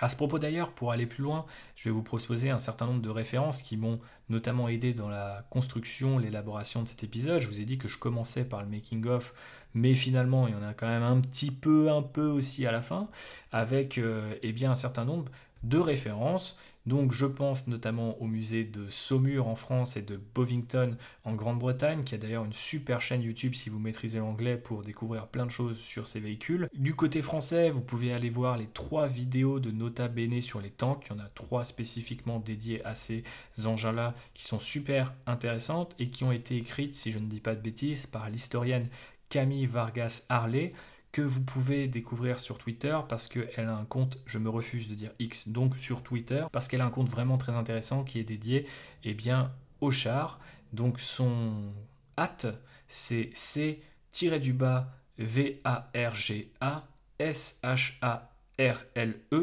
À 0.00 0.08
ce 0.08 0.16
propos 0.16 0.38
d'ailleurs, 0.38 0.72
pour 0.72 0.92
aller 0.92 1.06
plus 1.06 1.22
loin, 1.22 1.46
je 1.74 1.88
vais 1.88 1.90
vous 1.90 2.02
proposer 2.02 2.50
un 2.50 2.58
certain 2.58 2.86
nombre 2.86 3.02
de 3.02 3.10
références 3.10 3.62
qui 3.62 3.76
m'ont 3.76 4.00
notamment 4.28 4.68
aidé 4.68 4.94
dans 4.94 5.08
la 5.08 5.44
construction, 5.50 6.18
l'élaboration 6.18 6.82
de 6.82 6.88
cet 6.88 7.02
épisode. 7.02 7.40
Je 7.40 7.48
vous 7.48 7.60
ai 7.60 7.64
dit 7.64 7.78
que 7.78 7.88
je 7.88 7.98
commençais 7.98 8.44
par 8.44 8.62
le 8.62 8.68
making 8.68 9.06
of, 9.06 9.34
mais 9.74 9.94
finalement 9.94 10.46
il 10.46 10.54
y 10.54 10.56
en 10.56 10.62
a 10.62 10.74
quand 10.74 10.88
même 10.88 11.02
un 11.02 11.20
petit 11.20 11.50
peu, 11.50 11.90
un 11.90 12.02
peu 12.02 12.26
aussi 12.26 12.66
à 12.66 12.72
la 12.72 12.80
fin, 12.80 13.08
avec 13.52 13.98
euh, 13.98 14.34
eh 14.42 14.52
bien 14.52 14.70
un 14.70 14.76
certain 14.76 15.04
nombre 15.04 15.30
de 15.62 15.78
références 15.78 16.56
donc 16.88 17.12
je 17.12 17.26
pense 17.26 17.66
notamment 17.66 18.20
au 18.20 18.26
musée 18.26 18.64
de 18.64 18.88
Saumur 18.88 19.46
en 19.46 19.54
France 19.54 19.96
et 19.96 20.02
de 20.02 20.18
Bovington 20.34 20.96
en 21.24 21.34
Grande-Bretagne, 21.34 22.02
qui 22.02 22.14
a 22.14 22.18
d'ailleurs 22.18 22.44
une 22.44 22.52
super 22.52 23.00
chaîne 23.00 23.22
YouTube 23.22 23.54
si 23.54 23.68
vous 23.68 23.78
maîtrisez 23.78 24.18
l'anglais 24.18 24.56
pour 24.56 24.82
découvrir 24.82 25.28
plein 25.28 25.44
de 25.46 25.50
choses 25.50 25.78
sur 25.78 26.06
ces 26.06 26.18
véhicules. 26.18 26.68
Du 26.74 26.94
côté 26.94 27.20
français, 27.22 27.70
vous 27.70 27.82
pouvez 27.82 28.12
aller 28.12 28.30
voir 28.30 28.56
les 28.56 28.66
trois 28.66 29.06
vidéos 29.06 29.60
de 29.60 29.70
Nota 29.70 30.08
Bene 30.08 30.40
sur 30.40 30.60
les 30.60 30.70
tanks. 30.70 31.06
Il 31.06 31.16
y 31.16 31.20
en 31.20 31.22
a 31.22 31.28
trois 31.28 31.62
spécifiquement 31.62 32.40
dédiées 32.40 32.84
à 32.86 32.94
ces 32.94 33.22
engins-là 33.64 34.14
qui 34.34 34.44
sont 34.44 34.58
super 34.58 35.14
intéressantes 35.26 35.94
et 35.98 36.08
qui 36.08 36.24
ont 36.24 36.32
été 36.32 36.56
écrites, 36.56 36.94
si 36.94 37.12
je 37.12 37.18
ne 37.18 37.26
dis 37.26 37.40
pas 37.40 37.54
de 37.54 37.60
bêtises, 37.60 38.06
par 38.06 38.30
l'historienne 38.30 38.88
Camille 39.28 39.66
Vargas 39.66 40.24
Harley 40.30 40.72
que 41.12 41.22
vous 41.22 41.42
pouvez 41.42 41.88
découvrir 41.88 42.38
sur 42.38 42.58
Twitter 42.58 42.98
parce 43.08 43.28
qu'elle 43.28 43.68
a 43.68 43.76
un 43.76 43.84
compte, 43.84 44.18
je 44.26 44.38
me 44.38 44.48
refuse 44.48 44.88
de 44.88 44.94
dire 44.94 45.12
X, 45.18 45.48
donc 45.48 45.76
sur 45.76 46.02
Twitter, 46.02 46.44
parce 46.52 46.68
qu'elle 46.68 46.80
a 46.80 46.86
un 46.86 46.90
compte 46.90 47.08
vraiment 47.08 47.38
très 47.38 47.52
intéressant 47.52 48.04
qui 48.04 48.18
est 48.18 48.24
dédié 48.24 48.66
eh 49.04 49.14
bien, 49.14 49.52
au 49.80 49.90
char. 49.90 50.38
Donc 50.72 51.00
son 51.00 51.72
hâte, 52.18 52.46
c'est 52.86 53.30
C-du-bas 53.32 54.92
V-A-R-G-A 55.18 56.88
S-H-A-R-L-E. 57.18 58.30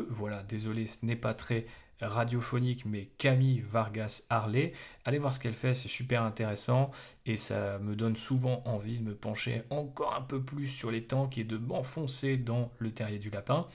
Voilà, 0.09 0.43
désolé, 0.43 0.88
ce 0.88 1.05
n'est 1.05 1.16
pas 1.16 1.34
très 1.34 1.66
radiophonique, 2.02 2.86
mais 2.86 3.10
Camille 3.18 3.64
Vargas 3.72 4.24
Harley. 4.30 4.74
Allez 5.06 5.18
voir 5.18 5.34
ce 5.34 5.39
qu'elle 5.39 5.54
fait, 5.54 5.74
c'est 5.74 5.88
super 5.88 6.24
intéressant 6.24 6.91
et 7.26 7.38
ça 7.38 7.80
me 7.80 7.96
donne 7.96 8.16
souvent 8.16 8.62
envie 8.66 8.98
de 8.98 9.04
me 9.04 9.16
pencher 9.16 9.64
encore 9.70 10.14
un 10.16 10.22
peu 10.22 10.41
plus 10.41 10.68
sur 10.68 10.91
les 10.91 11.04
tanks 11.04 11.38
et 11.38 11.43
de 11.43 11.58
m'enfoncer 11.58 12.38
dans 12.38 12.72
le 12.80 12.91
terrier 12.91 13.20
du 13.20 13.30
lapin. 13.30 13.68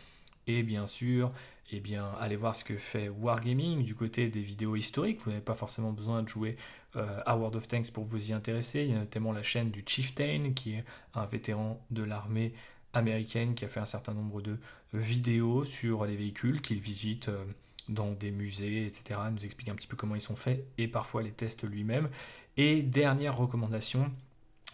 Et 0.46 0.62
bien 0.62 0.86
sûr, 0.86 1.32
eh 1.72 1.82
allez 2.20 2.36
voir 2.36 2.56
ce 2.56 2.64
que 2.64 2.76
fait 2.76 3.08
Wargaming 3.08 3.84
du 3.84 3.94
côté 3.94 4.28
des 4.28 4.40
vidéos 4.40 4.74
historiques. 4.74 5.20
Vous 5.22 5.30
n'avez 5.30 5.42
pas 5.42 5.54
forcément 5.54 5.92
besoin 5.92 6.22
de 6.22 6.28
jouer 6.28 6.56
euh, 6.96 7.20
à 7.24 7.36
World 7.36 7.56
of 7.56 7.68
Tanks 7.68 7.92
pour 7.92 8.04
vous 8.04 8.30
y 8.30 8.32
intéresser. 8.32 8.82
Il 8.82 8.90
y 8.90 8.94
a 8.94 8.98
notamment 8.98 9.32
la 9.32 9.42
chaîne 9.42 9.70
du 9.70 9.84
Chieftain, 9.86 10.52
qui 10.54 10.74
est 10.74 10.84
un 11.14 11.24
vétéran 11.26 11.80
de 11.90 12.02
l'armée 12.02 12.52
américaine 12.92 13.54
qui 13.54 13.64
a 13.64 13.68
fait 13.68 13.78
un 13.78 13.84
certain 13.84 14.14
nombre 14.14 14.42
de 14.42 14.58
vidéos 14.92 15.64
sur 15.64 16.04
les 16.04 16.16
véhicules 16.16 16.60
qu'il 16.60 16.80
visite. 16.80 17.28
Euh, 17.28 17.44
dans 17.90 18.12
des 18.12 18.30
musées, 18.30 18.86
etc. 18.86 19.20
Nous 19.32 19.44
explique 19.44 19.68
un 19.68 19.74
petit 19.74 19.86
peu 19.86 19.96
comment 19.96 20.14
ils 20.14 20.20
sont 20.20 20.36
faits 20.36 20.64
et 20.78 20.88
parfois 20.88 21.22
les 21.22 21.32
tests 21.32 21.68
lui-même. 21.68 22.08
Et 22.56 22.82
dernière 22.82 23.36
recommandation, 23.36 24.10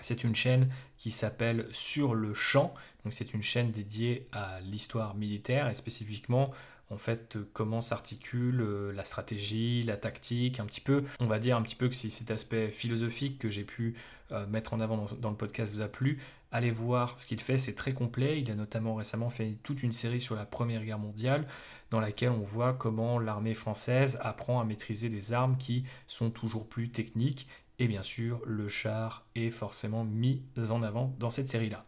c'est 0.00 0.24
une 0.24 0.34
chaîne 0.34 0.70
qui 0.98 1.10
s'appelle 1.10 1.66
Sur 1.70 2.14
le 2.14 2.34
champ. 2.34 2.74
Donc 3.04 3.12
c'est 3.12 3.34
une 3.34 3.42
chaîne 3.42 3.70
dédiée 3.70 4.28
à 4.32 4.60
l'histoire 4.60 5.14
militaire 5.14 5.68
et 5.68 5.74
spécifiquement 5.74 6.52
en 6.90 6.98
fait 6.98 7.38
comment 7.52 7.80
s'articule 7.80 8.60
euh, 8.60 8.92
la 8.92 9.04
stratégie, 9.04 9.82
la 9.82 9.96
tactique, 9.96 10.60
un 10.60 10.66
petit 10.66 10.80
peu, 10.80 11.02
on 11.18 11.26
va 11.26 11.38
dire 11.38 11.56
un 11.56 11.62
petit 11.62 11.74
peu 11.74 11.88
que 11.88 11.94
si 11.94 12.10
cet 12.10 12.30
aspect 12.30 12.68
philosophique 12.70 13.38
que 13.38 13.50
j'ai 13.50 13.64
pu 13.64 13.94
euh, 14.32 14.46
mettre 14.46 14.72
en 14.72 14.80
avant 14.80 15.06
dans, 15.20 15.30
le 15.30 15.36
podcast 15.36 15.72
vous 15.72 15.80
a 15.80 15.88
plu, 15.88 16.18
allez 16.52 16.70
voir 16.70 17.18
ce 17.18 17.26
qu'il 17.26 17.40
fait, 17.40 17.58
c'est 17.58 17.74
très 17.74 17.92
complet. 17.92 18.40
Il 18.40 18.50
a 18.50 18.54
notamment 18.54 18.94
récemment 18.94 19.30
fait 19.30 19.56
toute 19.62 19.82
une 19.82 19.92
série 19.92 20.20
sur 20.20 20.36
la 20.36 20.44
Première 20.44 20.84
Guerre 20.84 20.98
mondiale 20.98 21.46
dans 21.91 22.01
laquelle 22.01 22.30
on 22.30 22.43
voit 22.43 22.72
comment 22.72 23.18
l'armée 23.18 23.55
française 23.55 24.18
apprend 24.22 24.61
à 24.61 24.64
maîtriser 24.64 25.09
des 25.09 25.32
armes 25.32 25.57
qui 25.57 25.84
sont 26.07 26.30
toujours 26.30 26.68
plus 26.68 26.91
techniques. 26.91 27.49
Et 27.78 27.89
bien 27.89 28.03
sûr, 28.03 28.41
le 28.45 28.68
char 28.68 29.26
est 29.34 29.51
forcément 29.51 30.05
mis 30.05 30.43
en 30.70 30.82
avant 30.82 31.14
dans 31.18 31.30
cette 31.30 31.49
série-là. 31.49 31.84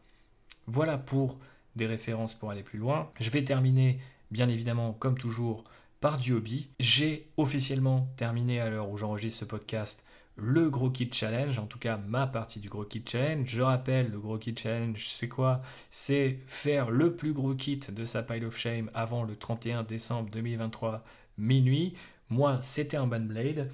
Voilà 0.67 0.99
pour 0.99 1.39
des 1.77 1.87
références 1.87 2.35
pour 2.35 2.51
aller 2.51 2.63
plus 2.63 2.79
loin. 2.79 3.11
Je 3.19 3.31
vais 3.31 3.45
terminer, 3.45 3.99
bien 4.31 4.49
évidemment, 4.49 4.93
comme 4.93 5.17
toujours, 5.17 5.65
par 6.01 6.19
du 6.19 6.33
hobby. 6.33 6.69
J'ai 6.79 7.31
officiellement 7.37 8.09
terminé 8.17 8.61
à 8.61 8.69
l'heure 8.69 8.91
où 8.91 8.97
j'enregistre 8.97 9.41
ce 9.41 9.45
podcast 9.45 10.05
le 10.39 10.71
gros 10.71 10.91
kit 10.91 11.11
challenge, 11.13 11.59
en 11.59 11.67
tout 11.67 11.79
cas 11.79 11.99
ma 11.99 12.27
partie 12.27 12.61
du 12.61 12.69
gros 12.69 12.85
kit 12.85 13.03
challenge. 13.07 13.49
Je 13.49 13.63
rappelle, 13.63 14.11
le 14.11 14.21
gros 14.21 14.39
kit 14.39 14.55
challenge, 14.57 15.09
c'est 15.09 15.29
quoi? 15.29 15.61
C'est 15.91 16.39
faire 16.47 16.91
le 16.91 17.17
plus 17.17 17.33
gros 17.33 17.55
kit 17.55 17.81
de 17.91 18.05
sa 18.05 18.23
pile 18.23 18.45
of 18.45 18.57
shame 18.57 18.91
avant 18.95 19.25
le 19.25 19.37
31 19.37 19.83
décembre 19.83 20.31
2023 20.31 21.03
minuit. 21.39 21.95
Moi, 22.31 22.59
c'était 22.63 22.97
un 22.97 23.07
blade. 23.07 23.71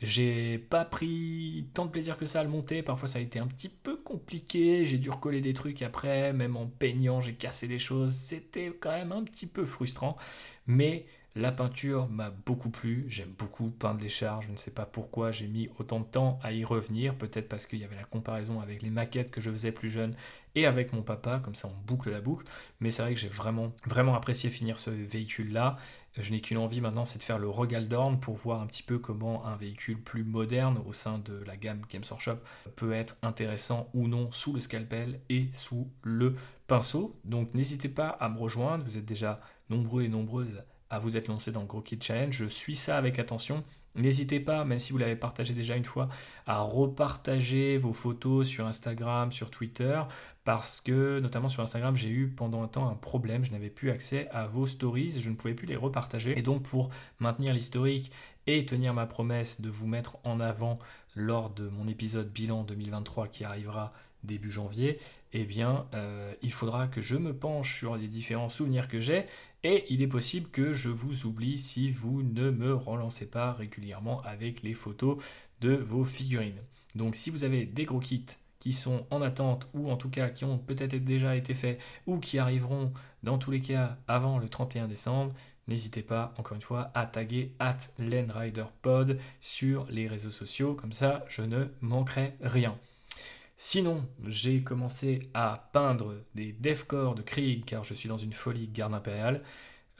J'ai 0.00 0.58
pas 0.58 0.84
pris 0.84 1.68
tant 1.74 1.86
de 1.86 1.90
plaisir 1.90 2.16
que 2.16 2.26
ça 2.26 2.40
à 2.40 2.44
le 2.44 2.48
monter, 2.48 2.82
parfois 2.82 3.08
ça 3.08 3.18
a 3.18 3.22
été 3.22 3.40
un 3.40 3.48
petit 3.48 3.68
peu 3.68 3.96
compliqué, 3.96 4.86
j'ai 4.86 4.98
dû 4.98 5.10
recoller 5.10 5.40
des 5.40 5.54
trucs 5.54 5.82
après, 5.82 6.32
même 6.32 6.56
en 6.56 6.66
peignant 6.66 7.18
j'ai 7.18 7.34
cassé 7.34 7.66
des 7.66 7.80
choses, 7.80 8.14
c'était 8.14 8.72
quand 8.78 8.92
même 8.92 9.10
un 9.10 9.24
petit 9.24 9.48
peu 9.48 9.64
frustrant, 9.66 10.16
mais 10.68 11.04
la 11.38 11.52
peinture 11.52 12.08
m'a 12.08 12.30
beaucoup 12.30 12.68
plu, 12.68 13.04
j'aime 13.06 13.32
beaucoup 13.38 13.70
peindre 13.70 14.00
les 14.00 14.08
chars, 14.08 14.42
je 14.42 14.50
ne 14.50 14.56
sais 14.56 14.72
pas 14.72 14.86
pourquoi 14.86 15.30
j'ai 15.30 15.46
mis 15.46 15.68
autant 15.78 16.00
de 16.00 16.04
temps 16.04 16.40
à 16.42 16.52
y 16.52 16.64
revenir, 16.64 17.14
peut-être 17.14 17.48
parce 17.48 17.64
qu'il 17.64 17.78
y 17.78 17.84
avait 17.84 17.94
la 17.94 18.02
comparaison 18.02 18.60
avec 18.60 18.82
les 18.82 18.90
maquettes 18.90 19.30
que 19.30 19.40
je 19.40 19.48
faisais 19.48 19.70
plus 19.70 19.88
jeune 19.88 20.16
et 20.56 20.66
avec 20.66 20.92
mon 20.92 21.02
papa, 21.02 21.40
comme 21.44 21.54
ça 21.54 21.68
on 21.68 21.86
boucle 21.86 22.10
la 22.10 22.20
boucle, 22.20 22.44
mais 22.80 22.90
c'est 22.90 23.02
vrai 23.02 23.14
que 23.14 23.20
j'ai 23.20 23.28
vraiment, 23.28 23.72
vraiment 23.86 24.16
apprécié 24.16 24.50
finir 24.50 24.80
ce 24.80 24.90
véhicule-là. 24.90 25.76
Je 26.16 26.32
n'ai 26.32 26.40
qu'une 26.40 26.58
envie 26.58 26.80
maintenant, 26.80 27.04
c'est 27.04 27.20
de 27.20 27.22
faire 27.22 27.38
le 27.38 27.48
Rogaldorn 27.48 28.18
pour 28.18 28.34
voir 28.34 28.60
un 28.60 28.66
petit 28.66 28.82
peu 28.82 28.98
comment 28.98 29.46
un 29.46 29.54
véhicule 29.54 30.02
plus 30.02 30.24
moderne 30.24 30.82
au 30.88 30.92
sein 30.92 31.18
de 31.20 31.44
la 31.46 31.56
gamme 31.56 31.82
Games 31.88 32.02
Workshop 32.10 32.38
peut 32.74 32.92
être 32.92 33.16
intéressant 33.22 33.88
ou 33.94 34.08
non 34.08 34.32
sous 34.32 34.52
le 34.52 34.58
scalpel 34.58 35.20
et 35.28 35.48
sous 35.52 35.88
le 36.02 36.34
pinceau. 36.66 37.16
Donc 37.24 37.54
n'hésitez 37.54 37.88
pas 37.88 38.08
à 38.08 38.28
me 38.28 38.40
rejoindre, 38.40 38.84
vous 38.84 38.98
êtes 38.98 39.04
déjà 39.04 39.40
nombreux 39.70 40.02
et 40.02 40.08
nombreuses 40.08 40.62
à 40.90 40.98
vous 40.98 41.16
être 41.16 41.28
lancé 41.28 41.52
dans 41.52 41.60
le 41.60 41.66
Gros 41.66 41.84
Challenge. 42.00 42.34
Je 42.34 42.46
suis 42.46 42.76
ça 42.76 42.96
avec 42.96 43.18
attention. 43.18 43.64
N'hésitez 43.94 44.38
pas, 44.38 44.64
même 44.64 44.78
si 44.78 44.92
vous 44.92 44.98
l'avez 44.98 45.16
partagé 45.16 45.54
déjà 45.54 45.76
une 45.76 45.84
fois, 45.84 46.08
à 46.46 46.60
repartager 46.60 47.78
vos 47.78 47.92
photos 47.92 48.46
sur 48.46 48.66
Instagram, 48.66 49.32
sur 49.32 49.50
Twitter, 49.50 50.00
parce 50.44 50.80
que 50.80 51.18
notamment 51.18 51.48
sur 51.48 51.62
Instagram, 51.62 51.96
j'ai 51.96 52.08
eu 52.08 52.28
pendant 52.28 52.62
un 52.62 52.68
temps 52.68 52.88
un 52.88 52.94
problème, 52.94 53.44
je 53.44 53.50
n'avais 53.50 53.70
plus 53.70 53.90
accès 53.90 54.28
à 54.30 54.46
vos 54.46 54.66
stories, 54.66 55.20
je 55.20 55.30
ne 55.30 55.34
pouvais 55.34 55.54
plus 55.54 55.66
les 55.66 55.76
repartager. 55.76 56.38
Et 56.38 56.42
donc 56.42 56.62
pour 56.62 56.90
maintenir 57.18 57.52
l'historique 57.52 58.12
et 58.46 58.64
tenir 58.64 58.94
ma 58.94 59.06
promesse 59.06 59.60
de 59.60 59.68
vous 59.68 59.86
mettre 59.86 60.18
en 60.24 60.40
avant 60.40 60.78
lors 61.14 61.50
de 61.50 61.68
mon 61.68 61.88
épisode 61.88 62.32
bilan 62.32 62.62
2023 62.62 63.28
qui 63.28 63.44
arrivera 63.44 63.92
début 64.24 64.50
janvier, 64.50 64.98
eh 65.32 65.44
bien, 65.44 65.86
euh, 65.94 66.32
il 66.42 66.52
faudra 66.52 66.86
que 66.88 67.00
je 67.00 67.16
me 67.16 67.34
penche 67.34 67.76
sur 67.76 67.96
les 67.96 68.08
différents 68.08 68.48
souvenirs 68.48 68.88
que 68.88 69.00
j'ai 69.00 69.26
et 69.64 69.84
il 69.88 70.02
est 70.02 70.08
possible 70.08 70.50
que 70.50 70.72
je 70.72 70.88
vous 70.88 71.26
oublie 71.26 71.58
si 71.58 71.90
vous 71.90 72.22
ne 72.22 72.50
me 72.50 72.74
relancez 72.74 73.26
pas 73.26 73.52
régulièrement 73.52 74.20
avec 74.22 74.62
les 74.62 74.74
photos 74.74 75.22
de 75.60 75.74
vos 75.74 76.04
figurines. 76.04 76.60
Donc 76.94 77.14
si 77.14 77.30
vous 77.30 77.44
avez 77.44 77.66
des 77.66 77.84
gros 77.84 78.00
kits 78.00 78.24
qui 78.60 78.72
sont 78.72 79.06
en 79.10 79.22
attente 79.22 79.68
ou 79.74 79.90
en 79.90 79.96
tout 79.96 80.10
cas 80.10 80.30
qui 80.30 80.44
ont 80.44 80.58
peut-être 80.58 80.96
déjà 80.96 81.36
été 81.36 81.54
faits 81.54 81.80
ou 82.06 82.18
qui 82.18 82.38
arriveront 82.38 82.90
dans 83.22 83.38
tous 83.38 83.50
les 83.50 83.60
cas 83.60 83.98
avant 84.06 84.38
le 84.38 84.48
31 84.48 84.88
décembre, 84.88 85.32
n'hésitez 85.66 86.02
pas 86.02 86.34
encore 86.38 86.54
une 86.54 86.62
fois 86.62 86.90
à 86.94 87.06
taguer 87.06 87.54
at 87.58 87.78
lenriderpod 87.98 89.18
sur 89.40 89.86
les 89.90 90.08
réseaux 90.08 90.30
sociaux, 90.30 90.74
comme 90.74 90.92
ça 90.92 91.24
je 91.28 91.42
ne 91.42 91.66
manquerai 91.80 92.34
rien. 92.40 92.76
Sinon, 93.60 94.06
j'ai 94.24 94.62
commencé 94.62 95.30
à 95.34 95.68
peindre 95.72 96.14
des 96.36 96.52
Defcore 96.52 97.16
de 97.16 97.22
Krieg 97.22 97.64
car 97.64 97.82
je 97.82 97.92
suis 97.92 98.08
dans 98.08 98.16
une 98.16 98.32
folie 98.32 98.68
garde 98.68 98.94
impériale. 98.94 99.42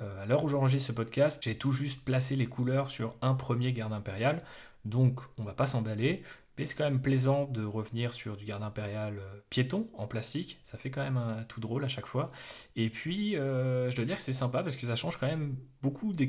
Euh, 0.01 0.23
à 0.23 0.27
l'heure 0.27 0.45
où 0.45 0.49
j'enregistre 0.49 0.87
ce 0.87 0.93
podcast, 0.93 1.43
j'ai 1.43 1.59
tout 1.59 1.73
juste 1.73 2.05
placé 2.05 2.37
les 2.37 2.47
couleurs 2.47 2.89
sur 2.89 3.17
un 3.21 3.35
premier 3.35 3.73
garde 3.73 3.93
impérial, 3.93 4.45
donc 4.85 5.21
on 5.39 5.43
va 5.43 5.55
pas 5.55 5.67
s'emballer. 5.67 6.23
Mais 6.57 6.67
c'est 6.67 6.77
quand 6.77 6.85
même 6.85 7.03
plaisant 7.03 7.47
de 7.47 7.65
revenir 7.65 8.13
sur 8.13 8.37
du 8.37 8.45
garde 8.45 8.63
impérial 8.63 9.19
euh, 9.19 9.41
piéton 9.51 9.89
en 9.95 10.07
plastique. 10.07 10.61
Ça 10.63 10.79
fait 10.79 10.91
quand 10.93 11.03
même 11.03 11.17
un 11.17 11.43
tout 11.43 11.61
drôle 11.61 11.85
à 11.85 11.89
chaque 11.89 12.07
fois. 12.07 12.29
Et 12.77 12.91
puis, 12.91 13.37
euh, 13.37 13.91
je 13.91 13.97
dois 13.97 14.05
dire 14.05 14.17
que 14.17 14.23
c'est 14.23 14.33
sympa 14.33 14.63
parce 14.63 14.77
que 14.77 14.87
ça 14.87 14.95
change 14.95 15.17
quand 15.17 15.27
même 15.27 15.57
beaucoup 15.83 16.13
des. 16.13 16.29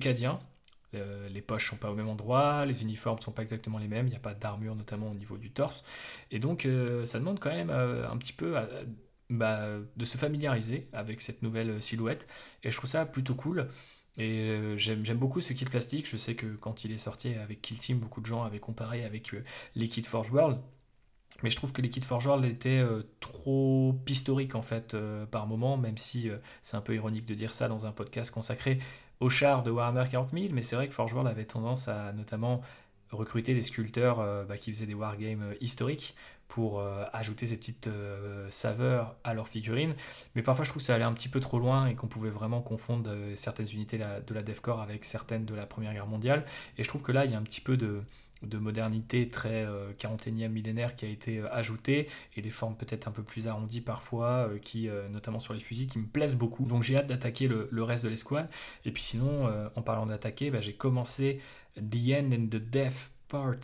Euh, 0.95 1.29
les 1.29 1.41
poches 1.41 1.69
sont 1.69 1.75
pas 1.75 1.91
au 1.91 1.95
même 1.95 2.07
endroit, 2.07 2.65
les 2.65 2.81
uniformes 2.81 3.19
sont 3.19 3.31
pas 3.31 3.43
exactement 3.43 3.77
les 3.77 3.87
mêmes, 3.87 4.07
il 4.07 4.11
n'y 4.11 4.15
a 4.15 4.19
pas 4.19 4.33
d'armure 4.33 4.75
notamment 4.75 5.11
au 5.11 5.15
niveau 5.15 5.37
du 5.37 5.51
torse. 5.51 5.83
Et 6.31 6.39
donc 6.39 6.65
euh, 6.65 7.05
ça 7.05 7.19
demande 7.19 7.39
quand 7.39 7.51
même 7.51 7.69
euh, 7.69 8.09
un 8.09 8.17
petit 8.17 8.33
peu 8.33 8.55
bah, 9.29 9.67
de 9.95 10.05
se 10.05 10.17
familiariser 10.17 10.87
avec 10.93 11.21
cette 11.21 11.43
nouvelle 11.43 11.81
silhouette. 11.81 12.27
Et 12.63 12.71
je 12.71 12.77
trouve 12.77 12.89
ça 12.89 13.05
plutôt 13.05 13.35
cool. 13.35 13.67
Et 14.17 14.75
j'aime 14.75 15.17
beaucoup 15.17 15.39
ce 15.39 15.53
kit 15.53 15.63
plastique. 15.63 16.09
Je 16.09 16.17
sais 16.17 16.35
que 16.35 16.47
quand 16.55 16.83
il 16.83 16.91
est 16.91 16.97
sorti 16.97 17.35
avec 17.35 17.61
Kill 17.61 17.77
Team, 17.77 17.99
beaucoup 17.99 18.19
de 18.19 18.25
gens 18.25 18.43
avaient 18.43 18.59
comparé 18.59 19.05
avec 19.05 19.33
les 19.75 19.87
kits 19.87 20.03
Forge 20.03 20.29
World. 20.31 20.59
Mais 21.41 21.49
je 21.49 21.55
trouve 21.55 21.71
que 21.71 21.81
les 21.81 21.89
kits 21.89 22.01
Forge 22.01 22.25
World 22.25 22.43
étaient 22.43 22.83
trop 23.21 23.97
historiques 24.07 24.55
en 24.55 24.61
fait 24.61 24.97
par 25.31 25.47
moment, 25.47 25.77
même 25.77 25.97
si 25.97 26.29
c'est 26.61 26.75
un 26.75 26.81
peu 26.81 26.95
ironique 26.95 27.25
de 27.25 27.33
dire 27.33 27.53
ça 27.53 27.69
dans 27.69 27.85
un 27.85 27.93
podcast 27.93 28.31
consacré 28.31 28.79
au 29.19 29.29
char 29.29 29.63
de 29.63 29.71
Warhammer 29.71 30.05
40 30.09 30.29
000, 30.31 30.45
mais 30.51 30.61
c'est 30.61 30.75
vrai 30.75 30.87
que 30.87 30.93
Forge 30.93 31.13
World 31.13 31.29
avait 31.29 31.45
tendance 31.45 31.87
à 31.87 32.13
notamment 32.13 32.61
recruter 33.11 33.53
des 33.53 33.61
sculpteurs 33.61 34.19
euh, 34.19 34.45
bah, 34.45 34.57
qui 34.57 34.71
faisaient 34.71 34.85
des 34.85 34.93
wargames 34.93 35.41
euh, 35.41 35.55
historiques 35.61 36.15
pour 36.47 36.79
euh, 36.79 37.05
ajouter 37.13 37.45
ces 37.45 37.57
petites 37.57 37.89
saveurs 38.49 39.15
à 39.23 39.35
leurs 39.35 39.47
figurines. 39.47 39.93
Mais 40.33 40.41
parfois, 40.41 40.65
je 40.65 40.71
trouve 40.71 40.81
que 40.81 40.85
ça 40.85 40.95
allait 40.95 41.03
un 41.03 41.13
petit 41.13 41.29
peu 41.29 41.39
trop 41.39 41.59
loin 41.59 41.85
et 41.85 41.93
qu'on 41.93 42.07
pouvait 42.07 42.31
vraiment 42.31 42.59
confondre 42.59 43.11
certaines 43.35 43.69
unités 43.71 43.99
de 43.99 44.33
la 44.33 44.41
DevCore 44.41 44.81
avec 44.81 45.05
certaines 45.05 45.45
de 45.45 45.53
la 45.53 45.67
Première 45.67 45.93
Guerre 45.93 46.07
mondiale. 46.07 46.43
Et 46.79 46.83
je 46.83 46.89
trouve 46.89 47.03
que 47.03 47.11
là, 47.11 47.25
il 47.25 47.31
y 47.31 47.35
a 47.35 47.37
un 47.37 47.43
petit 47.43 47.61
peu 47.61 47.77
de, 47.77 48.01
de 48.43 48.57
modernité 48.57 49.27
très 49.27 49.67
41e 49.99 50.47
millénaire 50.49 50.95
qui 50.95 51.05
a 51.05 51.09
été 51.09 51.41
ajoutée 51.51 52.07
et 52.35 52.41
des 52.41 52.49
formes 52.49 52.75
peut-être 52.75 53.07
un 53.07 53.11
peu 53.11 53.23
plus 53.23 53.47
arrondies 53.47 53.81
parfois 53.81 54.49
qui 54.61 54.89
notamment 55.11 55.39
sur 55.39 55.53
les 55.53 55.59
fusils 55.59 55.87
qui 55.87 55.99
me 55.99 56.07
plaisent 56.07 56.37
beaucoup. 56.37 56.65
Donc 56.65 56.83
j'ai 56.83 56.97
hâte 56.97 57.07
d'attaquer 57.07 57.47
le, 57.47 57.83
reste 57.83 58.03
de 58.03 58.09
l'escouade. 58.09 58.49
Et 58.85 58.91
puis 58.91 59.03
sinon 59.03 59.49
en 59.75 59.81
parlant 59.81 60.05
d'attaquer 60.05 60.51
bah, 60.51 60.61
j'ai 60.61 60.73
commencé 60.73 61.41
The 61.75 62.13
End 62.13 62.31
and 62.31 62.47
the 62.47 62.57
Death 62.57 63.11
Part 63.27 63.55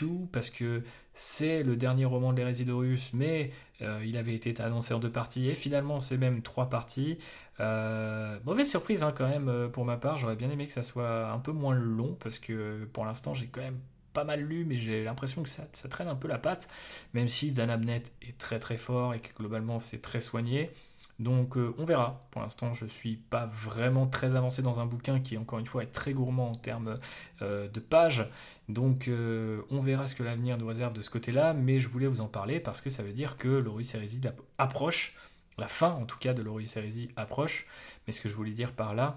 2 0.00 0.06
parce 0.32 0.50
que 0.50 0.82
c'est 1.12 1.62
le 1.62 1.76
dernier 1.76 2.04
roman 2.04 2.32
de 2.32 2.38
l'hérésie 2.38 2.64
d'Horus, 2.64 3.12
mais 3.12 3.50
euh, 3.82 4.02
il 4.04 4.16
avait 4.16 4.34
été 4.34 4.60
annoncé 4.60 4.94
en 4.94 4.98
deux 4.98 5.10
parties 5.10 5.48
et 5.48 5.54
finalement 5.54 6.00
c'est 6.00 6.18
même 6.18 6.42
trois 6.42 6.68
parties. 6.68 7.18
Euh, 7.60 8.38
mauvaise 8.44 8.68
surprise 8.68 9.02
hein, 9.04 9.12
quand 9.16 9.28
même 9.28 9.48
euh, 9.48 9.68
pour 9.68 9.84
ma 9.84 9.96
part, 9.96 10.16
j'aurais 10.16 10.36
bien 10.36 10.50
aimé 10.50 10.66
que 10.66 10.72
ça 10.72 10.82
soit 10.82 11.30
un 11.30 11.38
peu 11.38 11.52
moins 11.52 11.74
long 11.74 12.16
parce 12.20 12.38
que 12.38 12.84
pour 12.92 13.04
l'instant 13.04 13.32
j'ai 13.32 13.46
quand 13.46 13.60
même 13.60 13.78
pas 14.14 14.24
mal 14.24 14.40
lu, 14.40 14.64
mais 14.64 14.76
j'ai 14.76 15.04
l'impression 15.04 15.42
que 15.42 15.48
ça, 15.50 15.66
traîne 15.90 16.08
un 16.08 16.14
peu 16.14 16.28
la 16.28 16.38
patte, 16.38 16.68
même 17.12 17.28
si 17.28 17.52
Dan 17.52 17.68
Abnett 17.68 18.10
est 18.22 18.38
très 18.38 18.58
très 18.58 18.78
fort 18.78 19.12
et 19.12 19.20
que 19.20 19.34
globalement 19.34 19.78
c'est 19.78 20.00
très 20.00 20.20
soigné. 20.20 20.70
Donc 21.18 21.56
euh, 21.56 21.74
on 21.78 21.84
verra. 21.84 22.26
Pour 22.30 22.42
l'instant, 22.42 22.74
je 22.74 22.86
suis 22.86 23.16
pas 23.16 23.46
vraiment 23.46 24.06
très 24.06 24.34
avancé 24.34 24.62
dans 24.62 24.80
un 24.80 24.86
bouquin 24.86 25.20
qui, 25.20 25.36
encore 25.36 25.58
une 25.58 25.66
fois, 25.66 25.82
est 25.82 25.92
très 25.92 26.12
gourmand 26.12 26.50
en 26.50 26.54
termes 26.54 26.98
euh, 27.42 27.68
de 27.68 27.80
pages. 27.80 28.28
Donc 28.68 29.06
euh, 29.06 29.62
on 29.70 29.80
verra 29.80 30.06
ce 30.06 30.14
que 30.14 30.22
l'avenir 30.22 30.58
nous 30.58 30.66
réserve 30.66 30.92
de 30.92 31.02
ce 31.02 31.10
côté-là. 31.10 31.52
Mais 31.52 31.78
je 31.78 31.88
voulais 31.88 32.08
vous 32.08 32.20
en 32.20 32.26
parler 32.26 32.58
parce 32.58 32.80
que 32.80 32.90
ça 32.90 33.02
veut 33.02 33.12
dire 33.12 33.36
que 33.36 33.48
l'Horus 33.48 33.94
Heresy 33.94 34.20
approche. 34.58 35.14
La 35.56 35.68
fin, 35.68 35.90
en 35.90 36.04
tout 36.04 36.18
cas, 36.18 36.34
de 36.34 36.42
l'Horus 36.42 36.76
Heresy 36.76 37.10
approche. 37.14 37.68
Mais 38.06 38.12
ce 38.12 38.20
que 38.20 38.28
je 38.28 38.34
voulais 38.34 38.50
dire 38.50 38.72
par 38.72 38.92
là, 38.92 39.16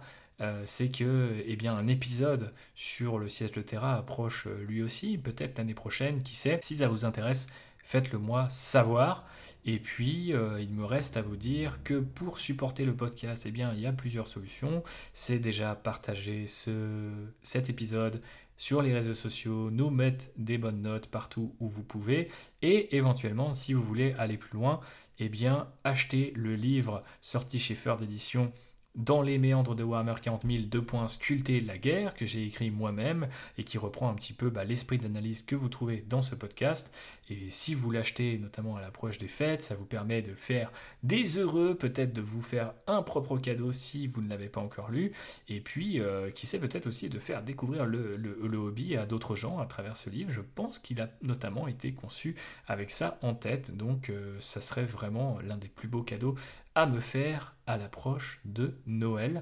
c'est 0.66 0.92
que 0.92 1.44
eh 1.46 1.68
un 1.68 1.88
épisode 1.88 2.54
sur 2.76 3.18
le 3.18 3.28
siège 3.28 3.52
de 3.54 3.62
Terra 3.62 3.98
approche 3.98 4.48
lui 4.48 4.82
aussi, 4.84 5.18
peut-être 5.18 5.58
l'année 5.58 5.74
prochaine, 5.74 6.22
qui 6.22 6.36
sait. 6.36 6.60
Si 6.62 6.78
ça 6.78 6.88
vous 6.88 7.06
intéresse, 7.06 7.48
faites-le 7.88 8.20
moi 8.20 8.50
savoir. 8.50 9.26
Et 9.66 9.80
puis, 9.80 10.34
euh, 10.34 10.60
il 10.60 10.74
me 10.74 10.84
reste 10.84 11.16
à 11.16 11.22
vous 11.22 11.38
dire 11.38 11.80
que 11.86 11.94
pour 12.00 12.38
supporter 12.38 12.84
le 12.84 12.94
podcast, 12.94 13.44
eh 13.46 13.52
bien, 13.52 13.74
il 13.74 13.80
y 13.80 13.86
a 13.86 13.94
plusieurs 13.94 14.28
solutions. 14.28 14.84
C'est 15.14 15.40
déjà 15.40 15.74
partager 15.74 16.48
ce, 16.48 17.10
cet 17.44 17.70
épisode 17.70 18.22
sur 18.58 18.82
les 18.82 18.94
réseaux 18.94 19.14
sociaux, 19.14 19.72
nous 19.72 19.90
mettre 19.90 20.26
des 20.38 20.58
bonnes 20.58 20.82
notes 20.82 21.08
partout 21.08 21.56
où 21.62 21.70
vous 21.70 21.84
pouvez, 21.84 22.30
et 22.62 22.98
éventuellement, 22.98 23.54
si 23.54 23.74
vous 23.74 23.84
voulez 23.84 24.16
aller 24.18 24.36
plus 24.36 24.58
loin, 24.58 24.82
eh 25.20 25.30
bien, 25.30 25.70
acheter 25.86 26.34
le 26.36 26.56
livre 26.56 27.04
sorti 27.22 27.58
chez 27.58 27.76
Feur 27.76 27.98
d'édition 27.98 28.52
dans 28.98 29.22
les 29.22 29.38
méandres 29.38 29.76
de 29.76 29.84
Warhammer 29.84 30.16
40 30.22 30.44
000, 30.46 30.64
deux 30.64 30.82
points 30.82 31.08
sculpter 31.08 31.62
la 31.62 31.78
guerre, 31.78 32.16
que 32.16 32.26
j'ai 32.26 32.44
écrit 32.44 32.72
moi-même, 32.72 33.28
et 33.58 33.64
qui 33.64 33.78
reprend 33.78 34.10
un 34.10 34.16
petit 34.16 34.34
peu 34.34 34.50
bah, 34.50 34.64
l'esprit 34.64 34.98
d'analyse 34.98 35.44
que 35.44 35.56
vous 35.56 35.70
trouvez 35.70 36.04
dans 36.10 36.22
ce 36.22 36.36
podcast. 36.36 36.92
Et 37.30 37.50
si 37.50 37.74
vous 37.74 37.92
l'achetez, 37.92 38.38
notamment 38.38 38.78
à 38.78 38.82
l'approche 38.82 39.18
des 39.18 39.28
fêtes, 39.28 39.64
ça 39.64 39.76
vous 39.76 39.86
permet 39.86 40.22
de 40.22 40.34
faire 40.34 40.72
des 41.04 41.38
heureux, 41.38 41.76
peut-être 41.76 42.14
de 42.14 42.22
vous 42.22 42.42
faire 42.42 42.74
un 42.88 43.02
propre 43.02 43.38
cadeau 43.38 43.72
si 43.72 44.08
vous 44.08 44.22
ne 44.22 44.30
l'avez 44.30 44.48
pas 44.48 44.62
encore 44.62 44.90
lu, 44.90 45.12
et 45.50 45.60
puis, 45.60 46.00
euh, 46.00 46.32
qui 46.32 46.48
sait 46.48 46.60
peut-être 46.60 46.88
aussi 46.88 47.10
de 47.10 47.20
faire 47.20 47.44
découvrir 47.44 47.86
le, 47.86 48.58
hobby 48.58 48.96
à 48.96 49.06
d'autres 49.06 49.36
gens 49.36 49.60
à 49.60 49.66
travers 49.66 49.96
ce 49.96 50.10
livre. 50.10 50.32
Je 50.32 50.42
pense 50.42 50.80
qu'il 50.80 51.00
a 51.02 51.10
notamment 51.22 51.68
été 51.68 51.92
conçu 51.92 52.36
avec 52.68 52.90
ça 52.90 53.20
en 53.22 53.36
tête, 53.36 53.76
donc 53.76 54.10
euh, 54.10 54.38
ça 54.40 54.62
serait 54.62 54.86
vraiment 54.86 55.38
l'un 55.44 55.58
des 55.58 55.68
plus 55.68 55.88
beaux 55.88 56.04
cadeaux 56.04 56.36
à 56.78 56.86
me 56.86 57.00
faire 57.00 57.56
à 57.66 57.76
l'approche 57.76 58.40
de 58.46 58.78
Noël. 58.86 59.42